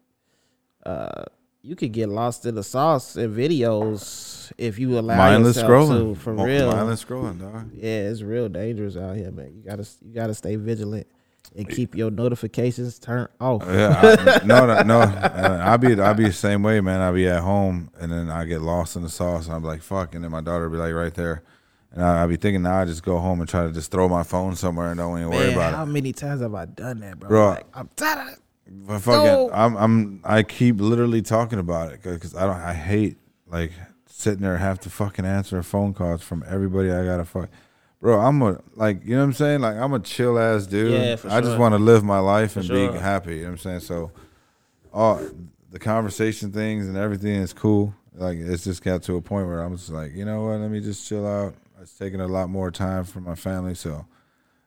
uh, 0.84 1.24
you 1.68 1.76
could 1.76 1.92
get 1.92 2.08
lost 2.08 2.46
in 2.46 2.54
the 2.54 2.62
sauce 2.64 3.16
in 3.16 3.34
videos 3.34 4.50
if 4.56 4.78
you 4.78 4.98
allow 4.98 5.18
mindless 5.18 5.56
yourself 5.56 5.70
scrolling, 5.70 6.14
to, 6.14 6.20
for 6.20 6.32
Mo- 6.32 6.46
real. 6.46 6.72
Mindless 6.72 7.04
scrolling, 7.04 7.38
dog. 7.38 7.70
Yeah, 7.74 8.08
it's 8.08 8.22
real 8.22 8.48
dangerous 8.48 8.96
out 8.96 9.16
here, 9.16 9.30
man. 9.30 9.52
You 9.54 9.62
gotta 9.68 9.86
you 10.02 10.14
gotta 10.14 10.32
stay 10.32 10.56
vigilant 10.56 11.06
and 11.54 11.68
keep 11.68 11.94
your 11.94 12.10
notifications 12.10 12.98
turned 12.98 13.28
off. 13.38 13.64
Yeah, 13.66 14.00
I, 14.02 14.46
no, 14.46 14.64
no, 14.66 14.82
no. 14.82 15.00
Uh, 15.00 15.60
I'll 15.62 15.76
be, 15.76 16.00
I'll 16.00 16.14
be 16.14 16.24
the 16.24 16.32
same 16.32 16.62
way, 16.62 16.80
man. 16.80 17.02
I'll 17.02 17.12
be 17.12 17.28
at 17.28 17.40
home, 17.40 17.90
and 18.00 18.10
then 18.10 18.30
I 18.30 18.46
get 18.46 18.62
lost 18.62 18.96
in 18.96 19.02
the 19.02 19.10
sauce, 19.10 19.44
and 19.46 19.54
I'm 19.54 19.62
like, 19.62 19.82
fuck, 19.82 20.14
and 20.14 20.24
then 20.24 20.30
my 20.30 20.40
daughter 20.40 20.70
will 20.70 20.78
be 20.78 20.82
like 20.82 20.94
right 20.94 21.12
there, 21.12 21.42
and 21.92 22.02
I, 22.02 22.20
I'll 22.22 22.28
be 22.28 22.36
thinking 22.36 22.62
now 22.62 22.80
I 22.80 22.86
just 22.86 23.02
go 23.02 23.18
home 23.18 23.40
and 23.40 23.48
try 23.48 23.66
to 23.66 23.72
just 23.72 23.90
throw 23.90 24.08
my 24.08 24.22
phone 24.22 24.56
somewhere 24.56 24.88
and 24.88 24.96
don't 24.96 25.18
even 25.18 25.30
worry 25.30 25.52
about 25.52 25.62
how 25.64 25.68
it. 25.68 25.76
How 25.76 25.84
many 25.84 26.14
times 26.14 26.40
have 26.40 26.54
I 26.54 26.64
done 26.64 27.00
that, 27.00 27.18
bro? 27.18 27.28
Bro. 27.28 27.48
Like, 27.50 27.66
I'm 27.74 27.90
tired 27.94 28.26
of 28.26 28.32
it. 28.32 28.38
But 28.70 29.00
fucking, 29.00 29.24
No. 29.24 29.50
I'm, 29.52 29.76
I'm, 29.76 30.20
I 30.24 30.42
keep 30.42 30.80
literally 30.80 31.22
talking 31.22 31.58
about 31.58 31.92
it 31.92 32.02
because 32.02 32.34
I 32.34 32.46
don't, 32.46 32.56
I 32.56 32.74
hate 32.74 33.16
like 33.46 33.72
sitting 34.06 34.40
there 34.42 34.52
and 34.54 34.60
have 34.62 34.80
to 34.80 34.90
fucking 34.90 35.24
answer 35.24 35.62
phone 35.62 35.94
calls 35.94 36.22
from 36.22 36.44
everybody 36.46 36.90
I 36.90 37.04
gotta 37.04 37.24
fuck. 37.24 37.48
Bro, 38.00 38.20
I'm 38.20 38.40
a 38.42 38.60
like 38.76 39.04
you 39.04 39.14
know 39.14 39.18
what 39.20 39.24
I'm 39.24 39.32
saying? 39.32 39.60
Like 39.60 39.76
I'm 39.76 39.92
a 39.92 40.00
chill 40.00 40.38
ass 40.38 40.66
dude. 40.66 40.92
Yeah, 40.92 41.16
for 41.16 41.28
sure. 41.28 41.36
I 41.38 41.40
just 41.40 41.58
want 41.58 41.72
to 41.74 41.78
live 41.78 42.04
my 42.04 42.18
life 42.18 42.52
For 42.52 42.60
and 42.60 42.68
sure. 42.68 42.92
be 42.92 42.98
happy. 42.98 43.36
You 43.36 43.42
know 43.42 43.44
what 43.46 43.52
I'm 43.52 43.58
saying? 43.58 43.80
So 43.80 44.12
all 44.92 45.20
the 45.70 45.78
conversation 45.78 46.52
things 46.52 46.86
and 46.86 46.96
everything 46.96 47.34
is 47.36 47.52
cool. 47.52 47.94
Like 48.14 48.38
it's 48.38 48.64
just 48.64 48.82
got 48.84 49.02
to 49.04 49.16
a 49.16 49.20
point 49.22 49.46
where 49.46 49.60
I'm 49.62 49.76
just 49.76 49.90
like, 49.90 50.14
you 50.14 50.24
know 50.24 50.44
what, 50.44 50.60
let 50.60 50.70
me 50.70 50.80
just 50.80 51.08
chill 51.08 51.26
out. 51.26 51.54
It's 51.80 51.96
taking 51.96 52.20
a 52.20 52.26
lot 52.26 52.48
more 52.50 52.70
time 52.70 53.04
for 53.04 53.20
my 53.20 53.34
family, 53.36 53.74
so 53.74 54.04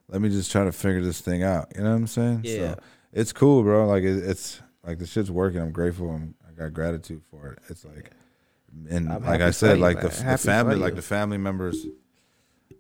let 0.08 0.22
me 0.22 0.30
just 0.30 0.52
try 0.52 0.64
to 0.64 0.72
figure 0.72 1.02
this 1.02 1.20
thing 1.20 1.44
out. 1.44 1.72
You 1.76 1.84
know 1.84 1.90
what 1.92 1.96
I'm 1.98 2.08
saying? 2.08 2.42
Yeah. 2.44 2.76
So 2.76 2.80
it's 3.14 3.34
cool, 3.34 3.64
bro. 3.64 3.88
Like 3.88 4.04
it, 4.04 4.18
it's 4.24 4.62
like 4.86 5.00
the 5.00 5.06
shit's 5.06 5.32
working. 5.32 5.60
I'm 5.62 5.72
grateful. 5.72 6.10
I'm, 6.10 6.36
I 6.48 6.52
got 6.54 6.74
gratitude 6.74 7.22
for 7.30 7.48
it. 7.54 7.60
It's 7.70 7.86
like, 7.86 8.12
and 8.90 9.12
I'm 9.12 9.24
like 9.24 9.42
I 9.42 9.52
said, 9.52 9.78
you, 9.78 9.84
like 9.84 10.02
the, 10.02 10.10
the 10.10 10.38
family, 10.38 10.76
like 10.76 10.96
the 10.96 11.02
family 11.02 11.38
members 11.38 11.86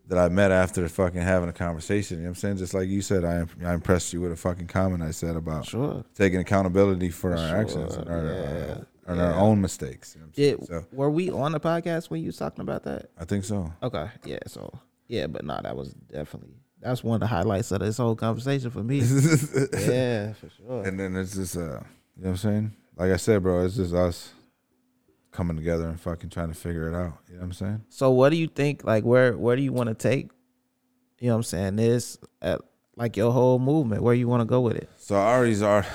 that 0.08 0.18
I 0.18 0.30
met 0.30 0.52
after 0.52 0.88
fucking 0.90 1.22
having 1.22 1.50
a 1.50 1.54
conversation. 1.54 2.18
You 2.18 2.24
know 2.24 2.30
what 2.30 2.32
I'm 2.32 2.36
saying? 2.36 2.58
Just 2.58 2.74
like 2.74 2.88
you 2.90 3.02
said, 3.02 3.24
I 3.24 3.46
I 3.66 3.74
impressed 3.74 4.14
you 4.14 4.22
with 4.22 4.32
a 4.32 4.36
fucking 4.38 4.68
comment 4.68 5.04
I 5.04 5.12
said 5.12 5.36
about 5.36 5.66
Sure. 5.66 6.04
taking 6.16 6.40
accountability 6.40 7.10
for 7.10 7.32
our 7.32 7.48
Sure, 7.50 7.58
actions 7.58 7.96
and 7.96 8.10
our, 8.10 8.26
yeah, 8.26 8.78
our, 9.08 9.16
our 9.16 9.16
yeah. 9.16 9.40
own 9.40 9.62
mistakes. 9.62 10.16
You 10.16 10.22
know 10.22 10.28
Did? 10.34 10.66
So 10.66 10.86
were 10.92 11.10
we 11.10 11.30
on 11.30 11.52
the 11.52 11.60
podcast 11.60 12.10
when 12.10 12.22
you 12.22 12.28
was 12.28 12.38
talking 12.38 12.62
about 12.62 12.84
that? 12.84 13.10
I 13.18 13.26
think 13.26 13.44
so. 13.46 13.72
Okay, 13.84 14.10
yeah. 14.26 14.40
So 14.48 14.72
yeah, 15.08 15.28
but 15.28 15.44
no, 15.46 15.60
that 15.62 15.76
was 15.76 15.94
definitely 15.94 16.56
that's 16.82 17.04
one 17.04 17.16
of 17.16 17.20
the 17.22 17.28
highlights 17.28 17.72
of 17.72 17.80
this 17.80 17.98
whole 17.98 18.16
conversation 18.16 18.70
for 18.72 18.84
me. 18.84 18.98
yeah, 19.80 20.34
for 20.34 20.50
sure. 20.50 20.84
And 20.84 21.00
then 21.00 21.16
it's 21.16 21.36
just 21.36 21.56
uh, 21.56 21.60
you 21.62 21.68
know 21.70 21.80
what 22.16 22.30
I'm 22.30 22.38
saying? 22.38 22.72
Like 22.98 23.12
I 23.12 23.18
said, 23.18 23.44
bro, 23.44 23.64
it's 23.66 23.76
just 23.76 23.94
us 23.94 24.34
coming 25.32 25.56
together 25.56 25.88
and 25.88 26.00
fucking 26.00 26.30
trying 26.30 26.50
to 26.50 26.54
figure 26.54 26.90
it 26.90 26.96
out. 26.96 27.18
You 27.28 27.36
know 27.36 27.40
what 27.42 27.46
I'm 27.46 27.54
saying? 27.54 27.82
So 27.90 28.12
what 28.12 28.30
do 28.30 28.36
you 28.36 28.48
think? 28.48 28.84
Like 28.84 29.04
where 29.04 29.38
where 29.38 29.56
do 29.56 29.62
you 29.62 29.74
want 29.74 29.90
to 29.90 29.96
take? 29.96 30.30
You 31.20 31.28
know 31.28 31.36
what 31.36 31.38
I'm 31.40 31.44
saying? 31.44 31.76
This 31.78 32.18
at 32.42 32.62
like 32.96 33.16
your 33.16 33.32
whole 33.32 33.60
movement. 33.60 34.02
Where 34.04 34.14
you 34.14 34.28
want 34.28 34.42
to 34.42 34.46
go 34.46 34.62
with 34.62 34.76
it? 34.76 34.90
So 34.98 35.16
I 35.16 35.34
already 35.36 35.62
are. 35.64 35.86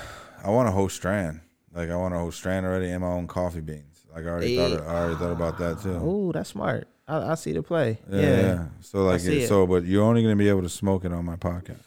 I 0.43 0.51
want 0.51 0.68
to 0.68 0.72
host 0.72 0.97
Strand. 0.97 1.41
Like 1.74 1.91
I 1.91 1.97
want 1.97 2.14
to 2.14 2.18
host 2.18 2.39
Strand 2.39 2.64
already 2.64 2.91
and 2.91 3.01
my 3.03 3.09
own 3.09 3.26
coffee 3.26 3.61
beans. 3.61 4.05
Like 4.14 4.24
I 4.24 4.28
already 4.28 4.55
Hey. 4.55 4.57
thought. 4.57 4.80
I 4.87 4.95
already 5.01 5.16
thought 5.16 5.32
about 5.32 5.59
that 5.59 5.80
too. 5.82 5.99
Oh, 6.01 6.32
that's 6.32 6.51
smart. 6.51 6.89
I, 7.09 7.33
I 7.33 7.35
see 7.37 7.53
the 7.53 7.63
play. 7.63 7.99
Yeah, 8.11 8.21
Yeah. 8.21 8.41
yeah. 8.41 8.65
So 8.81 9.05
like, 9.05 9.21
it, 9.23 9.29
it. 9.45 9.49
so 9.49 9.67
but 9.67 9.85
you're 9.85 10.03
only 10.05 10.23
gonna 10.23 10.37
be 10.37 10.49
able 10.49 10.63
to 10.63 10.69
smoke 10.69 11.05
it 11.05 11.13
on 11.13 11.25
my 11.25 11.37
podcast. 11.37 11.79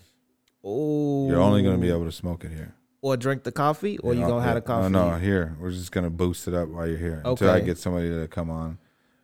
Oh, 0.64 1.28
You're 1.30 1.40
only 1.42 1.64
gonna 1.64 1.78
be 1.78 1.90
able 1.90 2.06
to 2.06 2.12
smoke 2.12 2.44
it 2.44 2.52
here. 2.52 2.74
or 3.02 3.16
drink 3.16 3.44
the 3.44 3.52
coffee, 3.52 3.98
or 4.00 4.14
you 4.14 4.20
Yeah, 4.22 4.28
gonna 4.28 4.42
have 4.42 4.50
yeah. 4.52 4.54
the 4.56 4.62
coffee. 4.62 4.90
No, 4.90 5.12
no, 5.12 5.18
here. 5.18 5.56
We're 5.60 5.72
just 5.72 5.92
gonna 5.92 6.10
boost 6.10 6.48
it 6.50 6.54
up 6.54 6.68
while 6.70 6.86
you're 6.88 6.98
here 6.98 7.22
until 7.24 7.50
I 7.50 7.62
get 7.62 7.78
somebody 7.78 8.10
to 8.10 8.28
come 8.28 8.50
on. 8.50 8.78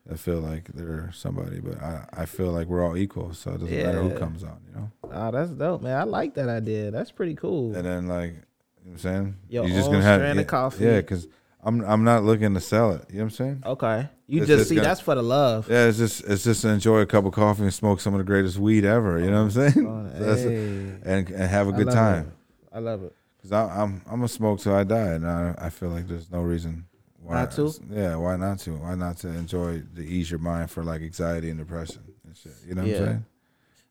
I 0.10 0.16
feel 0.18 0.40
like 0.40 0.68
they're 0.68 1.10
somebody, 1.14 1.60
but 1.60 1.82
I, 1.82 2.06
I 2.14 2.26
feel 2.26 2.52
like 2.52 2.68
we're 2.68 2.86
all 2.86 2.96
equal, 2.96 3.34
so 3.34 3.52
it 3.54 3.60
doesn't 3.62 3.76
matter 3.76 4.02
who 4.04 4.18
comes 4.18 4.44
on, 4.44 4.60
you 4.70 4.76
know. 4.80 4.92
Oh, 5.12 5.32
that's 5.32 5.50
dope, 5.50 5.82
man. 5.82 5.98
I 5.98 6.04
like 6.04 6.36
that 6.36 6.48
idea. 6.48 6.92
That's 6.92 7.10
pretty 7.12 7.34
cool. 7.36 7.76
And 7.76 7.86
then 7.86 8.08
like, 8.08 8.30
you 8.30 8.36
know 8.36 8.42
what 8.84 8.92
I'm 8.92 8.98
saying, 9.00 9.36
Your 9.50 9.66
You're 9.68 9.78
own 9.84 9.84
strand 10.02 10.24
of 10.24 10.38
yeah, 10.38 10.44
coffee. 10.44 10.86
Yeah, 10.86 11.02
because 11.02 11.28
I'm 11.64 11.82
I'm 11.84 12.04
not 12.04 12.24
looking 12.24 12.54
to 12.54 12.62
sell 12.62 12.92
it. 12.92 13.06
You 13.10 13.16
know 13.18 13.24
what 13.24 13.26
I'm 13.26 13.30
saying? 13.32 13.64
Okay, 13.66 14.08
you 14.28 14.40
It's 14.42 14.48
just 14.48 14.70
see 14.70 14.76
gonna- 14.76 14.88
that's 14.88 15.02
for 15.02 15.16
the 15.16 15.22
love. 15.24 15.70
Yeah, 15.70 15.88
it's 15.88 15.98
just 15.98 16.24
it's 16.26 16.44
just 16.44 16.62
to 16.64 16.70
enjoy 16.70 17.00
a 17.00 17.06
cup 17.06 17.26
of 17.26 17.34
coffee 17.34 17.64
and 17.64 17.74
smoke 17.74 18.00
some 18.00 18.14
of 18.14 18.18
the 18.20 18.24
greatest 18.24 18.58
weed 18.58 18.86
ever. 18.86 19.20
You 19.20 19.30
know 19.32 19.44
what 19.46 19.56
I'm 19.58 19.72
saying? 19.72 19.88
Oh, 19.88 20.10
So 20.36 20.50
hey. 20.50 20.58
and 21.04 21.30
and 21.30 21.44
have 21.50 21.68
a 21.68 21.72
good 21.72 21.86
love 21.88 21.96
time. 21.96 22.28
it. 22.28 22.76
I 22.76 22.80
love 22.80 23.04
it. 23.04 23.16
Cause 23.42 23.52
I, 23.52 23.82
I'm 23.84 24.02
I'm 24.10 24.24
a 24.24 24.28
smoke 24.28 24.60
till 24.60 24.74
I 24.74 24.84
die, 24.84 25.14
and 25.14 25.28
I 25.28 25.54
I 25.58 25.70
feel 25.70 25.90
like 25.90 26.08
there's 26.08 26.32
no 26.32 26.42
reason 26.42 26.86
why 27.22 27.36
Not 27.36 27.52
to? 27.54 27.74
Yeah, 27.92 28.16
why 28.18 28.36
not 28.38 28.60
to? 28.60 28.72
Why 28.72 28.96
not 28.96 29.18
to 29.18 29.28
enjoy 29.30 29.82
to 29.96 30.02
ease 30.06 30.30
your 30.32 30.40
mind 30.40 30.72
for 30.72 30.84
like 30.84 31.02
anxiety 31.02 31.50
and 31.50 31.60
depression 31.60 32.02
and 32.26 32.36
shit. 32.36 32.54
You 32.68 32.74
know 32.76 32.82
what 32.82 32.90
Yeah. 32.92 32.98
I'm 32.98 33.06
saying? 33.06 33.26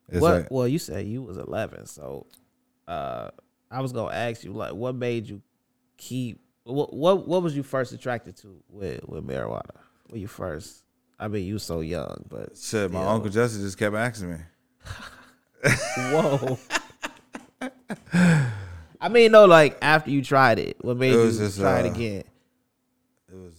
It's 0.08 0.20
what? 0.20 0.34
like 0.34 0.50
well, 0.50 0.68
you 0.68 0.78
said 0.78 1.06
you 1.06 1.22
was 1.22 1.36
11, 1.38 1.86
so 1.86 2.26
uh, 2.86 3.30
I 3.70 3.80
was 3.80 3.92
gonna 3.92 4.14
ask 4.14 4.42
you 4.44 4.52
like, 4.52 4.72
what 4.74 4.94
made 4.96 5.28
you 5.28 5.40
keep? 5.96 6.40
What 6.64 6.92
what 6.92 7.26
what 7.28 7.42
was 7.42 7.56
you 7.56 7.62
first 7.62 7.92
attracted 7.92 8.36
to 8.38 8.56
with 8.68 9.08
with 9.08 9.24
marijuana? 9.26 9.70
When 10.14 10.20
you 10.20 10.28
first? 10.28 10.84
I 11.18 11.26
mean, 11.26 11.44
you 11.44 11.58
so 11.58 11.80
young, 11.80 12.24
but 12.28 12.56
shit. 12.56 12.88
My 12.92 13.04
uncle 13.04 13.30
Jesse 13.30 13.58
just 13.60 13.76
kept 13.76 13.96
asking 13.96 14.30
me. 14.30 14.36
whoa. 16.12 16.56
I 19.00 19.08
mean, 19.10 19.32
no, 19.32 19.46
like 19.46 19.76
after 19.82 20.12
you 20.12 20.22
tried 20.22 20.60
it, 20.60 20.76
what 20.82 20.98
made 20.98 21.14
It 21.14 21.16
you 21.16 21.32
just, 21.32 21.58
try 21.58 21.80
it 21.80 21.86
uh, 21.86 21.90
again? 21.90 22.22
It 23.28 23.34
was. 23.34 23.54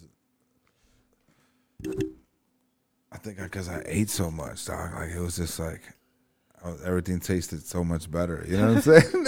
I 3.12 3.18
think 3.18 3.38
because 3.38 3.68
I, 3.68 3.84
ate 3.86 4.10
so 4.10 4.32
much, 4.32 4.66
dog. 4.66 4.94
Like 4.94 5.10
it 5.10 5.20
was 5.20 5.36
just 5.36 5.60
like 5.60 5.82
was, 6.64 6.82
everything 6.86 7.20
tasted 7.20 7.66
so 7.66 7.84
much 7.84 8.10
better. 8.10 8.46
You 8.48 8.60
know 8.60 8.76
what 8.76 8.88
I'm 8.88 9.02
saying? 9.02 9.26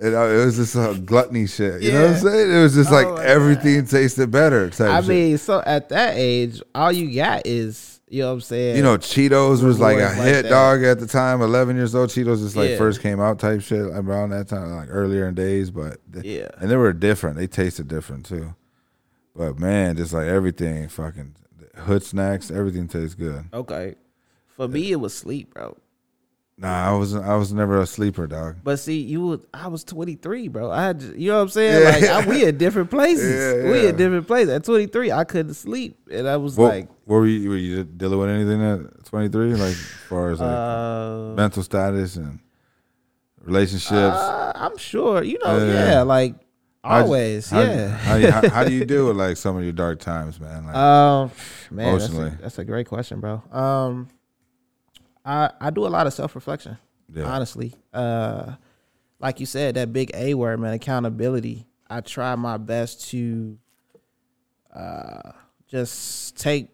And 0.00 0.14
it 0.14 0.44
was 0.44 0.56
just 0.56 0.74
a 0.76 0.98
gluttony 1.00 1.46
shit. 1.46 1.82
You 1.82 1.92
know 1.92 2.02
what 2.02 2.10
I'm 2.12 2.16
saying? 2.18 2.52
It 2.52 2.62
was 2.62 2.74
just 2.74 2.90
oh 2.90 2.94
like 2.94 3.06
Oh 3.06 3.14
my 3.16 3.24
everything 3.24 3.86
tasted 3.86 4.30
better. 4.30 4.68
Type 4.70 4.90
I 4.90 5.00
shit. 5.00 5.08
mean, 5.08 5.38
so 5.38 5.62
at 5.64 5.88
that 5.88 6.14
age, 6.16 6.60
all 6.74 6.92
you 6.92 7.14
got 7.14 7.46
is 7.46 7.94
you 8.08 8.20
know 8.22 8.28
what 8.28 8.34
I'm 8.34 8.40
saying. 8.42 8.76
you 8.76 8.82
know, 8.82 8.98
Cheetos 8.98 9.62
was 9.64 9.80
like 9.80 9.96
a 9.96 10.02
like 10.02 10.14
hit 10.18 10.42
that. 10.42 10.48
dog 10.50 10.84
at 10.84 11.00
the 11.00 11.06
time. 11.06 11.40
Eleven 11.40 11.74
years 11.76 11.94
old, 11.94 12.10
Cheetos 12.10 12.38
just 12.42 12.54
like 12.56 12.70
Yeah. 12.70 12.78
first 12.78 13.00
came 13.00 13.20
out 13.20 13.38
type 13.38 13.62
shit 13.62 13.80
around 13.80 14.30
that 14.30 14.48
time, 14.48 14.70
like 14.76 14.88
earlier 14.90 15.26
in 15.28 15.34
days. 15.34 15.70
But 15.70 15.98
th- 16.12 16.24
Yeah. 16.24 16.48
and 16.60 16.70
they 16.70 16.76
were 16.76 16.92
different. 16.92 17.36
They 17.36 17.46
tasted 17.48 17.88
different 17.88 18.26
too. 18.26 18.54
But 19.34 19.58
man, 19.58 19.96
just 19.96 20.12
like 20.12 20.26
everything, 20.28 20.88
fucking 20.88 21.34
hood 21.78 22.02
snacks, 22.04 22.50
everything 22.50 22.86
tastes 22.88 23.14
good. 23.14 23.44
Okay. 23.52 23.96
For 24.48 24.68
me, 24.68 24.92
it 24.92 24.96
was 24.96 25.12
sleep, 25.14 25.52
bro. 25.54 25.76
Nah, 26.58 26.88
I 26.90 26.96
was 26.96 27.14
I 27.14 27.34
was 27.36 27.52
never 27.52 27.78
a 27.82 27.86
sleeper, 27.86 28.26
dog. 28.26 28.56
But 28.64 28.78
see, 28.78 28.98
you 29.00 29.20
was 29.20 29.40
I 29.52 29.68
was 29.68 29.84
23, 29.84 30.48
bro. 30.48 30.70
I 30.70 30.84
had, 30.84 31.02
you 31.02 31.28
know 31.30 31.36
what 31.36 31.42
I'm 31.42 31.48
saying? 31.50 31.84
Like 31.84 32.02
I, 32.04 32.26
we 32.26 32.44
in 32.46 32.56
different 32.56 32.90
places. 32.90 33.62
Yeah, 33.64 33.70
We 33.70 33.82
yeah. 33.82 33.88
in 33.90 33.96
different 33.96 34.26
places. 34.26 34.48
At 34.54 34.64
23, 34.64 35.12
I 35.12 35.24
couldn't 35.24 35.52
sleep, 35.52 35.98
and 36.10 36.26
I 36.26 36.38
was 36.38 36.56
What, 36.56 36.68
like, 36.72 36.88
what 37.04 37.16
were 37.16 37.26
you 37.26 37.50
were 37.50 37.56
you 37.58 37.84
dealing 37.84 38.18
with 38.18 38.30
anything 38.30 38.62
at 38.62 39.04
twenty 39.04 39.28
three? 39.28 39.52
Like 39.52 39.72
as 39.72 39.86
far 40.08 40.30
as 40.30 40.40
like 40.40 40.48
uh, 40.48 41.34
mental 41.34 41.62
status 41.62 42.16
and 42.16 42.38
relationships? 43.44 43.92
uh, 43.94 44.52
I'm 44.54 44.78
sure, 44.78 45.22
you 45.22 45.38
know, 45.44 45.58
Yeah. 45.66 45.90
yeah, 45.90 46.02
like 46.02 46.36
always, 46.82 47.50
how, 47.50 47.60
yeah. 47.60 47.88
How, 47.88 48.30
how, 48.30 48.48
how 48.48 48.64
do 48.64 48.72
you 48.72 48.84
deal 48.92 49.08
with 49.08 49.16
like 49.16 49.36
some 49.36 49.56
of 49.58 49.62
your 49.62 49.72
dark 49.72 49.98
times, 50.00 50.40
man? 50.40 50.64
Like, 50.66 50.74
Um, 50.76 51.30
man, 51.70 51.98
that's 51.98 52.08
a, 52.14 52.38
that's 52.40 52.58
a 52.58 52.64
great 52.64 52.86
question, 52.88 53.20
bro. 53.20 53.42
Um, 53.52 54.08
I 55.26 55.50
I 55.60 55.70
do 55.70 55.86
a 55.86 55.88
lot 55.88 56.06
of 56.06 56.14
self 56.14 56.34
reflection. 56.34 56.78
yeah. 57.12 57.24
honestly. 57.24 57.74
Uh, 57.92 58.54
like 59.18 59.40
you 59.40 59.46
said, 59.46 59.74
that 59.76 59.92
big 59.92 60.10
A 60.14 60.34
word, 60.34 60.60
man, 60.60 60.74
accountability. 60.74 61.66
I 61.88 62.00
try 62.00 62.34
my 62.36 62.56
best 62.58 63.08
to 63.10 63.58
uh, 64.74 65.32
just 65.68 66.36
take 66.36 66.68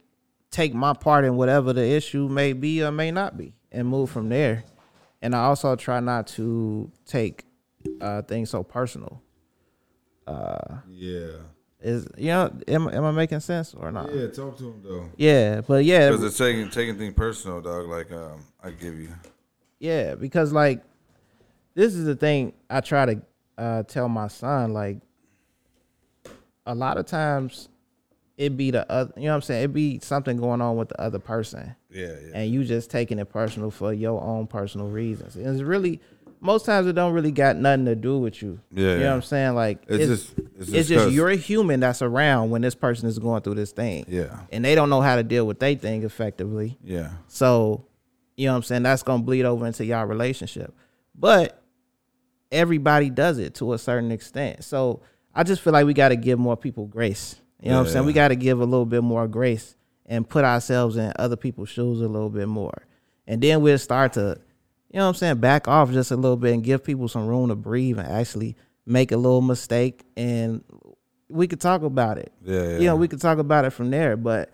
take 0.50 0.74
my 0.74 0.92
part 0.92 1.24
in 1.24 1.36
whatever 1.36 1.72
the 1.72 1.84
issue 1.84 2.28
may 2.28 2.52
be 2.52 2.82
or 2.82 2.92
may 2.92 3.10
not 3.10 3.36
be 3.38 3.54
and 3.70 3.88
move 3.88 4.10
from 4.10 4.28
there. 4.28 4.64
And 5.22 5.34
I 5.34 5.44
also 5.44 5.76
try 5.76 6.00
not 6.00 6.26
to 6.28 6.90
take 7.06 7.44
uh, 8.00 8.22
things 8.22 8.50
so 8.50 8.62
personal. 8.62 9.22
Uh, 10.26 10.78
Yeah. 10.88 11.38
Is 11.82 12.06
you 12.16 12.28
know, 12.28 12.52
am, 12.68 12.88
am 12.88 13.04
I 13.04 13.10
making 13.10 13.40
sense 13.40 13.74
or 13.74 13.90
not? 13.90 14.14
Yeah, 14.14 14.28
talk 14.28 14.56
to 14.58 14.64
him 14.64 14.80
though. 14.82 15.10
Yeah, 15.16 15.60
but 15.60 15.84
yeah, 15.84 16.10
Because 16.10 16.24
it's 16.24 16.38
taking 16.38 16.70
taking 16.70 16.96
things 16.98 17.14
personal, 17.14 17.60
dog. 17.60 17.86
Like 17.88 18.10
um, 18.12 18.40
I 18.62 18.70
give 18.70 18.98
you. 18.98 19.08
Yeah, 19.78 20.14
because 20.14 20.52
like 20.52 20.82
this 21.74 21.94
is 21.94 22.04
the 22.04 22.14
thing 22.16 22.52
I 22.70 22.80
try 22.80 23.06
to 23.06 23.22
uh, 23.58 23.82
tell 23.84 24.08
my 24.08 24.28
son. 24.28 24.72
Like 24.72 24.98
a 26.66 26.74
lot 26.74 26.98
of 26.98 27.06
times 27.06 27.68
it 28.36 28.56
be 28.56 28.70
the 28.70 28.90
other, 28.90 29.12
you 29.16 29.24
know 29.24 29.30
what 29.30 29.34
I'm 29.36 29.42
saying? 29.42 29.64
It 29.64 29.72
be 29.72 29.98
something 30.00 30.36
going 30.38 30.60
on 30.60 30.76
with 30.76 30.88
the 30.88 31.00
other 31.00 31.18
person, 31.18 31.74
Yeah, 31.90 32.06
yeah. 32.06 32.30
and 32.34 32.50
you 32.50 32.64
just 32.64 32.90
taking 32.90 33.18
it 33.18 33.26
personal 33.28 33.70
for 33.70 33.92
your 33.92 34.22
own 34.22 34.46
personal 34.46 34.88
reasons. 34.88 35.36
And 35.36 35.46
it's 35.46 35.62
really 35.62 36.00
most 36.42 36.66
times 36.66 36.88
it 36.88 36.94
don't 36.94 37.12
really 37.12 37.30
got 37.30 37.56
nothing 37.56 37.84
to 37.86 37.94
do 37.94 38.18
with 38.18 38.42
you. 38.42 38.58
Yeah, 38.72 38.94
you 38.94 38.98
know 39.00 39.06
what 39.10 39.14
I'm 39.14 39.22
saying? 39.22 39.54
Like 39.54 39.84
It's, 39.86 40.06
just 40.06 40.38
it's 40.38 40.58
just, 40.58 40.74
it's 40.74 40.88
just 40.88 41.10
you're 41.12 41.28
a 41.30 41.36
human 41.36 41.80
that's 41.80 42.02
around 42.02 42.50
when 42.50 42.62
this 42.62 42.74
person 42.74 43.08
is 43.08 43.18
going 43.18 43.42
through 43.42 43.54
this 43.54 43.70
thing, 43.72 44.04
Yeah, 44.08 44.40
and 44.50 44.64
they 44.64 44.74
don't 44.74 44.90
know 44.90 45.00
how 45.00 45.16
to 45.16 45.22
deal 45.22 45.46
with 45.46 45.60
they 45.60 45.76
thing 45.76 46.02
effectively. 46.02 46.78
yeah, 46.82 47.12
So, 47.28 47.86
you 48.36 48.46
know 48.46 48.52
what 48.52 48.56
I'm 48.58 48.62
saying? 48.64 48.82
That's 48.82 49.02
gonna 49.02 49.22
bleed 49.22 49.44
over 49.44 49.66
into 49.66 49.84
y'all 49.84 50.04
relationship. 50.04 50.74
But 51.14 51.62
everybody 52.50 53.08
does 53.08 53.38
it 53.38 53.54
to 53.56 53.72
a 53.72 53.78
certain 53.78 54.10
extent. 54.12 54.64
So 54.64 55.00
I 55.34 55.44
just 55.44 55.62
feel 55.62 55.72
like 55.72 55.86
we 55.86 55.94
gotta 55.94 56.16
give 56.16 56.38
more 56.38 56.56
people 56.56 56.86
grace. 56.86 57.36
You 57.60 57.70
know 57.70 57.78
what 57.78 57.86
I'm 57.86 57.92
saying? 57.92 58.06
We 58.06 58.12
gotta 58.12 58.34
give 58.36 58.60
a 58.60 58.64
little 58.64 58.86
bit 58.86 59.02
more 59.02 59.28
grace 59.28 59.76
and 60.06 60.28
put 60.28 60.44
ourselves 60.44 60.96
in 60.96 61.12
other 61.16 61.36
people's 61.36 61.68
shoes 61.68 62.00
a 62.00 62.08
little 62.08 62.28
bit 62.30 62.48
more. 62.48 62.82
And 63.28 63.40
then 63.40 63.62
we'll 63.62 63.78
start 63.78 64.14
to, 64.14 64.40
you 64.92 64.98
know 64.98 65.04
what 65.04 65.10
I'm 65.10 65.14
saying, 65.14 65.36
back 65.38 65.68
off 65.68 65.90
just 65.90 66.10
a 66.10 66.16
little 66.16 66.36
bit 66.36 66.52
and 66.52 66.62
give 66.62 66.84
people 66.84 67.08
some 67.08 67.26
room 67.26 67.48
to 67.48 67.56
breathe 67.56 67.98
and 67.98 68.06
actually 68.06 68.56
make 68.84 69.12
a 69.12 69.16
little 69.16 69.40
mistake 69.40 70.04
and 70.16 70.62
we 71.28 71.48
could 71.48 71.60
talk 71.60 71.82
about 71.82 72.18
it. 72.18 72.32
yeah, 72.44 72.62
yeah. 72.62 72.78
You 72.78 72.86
know, 72.86 72.96
we 72.96 73.08
could 73.08 73.20
talk 73.20 73.38
about 73.38 73.64
it 73.64 73.70
from 73.70 73.90
there, 73.90 74.16
but 74.16 74.50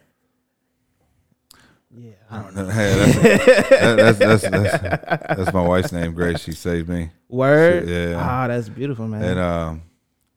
yeah, 1.96 2.12
I 2.30 2.42
don't 2.42 2.54
know. 2.54 2.68
hey, 2.68 2.94
that's, 2.94 3.68
that, 3.68 3.96
that's, 3.96 4.18
that's, 4.18 4.42
that's, 4.42 5.36
that's 5.36 5.52
my 5.52 5.66
wife's 5.66 5.90
name, 5.90 6.12
Grace. 6.12 6.40
She 6.40 6.52
saved 6.52 6.88
me. 6.88 7.10
Word. 7.28 7.88
Yeah. 7.88 8.14
Ah, 8.16 8.46
that's 8.46 8.68
beautiful, 8.68 9.08
man. 9.08 9.22
And 9.24 9.40
um, 9.40 9.82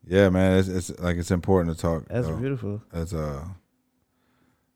yeah, 0.07 0.29
man, 0.29 0.57
it's, 0.57 0.67
it's 0.67 0.99
like 0.99 1.17
it's 1.17 1.29
important 1.29 1.75
to 1.75 1.81
talk. 1.81 2.05
that's 2.07 2.27
though. 2.27 2.35
beautiful. 2.37 2.81
That's 2.91 3.13
uh, 3.13 3.45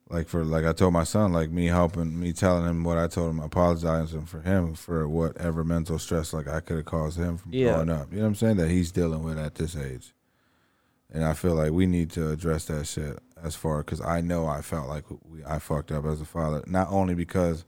like 0.09 0.27
for 0.27 0.43
like 0.45 0.65
I 0.65 0.73
told 0.73 0.93
my 0.93 1.03
son, 1.03 1.33
like 1.33 1.49
me 1.49 1.65
helping, 1.65 2.19
me 2.19 2.31
telling 2.31 2.65
him 2.65 2.83
what 2.83 2.97
I 2.97 3.07
told 3.07 3.31
him, 3.31 3.39
apologizing 3.39 4.25
for 4.25 4.41
him 4.41 4.75
for 4.75 5.07
whatever 5.07 5.63
mental 5.63 5.97
stress 5.97 6.33
like 6.33 6.47
I 6.47 6.59
could 6.59 6.77
have 6.77 6.85
caused 6.85 7.17
him 7.17 7.37
from 7.37 7.53
yeah. 7.53 7.73
growing 7.73 7.89
up. 7.89 8.11
You 8.11 8.17
know 8.17 8.23
what 8.23 8.29
I'm 8.29 8.35
saying? 8.35 8.57
That 8.57 8.69
he's 8.69 8.91
dealing 8.91 9.23
with 9.23 9.39
at 9.39 9.55
this 9.55 9.75
age, 9.75 10.13
and 11.11 11.25
I 11.25 11.33
feel 11.33 11.55
like 11.55 11.71
we 11.71 11.87
need 11.87 12.11
to 12.11 12.29
address 12.29 12.65
that 12.65 12.85
shit 12.85 13.19
as 13.41 13.55
far 13.55 13.79
because 13.79 14.01
I 14.01 14.21
know 14.21 14.47
I 14.47 14.61
felt 14.61 14.87
like 14.87 15.05
we, 15.23 15.43
I 15.43 15.59
fucked 15.59 15.91
up 15.91 16.05
as 16.05 16.21
a 16.21 16.25
father, 16.25 16.63
not 16.67 16.91
only 16.91 17.15
because 17.15 17.65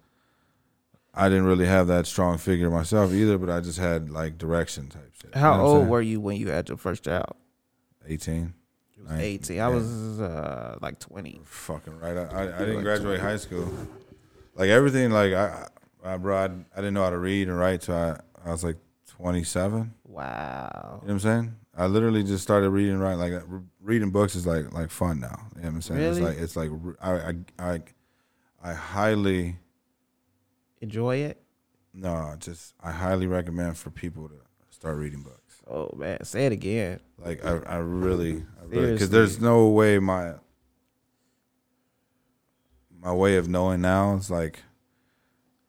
I 1.13 1.29
didn't 1.29 1.45
really 1.45 1.65
have 1.65 1.87
that 1.87 2.05
strong 2.05 2.37
figure 2.37 2.69
myself 2.69 3.11
either, 3.11 3.39
but 3.39 3.49
I 3.49 3.61
just 3.61 3.79
had 3.79 4.11
like 4.11 4.37
direction 4.37 4.89
type 4.89 5.11
shit. 5.19 5.33
How 5.33 5.53
you 5.53 5.57
know 5.57 5.65
old 5.65 5.87
were 5.87 6.01
you 6.01 6.19
when 6.19 6.37
you 6.37 6.49
had 6.49 6.69
your 6.69 6.77
first 6.77 7.03
child? 7.03 7.35
Eighteen. 8.07 8.53
19. 9.07 9.25
18. 9.25 9.59
I 9.59 9.67
was 9.67 10.19
uh, 10.19 10.77
like 10.81 10.99
20. 10.99 11.41
Fucking 11.43 11.99
right. 11.99 12.17
I, 12.17 12.21
I, 12.21 12.41
I 12.41 12.59
didn't 12.59 12.75
like 12.75 12.83
graduate 12.83 13.19
20. 13.19 13.31
high 13.31 13.37
school. 13.37 13.71
Like 14.55 14.69
everything, 14.69 15.11
like 15.11 15.33
I, 15.33 15.67
I 16.03 16.17
bro, 16.17 16.37
I, 16.37 16.45
I, 16.45 16.75
didn't 16.77 16.93
know 16.93 17.03
how 17.03 17.11
to 17.11 17.17
read 17.17 17.47
and 17.47 17.57
write. 17.57 17.83
So 17.83 17.93
I, 17.93 18.47
I 18.47 18.51
was 18.51 18.63
like 18.63 18.77
27. 19.07 19.93
Wow. 20.05 20.69
You 20.73 20.79
know 20.79 20.97
what 20.99 21.11
I'm 21.11 21.19
saying? 21.19 21.55
I 21.77 21.85
literally 21.85 22.23
just 22.23 22.43
started 22.43 22.71
reading 22.71 22.93
and 22.93 23.01
writing. 23.01 23.19
Like 23.19 23.33
uh, 23.33 23.59
reading 23.81 24.09
books 24.09 24.35
is 24.35 24.47
like 24.47 24.73
like 24.73 24.89
fun 24.89 25.19
now. 25.19 25.47
You 25.55 25.61
know 25.61 25.67
what 25.67 25.75
I'm 25.75 25.81
saying? 25.81 25.99
Really? 25.99 26.21
It's 26.23 26.55
like 26.55 26.69
it's 26.69 26.79
like 26.81 26.95
I 27.01 27.11
I 27.11 27.73
I, 27.73 27.81
I 28.63 28.73
highly 28.73 29.57
enjoy 30.81 31.17
it. 31.17 31.41
No, 31.93 32.35
just 32.39 32.73
I 32.81 32.91
highly 32.91 33.27
recommend 33.27 33.77
for 33.77 33.91
people 33.91 34.27
to 34.29 34.35
start 34.69 34.97
reading 34.97 35.21
books. 35.21 35.46
Oh, 35.69 35.93
man. 35.97 36.23
Say 36.23 36.45
it 36.45 36.51
again. 36.51 36.99
Like 37.17 37.43
I, 37.43 37.57
I 37.67 37.77
really, 37.77 38.43
I 38.61 38.65
really, 38.65 38.91
because 38.93 39.09
there's 39.09 39.41
no 39.41 39.67
way 39.69 39.97
my 39.99 40.33
my 43.01 43.11
way 43.13 43.37
of 43.37 43.47
knowing 43.47 43.81
now 43.81 44.15
is 44.15 44.29
like 44.29 44.61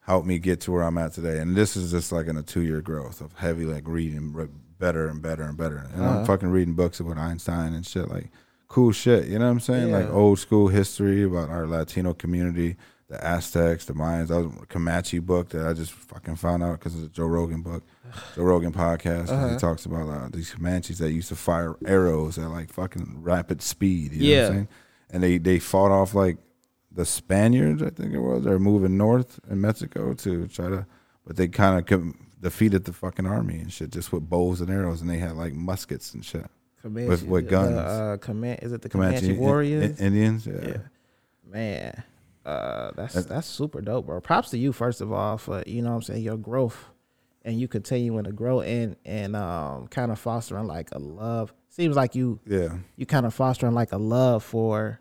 help 0.01 0.24
me 0.24 0.38
get 0.38 0.61
to 0.62 0.72
where 0.72 0.82
I'm 0.82 0.99
at 0.99 1.12
today. 1.12 1.38
And 1.38 1.57
this 1.57 1.76
is 1.76 1.90
just 1.90 2.12
like 2.12 2.26
in 2.26 2.36
a 2.36 2.42
two 2.42 2.62
year 2.62 2.80
growth 2.80 3.20
of 3.20 3.32
heavy 3.34 3.64
like 3.64 3.84
reading 3.86 4.34
better 4.78 5.09
and 5.09 5.20
better 5.22 5.42
and 5.44 5.57
better. 5.57 5.76
And 5.78 6.03
Uh-huh. 6.03 6.18
I'm 6.20 6.26
fucking 6.26 6.49
reading 6.51 6.74
books 6.74 7.01
about 7.01 7.18
Einstein 7.18 7.74
and 7.74 7.86
shit 7.86 8.09
like 8.09 8.30
cool 8.68 8.92
shit. 8.92 9.26
You 9.26 9.38
know 9.38 9.46
what 9.46 9.53
I'm 9.53 9.61
saying? 9.61 9.90
Like 9.90 10.11
old 10.11 10.38
school 10.38 10.68
history 10.68 11.22
about 11.22 11.49
our 11.51 11.66
Latino 11.66 12.12
community. 12.14 12.76
The 13.09 13.25
Aztecs, 13.25 13.87
the 13.87 13.95
Mayans. 13.95 14.29
That 14.29 14.43
was 14.43 14.53
a 14.63 14.67
Comanche 14.67 15.19
book 15.19 15.49
that 15.51 15.67
I 15.67 15.73
just 15.73 15.93
fucking 15.93 16.37
found 16.37 16.63
out 16.63 16.79
because 16.79 16.95
it's 16.95 17.07
a 17.07 17.09
Joe 17.09 17.25
Rogan 17.27 17.63
book, 17.63 17.83
Joe 18.35 18.43
Rogan 18.43 18.73
podcast. 18.73 19.31
Uh-huh. 19.31 19.49
He 19.51 19.57
talks 19.57 19.87
about 19.87 20.09
uh, 20.09 20.29
these 20.31 20.51
Comanches 20.55 20.99
that 20.99 21.11
used 21.11 21.29
to 21.31 21.37
fire 21.37 21.75
arrows 21.87 22.37
at 22.39 22.51
like 22.51 22.71
fucking 22.71 23.23
rapid 23.23 23.63
speed. 23.63 24.13
You 24.13 24.19
know 24.19 24.25
what 24.25 24.31
Yeah. 24.43 24.47
I'm 24.47 24.53
saying? 24.55 24.69
And 25.11 25.23
they 25.23 25.39
they 25.39 25.59
fought 25.59 25.91
off 25.91 26.15
like 26.15 26.37
the 26.93 27.07
Spaniards, 27.07 27.83
I 27.83 27.89
think 27.91 28.13
it 28.13 28.19
was. 28.21 28.45
They're 28.45 28.59
moving 28.59 28.99
north 28.99 29.41
in 29.51 29.61
Mexico 29.61 30.13
to 30.13 30.47
try 30.49 30.69
to, 30.69 30.87
but 31.27 31.37
they 31.37 31.49
kind 31.49 31.79
of 31.79 31.87
com- 31.87 32.27
defeated 32.43 32.85
the 32.85 32.93
fucking 32.93 33.25
army 33.27 33.59
and 33.61 33.73
shit 33.73 33.91
just 33.91 34.13
with 34.13 34.29
bows 34.29 34.61
and 34.61 34.69
arrows, 34.71 35.01
and 35.01 35.09
they 35.09 35.17
had 35.19 35.33
like 35.35 35.55
muskets 35.55 36.13
and 36.13 36.23
shit. 36.25 36.47
Comanche, 36.83 37.25
with 37.25 37.45
the, 37.47 37.51
guns. 37.51 37.75
Uh, 37.77 38.17
Coman- 38.21 38.59
is 38.61 38.73
it 38.73 38.83
the 38.83 38.89
Comanche 38.91 39.21
Comanche, 39.21 39.35
In- 39.35 39.41
Warriors? 39.41 39.99
In- 39.99 40.07
Indians, 40.09 40.47
yeah. 40.47 40.55
yeah. 40.63 40.77
Man. 41.51 42.03
Uh, 42.49 42.92
that's 42.96 43.14
that's 43.26 43.46
super 43.46 43.82
dope, 43.82 44.07
bro. 44.07 44.20
Props 44.22 44.49
to 44.51 44.59
you 44.59 44.72
first 44.72 45.03
of 45.03 45.12
all 45.12 45.36
for 45.36 45.62
you 45.66 45.82
know 45.82 45.90
what 45.90 45.96
I'm 45.96 46.03
saying 46.03 46.22
your 46.22 46.38
growth, 46.38 46.86
and 47.44 47.61
you 47.61 47.68
continuing 47.68 48.24
to 48.24 48.32
grow 48.32 48.62
and 48.62 48.96
and 49.05 49.36
um 49.36 49.86
kind 49.88 50.11
of 50.11 50.18
fostering 50.18 50.66
like 50.66 50.88
a 50.92 50.99
love. 50.99 51.53
Seems 51.68 51.94
like 51.94 52.14
you 52.14 52.40
yeah. 52.46 52.70
you 52.96 53.05
kind 53.05 53.26
of 53.26 53.34
fostering 53.34 53.74
like 53.74 53.92
a 53.92 53.99
love 53.99 54.42
for 54.42 54.99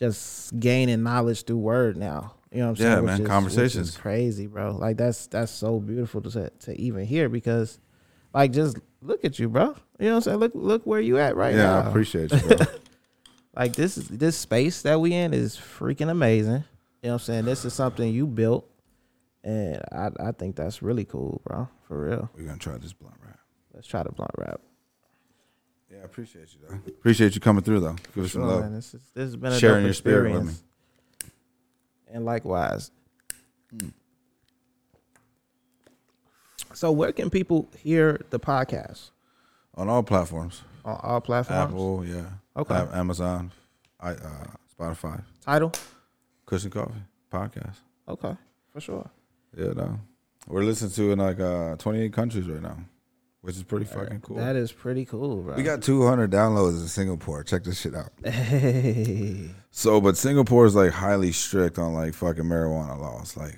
just 0.00 0.58
gaining 0.58 1.04
knowledge 1.04 1.44
through 1.44 1.58
word 1.58 1.96
now. 1.96 2.34
You 2.50 2.58
know 2.58 2.70
what 2.70 2.80
I'm 2.80 2.84
Yeah, 2.84 2.94
saying? 2.94 3.04
Yeah, 3.04 3.12
man, 3.12 3.20
is, 3.22 3.28
conversations. 3.28 3.96
Crazy, 3.96 4.48
bro. 4.48 4.72
Like 4.72 4.96
that's 4.96 5.28
that's 5.28 5.52
so 5.52 5.78
beautiful 5.78 6.20
to 6.22 6.50
to 6.50 6.80
even 6.80 7.06
hear 7.06 7.28
because, 7.28 7.78
like, 8.34 8.50
just 8.50 8.78
look 9.00 9.24
at 9.24 9.38
you, 9.38 9.48
bro. 9.48 9.76
You 10.00 10.06
know 10.06 10.10
what 10.10 10.16
I'm 10.16 10.22
saying? 10.22 10.38
Look 10.38 10.52
look 10.56 10.84
where 10.84 11.00
you 11.00 11.18
at 11.18 11.36
right 11.36 11.54
yeah, 11.54 11.62
now. 11.62 11.78
Yeah, 11.78 11.84
I 11.84 11.88
appreciate 11.90 12.32
you, 12.32 12.40
bro. 12.40 12.56
like 13.56 13.74
this 13.74 13.96
is 13.96 14.08
this 14.08 14.36
space 14.36 14.82
that 14.82 15.00
we 15.00 15.14
in 15.14 15.32
is 15.32 15.56
freaking 15.56 16.10
amazing. 16.10 16.64
You 17.02 17.08
know 17.08 17.14
what 17.14 17.22
I'm 17.22 17.24
saying? 17.24 17.44
This 17.46 17.64
is 17.64 17.74
something 17.74 18.12
you 18.12 18.26
built, 18.26 18.64
and 19.42 19.82
I 19.90 20.10
I 20.20 20.32
think 20.32 20.54
that's 20.54 20.82
really 20.82 21.04
cool, 21.04 21.40
bro. 21.44 21.68
For 21.88 22.04
real. 22.08 22.30
We're 22.36 22.44
gonna 22.44 22.58
try 22.58 22.78
this 22.78 22.92
blunt 22.92 23.16
wrap. 23.24 23.40
Let's 23.74 23.88
try 23.88 24.04
the 24.04 24.12
blunt 24.12 24.30
wrap. 24.38 24.60
Yeah, 25.90 25.98
I 25.98 26.04
appreciate 26.04 26.48
you 26.54 26.60
though. 26.68 26.74
Appreciate 26.86 27.34
you 27.34 27.40
coming 27.40 27.64
through 27.64 27.80
though. 27.80 27.96
Give 28.14 28.24
us 28.24 28.32
some 28.32 28.42
love. 28.42 28.60
man. 28.60 28.74
This 28.74 28.94
is 28.94 29.02
this 29.14 29.24
has 29.24 29.36
been 29.36 29.52
a 29.52 29.58
Sharing 29.58 29.84
your 29.84 29.94
spirit 29.94 30.32
with 30.32 30.42
experience. 30.42 30.62
And 32.12 32.24
likewise. 32.24 32.90
So 36.74 36.92
where 36.92 37.12
can 37.12 37.30
people 37.30 37.68
hear 37.78 38.20
the 38.30 38.38
podcast? 38.38 39.10
On 39.74 39.88
all 39.88 40.02
platforms. 40.02 40.62
On 40.84 40.98
all 41.02 41.20
platforms? 41.20 41.70
Apple, 41.72 42.04
yeah. 42.06 42.24
Okay. 42.56 42.74
Amazon, 42.92 43.52
I 44.00 44.12
uh 44.12 44.46
Spotify, 44.78 45.22
Title? 45.44 45.72
Kush 46.52 46.64
and 46.64 46.72
Coffee, 46.74 47.00
podcast. 47.32 47.76
Okay, 48.06 48.36
for 48.74 48.80
sure. 48.82 49.10
Yeah, 49.56 49.72
no. 49.74 49.98
We're 50.46 50.64
listened 50.64 50.92
to 50.96 51.12
in 51.12 51.18
like 51.18 51.40
uh 51.40 51.76
28 51.76 52.12
countries 52.12 52.46
right 52.46 52.60
now. 52.60 52.76
Which 53.40 53.56
is 53.56 53.62
pretty 53.62 53.86
fucking 53.86 54.20
cool. 54.20 54.36
That 54.36 54.54
is 54.54 54.70
pretty 54.70 55.06
cool, 55.06 55.42
bro. 55.42 55.54
we 55.56 55.62
got 55.62 55.80
200 55.82 56.30
downloads 56.30 56.82
in 56.82 56.88
Singapore. 56.88 57.42
Check 57.42 57.64
this 57.64 57.80
shit 57.80 57.94
out. 57.94 58.10
Hey. 58.22 59.48
So, 59.74 60.02
but 60.02 60.18
Singapore 60.18 60.66
is 60.66 60.74
like 60.74 60.90
highly 60.92 61.32
strict 61.32 61.78
on 61.78 61.94
like 61.94 62.12
fucking 62.12 62.44
marijuana 62.44 63.00
laws, 63.00 63.34
like, 63.38 63.56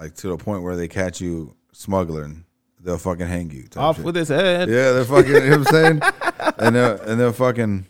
like 0.00 0.14
to 0.14 0.28
the 0.28 0.38
point 0.38 0.62
where 0.62 0.74
they 0.74 0.88
catch 0.88 1.20
you 1.20 1.54
smuggling, 1.72 2.46
they'll 2.80 2.96
fucking 2.96 3.26
hang 3.26 3.50
you. 3.50 3.66
Off 3.76 3.96
shit. 3.96 4.06
with 4.06 4.16
his 4.16 4.28
head. 4.28 4.70
Yeah, 4.70 4.92
they're 4.92 5.04
fucking. 5.04 5.30
you 5.30 5.40
know 5.40 5.58
what 5.58 5.74
I'm 5.74 6.00
saying? 6.00 6.00
And 6.58 6.74
they're 6.74 6.94
and 7.02 7.20
they're 7.20 7.34
fucking. 7.34 7.86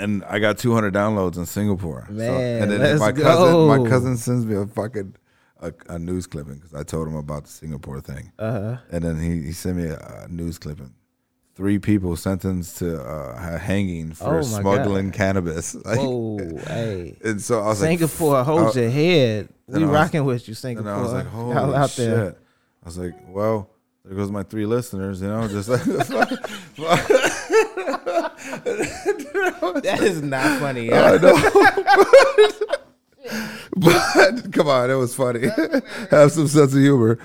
And 0.00 0.22
I 0.28 0.38
got 0.38 0.58
200 0.58 0.94
downloads 0.94 1.36
in 1.38 1.46
Singapore. 1.46 2.04
So- 2.08 2.14
Man, 2.14 2.62
and 2.62 2.70
then 2.72 2.80
let's 2.80 3.00
my 3.00 3.12
cousin, 3.12 3.52
go. 3.52 3.66
my 3.66 3.88
cousin 3.88 4.16
sends 4.16 4.46
me 4.46 4.54
a 4.56 4.66
fucking 4.66 5.14
a, 5.60 5.72
a 5.88 5.98
news 5.98 6.26
clipping 6.28 6.54
because 6.54 6.72
I 6.72 6.84
told 6.84 7.08
him 7.08 7.16
about 7.16 7.44
the 7.44 7.50
Singapore 7.50 8.00
thing, 8.00 8.30
Uh-huh. 8.38 8.76
and 8.92 9.02
then 9.02 9.18
he, 9.18 9.42
he 9.46 9.52
sent 9.52 9.76
me 9.76 9.86
a, 9.86 9.98
a 10.24 10.28
news 10.28 10.56
clipping. 10.56 10.94
three 11.56 11.80
people 11.80 12.14
sentenced 12.14 12.78
to 12.78 13.00
uh, 13.02 13.58
hanging 13.58 14.12
for 14.12 14.38
Oh 14.38 14.42
smuggling 14.42 15.10
cannabis. 15.10 15.74
Like, 15.84 15.98
Whoa, 15.98 16.38
hey. 16.68 17.16
And 17.24 17.42
so 17.42 17.58
I 17.60 17.66
was 17.70 17.80
Singapore, 17.80 18.34
like, 18.34 18.46
hold 18.46 18.76
I- 18.76 18.80
your 18.82 18.90
head. 18.90 19.48
We 19.66 19.82
I 19.82 19.86
was- 19.86 19.90
rocking 19.90 20.24
with 20.24 20.46
you, 20.46 20.54
Singapore. 20.54 20.92
And. 20.92 21.00
I 21.00 21.02
was 21.02 21.12
like, 21.12 21.26
holy 21.26 21.54
Y'all 21.56 21.74
out 21.74 21.90
shit. 21.90 22.06
there. 22.08 22.36
I 22.84 22.86
was 22.86 22.96
like, 22.96 23.14
well, 23.26 23.68
there 24.04 24.14
goes 24.16 24.30
my 24.30 24.44
three 24.44 24.64
listeners, 24.64 25.20
you 25.20 25.26
know, 25.26 25.48
just 25.48 25.68
like 25.68 25.80
That 29.82 30.00
is 30.00 30.22
not 30.22 30.60
funny. 30.60 30.92
I 30.92 31.16
know. 31.18 31.34
but 33.76 34.52
come 34.52 34.68
on, 34.68 34.90
it 34.90 34.94
was 34.94 35.14
funny. 35.14 35.48
Have 36.10 36.32
some 36.32 36.48
sense 36.48 36.74
of 36.74 36.80
humor. 36.80 37.18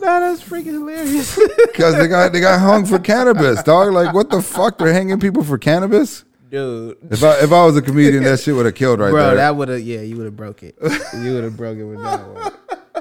no, 0.00 0.20
that's 0.20 0.42
freaking 0.42 0.72
hilarious. 0.72 1.38
Because 1.66 1.96
they 1.96 2.08
got 2.08 2.32
they 2.32 2.40
got 2.40 2.60
hung 2.60 2.86
for 2.86 2.98
cannabis, 2.98 3.62
dog. 3.62 3.92
Like 3.92 4.14
what 4.14 4.30
the 4.30 4.42
fuck? 4.42 4.78
They're 4.78 4.92
hanging 4.92 5.20
people 5.20 5.44
for 5.44 5.58
cannabis? 5.58 6.24
Dude. 6.50 6.98
If 7.10 7.22
I 7.22 7.40
if 7.42 7.52
I 7.52 7.64
was 7.64 7.76
a 7.76 7.82
comedian, 7.82 8.24
that 8.24 8.40
shit 8.40 8.54
would 8.54 8.66
have 8.66 8.74
killed 8.74 9.00
right 9.00 9.10
Bro, 9.10 9.20
there. 9.22 9.30
Bro, 9.30 9.36
that 9.36 9.56
would 9.56 9.68
have 9.68 9.80
yeah, 9.80 10.00
you 10.00 10.16
would 10.16 10.26
have 10.26 10.36
broke 10.36 10.62
it. 10.62 10.76
You 11.14 11.34
would 11.34 11.44
have 11.44 11.56
broke 11.56 11.78
it 11.78 11.84
with 11.84 12.02
that 12.02 12.28
one. 12.28 12.52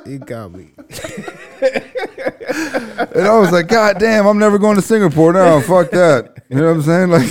You 0.05 0.20
got 0.20 0.51
me. 0.51 0.72
and 3.14 3.28
I 3.28 3.38
was 3.38 3.51
like, 3.51 3.68
God 3.68 3.99
damn, 3.99 4.26
I'm 4.26 4.39
never 4.39 4.57
going 4.57 4.76
to 4.76 4.82
Singapore 4.82 5.34
now. 5.34 5.59
Fuck 5.62 5.91
that. 5.91 6.43
You 6.49 6.55
know 6.57 6.74
what 6.74 6.78
I'm 6.78 6.82
saying? 6.82 7.09
Like, 7.09 7.30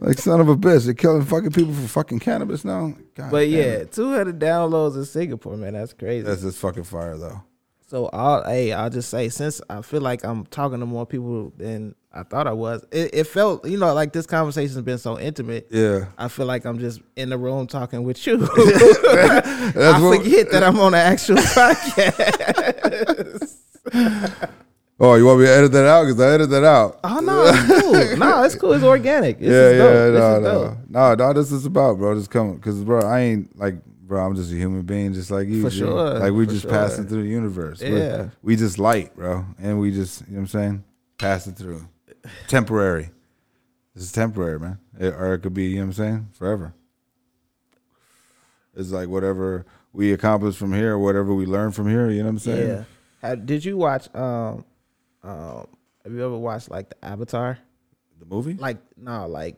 like 0.00 0.18
son 0.18 0.40
of 0.40 0.48
a 0.48 0.56
bitch, 0.56 0.84
they're 0.84 0.94
killing 0.94 1.24
fucking 1.24 1.52
people 1.52 1.74
for 1.74 1.88
fucking 1.88 2.20
cannabis 2.20 2.64
now. 2.64 2.94
God 3.14 3.30
But 3.30 3.48
yeah, 3.48 3.84
two 3.84 4.12
hundred 4.12 4.38
downloads 4.38 4.96
in 4.96 5.04
Singapore, 5.04 5.56
man. 5.56 5.74
That's 5.74 5.92
crazy. 5.92 6.24
that's 6.24 6.42
just 6.42 6.58
fucking 6.58 6.84
fire 6.84 7.16
though. 7.16 7.42
So 7.86 8.08
I'll 8.12 8.44
hey, 8.44 8.72
I'll 8.72 8.90
just 8.90 9.10
say 9.10 9.28
since 9.28 9.60
I 9.68 9.82
feel 9.82 10.00
like 10.00 10.24
I'm 10.24 10.46
talking 10.46 10.78
to 10.78 10.86
more 10.86 11.06
people 11.06 11.52
than 11.56 11.96
I 12.12 12.22
thought 12.22 12.46
I 12.46 12.52
was, 12.52 12.84
it, 12.92 13.10
it 13.12 13.24
felt 13.24 13.66
you 13.66 13.78
know 13.78 13.92
like 13.94 14.12
this 14.12 14.26
conversation's 14.26 14.82
been 14.82 14.98
so 14.98 15.18
intimate. 15.18 15.66
Yeah, 15.70 16.06
I 16.16 16.28
feel 16.28 16.46
like 16.46 16.64
I'm 16.64 16.78
just 16.78 17.00
in 17.16 17.30
the 17.30 17.38
room 17.38 17.66
talking 17.66 18.04
with 18.04 18.24
you. 18.26 18.34
I 18.56 19.98
what. 20.00 20.18
forget 20.18 20.50
that 20.52 20.62
I'm 20.62 20.78
on 20.78 20.94
an 20.94 21.00
actual 21.00 21.36
podcast. 21.38 23.56
Oh, 25.02 25.14
you 25.14 25.24
want 25.24 25.40
me 25.40 25.46
to 25.46 25.52
edit 25.52 25.72
that 25.72 25.86
out? 25.86 26.04
Because 26.04 26.20
I 26.20 26.28
edited 26.34 26.50
that 26.50 26.64
out. 26.64 27.00
oh 27.04 27.20
no, 27.20 27.44
it's 27.46 27.82
cool. 27.82 27.90
No, 28.18 28.42
it's 28.44 28.54
cool. 28.54 28.72
It's 28.74 28.84
organic. 28.84 29.38
This 29.38 29.48
yeah, 29.48 29.82
yeah, 29.84 30.10
no, 30.10 30.40
no, 30.40 30.78
no, 30.88 31.14
no. 31.14 31.32
This 31.32 31.50
is 31.52 31.64
about, 31.64 31.96
bro. 31.98 32.14
Just 32.14 32.30
come, 32.30 32.58
cause, 32.60 32.82
bro, 32.84 33.00
I 33.00 33.20
ain't 33.20 33.58
like, 33.58 33.82
bro. 33.84 34.24
I'm 34.24 34.36
just 34.36 34.52
a 34.52 34.56
human 34.56 34.82
being, 34.82 35.14
just 35.14 35.30
like 35.30 35.48
you. 35.48 35.62
For 35.62 35.70
sure, 35.70 36.18
Like 36.18 36.32
we 36.32 36.46
just 36.46 36.62
sure. 36.62 36.70
passing 36.70 37.06
through 37.06 37.22
the 37.22 37.28
universe. 37.28 37.80
We're- 37.80 37.98
Yeah. 37.98 38.28
we 38.42 38.56
just 38.56 38.78
light, 38.78 39.16
bro, 39.16 39.46
and 39.58 39.80
we 39.80 39.90
just, 39.90 40.20
you 40.22 40.34
know 40.34 40.34
what 40.34 40.40
I'm 40.42 40.46
saying, 40.48 40.84
passing 41.16 41.54
through. 41.54 41.88
Temporary. 42.48 43.10
This 43.94 44.04
is 44.04 44.12
temporary, 44.12 44.60
man. 44.60 44.78
It- 44.98 45.14
or 45.14 45.32
it 45.32 45.38
could 45.38 45.54
be, 45.54 45.64
you 45.68 45.76
know 45.76 45.82
what 45.82 45.86
I'm 45.86 45.92
saying, 45.94 46.28
forever. 46.34 46.74
It's 48.76 48.90
like 48.90 49.08
whatever 49.08 49.64
we 49.94 50.12
accomplish 50.12 50.56
from 50.56 50.74
here, 50.74 50.98
whatever 50.98 51.34
we 51.34 51.46
learn 51.46 51.72
from 51.72 51.88
here. 51.88 52.10
You 52.10 52.18
know 52.18 52.24
what 52.26 52.30
I'm 52.32 52.38
saying? 52.38 52.68
Yeah. 52.68 52.84
Have- 53.22 53.46
did 53.46 53.64
you 53.64 53.78
watch? 53.78 54.14
Um, 54.14 54.64
um, 55.22 55.66
have 56.04 56.12
you 56.12 56.24
ever 56.24 56.36
watched 56.36 56.70
like 56.70 56.90
the 56.90 57.04
Avatar? 57.04 57.58
The 58.18 58.26
movie? 58.26 58.54
Like 58.54 58.78
no, 58.96 59.26
like 59.26 59.56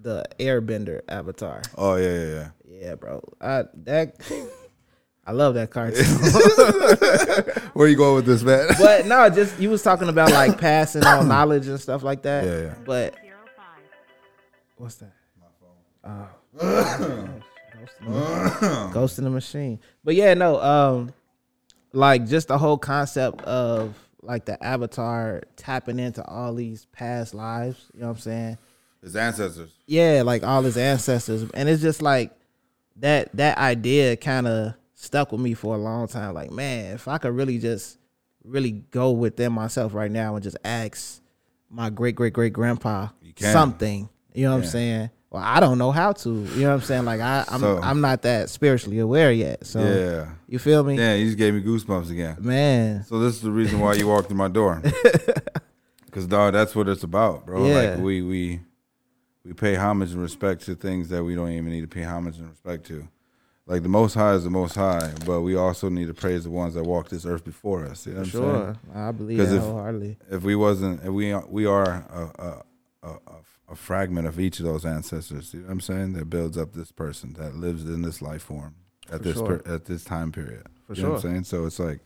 the 0.00 0.24
Airbender 0.38 1.00
Avatar. 1.08 1.62
Oh 1.76 1.96
yeah, 1.96 2.12
yeah, 2.12 2.26
yeah. 2.26 2.48
Yeah, 2.68 2.94
bro. 2.96 3.22
I 3.40 3.64
that 3.84 4.16
I 5.26 5.32
love 5.32 5.54
that 5.54 5.70
cartoon. 5.70 6.04
Where 7.74 7.88
you 7.88 7.96
going 7.96 8.14
with 8.14 8.26
this, 8.26 8.42
man? 8.42 8.68
but 8.78 9.06
no, 9.06 9.28
just 9.28 9.58
you 9.58 9.70
was 9.70 9.82
talking 9.82 10.08
about 10.08 10.30
like 10.30 10.58
passing 10.58 11.04
on 11.04 11.26
knowledge 11.28 11.66
and 11.66 11.80
stuff 11.80 12.02
like 12.02 12.22
that. 12.22 12.44
Yeah, 12.44 12.60
yeah. 12.60 12.74
But 12.84 13.16
what's 14.76 14.96
that? 14.96 15.12
My 15.40 15.46
phone. 16.60 17.42
Ghost, 17.76 18.00
in 18.00 18.12
the, 18.12 18.90
Ghost 18.92 19.18
in 19.18 19.24
the 19.24 19.30
machine. 19.30 19.80
But 20.04 20.14
yeah, 20.14 20.34
no, 20.34 20.60
um, 20.60 21.12
like 21.92 22.26
just 22.26 22.48
the 22.48 22.58
whole 22.58 22.78
concept 22.78 23.42
of 23.42 23.94
like 24.26 24.44
the 24.44 24.62
avatar 24.62 25.42
tapping 25.56 25.98
into 25.98 26.24
all 26.26 26.54
these 26.54 26.86
past 26.86 27.34
lives. 27.34 27.84
You 27.94 28.00
know 28.00 28.08
what 28.08 28.16
I'm 28.16 28.20
saying? 28.20 28.58
His 29.02 29.16
ancestors. 29.16 29.70
yeah, 29.86 30.22
like 30.24 30.42
all 30.42 30.62
his 30.62 30.76
ancestors, 30.76 31.48
and 31.54 31.68
it's 31.68 31.82
just 31.82 32.02
like 32.02 32.32
that. 32.96 33.34
That 33.36 33.56
idea 33.58 34.16
kind 34.16 34.46
of 34.48 34.74
stuck 34.94 35.30
with 35.32 35.40
me 35.40 35.54
for 35.54 35.74
a 35.74 35.78
long 35.78 36.08
time. 36.08 36.34
Like, 36.34 36.50
man, 36.50 36.94
if 36.94 37.06
I 37.06 37.18
could 37.18 37.32
really 37.34 37.58
just 37.58 37.98
really 38.42 38.72
go 38.72 39.12
within 39.12 39.52
myself 39.52 39.94
right 39.94 40.10
now 40.10 40.34
and 40.34 40.42
just 40.42 40.56
ask 40.64 41.20
my 41.70 41.90
great 41.90 42.14
great 42.16 42.32
great 42.32 42.52
grandpa 42.52 43.08
something, 43.52 44.08
you 44.34 44.44
know 44.44 44.52
what 44.52 44.56
I'm 44.58 44.62
saying? 44.70 45.10
Well, 45.36 45.44
I 45.44 45.60
don't 45.60 45.76
know 45.76 45.90
how 45.92 46.12
to. 46.12 46.30
You 46.30 46.62
know 46.62 46.68
what 46.68 46.74
I'm 46.76 46.80
saying? 46.80 47.04
Like, 47.04 47.20
I, 47.20 47.44
I'm 47.48 47.60
So- 47.60 47.78
I'm 47.82 48.00
not 48.00 48.22
that 48.22 48.48
spiritually 48.48 48.98
aware 49.00 49.30
yet. 49.30 49.66
So 49.66 49.80
Yeah. 49.80 50.30
you 50.48 50.58
feel 50.58 50.82
me, 50.82 50.96
Yeah, 50.96 51.12
you 51.14 51.26
just 51.26 51.36
gave 51.36 51.52
me 51.52 51.60
goosebumps 51.62 52.10
again. 52.10 52.36
man? 52.40 53.04
So 53.04 53.18
this 53.18 53.34
is 53.36 53.42
the 53.42 53.50
reason 53.50 53.78
why 53.80 53.92
you 53.94 54.08
walked 54.12 54.28
through 54.28 54.38
my 54.38 54.48
door. 54.48 54.80
Cause 56.10 56.26
dog, 56.26 56.54
that's 56.54 56.74
what 56.74 56.88
it's 56.88 57.02
about, 57.02 57.44
bro. 57.44 57.66
Yeah. 57.66 57.74
Like 57.90 57.98
we 58.00 58.22
we 58.22 58.60
we 59.44 59.52
pay 59.52 59.74
homage 59.74 60.12
and 60.12 60.22
respect 60.22 60.62
to 60.64 60.74
things 60.74 61.10
that 61.10 61.22
we 61.22 61.34
don't 61.34 61.50
even 61.50 61.68
need 61.70 61.82
to 61.82 61.86
pay 61.86 62.02
homage 62.04 62.38
and 62.38 62.48
respect 62.48 62.86
to. 62.86 63.06
Like 63.66 63.82
the 63.82 63.90
Most 63.90 64.14
High 64.14 64.32
is 64.32 64.44
the 64.44 64.48
Most 64.50 64.74
High, 64.76 65.12
but 65.26 65.42
we 65.42 65.56
also 65.56 65.90
need 65.90 66.06
to 66.06 66.14
praise 66.14 66.44
the 66.44 66.50
ones 66.50 66.72
that 66.74 66.84
walked 66.84 67.10
this 67.10 67.26
earth 67.26 67.44
before 67.44 67.84
us. 67.84 68.06
You 68.06 68.12
know 68.14 68.20
what 68.20 68.26
I'm 68.28 68.30
saying? 68.32 68.44
Sure, 68.44 68.76
I 68.94 69.12
believe 69.12 69.36
that 69.38 69.54
if- 69.54 69.60
wholeheartedly. 69.62 70.16
If 70.30 70.42
we 70.44 70.54
wasn't, 70.56 71.00
if 71.02 71.08
we 71.10 71.34
we 71.50 71.66
are 71.66 71.84
a, 71.84 72.30
a, 72.38 72.62
a, 73.08 73.10
a, 73.10 73.32
a 73.68 73.74
fragment 73.74 74.26
of 74.26 74.38
each 74.38 74.58
of 74.58 74.64
those 74.64 74.84
ancestors. 74.84 75.52
You 75.52 75.60
know 75.60 75.66
what 75.66 75.72
I'm 75.72 75.80
saying? 75.80 76.12
That 76.14 76.30
builds 76.30 76.56
up 76.56 76.72
this 76.72 76.92
person 76.92 77.34
that 77.34 77.56
lives 77.56 77.84
in 77.84 78.02
this 78.02 78.22
life 78.22 78.42
form 78.42 78.76
at 79.10 79.18
For 79.18 79.18
this 79.18 79.36
sure. 79.36 79.58
per, 79.58 79.74
at 79.74 79.86
this 79.86 80.04
time 80.04 80.32
period. 80.32 80.66
For 80.86 80.94
you 80.94 81.02
know 81.02 81.10
what. 81.10 81.24
I'm 81.24 81.30
saying? 81.30 81.44
So 81.44 81.66
it's 81.66 81.78
like 81.78 82.00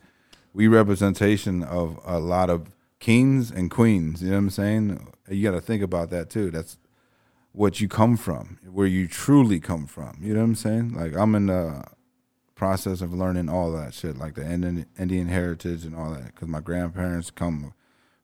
we 0.53 0.67
representation 0.67 1.63
of 1.63 1.99
a 2.05 2.19
lot 2.19 2.49
of 2.49 2.71
kings 2.99 3.51
and 3.51 3.69
queens. 3.69 4.21
You 4.21 4.29
know 4.29 4.35
what 4.35 4.39
I'm 4.39 4.49
saying? 4.49 5.07
You 5.29 5.43
got 5.43 5.55
to 5.55 5.61
think 5.61 5.83
about 5.83 6.09
that 6.09 6.29
too. 6.29 6.51
That's 6.51 6.77
what 7.53 7.81
you 7.81 7.87
come 7.87 8.17
from, 8.17 8.59
where 8.69 8.87
you 8.87 9.07
truly 9.07 9.59
come 9.59 9.85
from. 9.85 10.17
You 10.21 10.33
know 10.33 10.39
what 10.39 10.45
I'm 10.45 10.55
saying? 10.55 10.93
Like 10.93 11.15
I'm 11.15 11.35
in 11.35 11.47
the 11.47 11.83
process 12.55 13.01
of 13.01 13.13
learning 13.13 13.49
all 13.49 13.71
that 13.71 13.93
shit, 13.93 14.17
like 14.17 14.35
the 14.35 14.49
Indian, 14.49 14.85
Indian 14.97 15.27
heritage 15.27 15.83
and 15.83 15.95
all 15.95 16.11
that, 16.11 16.27
because 16.27 16.47
my 16.47 16.59
grandparents 16.59 17.31
come 17.31 17.73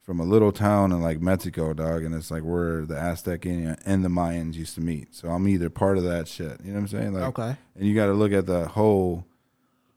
from 0.07 0.21
a 0.21 0.23
little 0.23 0.53
town 0.53 0.93
in 0.93 1.01
like 1.01 1.19
Mexico, 1.21 1.73
dog, 1.73 2.01
and 2.05 2.15
it's 2.15 2.31
like 2.31 2.41
where 2.41 2.85
the 2.85 2.97
Aztec 2.97 3.45
and 3.45 3.77
and 3.85 4.05
the 4.05 4.09
Mayans 4.09 4.53
used 4.55 4.73
to 4.75 4.81
meet. 4.81 5.13
So 5.13 5.27
I'm 5.27 5.47
either 5.49 5.69
part 5.69 5.97
of 5.97 6.05
that 6.05 6.29
shit. 6.29 6.61
You 6.63 6.71
know 6.71 6.75
what 6.75 6.79
I'm 6.79 6.87
saying? 6.87 7.13
Like, 7.13 7.23
Okay. 7.37 7.55
and 7.75 7.85
you 7.85 7.93
got 7.93 8.05
to 8.05 8.13
look 8.13 8.31
at 8.31 8.45
the 8.45 8.69
whole 8.69 9.25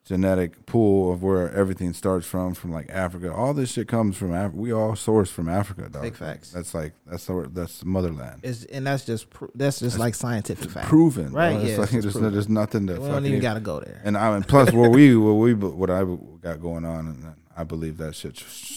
genetic 0.05 0.67
pool 0.67 1.13
of 1.13 1.23
where 1.23 1.53
everything 1.55 1.93
starts 1.93 2.27
from 2.27 2.53
from 2.53 2.73
like 2.73 2.89
africa 2.91 3.33
all 3.33 3.55
this 3.55 3.71
shit 3.71 3.87
comes 3.87 4.17
from 4.17 4.35
africa 4.35 4.57
we 4.57 4.73
all 4.73 4.97
source 4.97 5.31
from 5.31 5.49
africa 5.49 5.89
dog. 5.89 6.03
Big 6.03 6.17
facts. 6.17 6.51
that's 6.51 6.75
like 6.75 6.95
that's 7.07 7.27
the 7.27 7.49
that's 7.53 7.79
the 7.81 7.87
motherland 7.87 8.41
It's, 8.43 8.65
and 8.65 8.85
that's 8.85 9.05
just 9.05 9.31
pr- 9.31 9.45
that's 9.55 9.79
just 9.79 10.01
like 10.01 10.17
scientific 10.17 10.69
fact. 10.71 10.89
proven 10.89 11.33
Right, 11.33 11.53
yeah, 11.53 11.77
like 11.77 11.93
it's 11.93 11.93
just 11.93 11.93
there's, 12.03 12.13
proven. 12.15 12.33
there's 12.33 12.49
nothing 12.49 12.87
to 12.89 12.95
We 13.01 13.07
don't 13.09 13.25
even 13.27 13.41
got 13.41 13.55
to 13.55 13.61
go 13.61 13.79
there. 13.79 14.01
and 14.03 14.17
I 14.17 14.33
mean, 14.33 14.43
plus 14.43 14.73
what 14.73 14.91
we 14.91 15.15
what 15.17 15.35
we 15.35 15.55
what 15.55 15.91
I 15.91 16.03
got 16.41 16.61
going 16.61 16.85
on, 16.85 17.07
and 17.07 17.35
I 17.57 17.65
believe 17.65 17.97
that 17.99 18.15
shit 18.15 18.37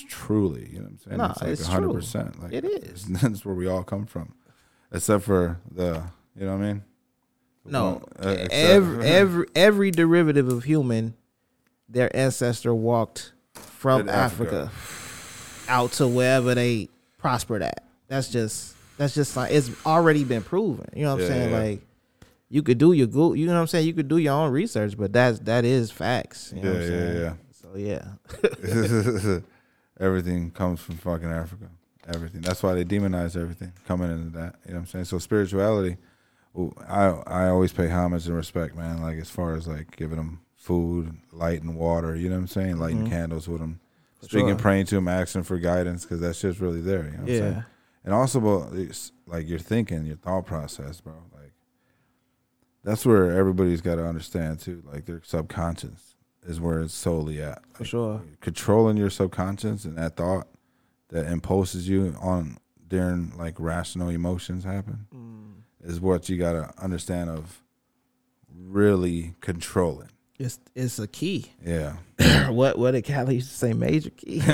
truly. 0.10 0.68
You 0.72 0.80
know 0.80 0.84
what 0.86 0.92
I'm 0.92 0.98
saying? 1.00 1.18
No, 1.18 1.26
it's 1.26 1.42
like 1.42 1.50
it's 1.52 1.68
hundred 1.68 1.88
true. 1.88 1.96
percent. 1.96 2.42
Like 2.42 2.54
It 2.54 2.66
is. 2.66 3.06
That's 3.22 3.46
where 3.46 3.56
we 3.56 3.68
all 3.68 3.84
come 3.84 4.06
from, 4.06 4.34
except 4.92 5.24
for 5.24 5.60
the 5.72 6.04
you 6.36 6.46
know 6.46 6.58
what 6.58 6.64
I 6.64 6.68
mean. 6.68 6.84
No, 7.66 8.02
Uh, 8.20 8.48
every 8.52 9.06
every 9.06 9.46
every 9.56 9.92
derivative 9.92 10.50
of 10.50 10.64
human, 10.66 11.14
their 11.88 12.14
ancestor 12.16 12.74
walked 12.74 13.32
from 13.56 14.10
Africa. 14.10 14.70
Africa. 14.74 15.72
out 15.72 15.92
to 15.94 16.08
wherever 16.08 16.54
they 16.56 16.90
prospered 17.20 17.62
at. 17.62 17.84
That's 18.10 18.30
just 18.30 18.76
that's 18.98 19.14
just 19.16 19.38
like 19.38 19.52
it's 19.52 19.70
already 19.86 20.24
been 20.26 20.44
proven. 20.44 20.88
You 20.96 21.04
know 21.06 21.12
what 21.16 21.16
I'm 21.16 21.22
Yeah, 21.22 21.28
saying? 21.28 21.52
yeah. 21.52 21.58
Like 21.58 21.82
you 22.50 22.64
could 22.64 22.78
do 22.80 22.92
your 22.92 23.08
go, 23.08 23.34
you 23.34 23.46
know 23.48 23.54
what 23.54 23.62
I'm 23.62 23.68
saying? 23.68 23.88
You 23.88 23.94
could 23.94 24.08
do 24.10 24.18
your 24.18 24.34
own 24.34 24.52
research, 24.52 24.98
but 24.98 25.14
that's 25.14 25.40
that 25.40 25.64
is 25.64 25.90
facts. 25.90 26.52
You 26.56 26.64
know 26.64 26.74
Yeah, 26.74 26.74
what 26.74 26.84
I'm 26.84 26.92
yeah, 26.92 27.00
saying? 27.00 27.22
yeah. 27.22 27.34
So 27.74 27.80
yeah. 27.80 29.40
everything 30.00 30.52
comes 30.52 30.80
from 30.80 30.98
fucking 30.98 31.30
Africa. 31.32 31.70
Everything. 32.08 32.42
That's 32.42 32.62
why 32.62 32.74
they 32.74 32.84
demonize 32.84 33.36
everything 33.40 33.72
coming 33.88 34.12
into 34.12 34.30
that. 34.38 34.56
You 34.66 34.72
know 34.74 34.80
what 34.80 34.80
I'm 34.82 34.86
saying? 34.88 35.06
So 35.06 35.20
spirituality, 35.20 35.98
I 36.88 37.06
I 37.26 37.48
always 37.48 37.72
pay 37.72 37.88
homage 37.90 38.28
and 38.28 38.36
respect, 38.36 38.76
man. 38.76 39.02
Like 39.02 39.18
as 39.18 39.30
far 39.30 39.56
as 39.56 39.68
like 39.68 39.96
giving 39.96 40.18
them 40.18 40.42
food, 40.56 41.16
light, 41.32 41.62
and 41.64 41.76
water. 41.76 42.16
You 42.16 42.30
know 42.30 42.36
what 42.36 42.42
I'm 42.42 42.48
saying? 42.48 42.78
Lighting 42.78 43.06
Mhm. 43.06 43.10
candles 43.10 43.48
with 43.48 43.62
them, 43.62 43.80
For 44.20 44.26
speaking, 44.26 44.50
sure. 44.50 44.56
praying 44.58 44.86
to 44.88 44.96
them, 44.96 45.08
asking 45.08 45.44
for 45.44 45.58
guidance, 45.58 46.04
because 46.04 46.20
that 46.20 46.36
shit's 46.36 46.60
really 46.60 46.82
there. 46.82 47.06
You 47.06 47.12
know 47.12 47.18
what 47.20 47.20
I'm 47.22 47.28
saying? 47.28 47.64
And 48.06 48.14
also 48.14 48.40
about 48.40 48.74
like 49.26 49.48
your 49.48 49.60
thinking, 49.60 50.06
your 50.06 50.18
thought 50.18 50.46
process, 50.46 51.00
bro. 51.00 51.14
Like 51.34 51.54
that's 52.84 53.06
where 53.06 53.32
everybody's 53.32 53.82
got 53.82 53.96
to 53.96 54.06
understand 54.06 54.60
too. 54.60 54.84
Like 54.86 55.06
their 55.06 55.22
subconscious 55.24 56.13
is 56.46 56.60
where 56.60 56.82
it's 56.82 56.94
solely 56.94 57.42
at. 57.42 57.62
For 57.74 57.86
sure. 57.86 58.22
Controlling 58.42 58.98
your 58.98 59.10
subconscious 59.10 59.86
and 59.86 59.98
that 59.98 60.16
thought, 60.16 60.48
that 61.10 61.28
impulses 61.28 61.88
you 61.88 62.16
on 62.20 62.58
during 62.88 63.36
like 63.38 63.60
rational 63.60 64.10
emotions 64.10 64.64
happen 64.64 65.08
is 65.84 66.00
what 66.00 66.30
you 66.30 66.38
gotta 66.38 66.72
understand 66.78 67.30
of 67.30 67.62
really 68.56 69.36
controlling. 69.42 70.10
It's 70.40 70.60
it's 70.76 71.00
a 71.00 71.08
key. 71.08 71.52
Yeah. 71.64 71.98
what 72.50 72.78
what 72.78 72.92
did 72.92 73.04
Khaled 73.06 73.34
used 73.34 73.50
to 73.52 73.56
say? 73.56 73.74
Major 73.74 74.10
key. 74.12 74.38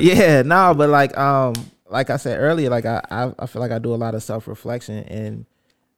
yeah, 0.00 0.42
no, 0.42 0.74
but 0.74 0.88
like 0.88 1.16
um 1.16 1.54
like 1.88 2.10
I 2.10 2.16
said 2.16 2.38
earlier, 2.40 2.70
like 2.70 2.86
I 2.86 3.00
I, 3.10 3.32
I 3.38 3.46
feel 3.46 3.60
like 3.60 3.70
I 3.70 3.78
do 3.78 3.94
a 3.94 3.96
lot 3.96 4.14
of 4.14 4.22
self 4.22 4.48
reflection 4.48 5.04
and 5.04 5.46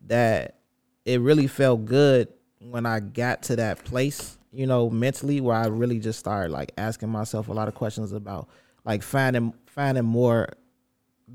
that 0.07 0.57
it 1.05 1.21
really 1.21 1.47
felt 1.47 1.85
good 1.85 2.29
when 2.61 2.87
I 2.87 3.01
got 3.01 3.43
to 3.45 3.57
that 3.57 3.85
place, 3.85 4.38
you 4.53 4.67
know, 4.67 4.91
mentally 4.91 5.41
where 5.41 5.57
I 5.57 5.67
really 5.67 5.99
just 5.99 6.19
started 6.19 6.53
like 6.53 6.73
asking 6.79 7.11
myself 7.11 7.49
a 7.49 7.53
lot 7.53 7.69
of 7.69 7.75
questions 7.75 8.13
about 8.13 8.49
like 8.85 9.03
finding 9.03 9.53
finding 9.67 10.05
more 10.05 10.49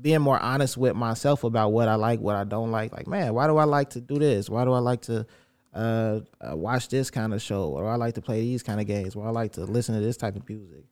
being 0.00 0.20
more 0.20 0.38
honest 0.40 0.76
with 0.76 0.96
myself 0.96 1.44
about 1.44 1.72
what 1.72 1.88
I 1.88 1.94
like, 1.94 2.20
what 2.20 2.36
I 2.36 2.44
don't 2.44 2.70
like. 2.70 2.92
Like, 2.92 3.06
man, 3.06 3.32
why 3.34 3.46
do 3.46 3.56
I 3.58 3.64
like 3.64 3.90
to 3.90 4.00
do 4.00 4.18
this? 4.18 4.50
Why 4.50 4.64
do 4.64 4.72
I 4.72 4.80
like 4.80 5.02
to 5.02 5.26
uh, 5.72 6.20
uh, 6.40 6.56
watch 6.56 6.88
this 6.88 7.10
kind 7.10 7.32
of 7.32 7.40
show? 7.40 7.78
Do 7.78 7.84
I 7.84 7.96
like 7.96 8.14
to 8.14 8.22
play 8.22 8.40
these 8.40 8.62
kind 8.62 8.80
of 8.80 8.86
games? 8.86 9.14
Why 9.14 9.26
I 9.26 9.30
like 9.30 9.52
to 9.52 9.64
listen 9.64 9.94
to 9.94 10.00
this 10.00 10.16
type 10.16 10.36
of 10.36 10.48
music? 10.48 10.84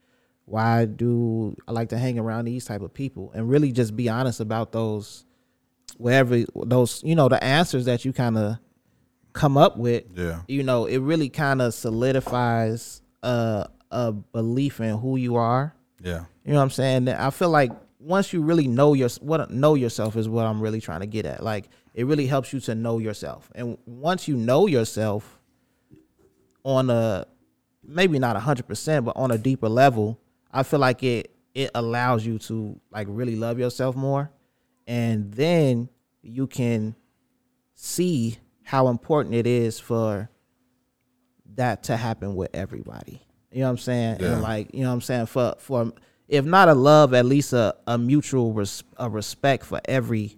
Why 0.45 0.85
do 0.85 1.57
I 1.67 1.73
like 1.73 1.89
to 1.91 1.99
hang 1.99 2.19
around 2.19 2.45
these 2.45 2.65
type 2.65 2.83
of 2.83 2.93
people? 2.93 3.33
And 3.35 3.49
really 3.49 3.73
just 3.73 3.97
be 3.97 4.09
honest 4.09 4.41
about 4.41 4.73
those, 4.73 5.25
wherever 5.97 6.45
those, 6.55 7.03
you 7.05 7.15
know, 7.15 7.29
the 7.29 7.43
answers 7.43 7.85
that 7.87 8.05
you 8.05 8.13
kind 8.13 8.37
of 8.37 8.59
come 9.33 9.57
up 9.57 9.77
with. 9.77 10.05
Yeah. 10.15 10.43
You 10.49 10.63
know, 10.63 10.87
it 10.87 10.99
really 10.99 11.29
kind 11.29 11.63
of 11.63 11.75
solidifies 11.75 13.03
a 13.23 13.69
a 13.93 14.11
belief 14.13 14.81
in 14.81 14.99
who 14.99 15.17
you 15.17 15.37
are. 15.37 15.75
Yeah. 16.03 16.25
You 16.45 16.53
know 16.53 16.59
what 16.59 16.65
I'm 16.65 16.71
saying? 16.71 17.09
I 17.09 17.31
feel 17.31 17.51
like 17.51 17.71
once 18.01 18.33
you 18.33 18.43
really 18.43 18.67
know 18.67 18.95
your 18.95 19.11
what 19.21 19.51
know 19.51 19.75
yourself 19.75 20.17
is 20.17 20.29
what 20.29 20.47
I'm 20.47 20.61
really 20.61 20.81
trying 20.81 21.01
to 21.01 21.07
get 21.07 21.27
at. 21.27 21.43
Like 21.43 21.69
it 21.95 22.07
really 22.07 22.27
helps 22.27 22.53
you 22.53 22.61
to 22.61 22.75
know 22.75 22.99
yourself. 22.99 23.51
And 23.55 23.79
once 23.87 24.27
you 24.27 24.37
know 24.37 24.67
yourself 24.67 25.39
on 26.65 26.91
a 26.91 27.27
maybe 27.85 28.19
not 28.19 28.37
100% 28.37 29.05
but 29.05 29.17
on 29.17 29.31
a 29.31 29.39
deeper 29.39 29.69
level, 29.69 30.19
I 30.51 30.63
feel 30.63 30.81
like 30.81 31.03
it 31.03 31.31
it 31.55 31.71
allows 31.75 32.25
you 32.25 32.39
to 32.39 32.81
like 32.91 33.07
really 33.11 33.37
love 33.37 33.59
yourself 33.59 33.95
more 33.95 34.31
and 34.87 35.31
then 35.35 35.89
you 36.23 36.47
can 36.47 36.97
see 37.75 38.39
how 38.65 38.89
important 38.89 39.35
it 39.35 39.47
is 39.47 39.79
for 39.79 40.31
that 41.55 41.85
to 41.85 41.97
happen 41.97 42.35
with 42.35 42.51
everybody. 42.55 43.23
You 43.51 43.61
know 43.61 43.67
what 43.67 43.71
I'm 43.71 43.79
saying? 43.79 44.17
Yeah. 44.21 44.33
And 44.33 44.43
like, 44.43 44.75
you 44.75 44.83
know 44.83 44.89
what 44.89 44.95
I'm 44.95 45.01
saying? 45.01 45.27
For 45.27 45.55
for 45.59 45.93
if 46.29 46.45
not 46.45 46.69
a 46.69 46.75
love, 46.75 47.13
at 47.13 47.27
least 47.27 47.53
a, 47.53 47.77
a 47.87 47.99
mutual 47.99 48.53
res, 48.53 48.83
a 48.97 49.11
respect 49.11 49.67
for 49.67 49.81
every 49.85 50.37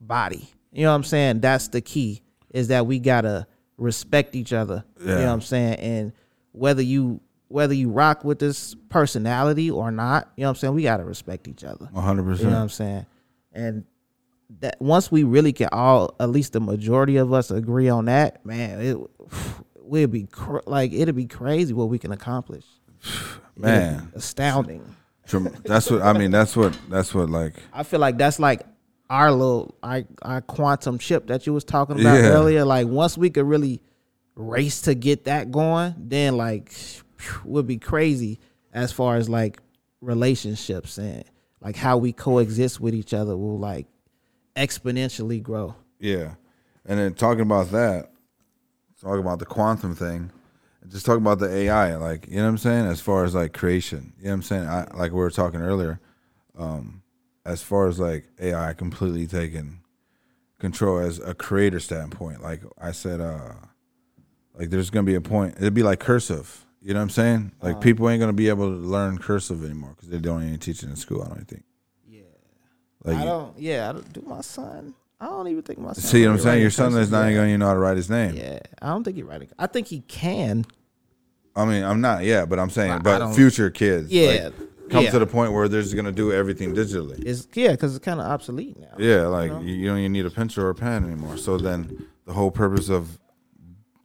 body. 0.00 0.50
You 0.72 0.84
know 0.84 0.90
what 0.90 0.96
I'm 0.96 1.04
saying? 1.04 1.40
That's 1.40 1.68
the 1.68 1.80
key 1.80 2.22
is 2.50 2.68
that 2.68 2.86
we 2.86 2.98
gotta 2.98 3.46
respect 3.76 4.34
each 4.34 4.52
other. 4.52 4.84
You 4.98 5.06
know 5.06 5.26
what 5.26 5.32
I'm 5.32 5.40
saying? 5.40 5.74
And 5.74 6.12
whether 6.52 6.82
you 6.82 7.20
whether 7.48 7.74
you 7.74 7.90
rock 7.90 8.24
with 8.24 8.38
this 8.38 8.74
personality 8.88 9.70
or 9.70 9.90
not, 9.90 10.30
you 10.36 10.42
know 10.42 10.48
what 10.48 10.50
I'm 10.50 10.56
saying? 10.56 10.74
We 10.74 10.82
gotta 10.82 11.04
respect 11.04 11.46
each 11.48 11.64
other. 11.64 11.88
100%. 11.94 12.38
You 12.38 12.46
know 12.46 12.50
what 12.50 12.56
I'm 12.56 12.68
saying? 12.68 13.06
And 13.52 13.84
that 14.60 14.80
once 14.80 15.10
we 15.10 15.24
really 15.24 15.52
can 15.52 15.68
all, 15.72 16.14
at 16.20 16.30
least 16.30 16.52
the 16.52 16.60
majority 16.60 17.16
of 17.16 17.32
us, 17.32 17.50
agree 17.50 17.88
on 17.88 18.04
that, 18.06 18.44
man, 18.44 18.80
it 18.80 18.96
we'll 19.80 20.06
be 20.06 20.24
cr- 20.24 20.58
like 20.66 20.92
it'll 20.92 21.14
be 21.14 21.26
crazy 21.26 21.72
what 21.74 21.88
we 21.88 21.98
can 21.98 22.12
accomplish. 22.12 22.64
Man. 23.56 24.10
astounding. 24.14 24.96
That's 25.64 25.90
what 25.90 26.02
I 26.02 26.12
mean. 26.14 26.30
That's 26.30 26.56
what 26.56 26.76
that's 26.88 27.14
what 27.14 27.28
like 27.30 27.54
I 27.72 27.82
feel 27.82 28.00
like 28.00 28.16
that's 28.18 28.38
like 28.38 28.62
our 29.10 29.30
little 29.30 29.74
our, 29.82 30.02
our 30.22 30.40
quantum 30.40 30.98
chip 30.98 31.26
that 31.26 31.46
you 31.46 31.52
was 31.52 31.64
talking 31.64 32.00
about 32.00 32.16
Yeah. 32.16 32.30
earlier. 32.30 32.64
Like 32.64 32.86
once 32.88 33.16
we 33.18 33.28
could 33.30 33.44
really 33.44 33.82
race 34.34 34.82
to 34.82 34.94
get 34.94 35.24
that 35.24 35.50
going, 35.52 35.94
then 35.98 36.36
like 36.36 36.72
would 37.44 37.66
be 37.66 37.78
crazy 37.78 38.40
as 38.72 38.90
far 38.90 39.16
as 39.16 39.28
like 39.28 39.60
relationships 40.00 40.98
and 40.98 41.24
like 41.60 41.76
how 41.76 41.96
we 41.98 42.12
coexist 42.12 42.80
with 42.80 42.94
each 42.94 43.14
other 43.14 43.36
will 43.36 43.58
like 43.58 43.86
exponentially 44.56 45.42
grow. 45.42 45.74
Yeah. 45.98 46.34
And 46.84 46.98
then 46.98 47.14
talking 47.14 47.42
about 47.42 47.70
that, 47.70 48.10
talking 49.00 49.20
about 49.20 49.38
the 49.38 49.46
quantum 49.46 49.94
thing, 49.94 50.30
just 50.88 51.06
talking 51.06 51.22
about 51.22 51.38
the 51.38 51.52
AI, 51.52 51.96
like, 51.96 52.26
you 52.28 52.36
know 52.36 52.42
what 52.44 52.48
I'm 52.50 52.58
saying? 52.58 52.86
As 52.86 53.00
far 53.00 53.24
as 53.24 53.34
like 53.34 53.52
creation, 53.52 54.12
you 54.18 54.24
know 54.24 54.30
what 54.30 54.34
I'm 54.34 54.42
saying? 54.42 54.68
I, 54.68 54.88
like 54.94 55.12
we 55.12 55.18
were 55.18 55.30
talking 55.30 55.60
earlier, 55.60 56.00
um, 56.58 57.02
as 57.44 57.62
far 57.62 57.88
as 57.88 58.00
like 58.00 58.26
AI 58.40 58.72
completely 58.72 59.26
taking 59.26 59.80
control 60.58 60.98
as 60.98 61.18
a 61.18 61.34
creator 61.34 61.80
standpoint, 61.80 62.42
like 62.42 62.62
I 62.80 62.92
said, 62.92 63.20
uh, 63.20 63.54
like 64.54 64.70
there's 64.70 64.90
going 64.90 65.06
to 65.06 65.10
be 65.10 65.16
a 65.16 65.20
point, 65.20 65.54
it'd 65.56 65.74
be 65.74 65.82
like 65.82 66.00
cursive, 66.00 66.66
you 66.80 66.92
know 66.92 67.00
what 67.00 67.04
I'm 67.04 67.10
saying? 67.10 67.52
Like 67.62 67.80
people 67.80 68.08
ain't 68.08 68.20
going 68.20 68.28
to 68.28 68.36
be 68.36 68.48
able 68.48 68.68
to 68.68 68.76
learn 68.76 69.18
cursive 69.18 69.64
anymore 69.64 69.94
because 69.94 70.08
they 70.08 70.18
don't 70.18 70.42
even 70.42 70.58
teach 70.58 70.82
it 70.82 70.88
in 70.88 70.96
school, 70.96 71.22
I 71.22 71.28
don't 71.28 71.48
think. 71.48 71.64
Like, 73.04 73.16
I 73.18 73.24
don't 73.24 73.58
yeah, 73.58 73.88
I 73.88 73.92
don't 73.92 74.12
do 74.12 74.22
my 74.26 74.40
son. 74.40 74.94
I 75.20 75.26
don't 75.26 75.46
even 75.48 75.62
think 75.62 75.78
my 75.78 75.92
son 75.92 76.02
see 76.02 76.26
what 76.26 76.32
I'm 76.34 76.38
saying? 76.40 76.60
Your 76.62 76.70
son 76.70 76.96
is 76.96 77.10
not 77.10 77.22
even 77.24 77.34
going 77.34 77.50
to 77.52 77.58
know 77.58 77.66
how 77.66 77.74
to 77.74 77.78
write 77.78 77.96
his 77.96 78.10
name. 78.10 78.34
Yeah. 78.34 78.58
I 78.80 78.88
don't 78.88 79.04
think 79.04 79.16
he 79.16 79.22
writing. 79.22 79.48
I 79.58 79.66
think 79.68 79.86
he 79.86 80.00
can. 80.00 80.64
I 81.54 81.64
mean, 81.64 81.84
I'm 81.84 82.00
not, 82.00 82.24
yeah, 82.24 82.44
but 82.44 82.58
I'm 82.58 82.70
saying, 82.70 82.90
I- 82.92 82.96
I 82.96 82.98
but 82.98 83.18
don't- 83.18 83.34
future 83.34 83.70
kids, 83.70 84.10
Yeah. 84.10 84.50
like, 84.50 84.54
come 84.90 85.04
yeah. 85.04 85.10
to 85.10 85.18
the 85.20 85.26
point 85.26 85.52
where 85.52 85.68
they're 85.68 85.82
just 85.82 85.94
gonna 85.94 86.10
do 86.12 86.32
everything 86.32 86.74
digitally. 86.74 87.22
It's 87.24 87.46
yeah, 87.54 87.70
because 87.72 87.94
it's 87.94 88.04
kind 88.04 88.20
of 88.20 88.26
obsolete 88.26 88.78
now. 88.78 88.94
Yeah, 88.98 89.26
like 89.26 89.50
you, 89.62 89.74
you 89.74 89.86
don't 89.88 89.98
even 89.98 90.12
need 90.12 90.26
a 90.26 90.30
pencil 90.30 90.64
or 90.64 90.70
a 90.70 90.74
pen 90.74 91.04
anymore. 91.04 91.36
So 91.38 91.56
then 91.58 92.06
the 92.26 92.32
whole 92.32 92.50
purpose 92.50 92.88
of 92.88 93.18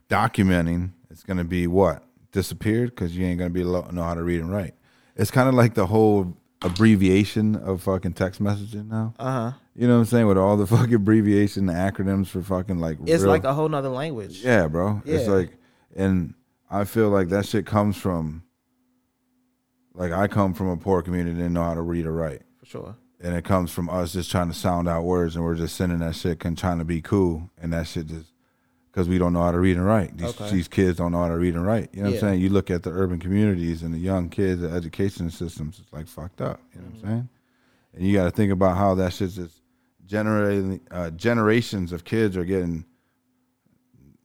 documenting 0.09 0.91
is 1.09 1.23
gonna 1.23 1.43
be 1.43 1.67
what 1.67 2.03
disappeared 2.31 2.91
because 2.91 3.15
you 3.17 3.25
ain't 3.25 3.39
gonna 3.39 3.49
be 3.49 3.63
lo- 3.63 3.87
know 3.91 4.03
how 4.03 4.13
to 4.13 4.23
read 4.23 4.39
and 4.41 4.51
write. 4.51 4.75
It's 5.15 5.31
kind 5.31 5.49
of 5.49 5.55
like 5.55 5.73
the 5.73 5.87
whole 5.87 6.37
abbreviation 6.61 7.55
of 7.55 7.81
fucking 7.83 8.13
text 8.13 8.41
messaging 8.41 8.87
now. 8.89 9.13
Uh 9.19 9.31
huh. 9.31 9.51
You 9.75 9.87
know 9.87 9.95
what 9.95 9.99
I'm 10.01 10.05
saying? 10.05 10.27
With 10.27 10.37
all 10.37 10.57
the 10.57 10.65
fucking 10.67 10.93
abbreviation 10.95 11.65
acronyms 11.67 12.27
for 12.27 12.41
fucking 12.41 12.79
like 12.79 12.97
It's 13.05 13.21
real- 13.23 13.31
like 13.31 13.43
a 13.43 13.53
whole 13.53 13.69
nother 13.69 13.89
language. 13.89 14.43
Yeah, 14.43 14.67
bro. 14.67 15.01
It's 15.05 15.27
like, 15.27 15.51
and 15.95 16.33
I 16.69 16.83
feel 16.85 17.09
like 17.09 17.29
that 17.29 17.45
shit 17.45 17.65
comes 17.65 17.95
from, 17.95 18.43
like, 19.93 20.11
I 20.11 20.27
come 20.27 20.53
from 20.53 20.67
a 20.69 20.77
poor 20.77 21.01
community, 21.01 21.35
didn't 21.37 21.53
know 21.53 21.63
how 21.63 21.73
to 21.73 21.81
read 21.81 22.05
or 22.05 22.13
write. 22.13 22.41
for 22.59 22.65
sure. 22.65 22.95
And 23.19 23.35
it 23.35 23.43
comes 23.45 23.71
from 23.71 23.89
us 23.89 24.13
just 24.13 24.29
trying 24.29 24.47
to 24.49 24.53
sound 24.53 24.87
out 24.87 25.03
words 25.03 25.35
and 25.35 25.43
we're 25.43 25.55
just 25.55 25.75
sending 25.75 25.99
that 25.99 26.15
shit 26.15 26.43
and 26.45 26.55
trying 26.57 26.77
to 26.77 26.85
be 26.85 27.01
cool. 27.01 27.49
And 27.59 27.73
that 27.73 27.87
shit 27.87 28.07
just, 28.07 28.31
because 28.97 29.07
we 29.07 29.19
don't 29.19 29.31
know 29.31 29.43
how 29.43 29.51
to 29.51 29.59
read 29.59 29.77
and 29.77 29.85
write. 29.85 30.17
These, 30.17 30.29
Okay. 30.29 30.49
these 30.49 30.67
kids 30.67 30.97
don't 30.97 31.11
know 31.11 31.21
how 31.21 31.27
to 31.27 31.37
read 31.37 31.53
and 31.53 31.63
write. 31.63 31.89
You 31.93 32.01
know 32.01 32.07
what 32.09 32.15
I'm 32.15 32.19
saying? 32.19 32.41
You 32.41 32.49
look 32.49 32.71
at 32.71 32.81
the 32.81 32.89
urban 32.89 33.19
communities 33.19 33.83
and 33.83 33.93
the 33.93 33.99
young 33.99 34.27
kids, 34.27 34.61
the 34.61 34.71
education 34.71 35.29
systems, 35.29 35.77
it's 35.79 35.93
like 35.93 36.07
fucked 36.07 36.41
up. 36.41 36.59
You 36.73 36.81
know 36.81 36.87
Mm-hmm. 36.87 36.95
what 37.01 37.03
I'm 37.05 37.09
saying? 37.11 37.29
And 37.93 38.07
you 38.07 38.13
got 38.17 38.23
to 38.23 38.31
think 38.31 38.51
about 38.51 38.75
how 38.75 38.95
that 38.95 39.13
shit's 39.13 39.35
just 39.35 39.61
generating, 40.07 40.81
uh, 40.89 41.11
generations 41.11 41.91
of 41.93 42.05
kids 42.05 42.35
are 42.35 42.43
getting 42.43 42.85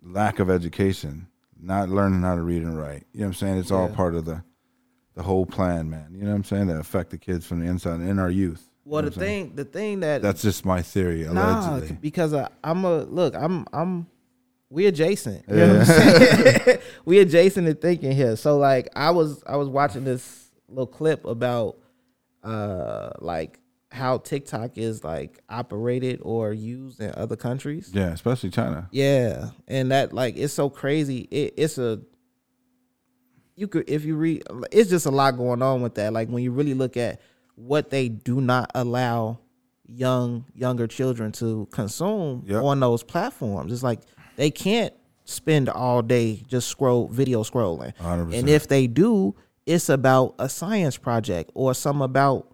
lack 0.03 0.39
of 0.39 0.49
education, 0.49 1.27
not 1.61 1.91
learning 1.91 2.23
how 2.23 2.35
to 2.37 2.41
read 2.41 2.63
and 2.63 2.79
write. 2.79 3.05
You 3.13 3.21
know 3.21 3.27
what 3.27 3.29
I'm 3.29 3.35
saying? 3.35 3.59
It's 3.59 3.71
all 3.71 3.91
part 3.91 4.15
of 4.15 4.25
the 4.25 4.43
the 5.15 5.23
whole 5.23 5.45
plan, 5.45 5.91
man. 5.91 6.15
You 6.15 6.23
know 6.23 6.31
what 6.31 6.37
I'm 6.37 6.45
saying? 6.45 6.69
That 6.69 6.79
affect 6.79 7.11
the 7.11 7.19
kids 7.19 7.45
from 7.47 7.61
the 7.61 7.67
inside 7.67 7.97
and 8.01 8.09
in 8.09 8.19
our 8.19 8.31
youth. 8.31 8.71
You 8.87 8.93
Well, 8.93 9.03
know 9.03 9.11
the 9.11 9.15
I'm 9.17 9.21
saying? 9.21 9.47
thing, 9.49 9.57
the 9.57 9.65
thing 9.67 10.01
that 10.01 10.23
That's 10.23 10.41
just 10.41 10.65
my 10.65 10.81
theory, 10.81 11.25
nah, 11.25 11.33
allegedly. 11.33 11.99
because 12.01 12.33
I, 12.33 12.49
I'm 12.65 12.87
a 12.87 13.03
look, 13.03 13.35
I'm 13.35 13.67
I'm 13.75 14.07
we 14.73 14.87
adjacent. 14.87 15.45
You 15.49 15.57
know 15.57 15.85
we 17.05 17.19
adjacent 17.19 17.69
in 17.69 17.77
thinking 17.77 18.13
here. 18.13 18.37
So 18.37 18.57
like 18.59 18.89
I 18.97 19.11
was 19.11 19.43
I 19.47 19.57
was 19.57 19.69
watching 19.69 20.05
this 20.05 20.51
little 20.69 20.87
clip 20.87 21.25
about 21.27 21.77
uh 22.43 23.11
like 23.21 23.59
how 23.91 24.17
TikTok 24.17 24.79
is 24.79 25.05
like 25.05 25.39
operated 25.51 26.21
or 26.23 26.53
used 26.55 27.01
in 27.01 27.13
other 27.15 27.37
countries. 27.37 27.91
yeah, 27.93 28.09
especially 28.13 28.49
China. 28.51 28.89
Yeah, 28.91 29.51
and 29.69 29.91
that 29.93 30.15
like 30.15 30.37
it's 30.39 30.55
so 30.55 30.71
crazy. 30.71 31.29
It, 31.31 31.55
it's 31.59 31.77
a 31.77 32.01
you 33.55 33.69
could 33.69 33.89
if 33.89 34.05
you 34.05 34.17
read, 34.17 34.43
it's 34.73 34.89
just 34.89 35.05
a 35.05 35.11
lot 35.11 35.37
going 35.37 35.61
on 35.63 35.83
with 35.83 35.95
that. 35.97 36.13
Like 36.15 36.29
when 36.29 36.43
you 36.43 36.51
really 36.53 36.75
look 36.75 36.97
at 36.97 37.21
what 37.55 37.91
they 37.91 38.09
do 38.09 38.41
not 38.41 38.71
allow 38.75 39.39
young 39.87 40.47
younger 40.55 40.87
children 40.87 41.33
to 41.33 41.69
consume 41.71 42.45
Yep. 42.47 42.63
on 42.63 42.81
those 42.81 43.03
platforms, 43.03 43.71
it's 43.73 43.83
like 43.83 44.01
they 44.37 44.51
can't 44.51 44.93
spend 45.25 45.69
all 45.69 46.03
day 46.03 46.43
just 46.49 46.69
scroll 46.69 47.09
video 47.09 47.43
scrolling. 47.43 47.95
100%. 47.97 48.35
And 48.39 48.49
if 48.49 48.69
they 48.69 48.87
do, 48.87 49.35
it's 49.67 49.89
about 49.89 50.35
a 50.39 50.49
science 50.49 50.97
project 50.97 51.51
or 51.55 51.75
some 51.75 52.03
about 52.03 52.49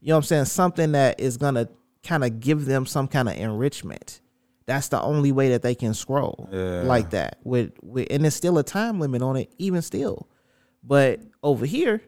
you 0.00 0.08
know 0.08 0.16
what 0.16 0.18
I'm 0.18 0.22
saying, 0.24 0.44
something 0.46 0.92
that 0.92 1.18
is 1.18 1.36
gonna 1.38 1.68
kind 2.02 2.24
of 2.24 2.40
give 2.40 2.66
them 2.66 2.84
some 2.86 3.08
kind 3.08 3.28
of 3.28 3.36
enrichment. 3.36 4.20
That's 4.66 4.88
the 4.88 5.00
only 5.00 5.32
way 5.32 5.50
that 5.50 5.62
they 5.62 5.74
can 5.74 5.94
scroll 5.94 6.48
Yeah. 6.52 6.82
like 6.82 7.10
that. 7.10 7.38
With, 7.44 7.72
with 7.82 8.08
and 8.10 8.22
there's 8.24 8.34
still 8.34 8.58
a 8.58 8.62
time 8.62 9.00
limit 9.00 9.22
on 9.22 9.36
it, 9.36 9.52
even 9.58 9.80
still. 9.82 10.28
But 10.82 11.20
over 11.42 11.64
here, 11.66 12.02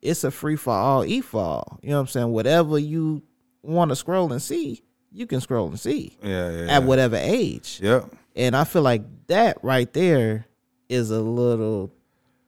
it's 0.00 0.22
a 0.22 0.30
free 0.30 0.54
for 0.56 0.72
all, 0.72 1.04
e 1.04 1.20
fall. 1.20 1.78
You 1.82 1.90
know 1.90 1.96
what 1.96 2.00
I'm 2.02 2.06
saying? 2.08 2.28
Whatever 2.30 2.78
you 2.78 3.22
want 3.62 3.90
to 3.90 3.96
scroll 3.96 4.32
and 4.32 4.40
see, 4.40 4.82
you 5.12 5.26
can 5.26 5.40
scroll 5.40 5.68
and 5.68 5.78
see 5.80 6.16
Yeah, 6.22 6.50
yeah. 6.50 6.60
at 6.62 6.68
yeah. 6.68 6.78
whatever 6.80 7.16
age. 7.16 7.80
Yep. 7.82 8.10
And 8.36 8.54
I 8.56 8.64
feel 8.64 8.82
like 8.82 9.02
that 9.28 9.58
right 9.62 9.92
there 9.92 10.46
is 10.88 11.10
a 11.10 11.20
little, 11.20 11.90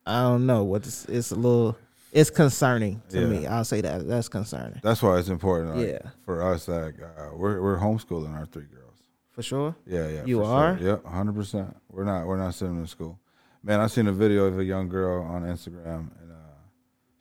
I 0.06 0.22
don't 0.22 0.46
know 0.46 0.64
what 0.64 0.86
it's, 0.86 1.04
it's 1.06 1.30
a 1.32 1.34
little, 1.36 1.76
it's 2.12 2.30
concerning 2.30 3.02
to 3.10 3.20
Yeah. 3.20 3.26
me. 3.26 3.46
I'll 3.46 3.64
say 3.64 3.80
that 3.82 4.06
that's 4.06 4.28
concerning 4.28 4.80
That's 4.82 5.02
why 5.02 5.18
it's 5.18 5.28
important. 5.28 5.76
Like, 5.76 5.86
Yeah. 5.88 6.10
For 6.24 6.42
us, 6.42 6.68
like 6.68 6.96
uh, 7.02 7.30
we're 7.36 7.60
we're 7.60 7.78
homeschooling 7.78 8.34
our 8.36 8.46
three 8.46 8.64
girls. 8.64 8.96
for 9.30 9.42
sure. 9.42 9.76
Yeah, 9.86 10.08
yeah. 10.08 10.24
You 10.24 10.36
sure. 10.38 10.44
are? 10.44 10.78
Yep, 10.80 11.04
hundred 11.06 11.34
percent. 11.36 11.76
We're 11.90 12.04
not 12.04 12.26
we're 12.26 12.36
not 12.38 12.54
sending 12.54 12.76
them 12.76 12.84
to 12.86 12.90
school. 12.90 13.18
Man, 13.62 13.78
I 13.80 13.86
seen 13.88 14.06
a 14.08 14.12
video 14.12 14.46
of 14.46 14.58
a 14.58 14.64
young 14.64 14.88
girl 14.88 15.22
on 15.22 15.42
Instagram, 15.42 16.10
and 16.20 16.32
uh, 16.32 16.34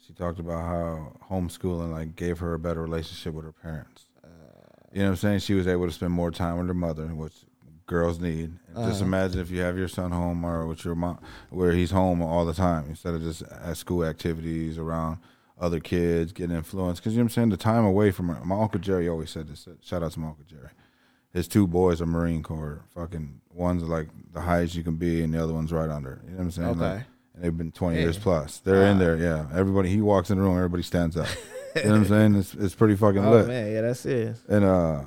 she 0.05 0.13
talked 0.13 0.39
about 0.39 0.61
how 0.65 1.17
homeschooling 1.29 1.91
like 1.91 2.15
gave 2.15 2.39
her 2.39 2.53
a 2.55 2.59
better 2.59 2.81
relationship 2.81 3.33
with 3.35 3.45
her 3.45 3.51
parents. 3.51 4.05
You 4.93 4.99
know 4.99 5.05
what 5.05 5.09
I'm 5.11 5.15
saying? 5.17 5.39
She 5.39 5.53
was 5.53 5.67
able 5.67 5.85
to 5.85 5.91
spend 5.91 6.11
more 6.11 6.31
time 6.31 6.57
with 6.57 6.67
her 6.67 6.73
mother, 6.73 7.05
which 7.07 7.33
girls 7.85 8.19
need. 8.19 8.53
And 8.67 8.75
Just 8.87 9.01
Uh-huh. 9.01 9.05
imagine 9.05 9.39
if 9.41 9.49
you 9.51 9.61
have 9.61 9.77
your 9.77 9.87
son 9.87 10.11
home 10.11 10.43
or 10.45 10.65
with 10.67 10.85
your 10.85 10.95
mom, 10.95 11.19
where 11.49 11.71
he's 11.71 11.91
home 11.91 12.21
all 12.21 12.45
the 12.45 12.53
time 12.53 12.85
instead 12.89 13.13
of 13.15 13.21
just 13.21 13.41
at 13.43 13.77
school 13.77 14.03
activities 14.05 14.77
around 14.77 15.17
other 15.59 15.79
kids, 15.79 16.31
getting 16.31 16.55
influenced. 16.55 17.01
Because 17.01 17.13
you 17.13 17.19
know 17.19 17.23
what 17.23 17.31
I'm 17.31 17.35
saying? 17.35 17.49
The 17.49 17.57
time 17.57 17.83
away 17.85 18.11
from 18.11 18.29
her. 18.29 18.43
My 18.45 18.61
uncle 18.61 18.79
Jerry 18.79 19.09
always 19.09 19.29
said 19.31 19.47
this. 19.47 19.67
Shout 19.81 20.03
out 20.03 20.11
to 20.13 20.19
my 20.19 20.27
uncle 20.27 20.45
Jerry 20.47 20.69
his 21.31 21.47
two 21.47 21.67
boys 21.67 22.01
are 22.01 22.07
Marine 22.07 22.41
Corps. 22.41 22.81
Fucking 22.95 23.39
one's 23.53 23.83
like 23.83 24.07
the 24.33 24.41
highest 24.41 24.73
you 24.73 24.81
can 24.83 24.95
be, 24.95 25.21
and 25.21 25.31
the 25.31 25.43
other 25.43 25.53
one's 25.53 25.71
right 25.71 25.87
under. 25.89 26.19
You 26.25 26.31
know 26.31 26.37
what 26.37 26.43
I'm 26.45 26.51
saying? 26.51 26.77
Like, 26.79 26.91
Okay. 26.95 27.03
and 27.35 27.43
they've 27.43 27.55
been 27.55 27.71
20 27.71 27.97
Hey. 27.97 28.01
years 28.01 28.17
plus. 28.17 28.57
They're 28.61 28.87
in 28.87 28.97
there, 28.97 29.15
yeah. 29.15 29.45
Everybody, 29.53 29.89
he 29.89 30.01
walks 30.01 30.31
in 30.31 30.37
the 30.39 30.43
room, 30.43 30.55
everybody 30.57 30.81
stands 30.81 31.15
up. 31.15 31.27
you 31.75 31.83
know 31.83 31.89
what 31.91 31.97
I'm 31.97 32.05
saying? 32.05 32.35
It's 32.35 32.53
it's 32.53 32.75
pretty 32.75 32.95
fucking 32.95 33.23
Oh 33.23 33.31
lit. 33.31 33.47
man, 33.47 33.71
yeah, 33.71 33.81
that's 33.81 34.05
it. 34.05 34.35
And 34.47 34.63
uh, 34.65 35.03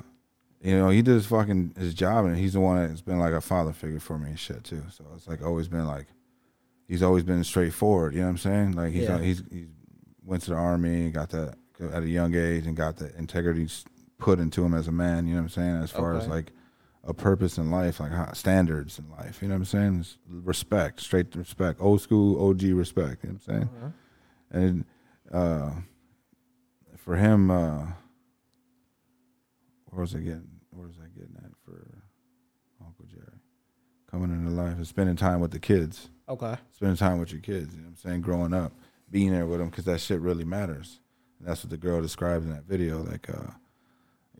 you 0.61 0.77
know, 0.77 0.89
he 0.89 1.01
did 1.01 1.13
his 1.15 1.25
fucking 1.25 1.75
his 1.77 1.93
job, 1.93 2.25
and 2.25 2.37
he's 2.37 2.53
the 2.53 2.59
one 2.59 2.87
that's 2.87 3.01
been 3.01 3.19
like 3.19 3.33
a 3.33 3.41
father 3.41 3.73
figure 3.73 3.99
for 3.99 4.17
me 4.17 4.29
and 4.29 4.39
shit 4.39 4.63
too. 4.63 4.83
So 4.91 5.03
it's 5.15 5.27
like 5.27 5.43
always 5.43 5.67
been 5.67 5.85
like, 5.87 6.07
he's 6.87 7.03
always 7.03 7.23
been 7.23 7.43
straightforward. 7.43 8.13
You 8.13 8.19
know 8.21 8.27
what 8.27 8.31
I'm 8.31 8.37
saying? 8.37 8.71
Like 8.73 8.93
he's 8.93 9.03
Yeah. 9.03 9.19
he's 9.19 9.43
he's 9.51 9.67
went 10.23 10.43
to 10.43 10.51
the 10.51 10.55
army, 10.55 11.09
got 11.11 11.29
that 11.31 11.55
at 11.91 12.03
a 12.03 12.07
young 12.07 12.33
age, 12.35 12.65
and 12.65 12.77
got 12.77 12.95
the 12.97 13.13
integrity 13.17 13.67
put 14.17 14.39
into 14.39 14.63
him 14.63 14.73
as 14.73 14.87
a 14.87 14.91
man. 14.91 15.27
You 15.27 15.33
know 15.33 15.41
what 15.41 15.43
I'm 15.45 15.49
saying? 15.49 15.75
As 15.83 15.91
far 15.91 16.15
as 16.15 16.27
like 16.27 16.51
a 17.05 17.13
purpose 17.13 17.57
in 17.57 17.69
life, 17.69 17.99
like 17.99 18.13
standards 18.33 18.97
in 18.99 19.09
life. 19.11 19.41
You 19.41 19.49
know 19.49 19.55
what 19.55 19.59
I'm 19.59 19.65
saying? 19.65 19.97
It's 19.99 20.17
respect, 20.29 21.01
straight 21.01 21.35
respect, 21.35 21.81
old 21.81 21.99
school 21.99 22.49
OG 22.49 22.61
respect. 22.71 23.23
You 23.25 23.31
know 23.31 23.39
what 23.45 23.53
I'm 23.53 23.59
saying? 23.59 23.69
Uh-huh. 23.75 23.89
And 24.57 24.85
uh, 25.33 25.71
for 27.03 27.17
him, 27.17 27.51
uh, 27.51 27.85
where 29.87 30.01
was 30.01 30.15
I 30.15 30.19
getting? 30.19 30.47
Where 30.71 30.87
was 30.87 30.97
I 30.99 31.07
getting 31.17 31.35
at 31.37 31.51
for 31.65 32.01
Uncle 32.83 33.05
Jerry? 33.05 33.39
Coming 34.09 34.31
into 34.31 34.51
life 34.51 34.75
and 34.77 34.87
spending 34.87 35.15
time 35.15 35.39
with 35.39 35.51
the 35.51 35.59
kids, 35.59 36.09
Okay. 36.29 36.55
spending 36.71 36.97
time 36.97 37.19
with 37.19 37.31
your 37.31 37.41
kids. 37.41 37.73
You 37.75 37.81
know 37.81 37.87
what 37.87 37.89
I'm 37.91 37.95
saying? 37.97 38.21
Growing 38.21 38.53
up, 38.53 38.73
being 39.09 39.31
there 39.31 39.45
with 39.45 39.59
them 39.59 39.69
because 39.69 39.85
that 39.85 39.99
shit 40.01 40.19
really 40.21 40.45
matters. 40.45 40.99
And 41.39 41.47
that's 41.47 41.63
what 41.63 41.71
the 41.71 41.77
girl 41.77 42.01
described 42.01 42.45
in 42.45 42.51
that 42.51 42.63
video. 42.65 43.03
Like, 43.03 43.29
uh, 43.29 43.51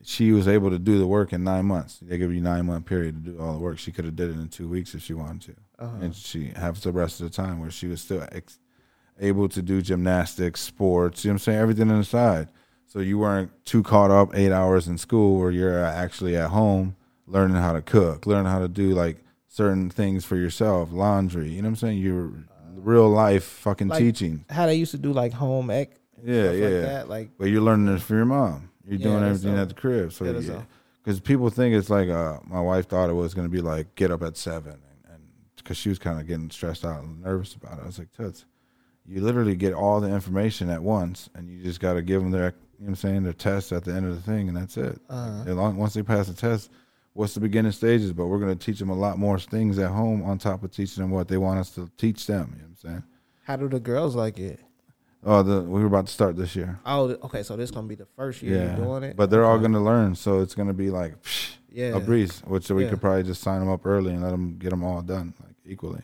she 0.04 0.32
was 0.32 0.48
able 0.48 0.70
to 0.70 0.80
do 0.80 1.00
the 1.00 1.08
work 1.08 1.34
in 1.34 1.44
nine 1.44 1.66
months. 1.66 2.00
They 2.02 2.18
give 2.18 2.34
you 2.34 2.42
nine 2.42 2.66
month 2.66 2.86
period 2.86 3.24
to 3.26 3.32
do 3.32 3.40
all 3.40 3.54
the 3.54 3.60
work. 3.60 3.78
She 3.80 3.92
could 3.92 4.06
have 4.06 4.16
did 4.16 4.30
it 4.32 4.40
in 4.40 4.48
two 4.50 4.68
weeks 4.70 4.94
if 4.96 5.02
she 5.02 5.14
wanted 5.14 5.42
to 5.56 5.84
Uh-huh. 5.86 5.98
and 6.02 6.16
she 6.16 6.48
has 6.56 6.82
the 6.82 6.92
rest 6.92 7.20
of 7.22 7.30
the 7.30 7.36
time 7.36 7.60
where 7.60 7.72
she 7.72 7.88
was 7.88 8.02
still 8.02 8.26
ex- 8.32 8.60
able 9.20 9.48
to 9.50 9.62
do 9.62 9.82
gymnastics, 9.82 10.62
sports, 10.62 11.24
you 11.24 11.30
know 11.30 11.34
what 11.34 11.36
I'm 11.36 11.40
saying, 11.40 11.60
everything 11.60 11.92
on 11.92 12.00
the 12.00 12.04
side. 12.04 12.48
So 12.88 13.00
you 13.00 13.18
weren't 13.18 13.52
too 13.66 13.82
caught 13.84 14.12
up 14.12 14.36
eight 14.36 14.52
hours 14.52 14.88
in 14.88 14.98
school 14.98 15.40
where 15.40 15.52
you're 15.52 15.84
actually 15.84 16.36
at 16.38 16.50
home 16.50 16.96
learning 17.26 17.58
how 17.58 17.74
to 17.74 17.82
cook, 17.82 18.26
learning 18.26 18.52
how 18.52 18.60
to 18.60 18.68
do 18.68 18.90
like 18.92 19.18
certain 19.48 19.90
things 19.90 20.26
for 20.26 20.36
yourself, 20.36 20.92
laundry, 20.92 21.50
you 21.50 21.62
know 21.62 21.68
what 21.68 21.72
I'm 21.72 21.76
saying? 21.78 21.98
You're 22.00 22.32
real 22.76 23.10
life 23.10 23.44
fucking 23.44 23.88
Like- 23.88 24.00
teaching. 24.00 24.46
How 24.50 24.66
they 24.66 24.76
used 24.76 24.92
to 24.92 24.98
do 24.98 25.14
like 25.14 25.34
home 25.34 25.70
ec. 25.70 25.92
Yeah, 26.24 26.44
stuff 26.46 26.56
yeah. 26.56 26.68
Like 26.68 26.82
that. 26.82 27.10
Like 27.10 27.30
But 27.38 27.46
you're 27.46 27.62
learning 27.62 27.86
this 27.88 28.04
for 28.04 28.16
your 28.16 28.26
mom. 28.26 28.70
You're 28.86 29.00
Yeah, 29.00 29.04
doing 29.08 29.24
everything 29.24 29.52
dope. 29.54 29.62
at 29.62 29.70
the 29.70 29.76
crib. 29.76 30.12
So 30.14 30.26
yeah. 30.26 30.62
Because 31.04 31.20
people 31.20 31.50
think 31.50 31.76
it's 31.76 31.90
like 31.90 32.10
uh, 32.10 32.40
my 32.46 32.62
wife 32.62 32.88
thought 32.88 33.10
it 33.10 33.14
was 33.14 33.34
going 33.34 33.46
to 33.48 33.52
be 33.52 33.62
like 33.62 33.96
get 33.96 34.10
up 34.12 34.22
at 34.24 34.38
seven, 34.38 34.78
and 35.12 35.22
because 35.58 35.76
she 35.78 35.90
was 35.90 36.00
kind 36.00 36.20
of 36.20 36.28
getting 36.28 36.50
stressed 36.50 36.86
out 36.86 37.04
and 37.04 37.22
nervous 37.22 37.56
about 37.56 37.78
it. 37.78 37.84
I 37.84 37.86
was 37.88 38.00
like, 38.00 38.12
Toots, 38.14 38.46
you 39.06 39.22
literally 39.22 39.56
get 39.56 39.74
all 39.74 40.00
the 40.00 40.10
information 40.10 40.70
at 40.70 40.82
once, 40.82 41.30
and 41.36 41.50
you 41.50 41.62
just 41.64 41.80
got 41.80 41.94
to 41.94 42.02
give 42.02 42.22
them 42.22 42.32
their, 42.32 42.46
you 42.46 42.50
know 42.52 42.54
what 42.80 42.88
I'm 42.90 42.96
saying, 42.96 43.24
their 43.24 43.34
test 43.34 43.72
at 43.72 43.84
the 43.84 43.94
end 43.94 44.06
of 44.06 44.16
the 44.16 44.22
thing, 44.22 44.48
and 44.48 44.56
that's 44.58 44.78
it. 44.78 45.00
Uh-huh. 45.10 45.44
As 45.50 45.56
long, 45.56 45.78
once 45.78 45.94
they 45.94 46.04
pass 46.04 46.28
the 46.28 46.34
test, 46.34 46.70
what's 47.14 47.34
the 47.34 47.40
beginning 47.42 47.72
stages? 47.74 48.14
But 48.14 48.28
we're 48.28 48.40
going 48.40 48.58
to 48.58 48.66
teach 48.66 48.80
them 48.80 48.90
a 48.90 48.96
lot 48.96 49.18
more 49.20 49.38
things 49.40 49.78
at 49.80 49.92
home 49.92 50.24
on 50.24 50.38
top 50.38 50.64
of 50.64 50.72
teaching 50.72 51.04
them 51.04 51.12
what 51.12 51.28
they 51.28 51.38
want 51.38 51.60
us 51.60 51.70
to 51.72 51.90
teach 51.98 52.26
them. 52.28 52.54
You 52.56 52.62
know 52.62 52.68
what 52.70 52.84
I'm 52.84 52.90
saying? 52.92 53.04
how 53.46 53.58
do 53.58 53.68
the 53.68 53.80
girls 53.80 54.16
like 54.16 54.40
it? 54.40 54.60
Oh, 55.26 55.44
the, 55.44 55.62
we 55.62 55.82
were 55.82 55.88
about 55.88 56.08
to 56.08 56.14
start 56.14 56.36
this 56.38 56.56
year. 56.56 56.80
Oh, 56.86 57.10
okay. 57.24 57.44
So 57.44 57.56
this 57.58 57.72
gonna 57.72 57.88
be 57.88 57.96
the 57.96 58.06
first 58.18 58.42
year 58.42 58.56
Yeah, 58.58 58.78
you're 58.78 58.86
doing 58.86 59.04
it. 59.04 59.16
but 59.18 59.30
they're 59.30 59.44
all 59.46 59.58
going 59.60 59.72
to 59.74 59.80
learn, 59.82 60.16
so 60.16 60.40
it's 60.40 60.54
going 60.56 60.68
to 60.70 60.74
be 60.74 60.90
like 60.90 61.22
psh, 61.24 61.52
yeah. 61.70 61.96
a 61.96 62.00
breeze. 62.00 62.42
Which 62.46 62.70
we 62.70 62.84
Yeah. 62.84 62.90
could 62.92 63.02
probably 63.02 63.24
just 63.24 63.42
sign 63.42 63.60
them 63.60 63.70
up 63.70 63.86
early 63.86 64.12
and 64.12 64.22
let 64.22 64.32
them 64.32 64.58
get 64.58 64.70
them 64.70 64.84
all 64.84 65.02
done 65.02 65.34
like 65.44 65.56
equally. 65.66 66.02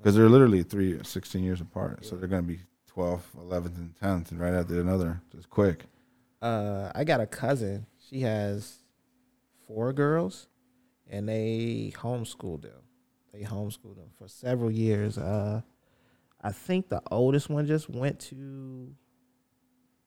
Because 0.00 0.14
they're 0.16 0.28
literally 0.28 0.62
three, 0.62 0.98
16 1.02 1.42
years 1.44 1.60
apart. 1.60 2.04
So 2.06 2.16
they're 2.16 2.28
going 2.28 2.42
to 2.42 2.48
be 2.48 2.60
12th, 2.96 3.22
11th, 3.38 3.76
and 3.76 3.94
10th, 4.02 4.30
and 4.30 4.40
right 4.40 4.54
after 4.54 4.80
another, 4.80 5.20
just 5.32 5.48
quick. 5.50 5.84
uh, 6.42 6.90
I 6.94 7.04
got 7.04 7.20
a 7.20 7.26
cousin. 7.26 7.86
She 8.08 8.20
has 8.22 8.78
four 9.66 9.92
girls, 9.92 10.48
and 11.08 11.28
they 11.28 11.92
homeschooled 11.96 12.62
them. 12.62 12.80
They 13.32 13.42
homeschooled 13.42 13.96
them 13.96 14.10
for 14.18 14.26
several 14.26 14.70
years. 14.70 15.16
Uh, 15.18 15.60
I 16.42 16.50
think 16.52 16.88
the 16.88 17.00
oldest 17.10 17.48
one 17.50 17.66
just 17.66 17.88
went 17.88 18.18
to 18.30 18.94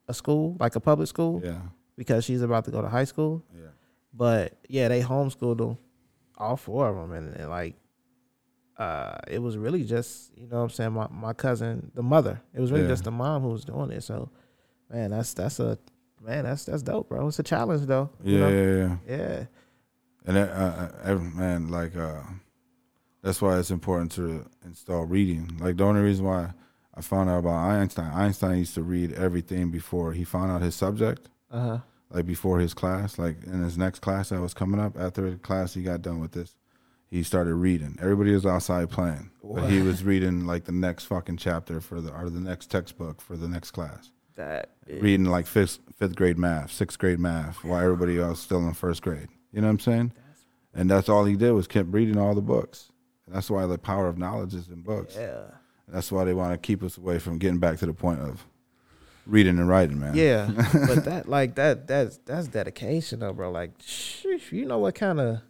a 0.07 0.13
school, 0.13 0.57
like 0.59 0.75
a 0.75 0.79
public 0.79 1.07
school, 1.07 1.41
Yeah, 1.43 1.61
because 1.95 2.25
she's 2.25 2.41
about 2.41 2.65
to 2.65 2.71
go 2.71 2.81
to 2.81 2.89
high 2.89 3.05
school. 3.05 3.45
yeah, 3.55 3.67
But 4.13 4.57
yeah, 4.67 4.87
they 4.89 5.01
homeschooled 5.01 5.59
them, 5.59 5.77
all 6.37 6.57
four 6.57 6.89
of 6.89 6.95
them, 6.95 7.11
and, 7.13 7.33
and 7.37 7.49
like, 7.49 7.75
uh, 8.77 9.15
it 9.27 9.39
was 9.39 9.57
really 9.57 9.83
just 9.83 10.31
you 10.37 10.47
know 10.47 10.57
what 10.57 10.63
I'm 10.63 10.69
saying 10.69 10.93
my 10.93 11.07
my 11.09 11.33
cousin, 11.33 11.91
the 11.93 12.03
mother. 12.03 12.41
It 12.53 12.59
was 12.61 12.71
really 12.71 12.83
Yeah. 12.83 12.89
just 12.89 13.03
the 13.03 13.11
mom 13.11 13.41
who 13.43 13.49
was 13.49 13.65
doing 13.65 13.91
it. 13.91 14.01
So, 14.03 14.29
man, 14.91 15.11
that's 15.11 15.33
that's 15.33 15.59
a 15.59 15.77
man, 16.21 16.43
that's 16.45 16.65
that's 16.65 16.81
dope, 16.83 17.09
bro. 17.09 17.27
It's 17.27 17.39
a 17.39 17.43
challenge 17.43 17.85
though. 17.85 18.09
you 18.23 18.37
yeah, 18.37 18.39
know? 18.39 18.49
yeah, 18.49 18.95
yeah. 19.07 19.17
yeah. 19.17 19.45
And 20.25 20.37
that, 20.37 20.49
uh, 20.51 20.89
every, 21.03 21.29
man, 21.31 21.67
like, 21.67 21.97
uh, 21.97 22.21
that's 23.21 23.41
why 23.41 23.59
it's 23.59 23.71
important 23.71 24.11
to 24.13 24.45
install 24.65 25.03
reading. 25.05 25.57
Like 25.59 25.75
the 25.77 25.83
only 25.83 25.99
reason 26.01 26.23
why 26.25 26.51
I 26.95 27.01
found 27.01 27.29
out 27.29 27.39
about 27.39 27.55
Einstein, 27.57 28.09
Einstein 28.13 28.57
used 28.59 28.73
to 28.75 28.83
read 28.83 29.11
everything 29.13 29.69
before 29.69 30.13
he 30.13 30.23
found 30.23 30.49
out 30.51 30.61
his 30.61 30.75
subject. 30.75 31.27
Uh 31.51 31.59
huh. 31.59 31.77
like 32.09 32.25
before 32.25 32.59
his 32.59 32.73
class, 32.73 33.19
like 33.19 33.43
in 33.45 33.63
his 33.63 33.77
next 33.77 33.99
class 33.99 34.29
that 34.29 34.39
was 34.41 34.53
coming 34.53 34.79
up. 34.79 34.97
After 34.97 35.29
the 35.29 35.37
class, 35.37 35.73
he 35.73 35.83
got 35.83 36.01
done 36.01 36.19
with 36.19 36.31
this. 36.31 36.55
He 37.13 37.21
started 37.21 37.53
reading. 37.53 37.95
Everybody 38.01 38.33
was 38.33 38.43
outside 38.43 38.89
playing, 38.89 39.29
but 39.43 39.69
he 39.69 39.83
was 39.83 40.03
reading 40.03 40.47
like 40.47 40.63
the 40.63 40.71
next 40.71 41.05
fucking 41.05 41.37
chapter 41.37 41.79
for 41.79 42.01
the 42.01 42.11
or 42.11 42.27
the 42.27 42.39
next 42.39 42.71
textbook 42.71 43.21
for 43.21 43.37
the 43.37 43.47
next 43.47 43.69
class. 43.69 44.09
That 44.33 44.71
is, 44.87 44.99
Reading 44.99 45.27
like 45.27 45.45
fifth 45.45 45.77
fifth 45.95 46.15
grade 46.15 46.39
math, 46.39 46.71
sixth 46.71 46.97
grade 46.97 47.19
math, 47.19 47.63
while 47.63 47.83
everybody 47.83 48.19
else 48.19 48.39
still 48.39 48.67
in 48.67 48.73
first 48.73 49.03
grade. 49.03 49.27
You 49.51 49.61
know 49.61 49.67
what 49.67 49.73
I'm 49.73 49.79
saying? 49.81 50.13
And 50.73 50.89
that's 50.89 51.07
all 51.07 51.25
he 51.25 51.35
did 51.35 51.51
was 51.51 51.67
kept 51.67 51.89
reading 51.93 52.17
all 52.17 52.33
the 52.33 52.41
books. 52.41 52.91
And 53.27 53.35
that's 53.35 53.51
why 53.51 53.67
the 53.67 53.77
power 53.77 54.07
of 54.07 54.17
knowledge 54.17 54.55
is 54.55 54.69
in 54.69 54.81
books. 54.81 55.15
yeah. 55.15 55.43
And 55.85 55.95
that's 55.95 56.11
why 56.11 56.23
they 56.23 56.33
want 56.33 56.53
to 56.53 56.57
keep 56.57 56.81
us 56.81 56.97
away 56.97 57.19
from 57.19 57.37
getting 57.37 57.59
back 57.59 57.77
to 57.77 57.85
the 57.85 57.93
point 57.93 58.21
of 58.21 58.43
reading 59.27 59.59
and 59.59 59.69
writing, 59.69 59.99
man. 59.99 60.15
Yeah, 60.15 60.49
but 60.87 61.05
that 61.05 61.29
like 61.29 61.53
that 61.55 61.85
that's 61.85 62.17
that's 62.25 62.47
dedication 62.47 63.19
though, 63.19 63.33
bro. 63.33 63.51
Like, 63.51 63.77
sheesh, 63.77 64.51
you 64.51 64.65
know 64.65 64.79
what 64.79 64.95
kind 64.95 65.19
of 65.19 65.41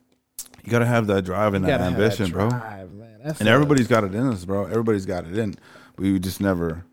You 0.63 0.71
gotta 0.71 0.85
have 0.85 1.07
that 1.07 1.23
drive 1.25 1.53
and 1.53 1.65
that 1.65 1.69
gotta 1.69 1.83
have 1.83 1.95
that 1.97 2.03
ambition, 2.03 2.31
bro. 2.31 2.49
man. 2.49 3.19
That's 3.23 3.39
And 3.39 3.49
everybody's 3.49 3.87
got 3.87 4.03
it 4.03 4.13
in 4.13 4.27
us, 4.27 4.45
bro. 4.45 4.65
Everybody's 4.65 5.05
got 5.05 5.25
it 5.25 5.37
in. 5.37 5.55
We 5.97 6.19
just 6.19 6.41
never. 6.41 6.83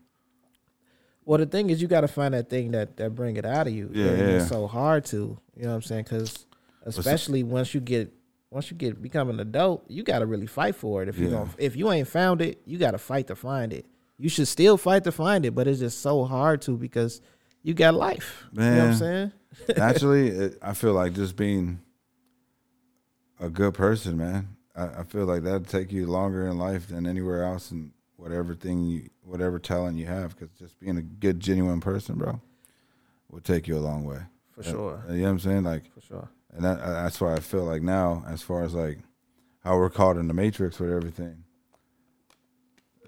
Well, 1.25 1.37
the 1.37 1.45
thing 1.45 1.69
is, 1.69 1.81
you 1.81 1.87
got 1.87 2.01
to 2.01 2.07
find 2.07 2.33
that 2.33 2.49
thing 2.49 2.71
that 2.71 2.97
that 2.97 3.15
bring 3.15 3.37
it 3.37 3.45
out 3.45 3.67
of 3.67 3.73
you. 3.73 3.89
Yeah, 3.93 4.05
yeah, 4.05 4.11
It's 4.39 4.49
so 4.49 4.67
hard 4.67 5.05
to, 5.05 5.37
you 5.55 5.63
know 5.63 5.69
what 5.69 5.75
I'm 5.75 5.81
saying? 5.81 6.03
Because 6.03 6.45
especially 6.83 7.43
once 7.43 7.73
you 7.73 7.79
get 7.79 8.11
once 8.49 8.69
you 8.69 8.75
get 8.75 9.01
become 9.01 9.29
an 9.29 9.39
adult, 9.39 9.85
you 9.87 10.03
got 10.03 10.19
to 10.19 10.25
really 10.25 10.47
fight 10.47 10.75
for 10.75 11.01
it. 11.03 11.09
If 11.09 11.17
you 11.17 11.25
Yeah. 11.25 11.31
don't, 11.31 11.49
if 11.57 11.75
you 11.75 11.91
ain't 11.91 12.07
found 12.07 12.41
it, 12.41 12.61
you 12.65 12.77
got 12.77 12.91
to 12.91 12.97
fight 12.97 13.27
to 13.27 13.35
find 13.35 13.71
it. 13.71 13.85
You 14.17 14.29
should 14.29 14.47
still 14.47 14.77
fight 14.77 15.03
to 15.05 15.11
find 15.11 15.45
it, 15.45 15.55
but 15.55 15.67
it's 15.67 15.79
just 15.79 16.01
so 16.01 16.25
hard 16.25 16.61
to 16.63 16.77
because 16.77 17.21
you 17.63 17.73
got 17.73 17.93
life. 17.93 18.45
You 18.53 18.59
know 18.61 18.77
what 18.77 18.83
I'm 18.91 18.95
saying? 18.97 19.31
Naturally, 19.77 20.27
it, 20.29 20.57
I 20.61 20.73
feel 20.73 20.93
like 20.93 21.13
just 21.13 21.35
being 21.35 21.79
a 23.41 23.49
good 23.49 23.73
person, 23.73 24.17
man. 24.17 24.55
I, 24.75 24.99
I 24.99 25.03
feel 25.03 25.25
like 25.25 25.43
that'd 25.43 25.67
take 25.67 25.91
you 25.91 26.05
longer 26.07 26.47
in 26.47 26.57
life 26.57 26.87
than 26.87 27.05
anywhere 27.05 27.43
else, 27.43 27.71
and 27.71 27.91
whatever 28.15 28.53
thing 28.55 28.85
you, 28.85 29.09
whatever 29.23 29.59
talent 29.59 29.97
you 29.97 30.05
have, 30.05 30.37
because 30.37 30.53
just 30.57 30.79
being 30.79 30.97
a 30.97 31.01
good, 31.01 31.39
genuine 31.39 31.81
person, 31.81 32.15
bro, 32.17 32.39
will 33.29 33.41
take 33.41 33.67
you 33.67 33.75
a 33.77 33.79
long 33.79 34.05
way. 34.05 34.19
For 34.51 34.63
sure. 34.63 35.03
You 35.09 35.15
know 35.17 35.23
what 35.23 35.29
I'm 35.29 35.39
saying? 35.39 35.63
Like, 35.63 35.83
For 35.93 36.01
sure. 36.01 36.29
and 36.53 36.63
that, 36.63 36.79
uh, 36.79 37.03
that's 37.03 37.19
why 37.19 37.33
I 37.33 37.39
feel 37.39 37.63
like 37.65 37.81
now, 37.81 38.23
as 38.29 38.41
far 38.41 38.63
as 38.63 38.73
like 38.73 38.99
how 39.63 39.77
we're 39.77 39.89
caught 39.89 40.17
in 40.17 40.27
the 40.27 40.33
matrix 40.33 40.79
with 40.79 40.91
everything, 40.91 41.43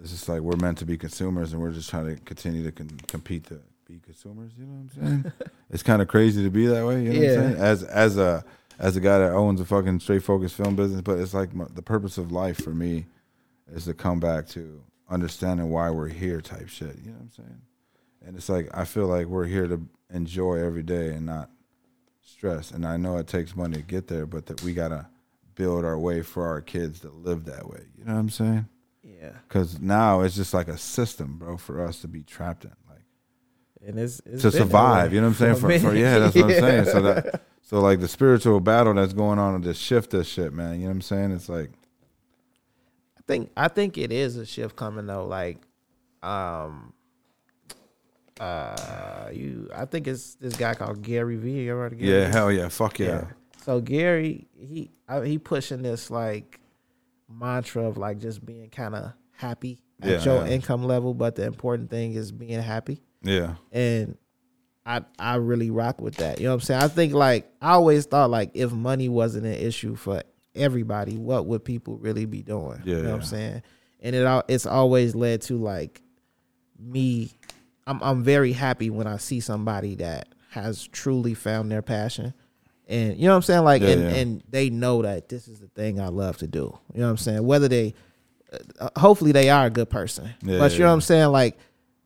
it's 0.01 0.11
just 0.11 0.27
like 0.27 0.41
we're 0.41 0.57
meant 0.57 0.79
to 0.79 0.85
be 0.85 0.97
consumers, 0.97 1.53
and 1.53 1.61
we're 1.61 1.71
just 1.71 1.89
trying 1.89 2.13
to 2.13 2.21
continue 2.23 2.63
to 2.63 2.71
con- 2.71 2.99
compete 3.07 3.45
to 3.45 3.59
be 3.87 3.99
consumers. 3.99 4.51
You 4.57 4.65
know 4.65 4.73
what 4.73 5.03
I'm 5.07 5.21
saying? 5.23 5.33
it's 5.69 5.83
kind 5.83 6.01
of 6.01 6.07
crazy 6.07 6.43
to 6.43 6.49
be 6.49 6.65
that 6.67 6.85
way. 6.85 7.03
You 7.03 7.13
know 7.13 7.19
what 7.19 7.23
Yeah. 7.27 7.33
I'm 7.33 7.51
saying? 7.53 7.61
As 7.61 7.83
as 7.83 8.17
a 8.17 8.43
as 8.83 8.97
a 8.97 8.99
guy 8.99 9.17
that 9.17 9.31
owns 9.31 9.61
a 9.61 9.65
fucking 9.65 9.97
straight 10.01 10.23
focus 10.23 10.51
film 10.51 10.75
business, 10.75 10.99
but 10.99 11.17
it's 11.17 11.33
like 11.33 11.55
my, 11.55 11.65
the 11.73 11.81
purpose 11.81 12.17
of 12.17 12.33
life 12.33 12.61
for 12.61 12.71
me 12.71 13.05
is 13.71 13.85
to 13.85 13.93
come 13.93 14.19
back 14.19 14.45
to 14.49 14.83
understanding 15.09 15.69
why 15.69 15.89
we're 15.89 16.09
here, 16.09 16.41
type 16.41 16.67
shit. 16.67 16.97
You 17.01 17.11
know 17.11 17.17
what 17.17 17.21
I'm 17.21 17.31
saying? 17.31 17.61
And 18.25 18.35
it's 18.35 18.49
like 18.49 18.69
I 18.73 18.83
feel 18.83 19.07
like 19.07 19.27
we're 19.27 19.45
here 19.45 19.67
to 19.67 19.87
enjoy 20.09 20.55
every 20.55 20.83
day 20.83 21.11
and 21.11 21.25
not 21.25 21.49
stress. 22.21 22.71
And 22.71 22.85
I 22.85 22.97
know 22.97 23.15
it 23.17 23.27
takes 23.27 23.55
money 23.55 23.77
to 23.77 23.83
get 23.83 24.09
there, 24.09 24.25
but 24.25 24.47
that 24.47 24.61
we 24.63 24.73
gotta 24.73 25.07
build 25.55 25.85
our 25.85 25.97
way 25.97 26.21
for 26.21 26.45
our 26.45 26.59
kids 26.59 26.99
to 27.01 27.09
live 27.09 27.45
that 27.45 27.69
way. 27.69 27.83
You 27.97 28.03
know 28.03 28.15
what 28.15 28.19
I'm 28.19 28.29
saying? 28.29 28.67
Yeah. 29.01 29.31
Because 29.47 29.79
now 29.79 30.21
it's 30.21 30.35
just 30.35 30.53
like 30.53 30.67
a 30.67 30.77
system, 30.77 31.37
bro, 31.37 31.55
for 31.55 31.81
us 31.81 32.01
to 32.01 32.09
be 32.09 32.21
trapped 32.21 32.65
in, 32.65 32.71
And 33.85 33.99
it's, 33.99 34.21
it's 34.25 34.41
to 34.43 34.51
survive. 34.51 35.13
You 35.13 35.21
know 35.21 35.27
what 35.27 35.41
I'm 35.41 35.57
saying? 35.59 35.73
a 35.75 35.79
For, 35.79 35.89
for 35.89 35.95
yeah, 35.95 36.19
that's 36.19 36.35
what 36.35 36.45
I'm 36.45 36.49
saying. 36.59 36.85
So 36.85 37.01
that 37.01 37.41
so 37.61 37.79
like 37.81 37.99
the 37.99 38.07
spiritual 38.07 38.59
battle 38.59 38.93
that's 38.93 39.13
going 39.13 39.39
on 39.39 39.61
to 39.61 39.73
shift 39.73 40.11
this 40.11 40.27
shit, 40.27 40.53
man. 40.53 40.75
You 40.75 40.81
know 40.81 40.85
what 40.87 40.91
I'm 40.91 41.01
saying? 41.01 41.31
It's 41.31 41.49
like 41.49 41.71
I 43.17 43.21
think 43.27 43.51
I 43.57 43.67
think 43.67 43.97
it 43.97 44.11
is 44.11 44.37
a 44.37 44.45
shift 44.45 44.75
coming 44.75 45.05
though. 45.07 45.25
Like, 45.25 45.57
um, 46.21 46.93
uh, 48.39 49.29
you. 49.31 49.69
I 49.75 49.85
think 49.85 50.07
it's 50.07 50.35
this 50.35 50.55
guy 50.55 50.73
called 50.73 51.01
Gary 51.01 51.35
Vee. 51.37 51.63
You 51.63 51.71
ever 51.71 51.81
heard 51.81 51.93
of 51.93 51.99
Gary? 51.99 52.11
yeah, 52.11 52.25
Vee? 52.27 52.31
hell 52.31 52.51
yeah, 52.51 52.69
fuck 52.69 52.99
yeah. 52.99 53.25
So 53.63 53.79
Gary, 53.79 54.47
he 54.57 54.91
he 55.23 55.37
pushing 55.37 55.81
this 55.81 56.09
like 56.09 56.59
mantra 57.29 57.83
of 57.87 57.97
like 57.97 58.19
just 58.19 58.45
being 58.45 58.69
kind 58.69 58.95
of 58.95 59.13
happy 59.31 59.79
at 60.01 60.09
Yeah, 60.09 60.23
your 60.23 60.45
yeah. 60.45 60.53
income 60.53 60.83
level, 60.83 61.13
but 61.13 61.35
the 61.35 61.45
important 61.45 61.89
thing 61.89 62.13
is 62.13 62.31
being 62.31 62.61
happy. 62.61 63.01
Yeah. 63.23 63.55
and 63.71 64.17
I 64.85 65.01
I 65.17 65.35
really 65.35 65.71
rock 65.71 66.01
with 66.01 66.15
that. 66.17 66.39
You 66.39 66.45
know 66.45 66.51
what 66.51 66.55
I'm 66.55 66.61
saying? 66.61 66.81
I 66.83 66.87
think 66.89 67.13
like 67.13 67.49
I 67.61 67.71
always 67.71 68.05
thought 68.05 68.29
like 68.29 68.51
if 68.53 68.71
money 68.71 69.09
wasn't 69.09 69.45
an 69.45 69.53
issue 69.53 69.95
for 69.95 70.23
everybody, 70.55 71.17
what 71.17 71.45
would 71.45 71.63
people 71.63 71.97
really 71.97 72.25
be 72.25 72.41
doing? 72.41 72.81
Yeah, 72.83 72.97
you 72.97 73.03
know 73.03 73.11
what 73.11 73.21
I'm 73.21 73.23
saying? 73.23 73.63
And 74.01 74.15
it 74.15 74.25
all 74.25 74.43
it's 74.47 74.65
always 74.65 75.15
led 75.15 75.41
to 75.43 75.57
like 75.57 76.01
me. 76.77 77.31
I'm 77.87 78.01
I'm 78.03 78.23
very 78.23 78.51
happy 78.51 78.89
when 78.89 79.07
I 79.07 79.17
see 79.17 79.39
somebody 79.39 79.95
that 79.95 80.27
has 80.49 80.85
truly 80.87 81.33
found 81.33 81.71
their 81.71 81.81
passion. 81.81 82.33
And 82.87 83.17
you 83.17 83.23
know 83.23 83.31
what 83.31 83.37
I'm 83.37 83.41
saying? 83.43 83.63
Like 83.63 83.81
Yeah, 83.81 83.89
and, 83.89 84.01
yeah. 84.01 84.15
and 84.17 84.43
they 84.49 84.69
know 84.69 85.01
that 85.01 85.29
this 85.29 85.47
is 85.47 85.59
the 85.61 85.67
thing 85.67 86.01
I 86.01 86.09
love 86.09 86.37
to 86.39 86.47
do. 86.47 86.77
You 86.93 86.99
know 86.99 87.05
what 87.05 87.11
I'm 87.11 87.17
saying? 87.17 87.45
Whether 87.45 87.69
they 87.69 87.93
uh, 88.79 88.89
hopefully 88.97 89.31
they 89.31 89.49
are 89.49 89.67
a 89.67 89.69
good 89.69 89.89
person. 89.89 90.33
Yeah, 90.43 90.59
but 90.59 90.73
you 90.73 90.79
know 90.79 90.87
what 90.87 90.93
I'm 90.93 91.01
saying? 91.01 91.29
Like 91.29 91.57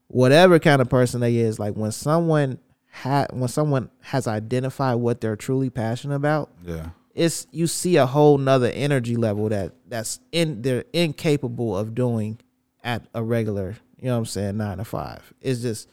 whatever 0.08 0.60
kind 0.60 0.82
of 0.82 0.90
person 0.90 1.22
they 1.22 1.36
is, 1.38 1.60
like 1.60 1.74
when 1.76 1.92
someone 1.92 2.60
ha- 2.92 3.28
when 3.32 3.48
someone 3.48 3.90
has 4.02 4.28
identified 4.28 4.98
what 4.98 5.22
they're 5.22 5.36
truly 5.36 5.70
passionate 5.70 6.16
about, 6.16 6.50
Yeah. 6.66 6.90
it's 7.16 7.48
you 7.52 7.68
see 7.68 7.96
a 7.98 8.06
whole 8.06 8.38
nother 8.38 8.72
energy 8.74 9.16
level 9.16 9.50
that 9.50 9.74
that's 9.88 10.20
in 10.32 10.62
they're 10.62 10.86
incapable 10.94 11.78
of 11.78 11.94
doing 11.96 12.40
at 12.84 13.06
a 13.14 13.24
regular, 13.24 13.76
you 14.00 14.06
know 14.06 14.14
what 14.14 14.20
I'm 14.20 14.26
saying, 14.26 14.58
nine 14.58 14.78
to 14.78 14.86
five. 14.86 15.34
It's 15.42 15.62
just 15.62 15.90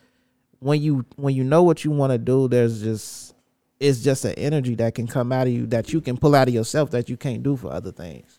when 0.60 0.80
you 0.80 1.04
when 1.16 1.34
you 1.34 1.44
know 1.44 1.62
what 1.62 1.84
you 1.84 1.90
want 1.90 2.12
to 2.12 2.18
do, 2.18 2.48
there's 2.48 2.82
just 2.82 3.34
it's 3.80 4.02
just 4.02 4.24
an 4.24 4.34
energy 4.34 4.76
that 4.76 4.94
can 4.94 5.06
come 5.06 5.32
out 5.32 5.46
of 5.48 5.52
you 5.52 5.66
that 5.66 5.92
you 5.92 6.00
can 6.00 6.16
pull 6.16 6.34
out 6.34 6.48
of 6.48 6.54
yourself 6.54 6.90
that 6.92 7.08
you 7.10 7.16
can't 7.16 7.42
do 7.42 7.56
for 7.56 7.72
other 7.72 7.90
things. 7.90 8.38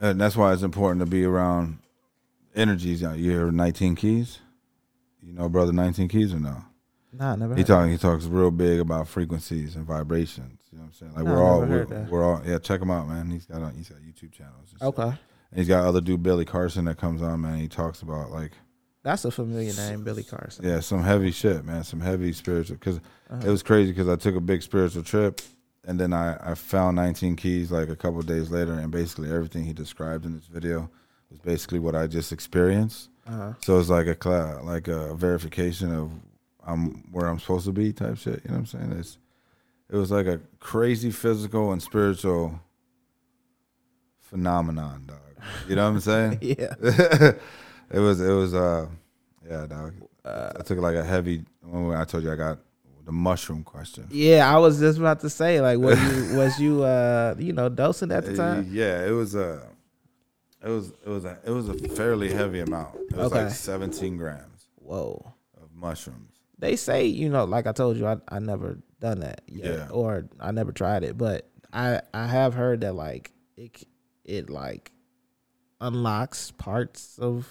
And 0.00 0.20
that's 0.20 0.36
why 0.36 0.52
it's 0.52 0.62
important 0.64 1.00
to 1.00 1.06
be 1.06 1.24
around 1.24 1.78
energies. 2.56 3.00
You 3.02 3.08
hear 3.08 3.50
19 3.52 3.94
keys? 3.94 4.40
You 5.22 5.32
know, 5.32 5.48
brother, 5.48 5.72
19 5.72 6.08
keys 6.08 6.32
or 6.34 6.40
no? 6.40 6.64
Nah, 7.12 7.36
never. 7.36 7.54
He 7.54 7.62
talking. 7.64 7.90
He 7.92 7.98
talks 7.98 8.24
real 8.24 8.50
big 8.50 8.80
about 8.80 9.06
frequencies 9.06 9.76
and 9.76 9.84
vibrations. 9.86 10.60
You 10.72 10.78
know 10.78 10.84
what 10.84 10.88
I'm 10.88 10.92
saying? 10.94 11.12
Like 11.14 11.24
No, 11.24 11.32
we're 11.34 11.42
all 11.44 11.60
we're, 11.60 11.84
we're 12.10 12.24
all 12.24 12.42
yeah. 12.44 12.58
Check 12.58 12.80
him 12.80 12.90
out, 12.90 13.06
man. 13.06 13.30
He's 13.30 13.44
got 13.46 13.60
a, 13.62 13.70
he's 13.76 13.88
got 13.90 13.98
YouTube 13.98 14.32
channels. 14.32 14.70
and 14.72 14.80
that. 14.80 14.84
shit. 14.86 14.98
Okay, 14.98 15.08
And 15.50 15.58
he's 15.58 15.68
got 15.68 15.84
other 15.84 16.00
dude 16.00 16.22
Billy 16.22 16.44
Carson 16.46 16.86
that 16.86 16.96
comes 16.96 17.20
on, 17.22 17.42
man. 17.42 17.58
He 17.58 17.68
talks 17.68 18.00
about 18.02 18.30
like 18.30 18.52
that's 19.02 19.24
a 19.26 19.30
familiar 19.30 19.72
name, 19.74 20.04
Billy 20.04 20.22
Carson. 20.22 20.64
yeah, 20.66 20.80
some 20.80 21.02
heavy 21.02 21.30
shit, 21.32 21.64
man. 21.64 21.84
Some 21.84 22.00
heavy 22.00 22.32
spiritual. 22.32 22.76
Because 22.76 22.98
Uh-huh. 23.28 23.46
it 23.46 23.50
was 23.50 23.62
crazy 23.62 23.92
because 23.92 24.08
I 24.08 24.16
took 24.16 24.34
a 24.34 24.40
big 24.40 24.62
spiritual 24.62 25.02
trip, 25.02 25.42
and 25.86 26.00
then 26.00 26.14
I 26.14 26.38
I 26.52 26.54
found 26.54 26.96
19 26.96 27.36
keys 27.36 27.70
like 27.70 27.90
a 27.90 27.96
couple 27.96 28.20
of 28.20 28.26
days 28.26 28.50
later, 28.50 28.72
and 28.72 28.90
basically 28.90 29.30
everything 29.30 29.64
he 29.64 29.74
described 29.74 30.24
in 30.24 30.32
this 30.32 30.46
video 30.46 30.88
was 31.30 31.40
basically 31.40 31.78
what 31.78 31.94
I 31.94 32.06
just 32.06 32.32
experienced. 32.32 33.10
Uh-huh. 33.26 33.52
So 33.60 33.78
it's 33.78 33.88
like 33.88 34.06
a 34.06 34.14
cla- 34.14 34.60
like 34.62 34.88
a 34.88 35.14
verification 35.14 35.94
of 35.94 36.10
I'm 36.66 37.04
where 37.12 37.26
I'm 37.26 37.38
supposed 37.38 37.66
to 37.66 37.72
be 37.72 37.92
type 37.92 38.18
shit. 38.18 38.42
You 38.44 38.50
know 38.50 38.54
what 38.54 38.58
I'm 38.58 38.66
saying? 38.66 38.92
It's 38.92 39.18
it 39.90 39.96
was 39.96 40.10
like 40.10 40.26
a 40.26 40.40
crazy 40.58 41.10
physical 41.10 41.72
and 41.72 41.82
spiritual 41.82 42.60
phenomenon, 44.20 45.04
dog. 45.06 45.18
You 45.68 45.76
know 45.76 45.84
what 45.84 45.96
I'm 45.96 46.00
saying? 46.00 46.38
Yeah. 46.42 46.74
it 47.90 47.98
was 47.98 48.20
it 48.20 48.32
was 48.32 48.54
uh 48.54 48.86
yeah, 49.48 49.66
dog. 49.66 49.94
I 50.24 50.62
took 50.64 50.78
like 50.78 50.96
a 50.96 51.04
heavy 51.04 51.44
when 51.62 51.96
I 51.96 52.04
told 52.04 52.24
you 52.24 52.32
I 52.32 52.36
got 52.36 52.58
the 53.04 53.12
mushroom 53.12 53.64
question. 53.64 54.06
Yeah, 54.10 54.52
I 54.52 54.58
was 54.58 54.78
just 54.78 54.98
about 54.98 55.20
to 55.20 55.30
say, 55.30 55.60
like, 55.60 55.78
was 55.78 56.00
you 56.00 56.36
was 56.36 56.58
you 56.60 56.84
uh 56.84 57.34
you 57.38 57.52
know 57.52 57.68
dosing 57.68 58.12
at 58.12 58.24
the 58.24 58.36
time? 58.36 58.68
Yeah, 58.70 59.04
it 59.04 59.10
was 59.10 59.34
a 59.34 59.66
it 60.64 60.68
was 60.68 60.92
it 61.04 61.08
was 61.08 61.24
a 61.24 61.38
it 61.44 61.50
was 61.50 61.68
a 61.68 61.74
fairly 61.74 62.32
heavy 62.32 62.60
amount. 62.60 62.94
It 63.10 63.16
was 63.16 63.32
Okay. 63.32 63.44
like 63.44 63.52
17 63.52 64.16
grams 64.16 64.66
Whoa. 64.76 65.32
of 65.60 65.68
mushrooms. 65.74 66.34
They 66.58 66.76
say, 66.76 67.06
you 67.06 67.28
know, 67.28 67.44
like 67.44 67.66
I 67.66 67.72
told 67.72 67.96
you, 67.96 68.06
I 68.06 68.16
I 68.28 68.38
never 68.38 68.78
done 69.00 69.20
that 69.20 69.42
yet, 69.46 69.64
Yeah. 69.66 69.88
or 69.90 70.26
I 70.38 70.52
never 70.52 70.70
tried 70.72 71.02
it, 71.04 71.18
but 71.18 71.48
I 71.72 72.00
I 72.14 72.26
have 72.26 72.54
heard 72.54 72.80
that 72.82 72.94
like 72.94 73.32
it 73.56 73.84
it 74.24 74.48
like 74.50 74.92
unlocks 75.80 76.50
parts 76.52 77.18
of 77.18 77.48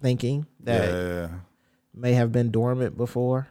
thinking 0.00 0.46
that 0.60 0.92
yeah, 0.92 1.28
may 1.94 2.12
have 2.12 2.30
been 2.32 2.50
dormant 2.50 2.96
before, 2.96 3.48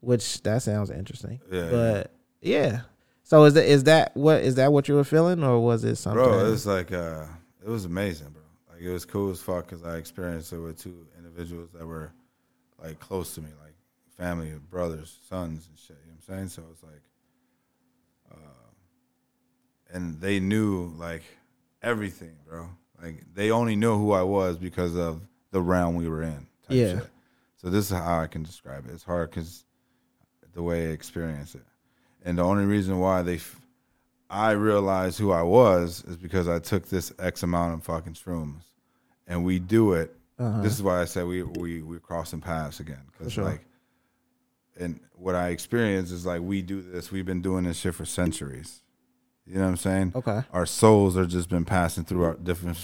which 0.00 0.42
that 0.42 0.62
sounds 0.62 0.90
interesting. 0.90 1.40
Yeah, 1.50 1.70
but 1.70 2.12
yeah. 2.40 2.80
So 3.24 3.44
is 3.44 3.54
that 3.54 3.64
is 3.66 3.84
that 3.84 4.16
what 4.16 4.42
is 4.42 4.54
that 4.54 4.72
what 4.72 4.88
you 4.88 4.94
were 4.94 5.04
feeling, 5.04 5.42
or 5.42 5.58
was 5.60 5.84
it 5.84 5.96
something? 5.96 6.22
bro. 6.22 6.46
It 6.46 6.50
was 6.50 6.66
like 6.66 6.92
uh, 6.92 7.24
it 7.68 7.72
was 7.72 7.84
amazing, 7.84 8.28
bro. 8.30 8.42
Like 8.72 8.80
it 8.82 8.90
was 8.90 9.04
cool 9.04 9.30
as 9.30 9.40
fuck 9.42 9.66
because 9.68 9.84
I 9.84 9.96
experienced 9.96 10.52
it 10.52 10.58
with 10.58 10.80
two 10.82 11.06
individuals 11.18 11.70
that 11.74 11.86
were 11.86 12.12
like 12.82 12.98
close 12.98 13.34
to 13.34 13.42
me, 13.42 13.50
like 13.62 13.74
family, 14.16 14.52
brothers, 14.70 15.18
sons, 15.28 15.68
and 15.68 15.78
shit. 15.78 15.96
You 16.06 16.12
know 16.12 16.16
what 16.26 16.34
I'm 16.34 16.38
saying? 16.38 16.48
So 16.48 16.62
it's 16.72 16.82
like, 16.82 17.02
uh, 18.32 19.94
and 19.94 20.20
they 20.20 20.40
knew 20.40 20.94
like 20.96 21.22
everything, 21.82 22.36
bro. 22.48 22.68
Like 23.02 23.22
they 23.34 23.50
only 23.50 23.76
knew 23.76 23.96
who 23.98 24.12
I 24.12 24.22
was 24.22 24.56
because 24.56 24.96
of 24.96 25.20
the 25.50 25.60
realm 25.60 25.94
we 25.94 26.08
were 26.08 26.22
in. 26.22 26.46
type 26.66 26.76
Yeah. 26.76 26.94
shit. 27.00 27.10
So 27.56 27.68
this 27.70 27.90
is 27.90 27.96
how 27.96 28.20
I 28.20 28.26
can 28.28 28.42
describe 28.44 28.86
it. 28.86 28.92
It's 28.92 29.04
hard 29.04 29.30
because 29.30 29.64
the 30.54 30.62
way 30.62 30.88
I 30.88 30.92
experience 30.92 31.54
it, 31.54 31.64
and 32.24 32.38
the 32.38 32.42
only 32.44 32.64
reason 32.64 32.98
why 32.98 33.22
they, 33.22 33.36
f- 33.36 33.60
I 34.30 34.50
realized 34.52 35.18
who 35.18 35.32
I 35.32 35.42
was 35.42 36.04
is 36.04 36.16
because 36.16 36.48
I 36.48 36.58
took 36.58 36.88
this 36.88 37.12
X 37.18 37.42
amount 37.42 37.74
of 37.74 37.84
fucking 37.84 38.14
shrooms, 38.14 38.62
and 39.26 39.44
we 39.44 39.58
do 39.58 39.92
it. 39.94 40.14
Uh-huh. 40.38 40.60
This 40.62 40.72
is 40.74 40.82
why 40.82 41.00
I 41.00 41.04
said 41.06 41.26
we 41.26 41.42
we 41.42 41.82
we're 41.82 41.98
crossing 42.00 42.40
paths 42.40 42.78
again 42.80 43.00
because 43.10 43.32
sure. 43.32 43.44
like, 43.44 43.64
and 44.78 45.00
what 45.14 45.34
I 45.34 45.48
experienced 45.48 46.12
is 46.12 46.26
like 46.26 46.42
we 46.42 46.62
do 46.62 46.82
this. 46.82 47.10
We've 47.10 47.26
been 47.26 47.42
doing 47.42 47.64
this 47.64 47.78
shit 47.78 47.94
for 47.94 48.04
centuries. 48.04 48.82
You 49.46 49.54
know 49.54 49.62
what 49.62 49.68
I'm 49.70 49.76
saying? 49.78 50.12
okay. 50.14 50.42
Our 50.52 50.66
souls 50.66 51.16
are 51.16 51.24
just 51.24 51.48
been 51.48 51.64
passing 51.64 52.04
through 52.04 52.22
our 52.24 52.34
different 52.34 52.76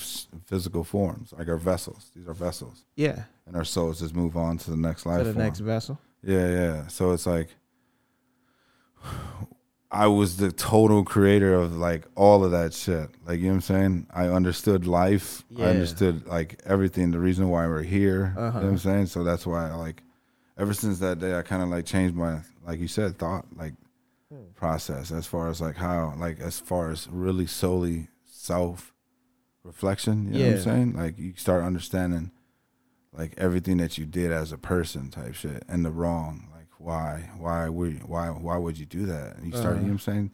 physical 0.47 0.83
forms, 0.83 1.35
like 1.37 1.47
our 1.49 1.59
vessels. 1.59 2.11
These 2.17 2.27
are 2.27 2.33
vessels, 2.33 2.87
Yeah. 2.97 3.25
and 3.47 3.55
our 3.55 3.65
souls 3.67 4.01
just 4.01 4.15
move 4.15 4.35
on 4.35 4.57
to 4.57 4.71
the 4.71 4.77
next 4.79 5.05
life 5.05 5.19
To 5.19 5.25
the 5.25 5.35
form. 5.35 5.45
next 5.45 5.59
vessel. 5.59 6.01
Yeah, 6.23 6.49
yeah. 6.49 6.87
So 6.87 7.13
it's 7.13 7.27
like 7.27 7.49
I 9.95 10.07
was 10.09 10.37
the 10.39 10.51
total 10.53 11.05
creator 11.05 11.55
of 11.55 11.77
like 11.77 12.05
all 12.17 12.45
of 12.45 12.51
that 12.51 12.75
shit. 12.75 13.11
Like 13.27 13.39
you 13.39 13.45
know 13.45 13.51
what 13.51 13.55
I'm 13.55 13.61
saying? 13.61 14.07
I 14.13 14.27
understood 14.29 14.87
life. 14.87 15.45
Yeah. 15.51 15.67
I 15.67 15.69
understood 15.71 16.27
like 16.27 16.61
everything, 16.67 17.11
the 17.13 17.21
reason 17.21 17.49
why 17.49 17.67
we're 17.67 17.83
here. 17.83 18.35
Uh-huh. 18.37 18.47
You 18.47 18.53
know 18.53 18.61
what 18.67 18.73
I'm 18.73 18.79
saying? 18.79 19.07
So 19.07 19.23
that's 19.25 19.47
why 19.47 19.71
I 19.71 19.75
like 19.75 20.03
ever 20.59 20.75
since 20.75 20.99
that 20.99 21.19
day 21.21 21.37
I 21.39 21.43
kinda 21.43 21.67
like 21.67 21.87
changed 21.87 22.15
my 22.17 22.41
like 22.67 22.81
you 22.81 22.89
said, 22.89 23.19
thought 23.19 23.47
like 23.57 23.75
Hmm. 24.31 24.53
process 24.55 25.13
as 25.13 25.27
far 25.27 25.49
as 25.51 25.61
like 25.61 25.77
how 25.77 26.15
like 26.19 26.41
as 26.41 26.59
far 26.59 26.91
as 26.91 27.07
really 27.11 27.47
solely 27.47 28.09
self 28.25 28.93
reflection. 29.63 30.27
You 30.27 30.31
know 30.33 30.39
what 30.39 30.47
Yeah. 30.47 30.57
I'm 30.57 30.63
saying? 30.63 30.93
Like 30.95 31.19
you 31.19 31.35
start 31.37 31.63
understanding 31.63 32.31
like 33.13 33.35
everything 33.37 33.77
that 33.79 33.97
you 33.99 34.07
did 34.07 34.33
as 34.33 34.51
a 34.51 34.59
person 34.59 35.11
type 35.11 35.35
shit 35.35 35.63
and 35.69 35.85
the 35.85 35.91
wrong. 35.91 36.49
Why, 36.85 37.31
why 37.39 37.69
would, 37.71 38.05
why, 38.05 38.29
why 38.29 38.59
would 38.59 38.79
you 38.79 38.85
do 38.85 39.07
that? 39.07 39.37
And 39.37 39.47
you 39.47 39.57
start, 39.57 39.77
you 39.77 39.81
know 39.81 39.87
what 39.87 39.93
I'm 39.93 39.99
saying? 40.01 40.31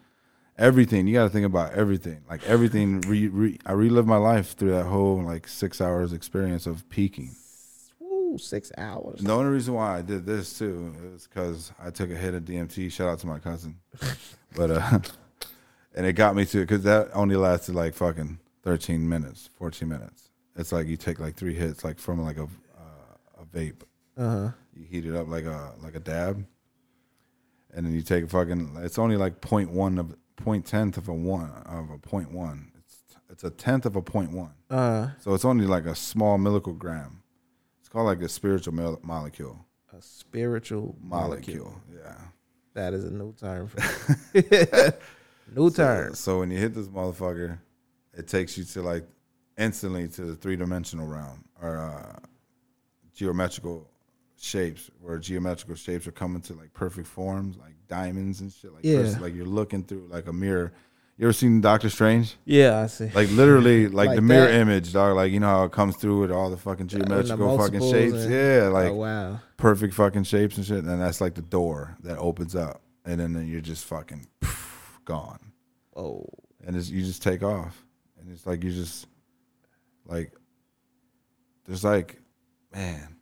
Everything 0.59 1.07
you 1.07 1.15
got 1.15 1.23
to 1.25 1.31
think 1.31 1.47
about 1.47 1.75
everything. 1.75 2.23
Like 2.29 2.45
everything. 2.45 3.01
Re, 3.03 3.29
re, 3.29 3.59
I 3.65 3.73
relived 3.73 4.09
my 4.09 4.17
life 4.17 4.57
through 4.57 4.73
that 4.73 4.87
whole 4.87 5.23
like 5.23 5.47
six 5.47 5.81
hours 5.81 6.13
experience 6.13 6.67
of 6.67 6.89
peaking. 6.89 7.37
Ooh, 8.03 8.37
six 8.37 8.73
hours. 8.77 9.21
The 9.21 9.33
only 9.33 9.53
reason 9.53 9.75
why 9.75 9.99
I 9.99 10.03
did 10.03 10.27
this 10.27 10.59
too 10.59 10.93
is 11.15 11.29
because 11.29 11.73
I 11.81 11.91
took 11.91 12.11
a 12.11 12.17
hit 12.17 12.35
of 12.35 12.45
DMT. 12.45 12.91
Shout 12.91 13.09
out 13.09 13.21
to 13.21 13.27
my 13.29 13.39
cousin, 13.39 13.77
but 14.57 14.73
uh, 14.73 14.99
and 15.95 16.05
it 16.05 16.15
got 16.15 16.35
me 16.35 16.45
to 16.47 16.61
because 16.61 16.83
that 16.83 17.11
only 17.15 17.37
lasted 17.37 17.77
like 17.77 17.95
fucking 17.95 18.39
thirteen 18.65 19.09
minutes, 19.09 19.49
fourteen 19.57 19.89
minutes. 19.89 20.31
It's 20.57 20.73
like 20.73 20.89
you 20.89 20.97
take 20.97 21.21
like 21.21 21.37
three 21.37 21.55
hits, 21.55 21.85
like 21.85 21.99
from 21.99 22.21
like 22.21 22.39
a 22.39 22.45
uh, 22.45 23.41
a 23.41 23.45
vape. 23.47 23.83
Uh 24.19 24.29
huh. 24.31 24.51
You 24.75 24.85
heat 24.85 25.07
it 25.07 25.15
up 25.15 25.29
like 25.29 25.45
a 25.45 25.73
like 25.83 25.95
a 25.95 26.01
dab, 26.01 26.47
and 27.75 27.87
then 27.87 27.93
you 27.95 28.03
take 28.03 28.25
a 28.25 28.29
fucking. 28.29 28.77
It's 28.83 28.99
only 28.99 29.17
like 29.17 29.41
point 29.41 29.71
one 29.71 29.99
of 29.99 30.15
point 30.37 30.65
tenth 30.67 30.97
of 30.97 31.09
a 31.09 31.15
one 31.15 31.51
of 31.67 31.91
a 31.91 31.99
point 31.99 32.33
one. 32.33 32.73
It's 32.79 33.03
it's 33.29 33.45
a 33.45 33.51
tenth 33.51 33.85
of 33.87 33.97
a 33.97 34.03
point 34.03 34.33
one. 34.33 34.55
Uh, 34.71 35.09
So 35.21 35.35
it's 35.35 35.45
only 35.45 35.67
like 35.67 35.87
a 35.87 35.95
small 35.95 36.39
milligram. 36.39 37.23
It's 37.81 37.89
called 37.89 38.07
like 38.07 38.23
a 38.23 38.29
spiritual 38.29 38.75
mel- 38.75 39.01
molecule. 39.03 39.65
a 39.93 40.01
spiritual 40.01 40.97
molecule. 41.03 41.65
Molecule. 41.65 42.03
Yeah. 42.05 42.17
That 42.75 42.95
is 42.95 43.05
a 43.05 43.11
new 43.11 43.33
term. 43.35 43.67
For 43.69 43.81
new 45.55 45.71
term. 45.71 46.11
So, 46.15 46.15
so 46.15 46.39
when 46.39 46.51
you 46.53 46.59
hit 46.59 46.73
this 46.75 46.87
motherfucker, 46.89 47.59
it 48.15 48.29
takes 48.29 48.57
you 48.57 48.65
to 48.65 48.83
like 48.83 49.05
instantly 49.59 50.07
to 50.09 50.23
the 50.23 50.37
three 50.37 50.57
dimensional 50.57 51.07
realm 51.09 51.45
or 51.61 51.79
uh, 51.79 52.19
geometrical 53.15 53.89
shapes, 54.43 54.91
where 55.01 55.19
geometrical 55.19 55.75
shapes 55.77 56.07
are 56.07 56.13
coming 56.13 56.41
to 56.43 56.55
like 56.55 56.73
perfect 56.73 57.07
forms, 57.07 57.57
like 57.59 57.75
diamonds 57.89 58.41
and 58.41 58.51
shit. 58.53 58.73
Like 58.73 58.85
Yeah. 58.85 59.15
like 59.21 59.35
you're 59.35 59.45
looking 59.47 59.85
through 59.85 60.09
like 60.11 60.27
a 60.27 60.33
mirror. 60.33 60.73
You 61.19 61.27
ever 61.27 61.35
seen 61.35 61.61
Doctor 61.61 61.91
Strange? 61.91 62.37
Yeah, 62.47 62.81
I 62.81 62.87
see. 62.87 63.11
Like 63.11 63.31
literally, 63.33 63.89
like, 64.01 64.07
Like 64.09 64.17
the 64.17 64.23
mirror 64.23 64.47
that? 64.51 64.55
image, 64.59 64.95
dog. 64.95 65.17
Like 65.17 65.31
you 65.33 65.41
know 65.41 65.49
how 65.49 65.65
it 65.65 65.73
comes 65.73 65.97
through 65.97 66.21
with 66.23 66.31
all 66.33 66.49
the 66.49 66.57
fucking 66.57 66.83
and 66.83 66.91
the 66.91 66.97
geometrical 67.07 67.59
fucking 67.59 67.81
shapes. 67.91 68.15
and- 68.25 68.33
yeah, 68.33 68.61
oh, 68.69 68.71
like 68.73 68.89
oh 68.89 68.95
wow. 68.95 69.41
perfect 69.59 69.93
fucking 69.93 70.25
shapes 70.25 70.57
and 70.57 70.65
shit. 70.65 70.79
And 70.85 71.01
that's 71.01 71.21
like 71.21 71.35
the 71.35 71.43
door 71.43 71.97
that 72.05 72.17
opens 72.17 72.57
up, 72.57 72.81
and 73.05 73.21
then 73.21 73.47
you're 73.47 73.61
just 73.61 73.85
fucking 73.85 74.27
gone, 75.05 75.53
Oh, 75.95 76.25
and 76.67 76.75
it's, 76.75 76.89
you 76.89 77.03
just 77.03 77.23
take 77.23 77.43
off, 77.43 77.85
and 78.19 78.33
it's 78.33 78.47
like 78.47 78.65
you 78.65 78.71
just 78.73 79.07
like 80.07 80.33
there's 81.67 81.85
like 81.85 82.19
man, 82.75 83.17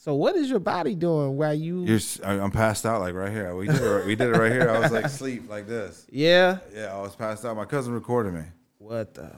so 0.00 0.14
what 0.14 0.36
is 0.36 0.48
your 0.48 0.60
body 0.60 0.94
doing 0.94 1.36
while 1.36 1.52
you? 1.52 1.84
you're 1.84 2.00
I'm 2.24 2.50
passed 2.52 2.86
out 2.86 3.00
like 3.00 3.14
right 3.14 3.32
here. 3.32 3.54
We 3.54 3.66
did 3.66 3.82
it, 3.82 4.06
we 4.06 4.14
did 4.14 4.28
it 4.34 4.38
right 4.38 4.52
here. 4.52 4.70
I 4.70 4.78
was 4.78 4.92
like 4.92 5.08
sleep 5.08 5.48
like 5.50 5.66
this. 5.66 6.06
yeah. 6.10 6.58
Yeah, 6.74 6.94
I 6.96 7.00
was 7.00 7.14
passed 7.16 7.44
out. 7.44 7.56
My 7.56 7.64
cousin 7.64 7.92
recorded 7.92 8.32
me. 8.34 8.44
What 8.78 9.14
the 9.14 9.30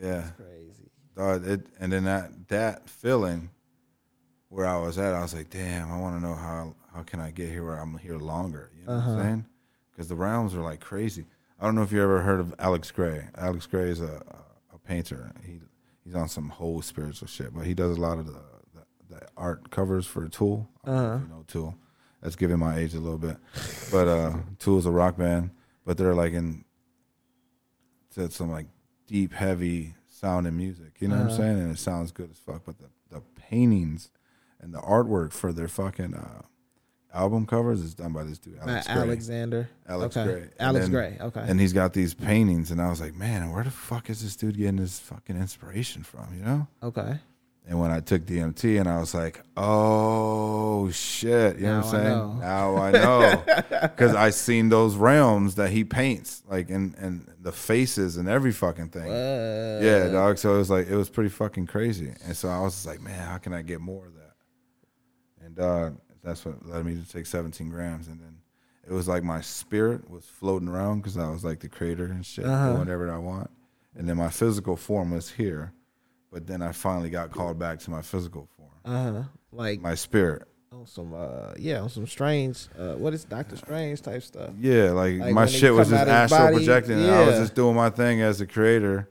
Yeah. 0.00 0.22
crazy? 0.36 0.90
Dog, 1.16 1.46
it, 1.46 1.66
and 1.80 1.92
then 1.92 2.04
that 2.04 2.30
that 2.48 2.88
feeling 2.88 3.50
where 4.50 4.66
I 4.66 4.78
was 4.78 4.98
at, 4.98 5.14
I 5.14 5.20
was 5.20 5.34
like, 5.34 5.50
damn, 5.50 5.90
I 5.92 5.98
want 5.98 6.16
to 6.16 6.26
know 6.26 6.34
how 6.34 6.74
how 6.94 7.02
can 7.02 7.20
I 7.20 7.30
get 7.32 7.48
here 7.50 7.64
where 7.66 7.76
I'm 7.78 7.98
here 7.98 8.16
longer? 8.18 8.70
You 8.78 8.86
know 8.86 8.92
what 8.94 8.98
Uh-huh. 9.00 9.10
I'm 9.12 9.22
saying? 9.22 9.44
Because 9.90 10.08
the 10.08 10.14
realms 10.16 10.54
are 10.54 10.60
like 10.62 10.80
crazy. 10.80 11.26
I 11.60 11.64
don't 11.64 11.74
know 11.74 11.82
if 11.82 11.90
you 11.90 12.00
ever 12.02 12.20
heard 12.22 12.38
of 12.38 12.54
Alex 12.60 12.90
Grey. 12.92 13.26
Alex 13.36 13.66
Grey 13.66 13.90
is 13.90 14.00
a 14.00 14.22
a 14.72 14.78
painter. 14.78 15.32
He 15.44 15.58
he's 16.04 16.14
on 16.14 16.28
some 16.28 16.48
whole 16.50 16.80
spiritual 16.82 17.26
shit, 17.26 17.52
but 17.52 17.66
he 17.66 17.74
does 17.74 17.96
a 17.98 18.00
lot 18.00 18.18
of 18.18 18.26
the 18.26 18.40
art 19.38 19.70
covers 19.70 20.06
for 20.06 20.28
Tool. 20.28 20.68
I 20.84 20.90
don't 20.90 20.96
know 20.96 21.04
if 21.04 21.10
Uh-huh. 21.14 21.24
you 21.24 21.28
know 21.34 21.44
Tool. 21.46 21.74
That's 22.22 22.36
giving 22.36 22.58
my 22.58 22.76
age 22.76 22.94
a 22.94 23.00
little 23.00 23.18
bit, 23.18 23.36
but 23.92 24.08
uh, 24.08 24.32
Tool's 24.58 24.86
a 24.86 24.90
rock 24.90 25.16
band, 25.16 25.50
but 25.86 25.96
they're 25.96 26.14
like 26.14 26.32
in 26.32 26.64
said 28.10 28.32
some 28.32 28.50
like 28.50 28.66
deep, 29.06 29.32
heavy 29.32 29.94
sounding 30.08 30.56
music. 30.56 30.94
You 30.98 31.08
know 31.08 31.14
what 31.16 31.20
I'm 31.22 31.28
Uh-huh. 31.28 31.36
saying? 31.36 31.58
And 31.60 31.70
it 31.72 31.78
sounds 31.78 32.10
good 32.12 32.30
as 32.30 32.38
fuck. 32.38 32.62
But 32.66 32.76
the, 32.78 32.86
the 33.10 33.20
paintings 33.36 34.10
and 34.60 34.74
the 34.74 34.80
artwork 34.80 35.32
for 35.32 35.52
their 35.52 35.68
fucking 35.68 36.14
uh, 36.14 36.42
album 37.14 37.46
covers 37.46 37.80
is 37.80 37.94
done 37.94 38.12
by 38.12 38.24
this 38.24 38.38
dude, 38.40 38.58
Alex 38.58 38.66
Matt 38.66 38.96
Grey. 38.96 39.02
Alexander. 39.06 39.68
Alex 39.88 40.16
okay. 40.16 40.32
Grey. 40.32 40.48
Alex 40.58 40.84
then- 40.86 40.92
Grey. 40.92 41.18
Okay. 41.20 41.44
And 41.46 41.60
he's 41.60 41.72
got 41.72 41.92
these 41.92 42.14
paintings, 42.14 42.70
and 42.72 42.80
I 42.82 42.90
was 42.90 43.00
like, 43.00 43.14
man, 43.14 43.52
where 43.52 43.62
the 43.64 43.70
fuck 43.70 44.10
is 44.10 44.22
this 44.22 44.34
dude 44.34 44.56
getting 44.56 44.78
his 44.78 44.98
fucking 44.98 45.36
inspiration 45.36 46.02
from? 46.02 46.34
You 46.36 46.44
know? 46.44 46.66
okay. 46.82 47.20
And 47.70 47.78
when 47.78 47.90
I 47.90 48.00
took 48.00 48.22
DMT, 48.24 48.80
and 48.80 48.88
I 48.88 48.98
was 48.98 49.12
like, 49.12 49.42
oh 49.56 50.90
shit, 50.90 51.58
you 51.58 51.66
know 51.66 51.80
what 51.80 51.86
I'm 51.86 51.92
Now 51.92 51.98
I 51.98 52.02
saying? 52.02 52.38
Now 52.40 52.76
I 52.76 52.90
know, 52.92 53.44
because 53.82 54.14
I 54.14 54.30
seen 54.30 54.70
those 54.70 54.96
realms 54.96 55.56
that 55.56 55.68
he 55.70 55.84
paints, 55.84 56.42
like 56.48 56.70
and 56.70 56.94
and 56.96 57.30
the 57.40 57.52
faces 57.52 58.16
and 58.16 58.26
every 58.26 58.52
fucking 58.52 58.88
thing. 58.88 59.04
What? 59.08 59.84
Yeah, 59.84 60.08
dog. 60.08 60.38
So 60.38 60.54
it 60.54 60.58
was 60.58 60.70
like 60.70 60.88
it 60.88 60.96
was 60.96 61.10
pretty 61.10 61.28
fucking 61.30 61.66
crazy, 61.66 62.14
and 62.24 62.34
so 62.34 62.48
I 62.48 62.60
was 62.60 62.72
just 62.72 62.86
like, 62.86 63.02
man, 63.02 63.18
how 63.28 63.36
can 63.36 63.52
I 63.52 63.60
get 63.60 63.80
more 63.82 64.06
of 64.06 64.14
that? 64.14 64.34
And 65.44 65.58
uh, 65.58 65.90
that's 66.24 66.44
what 66.46 66.66
led 66.66 66.84
me 66.86 66.94
to 66.94 67.06
take 67.06 67.26
17 67.26 67.68
grams, 67.68 68.08
and 68.08 68.18
then 68.18 68.38
it 68.88 68.92
was 68.92 69.06
like 69.08 69.22
my 69.22 69.42
spirit 69.42 70.08
was 70.08 70.24
floating 70.24 70.68
around 70.68 71.00
because 71.00 71.18
I 71.18 71.28
was 71.30 71.44
like 71.44 71.60
the 71.60 71.68
creator 71.68 72.06
and 72.06 72.24
shit, 72.24 72.46
Uh-huh. 72.46 72.76
whatever 72.78 73.12
I 73.12 73.18
want, 73.18 73.50
and 73.94 74.08
then 74.08 74.16
my 74.16 74.30
physical 74.30 74.74
form 74.76 75.10
was 75.10 75.32
here, 75.32 75.72
but 76.32 76.46
then 76.46 76.62
I 76.62 76.72
finally 76.72 77.10
got 77.10 77.30
called 77.30 77.58
back 77.58 77.78
to 77.80 77.90
my 77.90 78.02
physical 78.02 78.48
form, 78.56 78.70
Uh 78.84 79.12
huh. 79.12 79.22
Like 79.52 79.80
my 79.80 79.94
spirit. 79.94 80.42
on 80.72 80.86
some 80.86 81.14
uh 81.14 81.54
yeah 81.58 81.80
on 81.80 81.88
some 81.88 82.06
strange 82.06 82.68
uh 82.78 82.92
what 82.94 83.14
is 83.14 83.24
Doctor 83.24 83.56
Strange 83.56 84.02
type 84.02 84.22
stuff. 84.22 84.50
Yeah, 84.60 84.90
like, 84.90 85.18
Like 85.18 85.32
my 85.34 85.46
shit 85.46 85.72
was 85.72 85.88
just 85.88 86.06
astral 86.06 86.40
body, 86.46 86.56
projecting, 86.56 86.98
and 87.00 87.10
I 87.10 87.26
was 87.26 87.36
just 87.38 87.54
doing 87.54 87.74
my 87.74 87.90
thing 87.90 88.20
as 88.20 88.38
the 88.38 88.46
creator, 88.46 89.08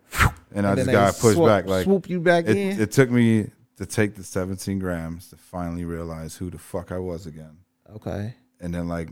and, 0.54 0.68
I 0.68 0.76
just 0.76 0.92
got 0.92 1.18
pushed 1.18 1.36
swoop- 1.36 1.48
back 1.48 1.66
like 1.66 1.84
swoop 1.86 2.10
you 2.10 2.20
back 2.20 2.46
it, 2.46 2.56
in. 2.58 2.80
it 2.80 2.92
took 2.92 3.10
me 3.10 3.50
to 3.78 3.86
take 3.86 4.16
the 4.16 4.24
17 4.24 4.80
grams 4.80 5.30
to 5.30 5.36
finally 5.38 5.86
realize 5.86 6.36
who 6.36 6.50
the 6.50 6.58
fuck 6.58 6.92
I 6.92 6.98
was 7.00 7.26
again. 7.28 7.58
okay. 7.96 8.34
And 8.60 8.74
then 8.74 8.88
like 8.88 9.10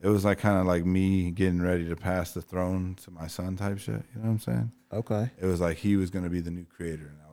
it 0.00 0.08
was 0.08 0.24
like 0.24 0.38
kind 0.38 0.58
of 0.58 0.66
like 0.66 0.84
me 0.86 1.30
getting 1.30 1.60
ready 1.60 1.88
to 1.88 1.94
pass 1.96 2.32
the 2.32 2.40
throne 2.42 2.96
to 3.04 3.10
my 3.10 3.26
son 3.26 3.56
type 3.56 3.78
shit. 3.78 4.02
You 4.14 4.20
know 4.20 4.22
what 4.22 4.30
I'm 4.30 4.38
saying? 4.40 4.72
Okay. 4.92 5.30
It 5.40 5.46
was 5.46 5.60
like 5.60 5.76
he 5.76 5.96
was 5.96 6.10
gonna 6.10 6.30
be 6.30 6.40
the 6.40 6.50
new 6.50 6.64
creator, 6.64 7.06
and 7.06 7.18
I 7.24 7.29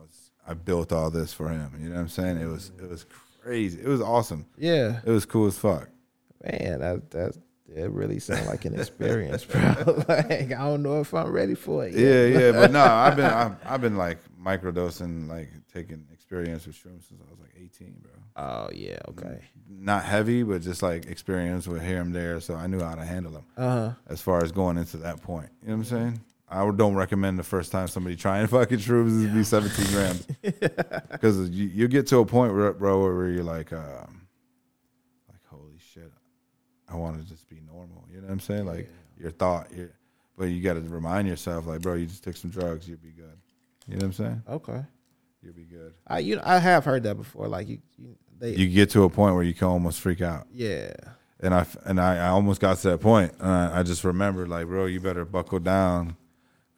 I 0.48 0.54
built 0.54 0.92
all 0.92 1.10
this 1.10 1.32
for 1.32 1.48
him. 1.48 1.70
You 1.80 1.88
know 1.90 1.96
what 1.96 2.00
I'm 2.02 2.08
saying? 2.08 2.38
It 2.40 2.46
was 2.46 2.72
it 2.82 2.88
was 2.88 3.04
crazy. 3.42 3.80
It 3.80 3.86
was 3.88 4.00
awesome. 4.00 4.46
Yeah. 4.56 5.00
It 5.04 5.10
was 5.10 5.26
cool 5.26 5.46
as 5.46 5.58
fuck. 5.58 5.88
Man, 6.42 6.80
that 6.80 7.10
that 7.10 7.36
it 7.74 7.90
really 7.90 8.18
sounds 8.18 8.46
like 8.46 8.64
an 8.64 8.74
experience, 8.80 9.44
bro. 9.44 9.60
like 10.08 10.30
I 10.52 10.64
don't 10.64 10.82
know 10.82 11.00
if 11.00 11.12
I'm 11.12 11.30
ready 11.30 11.54
for 11.54 11.86
it. 11.86 11.92
yet. 11.94 12.00
Yeah, 12.00 12.38
yeah, 12.40 12.52
but 12.52 12.70
no, 12.72 12.80
I've 12.82 13.16
been 13.16 13.26
I've, 13.26 13.56
I've 13.66 13.80
been 13.80 13.96
like 13.96 14.18
microdosing, 14.42 15.28
like 15.28 15.50
taking 15.72 16.06
experience 16.12 16.66
with 16.66 16.76
shrooms 16.76 17.06
since 17.08 17.20
I 17.26 17.30
was 17.30 17.40
like 17.40 17.54
18, 17.60 17.94
bro. 18.02 18.12
Oh 18.36 18.70
yeah. 18.72 18.98
Okay. 19.10 19.40
Not 19.68 20.04
heavy, 20.04 20.42
but 20.44 20.62
just 20.62 20.82
like 20.82 21.06
experience 21.06 21.66
with 21.68 21.82
here 21.84 22.00
and 22.00 22.14
there, 22.14 22.40
so 22.40 22.54
I 22.54 22.66
knew 22.68 22.80
how 22.80 22.94
to 22.94 23.04
handle 23.04 23.32
them. 23.32 23.44
Uh 23.56 23.62
huh. 23.90 23.92
as 24.08 24.22
far 24.22 24.42
as 24.42 24.50
going 24.52 24.78
into 24.78 24.96
that 24.98 25.20
point. 25.22 25.50
You 25.62 25.68
know 25.68 25.74
what 25.76 25.80
I'm 25.80 25.84
saying? 25.84 26.20
I 26.50 26.70
don't 26.70 26.94
recommend 26.94 27.38
the 27.38 27.42
first 27.42 27.70
time 27.72 27.88
somebody 27.88 28.16
trying 28.16 28.46
fucking 28.48 28.78
shrooms 28.78 29.24
is 29.24 29.30
be 29.32 29.44
17 29.44 29.86
grams 29.92 30.22
because 31.10 31.50
you, 31.50 31.66
you 31.68 31.88
get 31.88 32.06
to 32.08 32.18
a 32.18 32.26
point, 32.26 32.54
where, 32.54 32.72
bro, 32.72 33.00
where 33.02 33.28
you're 33.28 33.44
like, 33.44 33.72
um, 33.72 34.26
like 35.28 35.40
holy 35.46 35.78
shit, 35.92 36.10
I 36.88 36.96
want 36.96 37.20
to 37.20 37.28
just 37.28 37.48
be 37.48 37.60
normal. 37.66 38.04
You 38.10 38.20
know 38.20 38.28
what 38.28 38.32
I'm 38.32 38.40
saying? 38.40 38.64
Like 38.66 38.88
your 39.18 39.30
thought, 39.30 39.72
your, 39.74 39.90
but 40.38 40.46
you 40.46 40.62
got 40.62 40.74
to 40.74 40.80
remind 40.80 41.28
yourself, 41.28 41.66
like, 41.66 41.80
bro, 41.82 41.94
you 41.94 42.06
just 42.06 42.24
took 42.24 42.36
some 42.36 42.50
drugs, 42.50 42.88
you'll 42.88 42.98
be 42.98 43.10
good. 43.10 43.36
You 43.86 43.94
know 43.94 43.98
what 43.98 44.04
I'm 44.04 44.12
saying? 44.12 44.42
Okay. 44.48 44.82
You'll 45.42 45.54
be 45.54 45.64
good. 45.64 45.94
I 46.06 46.20
you 46.20 46.36
know, 46.36 46.42
I 46.44 46.58
have 46.58 46.84
heard 46.84 47.02
that 47.04 47.16
before. 47.16 47.46
Like 47.48 47.68
you, 47.68 47.78
you 47.98 48.16
they 48.38 48.54
You 48.54 48.68
get 48.68 48.90
to 48.90 49.04
a 49.04 49.10
point 49.10 49.34
where 49.34 49.44
you 49.44 49.54
can 49.54 49.68
almost 49.68 50.00
freak 50.00 50.20
out. 50.22 50.46
yeah. 50.52 50.92
and 51.40 51.54
I 51.54 51.66
and 51.84 52.00
I, 52.00 52.16
I 52.16 52.28
almost 52.28 52.60
got 52.60 52.78
to 52.78 52.90
that 52.90 52.98
point. 53.00 53.32
And 53.38 53.50
I, 53.50 53.80
I 53.80 53.82
just 53.82 54.02
remembered, 54.04 54.48
like, 54.48 54.66
bro, 54.66 54.86
you 54.86 55.00
better 55.00 55.24
buckle 55.24 55.58
down 55.58 56.16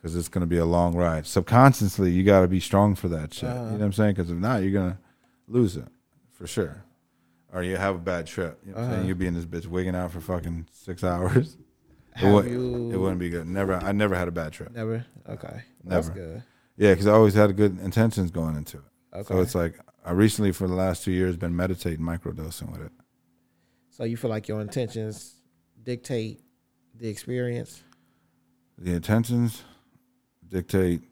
because 0.00 0.16
it's 0.16 0.28
gonna 0.28 0.46
be 0.46 0.56
a 0.58 0.64
long 0.64 0.94
ride. 0.94 1.26
Subconsciously, 1.26 2.10
you 2.10 2.22
got 2.24 2.40
to 2.40 2.48
be 2.48 2.60
strong 2.60 2.94
for 2.94 3.08
that 3.08 3.34
shit. 3.34 3.48
Uh-huh. 3.48 3.58
You 3.64 3.70
know 3.72 3.76
what 3.78 3.84
I'm 3.86 3.92
saying? 3.92 4.14
Because 4.14 4.30
if 4.30 4.36
not, 4.38 4.62
you're 4.62 4.72
gonna 4.72 4.98
lose 5.46 5.76
it 5.76 5.88
for 6.32 6.46
sure, 6.46 6.84
or 7.52 7.62
you 7.62 7.76
have 7.76 7.96
a 7.96 7.98
bad 7.98 8.26
trip. 8.26 8.60
You 8.64 8.72
know 8.72 8.76
what 8.78 8.80
I'm 8.80 8.84
Uh-huh. 8.86 8.96
saying? 8.96 9.08
You'll 9.08 9.18
be 9.18 9.26
in 9.26 9.34
this 9.34 9.44
bitch 9.46 9.66
wigging 9.66 9.94
out 9.94 10.12
for 10.12 10.20
fucking 10.20 10.66
six 10.72 11.04
hours. 11.12 11.56
It, 12.16 12.18
Have 12.18 12.32
would, 12.34 12.46
you 12.46 12.90
it 12.92 12.96
wouldn't 12.96 13.20
be 13.20 13.30
good. 13.30 13.46
Never. 13.46 13.74
I 13.74 13.92
never 13.92 14.14
had 14.16 14.26
a 14.28 14.32
bad 14.32 14.52
trip. 14.52 14.72
never? 14.74 15.06
Okay. 15.28 15.62
That's 15.84 16.08
Never. 16.08 16.18
good. 16.20 16.42
Yeah, 16.76 16.92
because 16.92 17.06
I 17.06 17.12
always 17.12 17.34
had 17.34 17.54
good 17.56 17.78
intentions 17.80 18.30
going 18.30 18.56
into 18.56 18.78
it. 18.78 18.84
Okay. 19.18 19.34
So 19.34 19.40
it's 19.40 19.54
like 19.54 19.78
I 20.04 20.12
recently, 20.12 20.50
for 20.52 20.66
the 20.66 20.74
last 20.74 21.04
two 21.04 21.12
years, 21.12 21.36
been 21.36 21.54
meditating, 21.54 22.00
microdosing 22.00 22.72
with 22.72 22.80
it. 22.82 22.92
So 23.90 24.04
you 24.04 24.16
feel 24.16 24.30
like 24.30 24.48
your 24.48 24.60
intentions 24.60 25.34
dictate 25.82 26.40
the 26.96 27.08
experience? 27.08 27.82
the 28.78 28.92
intentions 28.94 29.62
dictate 30.50 31.02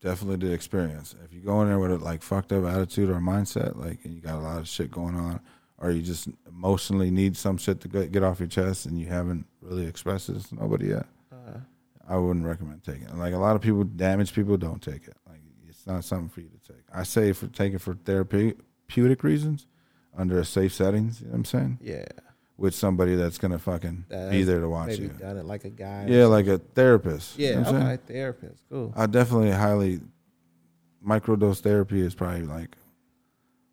definitely 0.00 0.46
the 0.46 0.52
experience. 0.52 1.14
If 1.24 1.32
you 1.32 1.40
go 1.40 1.62
in 1.62 1.68
there 1.68 1.78
with 1.78 1.92
a 1.92 1.98
like 1.98 2.22
fucked 2.22 2.52
up 2.52 2.64
attitude 2.64 3.08
or 3.10 3.14
mindset, 3.16 3.76
like 3.76 4.04
and 4.04 4.14
you 4.14 4.20
got 4.20 4.34
a 4.34 4.40
lot 4.42 4.58
of 4.58 4.68
shit 4.68 4.90
going 4.90 5.14
on, 5.16 5.40
or 5.78 5.90
you 5.90 6.02
just 6.02 6.28
emotionally 6.46 7.10
need 7.10 7.36
some 7.36 7.56
shit 7.56 7.80
to 7.80 7.88
get, 7.88 8.12
get 8.12 8.22
off 8.22 8.38
your 8.38 8.48
chest 8.48 8.86
and 8.86 8.98
you 8.98 9.06
haven't 9.06 9.46
really 9.60 9.86
expressed 9.86 10.28
it 10.28 10.40
to 10.40 10.54
nobody 10.54 10.88
yet, 10.88 11.06
Uh, 11.32 11.58
I 12.08 12.16
wouldn't 12.16 12.44
recommend 12.44 12.84
taking 12.84 13.04
it. 13.04 13.16
Like 13.16 13.34
a 13.34 13.38
lot 13.38 13.56
of 13.56 13.62
people, 13.62 13.82
damaged 13.84 14.34
people 14.34 14.56
don't 14.56 14.82
take 14.82 15.08
it. 15.08 15.16
Like 15.28 15.40
it's 15.68 15.86
not 15.86 16.04
something 16.04 16.28
for 16.28 16.40
you 16.40 16.48
to 16.48 16.72
take. 16.72 16.82
I 16.92 17.02
say 17.02 17.32
for 17.32 17.46
take 17.46 17.72
it 17.74 17.80
for 17.80 17.94
therapeutic 17.94 19.24
reasons, 19.24 19.66
under 20.16 20.38
a 20.38 20.44
safe 20.44 20.72
settings. 20.74 21.20
You 21.20 21.26
know 21.26 21.32
what 21.32 21.38
I'm 21.38 21.44
saying? 21.46 21.78
yeah, 21.82 22.04
With 22.56 22.72
somebody 22.74 23.16
that's 23.16 23.36
gonna 23.36 23.58
fucking 23.58 24.04
be 24.30 24.44
there 24.44 24.60
to 24.60 24.68
watch 24.68 24.90
maybe 24.90 25.02
you. 25.04 25.08
done 25.08 25.38
it 25.38 25.44
like 25.44 25.64
a 25.64 25.70
guy. 25.70 26.06
Yeah, 26.08 26.26
like 26.26 26.46
a 26.46 26.58
therapist. 26.58 27.36
You 27.36 27.48
Yeah, 27.48 27.60
know 27.60 27.68
I'm 27.70 27.76
okay, 27.76 27.98
therapist, 28.06 28.62
cool. 28.70 28.92
I 28.96 29.06
definitely 29.06 29.50
highly 29.50 30.00
microdose 31.04 31.58
therapy 31.60 32.00
is 32.00 32.14
probably 32.14 32.42
like 32.42 32.76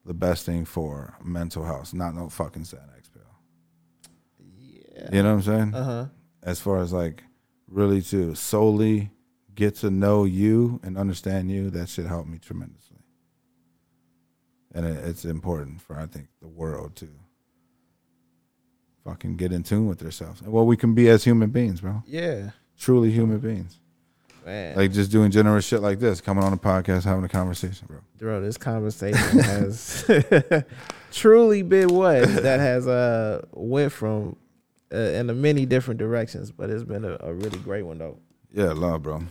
the 0.03 0.15
best 0.15 0.47
thing 0.47 0.65
for 0.65 1.15
mental 1.23 1.63
health. 1.63 1.93
Not 1.93 2.15
no 2.15 2.27
fucking 2.27 2.63
Xanax 2.63 3.11
pill. 3.13 3.21
Yeah. 4.95 5.09
You 5.13 5.23
know 5.23 5.35
what 5.35 5.35
I'm 5.35 5.41
saying? 5.43 5.75
Uh 5.75 5.83
huh. 5.83 6.05
As 6.41 6.59
far 6.59 6.79
as 6.79 6.91
like 6.91 7.23
really 7.67 8.01
to 8.01 8.33
solely 8.33 9.11
get 9.53 9.75
to 9.75 9.91
know 9.91 10.23
you 10.25 10.79
and 10.83 10.97
understand 10.97 11.51
you, 11.51 11.69
that 11.69 11.87
should 11.87 12.07
help 12.07 12.25
me 12.25 12.39
tremendously. 12.39 12.97
And 14.73 14.87
it, 14.87 15.05
it's 15.05 15.23
important 15.23 15.81
for 15.81 15.99
I 15.99 16.07
think 16.07 16.29
the 16.41 16.47
world 16.47 16.95
to 16.95 17.09
fucking 19.03 19.36
get 19.38 19.52
in 19.52 19.64
tune 19.64 19.88
with 19.88 19.99
themselves 19.99 20.41
Well, 20.41 20.65
we 20.65 20.78
can 20.78 20.94
be 20.94 21.10
as 21.10 21.23
human 21.23 21.49
beings, 21.49 21.82
bro. 21.82 22.03
Yeah, 22.06 22.52
Truly 22.80 23.11
human 23.11 23.40
beings. 23.40 23.78
man. 24.45 24.76
Like 24.76 24.91
just 24.91 25.11
doing 25.11 25.30
generous 25.32 25.65
shit 25.65 25.82
like 25.82 25.99
this, 25.99 26.19
coming 26.22 26.44
on 26.44 26.53
a 26.53 26.57
podcast, 26.57 27.03
having 27.03 27.23
a 27.23 27.30
conversation, 27.30 27.88
bro. 27.88 27.99
bro, 28.18 28.41
this 28.41 28.57
conversation 28.57 29.40
has 29.40 30.03
truly 31.11 31.61
been 31.61 31.90
what 31.90 32.22
that 32.28 32.60
has 32.60 32.88
uh 32.88 33.41
went 33.53 33.91
from 33.91 34.36
uh, 34.94 34.98
in 34.98 35.30
a 35.30 35.34
many 35.34 35.65
different 35.65 35.99
directions, 35.99 36.52
but 36.52 36.69
it's 36.69 36.84
been 36.84 37.06
a, 37.06 37.18
a 37.22 37.34
really 37.34 37.60
great 37.60 37.84
one 37.84 37.98
though. 37.98 38.18
Yeah, 38.53 38.72
love, 38.73 39.03
bro. 39.03 39.23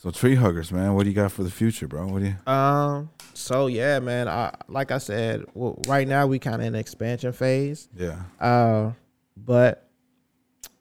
So 0.00 0.10
tree 0.10 0.34
huggers, 0.34 0.72
man, 0.72 0.94
what 0.94 1.02
do 1.02 1.10
you 1.10 1.14
got 1.14 1.30
for 1.30 1.42
the 1.42 1.50
future, 1.50 1.86
bro? 1.86 2.06
What 2.06 2.20
do 2.22 2.28
you? 2.28 2.50
Um. 2.50 3.10
So 3.34 3.66
yeah, 3.66 3.98
man. 3.98 4.28
I 4.28 4.54
like 4.66 4.90
I 4.92 4.96
said, 4.96 5.44
well, 5.52 5.78
right 5.86 6.08
now 6.08 6.26
we 6.26 6.38
kind 6.38 6.62
of 6.62 6.66
in 6.66 6.74
expansion 6.74 7.34
phase. 7.34 7.86
Yeah, 7.94 8.22
Uh, 8.40 8.92
but 9.36 9.90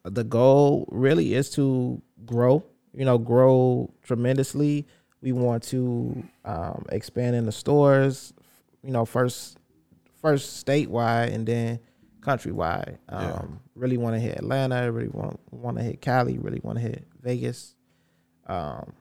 the 0.03 0.23
goal 0.23 0.87
really 0.89 1.33
is 1.33 1.49
to 1.55 2.01
grow. 2.25 2.63
You 2.93 3.03
know, 3.03 3.17
grow 3.17 3.93
tremendously. 4.03 4.87
We 5.21 5.33
want 5.33 5.63
to 5.63 6.23
um, 6.45 6.85
expand 6.89 7.35
in 7.35 7.45
the 7.45 7.51
stores. 7.51 8.33
You 8.83 8.91
know, 8.91 9.03
first 9.03 9.57
first 10.21 10.65
statewide 10.65 11.33
and 11.33 11.45
then 11.45 11.79
countrywide. 12.21 12.99
Um, 13.09 13.25
Yeah. 13.25 13.41
Really 13.75 13.97
want 13.97 14.15
to 14.15 14.19
hit 14.21 14.37
Atlanta. 14.37 14.89
Really 14.89 15.09
want 15.09 15.41
want 15.51 15.75
to 15.75 15.83
hit 15.83 15.99
Cali. 15.99 16.37
Really 16.37 16.61
want 16.63 16.77
to 16.77 16.81
hit 16.83 17.05
Vegas. 17.21 17.75
Um, 18.47 18.93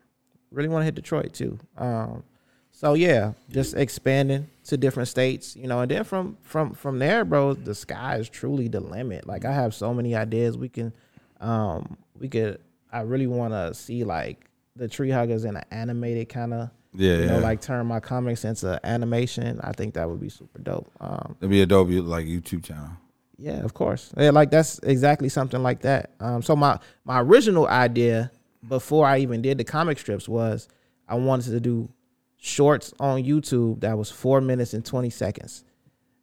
really 0.50 0.68
want 0.68 0.82
to 0.82 0.84
hit 0.84 0.94
Detroit 0.94 1.32
too. 1.32 1.58
Um, 1.76 2.22
so 2.70 2.94
yeah, 2.94 3.32
just 3.50 3.74
expanding 3.74 4.48
to 4.64 4.76
different 4.76 5.08
states, 5.08 5.56
you 5.56 5.66
know, 5.66 5.80
and 5.80 5.90
then 5.90 6.04
from 6.04 6.36
from 6.42 6.74
from 6.74 7.00
there, 7.00 7.24
bro, 7.24 7.54
the 7.54 7.74
sky 7.74 8.16
is 8.16 8.28
truly 8.28 8.68
the 8.68 8.78
limit. 8.78 9.26
Like 9.26 9.44
I 9.44 9.52
have 9.52 9.74
so 9.74 9.92
many 9.92 10.14
ideas. 10.14 10.56
We 10.56 10.68
can, 10.68 10.92
um, 11.40 11.96
we 12.16 12.28
could. 12.28 12.60
I 12.92 13.00
really 13.00 13.26
want 13.26 13.52
to 13.52 13.74
see 13.74 14.04
like 14.04 14.48
the 14.76 14.86
tree 14.86 15.10
huggers 15.10 15.44
in 15.44 15.56
an 15.56 15.64
animated 15.72 16.28
kind 16.28 16.54
of, 16.54 16.70
yeah, 16.94 17.16
you 17.16 17.24
yeah. 17.24 17.38
like 17.38 17.60
turn 17.60 17.84
my 17.86 17.98
comics 17.98 18.44
into 18.44 18.78
animation. 18.84 19.60
I 19.62 19.72
think 19.72 19.94
that 19.94 20.08
would 20.08 20.20
be 20.20 20.28
super 20.28 20.60
dope. 20.60 20.88
Um, 21.00 21.34
It'd 21.40 21.50
be 21.50 21.62
a 21.62 21.66
dope 21.66 21.88
like 21.90 22.26
YouTube 22.26 22.62
channel. 22.62 22.90
yeah, 23.38 23.64
of 23.64 23.74
course. 23.74 24.12
Yeah, 24.16 24.30
like 24.30 24.52
that's 24.52 24.78
exactly 24.84 25.28
something 25.28 25.62
like 25.64 25.80
that. 25.80 26.12
Um, 26.20 26.42
so 26.42 26.54
my 26.54 26.78
my 27.04 27.20
original 27.20 27.66
idea 27.66 28.30
before 28.66 29.06
I 29.06 29.18
even 29.18 29.42
did 29.42 29.58
the 29.58 29.64
comic 29.64 29.98
strips 29.98 30.28
was 30.28 30.68
I 31.08 31.14
wanted 31.16 31.50
to 31.52 31.60
do 31.60 31.88
shorts 32.36 32.92
on 33.00 33.22
YouTube 33.24 33.80
that 33.80 33.96
was 33.98 34.10
four 34.10 34.40
minutes 34.40 34.74
and 34.74 34.84
twenty 34.84 35.10
seconds. 35.10 35.64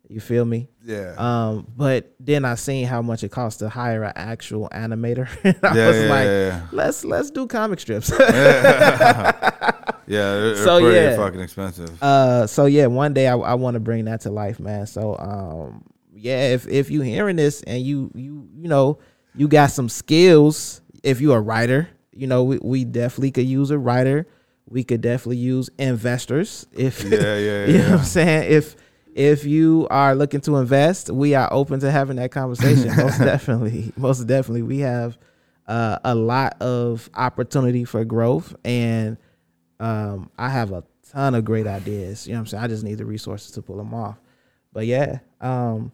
You 0.07 0.19
feel 0.19 0.45
me? 0.45 0.69
Yeah, 0.83 1.15
Um, 1.17 1.65
but 1.75 2.13
then 2.19 2.45
I 2.45 2.53
seen 2.55 2.85
how 2.85 3.01
much 3.01 3.23
it 3.23 3.29
costs 3.31 3.57
to 3.59 3.69
hire 3.69 4.03
an 4.03 4.13
actual 4.15 4.69
animator. 4.71 5.27
and 5.43 5.57
I 5.63 5.75
yeah, 5.75 5.87
was 5.87 5.97
yeah, 5.97 6.09
like, 6.09 6.25
yeah, 6.27 6.67
let's 6.71 7.03
let's 7.03 7.31
do 7.31 7.47
comic 7.47 7.79
strips. 7.79 8.11
yeah. 8.19 9.31
they're 10.07 10.55
So, 10.57 10.79
pretty 10.79 10.95
yeah. 10.95 11.15
fucking 11.15 11.39
expensive. 11.39 12.01
Uh, 12.03 12.45
so 12.47 12.65
yeah, 12.65 12.85
one 12.85 13.13
day 13.13 13.27
I, 13.27 13.35
I 13.35 13.53
want 13.55 13.73
to 13.75 13.79
bring 13.79 14.05
that 14.05 14.21
to 14.21 14.29
life, 14.29 14.59
man. 14.59 14.85
So 14.87 15.15
um, 15.17 15.83
yeah, 16.13 16.53
if 16.53 16.67
if 16.67 16.91
you 16.91 17.01
hearing 17.01 17.35
this 17.35 17.63
and 17.63 17.81
you 17.81 18.11
you 18.13 18.47
you 18.55 18.67
know 18.67 18.99
you 19.33 19.47
got 19.47 19.71
some 19.71 19.89
skills, 19.89 20.81
if 21.03 21.19
you're 21.19 21.37
a 21.37 21.41
writer, 21.41 21.89
you 22.15 22.27
know 22.27 22.43
we, 22.43 22.57
we 22.59 22.83
definitely 22.85 23.31
could 23.31 23.45
use 23.45 23.71
a 23.71 23.77
writer. 23.77 24.27
We 24.67 24.83
could 24.83 25.01
definitely 25.01 25.37
use 25.37 25.69
investors 25.77 26.65
if 26.73 27.03
Yeah, 27.03 27.19
yeah, 27.19 27.37
yeah. 27.37 27.65
you 27.67 27.77
know 27.79 27.89
what. 27.91 27.99
I'm 27.99 28.05
saying. 28.05 28.51
If 28.51 28.75
if 29.13 29.45
you 29.45 29.87
are 29.89 30.13
looking 30.15 30.41
to 30.41 30.57
invest, 30.57 31.09
we 31.09 31.35
are 31.35 31.47
open 31.51 31.79
to 31.81 31.91
having 31.91 32.17
that 32.17 32.31
conversation. 32.31 32.95
most 32.97 33.19
definitely, 33.19 33.93
most 33.95 34.25
definitely, 34.27 34.63
we 34.63 34.79
have 34.79 35.17
uh, 35.67 35.99
a 36.03 36.13
lot 36.15 36.61
of 36.61 37.09
opportunity 37.15 37.85
for 37.85 38.03
growth, 38.03 38.55
and 38.65 39.17
um, 39.79 40.29
I 40.37 40.49
have 40.49 40.71
a 40.71 40.83
ton 41.11 41.35
of 41.35 41.45
great 41.45 41.67
ideas. 41.67 42.27
You 42.27 42.33
know 42.33 42.39
what 42.39 42.41
I'm 42.41 42.47
saying? 42.47 42.63
I 42.63 42.67
just 42.67 42.83
need 42.83 42.97
the 42.97 43.05
resources 43.05 43.51
to 43.51 43.61
pull 43.61 43.77
them 43.77 43.93
off. 43.93 44.19
But 44.73 44.85
yeah, 44.85 45.19
um, 45.39 45.91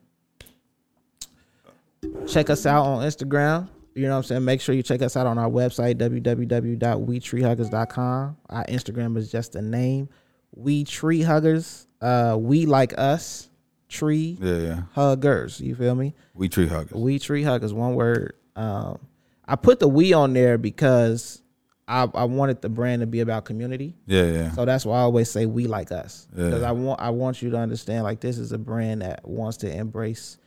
check 2.28 2.50
us 2.50 2.66
out 2.66 2.86
on 2.86 3.06
Instagram. 3.06 3.70
You 3.94 4.04
know 4.04 4.12
what 4.12 4.18
I'm 4.18 4.24
saying? 4.24 4.46
Make 4.46 4.62
sure 4.62 4.74
you 4.74 4.84
check 4.84 5.02
us 5.02 5.18
out 5.18 5.28
on 5.28 5.38
our 5.38 5.50
website, 5.50 5.96
www.wetreehuggers.com. 5.96 8.38
Our 8.50 8.66
Instagram 8.66 9.18
is 9.18 9.32
just 9.32 9.56
a 9.56 9.62
name. 9.62 10.10
We 10.56 10.84
Tree 10.84 11.22
Huggers. 11.22 11.88
Uh, 12.02 12.36
we 12.40 12.66
like 12.66 12.94
us. 12.98 13.50
Tree 13.90 14.38
Yeah, 14.42 14.58
yeah. 14.58 14.82
Huggers. 14.94 15.60
You 15.60 15.76
feel 15.76 15.96
me? 15.96 16.14
We 16.34 16.48
tree 16.48 16.68
huggers. 16.68 16.94
We 16.94 17.20
Tree 17.20 17.44
Huggers. 17.44 17.74
One 17.74 17.96
word. 17.96 18.36
Um, 18.56 19.00
I 19.46 19.58
put 19.58 19.82
the 19.82 19.88
we 19.90 20.14
on 20.14 20.32
there 20.32 20.58
because 20.58 21.42
I, 21.90 22.08
I 22.14 22.24
wanted 22.24 22.62
the 22.62 22.70
brand 22.70 23.02
to 23.02 23.08
be 23.08 23.20
about 23.20 23.44
community. 23.44 23.98
Yeah, 24.08 24.32
yeah. 24.32 24.52
So 24.52 24.64
that's 24.64 24.86
why 24.86 25.00
I 25.00 25.02
always 25.02 25.30
say 25.30 25.46
we 25.46 25.68
like 25.68 25.92
us 25.92 26.26
because 26.34 26.62
Yeah. 26.62 26.70
I 26.70 26.72
want 26.72 27.02
I 27.02 27.10
want 27.10 27.42
you 27.42 27.50
to 27.50 27.58
understand 27.58 28.06
like 28.06 28.22
this 28.22 28.38
is 28.38 28.54
a 28.54 28.58
brand 28.58 29.02
that 29.02 29.28
wants 29.28 29.58
to 29.58 29.70
embrace 29.70 30.38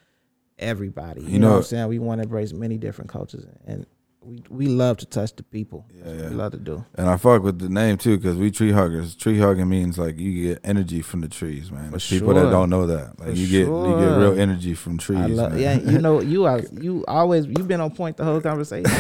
everybody. 0.59 1.23
You, 1.23 1.29
You 1.29 1.39
know, 1.39 1.47
know- 1.49 1.53
what 1.55 1.59
I'm 1.59 1.65
saying? 1.65 1.89
We 1.89 1.99
want 1.99 2.21
to 2.21 2.25
embrace 2.25 2.53
many 2.53 2.79
different 2.79 3.11
cultures 3.11 3.45
and 3.67 3.87
we 4.21 4.43
we 4.49 4.67
love 4.69 4.97
to 4.97 5.05
touch 5.07 5.37
the 5.37 5.43
people. 5.43 5.85
Yeah, 5.95 6.13
yeah. 6.13 6.29
We 6.31 6.35
love 6.35 6.53
to 6.53 6.59
do. 6.59 6.83
And 6.95 7.11
I 7.11 7.19
fuck 7.19 7.43
with 7.43 7.59
the 7.59 7.69
name 7.69 7.99
too, 7.99 8.17
because 8.17 8.37
we 8.39 8.51
tree 8.51 8.73
huggers. 8.73 9.15
Tree 9.15 9.39
hugging 9.39 9.69
means 9.69 9.99
like 9.99 10.19
you 10.19 10.49
get 10.49 10.61
energy 10.65 11.03
from 11.03 11.21
the 11.21 11.29
trees, 11.29 11.71
man. 11.71 11.91
For 11.91 11.99
People 11.99 12.33
that 12.33 12.49
don't 12.51 12.71
know 12.71 12.87
that, 12.87 13.19
like 13.21 13.29
For 13.29 13.35
you 13.35 13.47
get 13.49 13.67
you 13.69 13.97
get 13.99 14.17
real 14.17 14.41
energy 14.41 14.73
from 14.73 14.97
trees. 14.97 15.19
Love 15.29 15.53
man. 15.53 15.61
yeah. 15.61 15.75
You 15.79 15.99
know 15.99 16.21
you 16.23 16.47
are 16.47 16.61
you 16.73 17.05
always 17.07 17.45
you've 17.47 17.69
been 17.69 17.83
on 17.83 17.91
point 17.91 18.17
the 18.17 18.25
whole 18.25 18.41
conversation. 18.41 18.91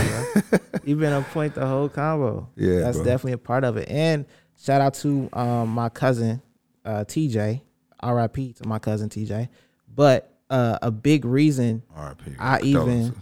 Bro. 0.50 0.58
you've 0.84 1.00
been 1.00 1.14
on 1.14 1.24
point 1.24 1.54
the 1.54 1.66
whole 1.66 1.88
convo. 1.88 2.48
Yeah, 2.56 2.80
that's 2.80 2.98
bro. 2.98 3.06
definitely 3.06 3.32
a 3.32 3.38
part 3.38 3.64
of 3.64 3.78
it. 3.78 3.88
And 3.88 4.26
shout 4.62 4.82
out 4.82 4.92
to 4.94 5.30
um 5.32 5.70
my 5.70 5.88
cousin 5.88 6.42
uh 6.84 7.04
TJ. 7.06 7.62
R.I.P. 8.00 8.52
to 8.54 8.68
my 8.68 8.78
cousin 8.78 9.08
TJ. 9.08 9.48
But 9.88 10.33
uh, 10.54 10.78
a 10.82 10.90
big 10.90 11.24
reason 11.24 11.82
R.I.P. 11.94 12.30
I 12.38 12.60
even- 12.62 13.14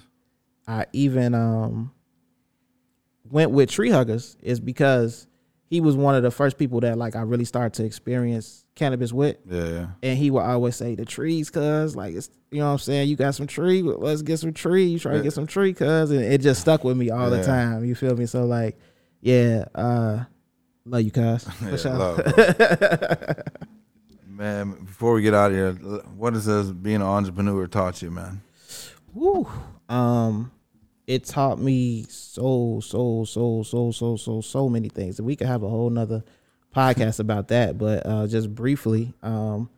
I 0.69 0.87
even 0.93 1.35
um 1.35 1.93
went 3.31 3.51
with 3.51 3.71
Tree 3.71 3.91
Huggers 3.91 4.37
is 4.43 4.61
because 4.61 5.27
he 5.65 5.81
was 5.81 5.97
one 5.97 6.15
of 6.15 6.23
the 6.23 6.31
first 6.31 6.59
people 6.59 6.81
that 6.81 6.99
like 6.99 7.17
I 7.17 7.23
really 7.23 7.45
started 7.47 7.73
to 7.75 7.85
experience 7.85 8.65
cannabis 8.75 9.13
with. 9.13 9.37
Yeah, 9.49 9.65
yeah. 9.69 9.87
And 10.03 10.19
he 10.19 10.31
would 10.31 10.41
always 10.43 10.77
say 10.77 10.95
the 10.95 11.05
trees, 11.05 11.49
cuz 11.51 11.97
like 11.97 12.15
it's 12.15 12.31
you 12.51 12.59
know 12.59 12.67
what 12.67 12.73
I'm 12.73 12.79
saying, 12.79 13.09
you 13.09 13.17
got 13.17 13.35
some 13.35 13.47
tree, 13.47 13.81
let's 13.83 14.23
get 14.23 14.39
some 14.39 14.53
tree. 14.53 14.85
You 14.85 14.99
try 14.99 15.13
to 15.13 15.19
get 15.23 15.33
some 15.33 15.47
tree, 15.47 15.73
cuz 15.73 16.11
and 16.11 16.21
it 16.23 16.43
just 16.43 16.61
stuck 16.61 16.85
with 16.85 16.97
me 16.97 17.11
all 17.11 17.31
the 17.31 17.39
time. 17.47 17.85
You 17.85 17.95
feel 17.95 18.15
me? 18.17 18.27
So 18.27 18.45
like, 18.45 18.79
yeah, 19.21 19.65
uh 19.75 20.25
love 20.85 21.03
you 21.03 21.11
cuz. 21.11 21.47
Yeah, 21.63 21.97
love, 21.97 22.19
Man, 24.43 24.73
before 24.73 25.13
we 25.13 25.23
get 25.23 25.35
out 25.35 25.53
of 25.53 25.57
here, 25.57 25.73
what 26.17 26.33
has 26.33 26.47
this 26.47 26.67
being 26.67 26.97
an 26.97 27.03
entrepreneur 27.03 27.69
taught 27.69 28.03
you, 28.03 28.11
man? 28.11 28.43
Woo. 29.15 29.49
Um, 29.89 30.51
it 31.07 31.27
taught 31.27 31.61
me 31.61 32.07
so 32.09 32.81
so 32.83 33.25
so 33.25 33.63
so 33.63 33.93
so 33.93 34.17
so 34.17 34.41
so 34.41 34.69
many 34.69 34.89
things. 34.89 35.21
And 35.21 35.27
we 35.27 35.37
could 35.37 35.47
have 35.47 35.63
a 35.63 35.69
whole 35.69 35.91
nother 35.91 36.25
podcast 36.75 37.21
about 37.21 37.47
that. 37.49 37.79
But 37.79 38.05
uh, 38.05 38.27
just 38.27 38.53
briefly, 38.53 39.15
um, 39.23 39.71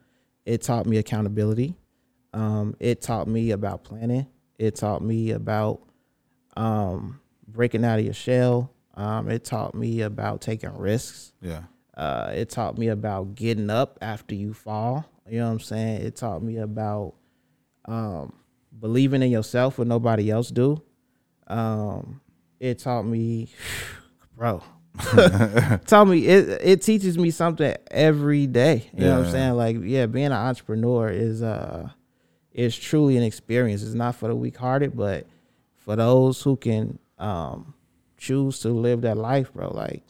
it 0.47 0.63
taught 0.63 0.87
me 0.87 0.97
accountability. 0.97 1.75
Um, 2.33 2.75
it 2.79 3.03
taught 3.03 3.27
me 3.27 3.51
about 3.51 3.83
planning. 3.83 4.25
It 4.57 4.77
taught 4.77 5.03
me 5.03 5.29
about 5.29 5.83
um, 6.57 7.19
breaking 7.47 7.85
out 7.85 7.99
of 7.99 8.05
your 8.05 8.15
shell. 8.15 8.73
Um, 8.95 9.29
it 9.29 9.43
taught 9.45 9.75
me 9.75 10.01
about 10.01 10.41
taking 10.41 10.75
risks. 10.75 11.33
Yeah. 11.39 11.65
Uh, 11.95 12.31
it 12.33 12.49
taught 12.49 12.77
me 12.77 12.89
about 12.89 13.35
getting 13.35 13.69
up 13.69 13.97
after 14.01 14.35
you 14.35 14.53
fall. 14.53 15.05
You 15.29 15.39
know 15.39 15.45
what 15.45 15.53
I'm 15.53 15.59
saying? 15.59 16.01
It 16.01 16.15
taught 16.15 16.43
me 16.43 16.57
about 16.57 17.13
um, 17.85 18.33
believing 18.77 19.23
in 19.23 19.31
yourself 19.31 19.77
when 19.77 19.87
nobody 19.87 20.29
else 20.29 20.49
do. 20.49 20.81
Um, 21.47 22.21
it 22.59 22.79
taught 22.79 23.03
me, 23.03 23.49
bro. 24.35 24.61
taught 25.85 26.07
me 26.07 26.25
it. 26.25 26.61
It 26.63 26.81
teaches 26.81 27.17
me 27.17 27.31
something 27.31 27.75
every 27.91 28.47
day. 28.47 28.89
You 28.93 29.05
know 29.05 29.17
what 29.17 29.25
I'm 29.25 29.31
saying? 29.31 29.53
Like, 29.53 29.77
yeah, 29.81 30.05
being 30.05 30.27
an 30.27 30.33
entrepreneur 30.33 31.09
is 31.09 31.43
uh, 31.43 31.89
is 32.51 32.77
truly 32.77 33.17
an 33.17 33.23
experience. 33.23 33.83
It's 33.83 33.93
not 33.93 34.15
for 34.15 34.29
the 34.29 34.35
weak-hearted, 34.35 34.95
but 34.95 35.27
for 35.75 35.95
those 35.95 36.41
who 36.41 36.55
can 36.55 36.97
um, 37.17 37.73
choose 38.17 38.59
to 38.59 38.69
live 38.69 39.01
that 39.01 39.17
life, 39.17 39.53
bro. 39.53 39.73
Like, 39.73 40.03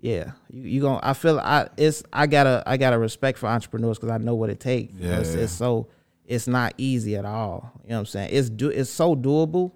yeah, 0.00 0.32
you 0.50 0.62
you 0.62 0.80
going 0.80 1.00
I 1.02 1.12
feel 1.12 1.38
I 1.38 1.68
it's 1.76 2.02
I 2.12 2.26
gotta 2.26 2.62
I 2.66 2.76
gotta 2.76 2.98
respect 2.98 3.38
for 3.38 3.46
entrepreneurs 3.48 3.98
because 3.98 4.10
I 4.10 4.18
know 4.18 4.34
what 4.34 4.50
it 4.50 4.60
takes. 4.60 4.94
You 4.94 5.00
know, 5.08 5.14
Yeah, 5.14 5.20
it's, 5.20 5.34
yeah. 5.34 5.40
it's 5.42 5.52
so 5.52 5.88
it's 6.26 6.46
not 6.46 6.74
easy 6.78 7.16
at 7.16 7.24
all. 7.24 7.72
You 7.84 7.90
know 7.90 7.96
what 7.96 8.00
I'm 8.00 8.06
saying? 8.06 8.30
It's 8.32 8.48
do 8.50 8.68
it's 8.68 8.90
so 8.90 9.14
doable, 9.16 9.72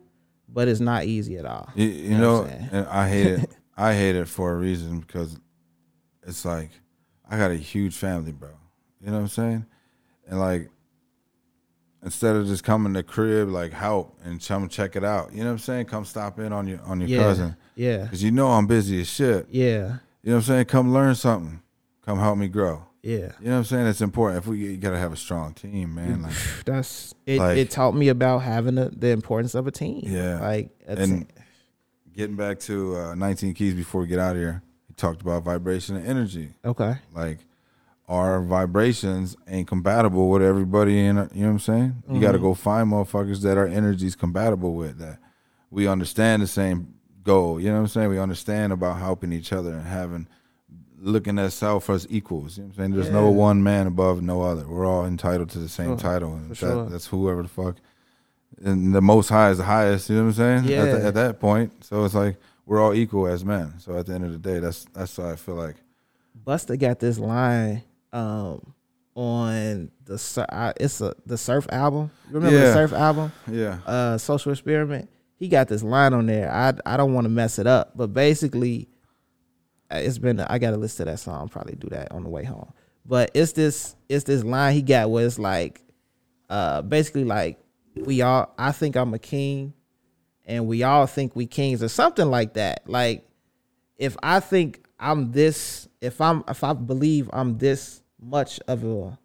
but 0.48 0.68
it's 0.68 0.80
not 0.80 1.04
easy 1.04 1.36
at 1.36 1.44
all. 1.44 1.68
You, 1.74 1.86
you 1.88 2.10
know 2.10 2.18
know, 2.18 2.38
what 2.42 2.50
I'm 2.50 2.58
saying? 2.58 2.68
and 2.72 2.86
I 2.88 3.08
hate 3.08 3.26
it. 3.26 3.50
I 3.76 3.94
hate 3.94 4.14
it 4.16 4.28
for 4.28 4.52
a 4.52 4.56
reason 4.56 5.00
because 5.00 5.36
it's 6.26 6.44
like 6.44 6.70
I 7.28 7.36
got 7.38 7.50
a 7.50 7.56
huge 7.56 7.94
family, 7.96 8.32
bro. 8.32 8.50
You 9.00 9.08
know 9.08 9.14
what 9.14 9.20
I'm 9.22 9.28
saying? 9.28 9.66
And 10.28 10.38
like 10.40 10.70
instead 12.02 12.36
of 12.36 12.46
just 12.46 12.62
coming 12.64 12.94
to 12.94 13.02
crib 13.02 13.48
like 13.48 13.72
help 13.72 14.18
and 14.24 14.42
come 14.44 14.68
check 14.68 14.94
it 14.96 15.04
out, 15.04 15.32
you 15.32 15.40
know 15.40 15.46
what 15.46 15.52
I'm 15.52 15.58
saying? 15.58 15.86
Come 15.86 16.04
stop 16.04 16.38
in 16.38 16.52
on 16.52 16.66
your 16.66 16.80
on 16.82 17.00
your 17.00 17.08
Yeah, 17.08 17.18
cousin 17.18 17.56
yeah, 17.74 17.98
because 18.04 18.22
you 18.22 18.30
know 18.30 18.48
I'm 18.48 18.66
busy 18.66 19.00
as 19.00 19.08
shit. 19.08 19.46
yeah, 19.50 19.96
You 20.24 20.30
know 20.30 20.36
what 20.36 20.44
I'm 20.44 20.46
saying? 20.46 20.64
Come 20.66 20.94
learn 20.94 21.14
something. 21.14 21.60
Come 22.00 22.18
help 22.18 22.38
me 22.38 22.48
grow. 22.48 22.86
yeah. 23.02 23.12
You 23.12 23.18
know 23.20 23.50
what 23.50 23.56
I'm 23.58 23.64
saying? 23.64 23.86
It's 23.88 24.00
important. 24.00 24.42
If 24.42 24.48
we 24.48 24.58
you 24.58 24.76
gotta 24.78 24.98
have 24.98 25.12
a 25.12 25.16
strong 25.16 25.52
team, 25.52 25.94
man. 25.94 26.22
Like 26.22 26.32
That's 26.64 27.14
it. 27.26 27.38
Like- 27.38 27.58
it 27.58 27.70
taught 27.70 27.94
me 27.94 28.08
about 28.08 28.38
having 28.38 28.76
the, 28.76 28.88
the 28.88 29.08
importance 29.08 29.54
of 29.54 29.66
a 29.66 29.70
team. 29.70 30.00
Yeah. 30.06 30.40
like 30.40 30.70
and 30.86 31.30
getting 32.16 32.36
back 32.36 32.58
to 32.60 32.96
uh, 32.96 33.14
19 33.14 33.52
keys 33.52 33.74
before 33.74 34.00
we 34.00 34.06
get 34.06 34.18
out 34.18 34.34
of 34.34 34.40
here, 34.40 34.62
he 34.88 34.94
talked 34.94 35.20
about 35.20 35.42
vibration 35.42 35.96
and 35.96 36.06
energy. 36.06 36.54
okay. 36.64 36.96
like 37.14 37.40
our 38.08 38.40
vibrations 38.42 39.36
ain't 39.46 39.66
compatible 39.68 40.30
with 40.30 40.42
everybody 40.42 41.00
in 41.00 41.16
you 41.16 41.20
know 41.20 41.26
what 41.26 41.48
I'm 41.48 41.58
saying? 41.58 42.02
You 42.10 42.20
gotta 42.20 42.38
go 42.38 42.54
find 42.54 42.90
motherfuckers 42.90 43.42
that 43.42 43.58
our 43.58 43.66
energy's 43.66 44.16
compatible 44.16 44.74
with 44.74 44.98
that 44.98 45.18
we 45.70 45.86
understand 45.86 46.42
the 46.42 46.46
same 46.46 46.94
goal. 47.24 47.58
You 47.60 47.68
know 47.68 47.74
what 47.76 47.80
I'm 47.80 47.86
saying? 47.88 48.08
We 48.10 48.18
understand 48.18 48.72
about 48.72 48.98
helping 48.98 49.32
each 49.32 49.52
other 49.52 49.72
and 49.72 49.82
having 49.86 50.28
looking 50.98 51.38
at 51.38 51.52
self 51.52 51.90
as 51.90 52.06
equals. 52.10 52.56
You 52.56 52.64
know 52.64 52.68
what 52.68 52.72
I'm 52.74 52.78
saying? 52.78 52.90
There's 52.92 53.10
no 53.10 53.28
one 53.30 53.62
man 53.62 53.86
above 53.86 54.22
no 54.22 54.42
other. 54.42 54.66
We're 54.66 54.86
all 54.86 55.04
entitled 55.04 55.50
to 55.50 55.58
the 55.58 55.68
same 55.68 55.88
Sure, 55.88 55.96
title. 55.98 56.34
And 56.34 56.50
that, 56.50 56.54
sure. 56.56 56.86
that's 56.88 57.06
whoever 57.08 57.42
the 57.42 57.48
fuck 57.48 57.76
and 58.64 58.94
the 58.94 59.02
most 59.02 59.28
high 59.28 59.50
is 59.50 59.58
the 59.58 59.64
highest, 59.64 60.08
you 60.08 60.14
know 60.16 60.22
what 60.22 60.28
I'm 60.28 60.34
saying? 60.34 60.58
At, 60.78 60.92
the- 60.92 60.98
Yeah. 61.00 61.08
at 61.08 61.14
that 61.14 61.40
point. 61.40 61.84
So 61.84 62.04
it's 62.04 62.14
like 62.14 62.36
we're 62.66 62.80
all 62.80 62.94
equal 62.94 63.26
as 63.26 63.44
men. 63.44 63.74
So 63.80 63.98
at 63.98 64.06
the 64.06 64.14
end 64.14 64.24
of 64.24 64.30
the 64.32 64.38
day, 64.38 64.60
that's 64.60 64.86
that's 64.94 65.18
why 65.18 65.32
I 65.32 65.36
feel 65.36 65.56
like 65.56 65.76
Buster 66.44 66.76
got 66.76 67.00
this 67.00 67.18
line 67.18 67.82
um 68.12 68.74
on 69.16 69.90
the 70.04 70.74
it's 70.80 71.00
a 71.00 71.14
the 71.26 71.36
surf 71.38 71.66
album. 71.70 72.10
You 72.28 72.34
remember 72.36 72.58
the 72.58 72.72
surf 72.72 72.92
album? 72.92 73.32
yeah. 73.50 73.78
Uh 73.86 74.18
social 74.18 74.52
experiment. 74.52 75.10
He 75.44 75.48
got 75.48 75.68
this 75.68 75.82
line 75.82 76.14
on 76.14 76.24
there. 76.24 76.50
I 76.50 76.72
I 76.86 76.96
don't 76.96 77.12
want 77.12 77.26
to 77.26 77.28
mess 77.28 77.58
it 77.58 77.66
up, 77.66 77.92
but 77.94 78.14
basically 78.14 78.88
uh, 79.90 79.96
it's 79.96 80.16
been 80.16 80.40
I 80.40 80.56
gotta 80.56 80.78
listen 80.78 81.04
to 81.04 81.12
that 81.12 81.18
song, 81.18 81.50
probably 81.50 81.74
do 81.74 81.88
that 81.90 82.10
on 82.12 82.22
the 82.22 82.30
way 82.30 82.44
home. 82.44 82.72
But 83.04 83.30
it's 83.34 83.52
this 83.52 83.94
it's 84.08 84.24
this 84.24 84.42
line 84.42 84.72
he 84.72 84.80
got 84.80 85.10
where 85.10 85.26
it's 85.26 85.38
like 85.38 85.82
uh 86.48 86.80
basically 86.80 87.24
like 87.24 87.58
we 87.94 88.22
all 88.22 88.54
I 88.56 88.72
think 88.72 88.96
I'm 88.96 89.12
a 89.12 89.18
king 89.18 89.74
and 90.46 90.66
we 90.66 90.82
all 90.82 91.04
think 91.04 91.36
we 91.36 91.44
kings 91.44 91.82
or 91.82 91.88
something 91.88 92.30
like 92.30 92.54
that. 92.54 92.88
Like 92.88 93.28
if 93.98 94.16
I 94.22 94.40
think 94.40 94.86
I'm 94.98 95.30
this, 95.32 95.90
if 96.00 96.22
I'm 96.22 96.42
if 96.48 96.64
I 96.64 96.72
believe 96.72 97.28
I'm 97.34 97.58
this 97.58 98.02
much 98.18 98.60
of 98.66 98.82
a 98.82 99.18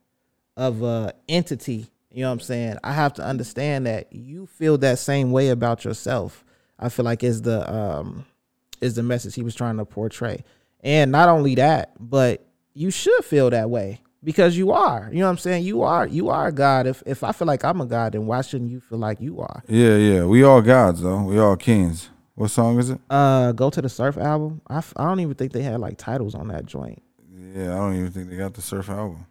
of 0.57 0.83
a 0.83 1.13
entity, 1.29 1.87
you 2.11 2.21
know 2.21 2.29
what 2.29 2.33
I'm 2.33 2.39
saying? 2.39 2.77
I 2.83 2.93
have 2.93 3.13
to 3.15 3.23
understand 3.23 3.85
that 3.85 4.11
you 4.11 4.47
feel 4.47 4.77
that 4.79 4.99
same 4.99 5.31
way 5.31 5.49
about 5.49 5.85
yourself. 5.85 6.43
I 6.79 6.89
feel 6.89 7.05
like 7.05 7.23
is 7.23 7.41
the 7.41 7.71
um 7.71 8.25
is 8.81 8.95
the 8.95 9.03
message 9.03 9.35
he 9.35 9.43
was 9.43 9.55
trying 9.55 9.77
to 9.77 9.85
portray. 9.85 10.43
And 10.81 11.11
not 11.11 11.29
only 11.29 11.55
that, 11.55 11.91
but 11.99 12.45
you 12.73 12.89
should 12.91 13.25
feel 13.25 13.49
that 13.49 13.69
way 13.69 14.01
because 14.23 14.57
you 14.57 14.71
are. 14.71 15.09
You 15.11 15.19
know 15.19 15.25
what 15.25 15.31
I'm 15.31 15.37
saying? 15.37 15.65
You 15.65 15.83
are 15.83 16.07
you 16.07 16.29
are 16.29 16.47
a 16.47 16.51
God. 16.51 16.87
If 16.87 17.03
if 17.05 17.23
I 17.23 17.31
feel 17.31 17.47
like 17.47 17.63
I'm 17.63 17.81
a 17.81 17.85
God, 17.85 18.13
then 18.13 18.25
why 18.25 18.41
shouldn't 18.41 18.71
you 18.71 18.79
feel 18.79 18.97
like 18.97 19.19
you 19.19 19.39
are? 19.41 19.63
Yeah, 19.67 19.95
yeah. 19.97 20.25
We 20.25 20.43
all 20.43 20.61
gods 20.61 21.01
though. 21.01 21.23
We 21.23 21.37
all 21.37 21.57
kings. 21.57 22.09
What 22.35 22.49
song 22.49 22.79
is 22.79 22.89
it? 22.89 23.01
Uh, 23.09 23.51
go 23.51 23.69
to 23.69 23.81
the 23.81 23.89
Surf 23.89 24.17
album. 24.17 24.61
I, 24.67 24.77
f- 24.77 24.93
I 24.95 25.03
don't 25.03 25.19
even 25.19 25.35
think 25.35 25.51
they 25.51 25.61
had 25.61 25.81
like 25.81 25.97
titles 25.97 26.35
on 26.35 26.47
that 26.47 26.65
joint. 26.65 27.03
Yeah, 27.53 27.73
I 27.73 27.77
don't 27.77 27.95
even 27.95 28.11
think 28.11 28.29
they 28.29 28.37
got 28.37 28.53
the 28.53 28.61
surf 28.61 28.89
album. 28.89 29.25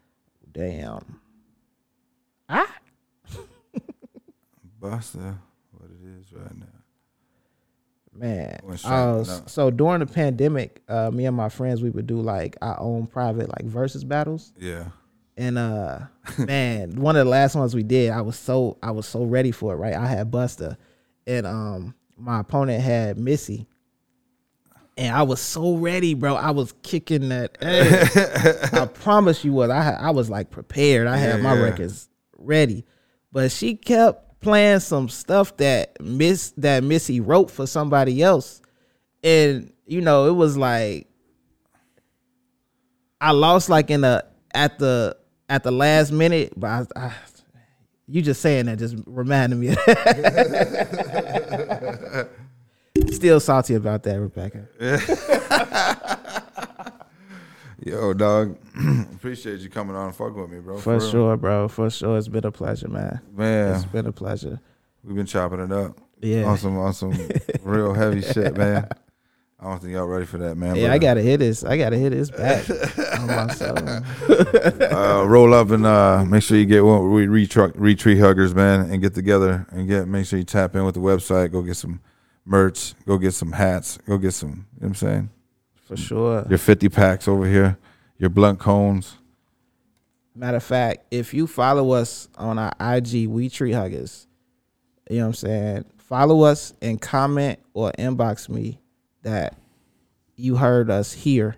Damn. 0.52 1.20
Ah, 2.48 2.74
Buster, 4.80 5.38
what 5.72 5.90
it 5.90 6.20
is 6.20 6.32
right 6.32 6.56
now. 6.56 6.66
man. 8.14 8.58
Went 8.62 8.84
Uh, 8.84 9.24
so 9.46 9.70
during 9.70 10.00
the 10.00 10.06
pandemic, 10.06 10.82
uh, 10.88 11.10
me 11.10 11.26
and 11.26 11.36
my 11.36 11.48
friends 11.48 11.82
we 11.82 11.90
would 11.90 12.06
do 12.06 12.20
like 12.20 12.56
our 12.62 12.78
own 12.80 13.06
private 13.06 13.48
like 13.48 13.64
versus 13.66 14.04
battles, 14.04 14.52
Yeah. 14.58 14.86
and 15.36 15.58
uh, 15.58 16.00
man, 16.38 16.96
one 17.00 17.16
of 17.16 17.26
the 17.26 17.30
last 17.30 17.54
ones 17.54 17.74
we 17.74 17.82
did, 17.82 18.10
I 18.10 18.20
was 18.22 18.36
so 18.36 18.78
I 18.82 18.92
was 18.92 19.06
so 19.06 19.24
ready 19.24 19.50
for 19.50 19.72
it. 19.74 19.76
Right, 19.76 19.94
I 19.94 20.06
had 20.06 20.30
Buster, 20.30 20.76
and 21.26 21.46
um, 21.46 21.94
my 22.16 22.40
opponent 22.40 22.82
had 22.82 23.18
Missy. 23.18 23.66
And 24.96 25.14
I 25.14 25.22
was 25.22 25.40
so 25.40 25.76
ready, 25.76 26.14
bro. 26.14 26.34
I 26.34 26.50
was 26.50 26.74
kicking 26.82 27.28
that 27.28 27.56
ass. 27.62 28.72
I 28.74 28.86
promise 28.86 29.44
you 29.44 29.52
was. 29.52 29.70
I 29.70 29.80
had, 29.80 29.94
I 29.94 30.10
was 30.10 30.28
like 30.28 30.50
prepared. 30.50 31.06
I 31.06 31.16
had 31.16 31.36
Yeah, 31.36 31.42
my 31.42 31.54
yeah. 31.54 31.60
records 31.62 32.07
ready, 32.38 32.84
but 33.32 33.52
she 33.52 33.74
kept 33.74 34.40
playing 34.40 34.80
some 34.80 35.08
stuff 35.08 35.56
that 35.58 36.00
Miss 36.00 36.52
that 36.56 36.82
Missy 36.84 37.20
wrote 37.20 37.50
for 37.50 37.66
somebody 37.66 38.22
else, 38.22 38.62
and 39.22 39.72
you 39.86 40.00
know 40.00 40.26
it 40.28 40.34
was 40.34 40.56
like 40.56 41.08
I 43.20 43.32
lost 43.32 43.68
like 43.68 43.90
in 43.90 44.02
the 44.02 44.24
at 44.54 44.78
the 44.78 45.16
at 45.48 45.64
the 45.64 45.70
last 45.70 46.12
minute, 46.12 46.52
but 46.56 46.88
I, 46.96 47.06
I 47.06 47.12
you 48.06 48.22
just 48.22 48.40
saying 48.40 48.66
that 48.66 48.78
just 48.78 48.96
reminded 49.06 49.56
me. 49.56 49.68
of 49.68 49.78
Still 53.14 53.38
salty 53.38 53.74
about 53.74 54.02
that, 54.04 54.18
Rebecca. 54.18 54.66
Yo, 57.84 58.12
dog. 58.12 58.58
Appreciate 59.14 59.60
you 59.60 59.70
coming 59.70 59.94
on 59.94 60.06
and 60.06 60.14
fucking 60.14 60.40
with 60.40 60.50
me, 60.50 60.58
bro. 60.58 60.78
For 60.78 60.98
real. 60.98 61.10
sure, 61.10 61.36
bro. 61.36 61.68
For 61.68 61.88
sure, 61.90 62.18
it's 62.18 62.28
been 62.28 62.44
a 62.44 62.50
pleasure, 62.50 62.88
man. 62.88 63.20
Man, 63.32 63.74
It's 63.74 63.84
been 63.84 64.06
a 64.06 64.12
pleasure. 64.12 64.60
we've 65.04 65.14
been 65.14 65.26
chopping 65.26 65.60
it 65.60 65.70
up. 65.70 65.96
Yeah. 66.20 66.44
On 66.44 66.58
some 66.58 66.76
on 66.78 66.92
some 66.92 67.12
real 67.62 67.94
heavy 67.94 68.22
shit, 68.22 68.56
man. 68.56 68.88
I 69.60 69.64
don't 69.64 69.80
think 69.80 69.92
y'all 69.92 70.06
ready 70.06 70.26
for 70.26 70.38
that, 70.38 70.56
man. 70.56 70.74
Yeah, 70.74 70.88
but, 70.88 70.92
I 70.94 70.98
gotta 70.98 71.22
hit 71.22 71.38
this. 71.38 71.62
I 71.62 71.76
gotta 71.76 71.96
hit 71.96 72.10
this 72.10 72.30
back 72.30 72.68
on 73.20 73.26
myself. 73.28 73.78
uh, 73.78 75.24
roll 75.26 75.54
up 75.54 75.70
and 75.70 75.86
uh, 75.86 76.24
make 76.24 76.42
sure 76.42 76.56
you 76.56 76.66
get 76.66 76.84
one 76.84 77.12
we 77.12 77.26
retruck 77.26 77.76
We 77.76 77.94
Tree 77.94 78.18
Huggers, 78.18 78.54
man, 78.54 78.90
and 78.90 79.00
get 79.00 79.14
together 79.14 79.66
and 79.70 79.86
get 79.86 80.08
make 80.08 80.26
sure 80.26 80.38
you 80.40 80.44
tap 80.44 80.74
in 80.74 80.84
with 80.84 80.94
the 80.94 81.00
website. 81.00 81.52
Go 81.52 81.62
get 81.62 81.76
some 81.76 82.00
merch. 82.44 82.94
Go 83.06 83.18
get 83.18 83.34
some 83.34 83.52
hats. 83.52 83.98
Go 84.06 84.18
get 84.18 84.32
some. 84.32 84.48
You 84.50 84.54
know 84.56 84.64
what 84.78 84.86
I'm 84.88 84.94
saying 84.96 85.30
For 85.88 85.96
sure. 85.96 86.46
your 86.48 86.58
50 86.58 86.88
packs 86.90 87.26
over 87.26 87.46
here. 87.46 87.78
Your 88.18 88.30
blunt 88.30 88.58
cones. 88.58 89.16
Matter 90.34 90.58
of 90.58 90.62
fact, 90.62 91.06
if 91.10 91.32
you 91.32 91.46
follow 91.46 91.92
us 91.92 92.28
on 92.36 92.58
our 92.58 92.72
IG, 92.80 93.26
We 93.26 93.48
Tree 93.48 93.72
Huggers. 93.72 94.26
You 95.10 95.16
know 95.16 95.22
what 95.22 95.28
I'm 95.28 95.34
saying? 95.34 95.84
Follow 95.96 96.42
us 96.42 96.74
and 96.82 97.00
comment 97.00 97.58
or 97.72 97.92
inbox 97.98 98.48
me 98.48 98.80
that 99.22 99.56
you 100.36 100.56
heard 100.56 100.90
us 100.90 101.12
here, 101.12 101.56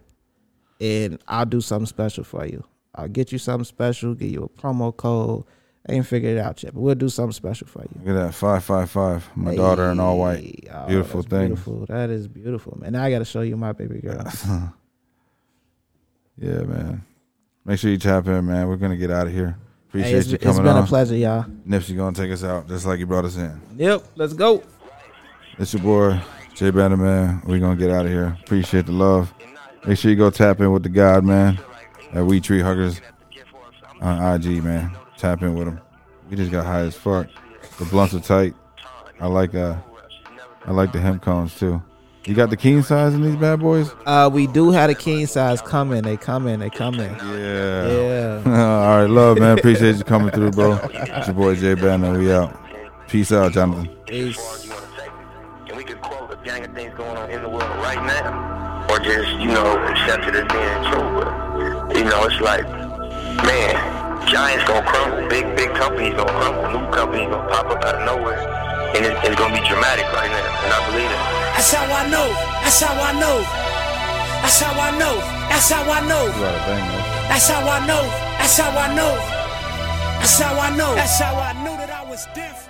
and 0.80 1.18
I'll 1.28 1.44
do 1.44 1.60
something 1.60 1.86
special 1.86 2.24
for 2.24 2.46
you. 2.46 2.64
I'll 2.94 3.08
get 3.08 3.32
you 3.32 3.38
something 3.38 3.64
special, 3.64 4.14
give 4.14 4.30
you 4.30 4.44
a 4.44 4.48
promo 4.48 4.96
code. 4.96 5.44
I 5.88 5.92
ain't 5.94 6.06
figured 6.06 6.36
it 6.36 6.40
out 6.40 6.62
yet, 6.62 6.74
but 6.74 6.80
we'll 6.80 6.94
do 6.94 7.08
something 7.08 7.32
special 7.32 7.66
for 7.66 7.82
you. 7.82 7.88
Look 8.04 8.16
at 8.16 8.26
that. 8.26 8.34
555. 8.34 9.30
My 9.34 9.54
daughter 9.56 9.90
in 9.90 9.98
all 9.98 10.18
white. 10.18 10.68
Oh, 10.72 10.86
Beautiful 10.86 11.22
thing. 11.22 11.46
Beautiful. 11.48 11.86
That 11.86 12.10
is 12.10 12.28
beautiful, 12.28 12.76
man. 12.78 12.92
Now 12.92 13.04
I 13.04 13.10
got 13.10 13.20
to 13.20 13.24
show 13.24 13.40
you 13.40 13.56
my 13.56 13.72
baby 13.72 13.98
girl. 14.02 14.22
Yeah, 16.38 16.62
man. 16.62 17.04
Make 17.64 17.78
sure 17.78 17.90
you 17.90 17.98
tap 17.98 18.26
in, 18.26 18.46
man. 18.46 18.68
We're 18.68 18.76
gonna 18.76 18.96
get 18.96 19.10
out 19.10 19.26
of 19.26 19.32
here. 19.32 19.56
Hey, 19.92 19.98
Appreciate 20.00 20.18
it's, 20.18 20.28
you 20.28 20.34
It's 20.40 20.58
been 20.58 20.68
on. 20.68 20.84
a 20.84 20.86
pleasure, 20.86 21.16
y'all. 21.16 21.44
Nipsey 21.66 21.96
gonna 21.96 22.14
take 22.16 22.30
us 22.30 22.44
out 22.44 22.68
just 22.68 22.86
like 22.86 22.98
he 22.98 23.04
brought 23.04 23.24
us 23.24 23.36
in. 23.36 23.60
Yep. 23.76 24.04
Let's 24.16 24.32
go. 24.32 24.62
It's 25.58 25.72
your 25.74 25.82
boy 25.82 26.20
Jay 26.54 26.70
Banner, 26.70 26.96
man, 26.96 27.42
we 27.46 27.58
gonna 27.58 27.76
get 27.76 27.90
out 27.90 28.06
of 28.06 28.12
here. 28.12 28.36
Appreciate 28.42 28.86
the 28.86 28.92
love. 28.92 29.32
Make 29.86 29.98
sure 29.98 30.10
you 30.10 30.16
go 30.16 30.30
tap 30.30 30.60
in 30.60 30.70
with 30.72 30.82
the 30.82 30.88
God, 30.88 31.24
man, 31.24 31.58
at 32.12 32.24
We 32.24 32.40
Tree 32.40 32.60
Huggers 32.60 33.00
on 34.00 34.34
IG, 34.34 34.62
man. 34.62 34.94
Tap 35.20 35.42
in 35.42 35.54
with 35.54 35.68
him. 35.68 35.78
We 36.30 36.36
just 36.36 36.50
got 36.50 36.64
high 36.64 36.80
as 36.80 36.96
fuck. 36.96 37.26
The 37.78 37.84
blunts 37.84 38.14
are 38.14 38.20
tight. 38.20 38.54
I 39.20 39.26
like 39.26 39.54
uh, 39.54 39.76
I 40.64 40.72
like 40.72 40.92
the 40.92 40.98
hemp 40.98 41.20
cones 41.20 41.58
too. 41.58 41.82
You 42.24 42.34
got 42.34 42.48
the 42.48 42.56
king 42.56 42.82
size 42.82 43.12
in 43.12 43.20
these 43.20 43.36
bad 43.36 43.60
boys? 43.60 43.90
Uh, 44.06 44.30
we 44.32 44.46
do 44.46 44.70
have 44.70 44.88
a 44.88 44.94
king 44.94 45.26
size 45.26 45.60
coming. 45.60 46.02
They 46.02 46.16
coming. 46.16 46.60
They 46.60 46.70
coming. 46.70 47.10
Yeah. 47.10 47.86
Yeah. 47.86 48.42
All 48.46 49.00
right, 49.00 49.10
love, 49.10 49.38
man. 49.38 49.58
Appreciate 49.58 49.96
you 49.96 50.04
coming 50.04 50.30
through, 50.30 50.52
bro. 50.52 50.78
It's 50.84 51.26
your 51.26 51.36
boy 51.36 51.54
Jay 51.54 51.74
Banner. 51.74 52.18
We 52.18 52.32
out. 52.32 52.58
Peace 53.06 53.30
out, 53.30 53.52
Johnathan. 53.52 54.06
Peace. 54.06 54.70
And 55.68 55.76
we 55.76 55.84
could 55.84 56.00
quote 56.00 56.32
a 56.32 56.36
gang 56.44 56.64
of 56.64 56.74
things 56.74 56.94
going 56.96 57.16
on 57.18 57.30
in 57.30 57.42
the 57.42 57.48
world 57.48 57.62
right 57.82 58.02
now, 58.06 58.86
or 58.88 58.98
just, 59.00 59.28
you 59.32 59.48
know, 59.48 59.78
accept 59.86 60.24
it 60.28 60.34
as 60.34 60.48
being 60.48 60.92
true. 60.92 61.08
But, 61.20 61.96
you 61.96 62.04
know, 62.04 62.24
it's 62.24 62.40
like, 62.40 62.66
man, 63.44 63.79
giants 64.30 64.62
gonna 64.64 64.86
crumble, 64.86 65.28
big, 65.28 65.44
big 65.56 65.74
companies 65.74 66.14
gonna 66.14 66.30
crumble, 66.30 66.70
new 66.70 66.86
companies 66.94 67.28
gonna 67.28 67.50
pop 67.50 67.66
up 67.66 67.82
out 67.82 67.96
of 67.98 68.06
nowhere. 68.06 68.38
And 68.94 69.04
it, 69.04 69.18
it's 69.26 69.34
gonna 69.34 69.54
be 69.54 69.66
dramatic 69.66 70.06
right 70.14 70.30
now, 70.30 70.62
and 70.62 70.70
I 70.70 70.78
believe 70.86 71.10
it. 71.10 71.20
That's 71.58 71.74
how 71.74 71.82
I 71.82 72.06
know. 72.06 72.28
That's 72.62 72.80
how 72.80 72.94
I 72.94 73.12
know. 73.18 73.38
That's 74.38 74.60
how 74.62 74.74
I 74.78 74.90
know. 74.96 75.16
That's 75.50 75.70
how 75.70 75.82
I 75.82 76.00
know. 76.06 76.24
You 76.30 76.46
gotta 76.46 76.62
bang, 76.62 76.78
man. 76.78 77.28
That's 77.28 77.48
how 77.48 77.66
I 77.66 77.86
know. 77.86 78.02
That's 78.38 78.56
how 78.56 78.70
I 78.70 78.94
know. 78.94 79.14
That's 80.22 80.38
how 80.38 80.60
I 80.60 80.76
know. 80.76 80.94
That's 80.94 81.18
how 81.18 81.34
I 81.34 81.52
knew 81.64 81.76
that 81.76 81.90
I 81.90 82.08
was 82.08 82.26
different. 82.26 82.69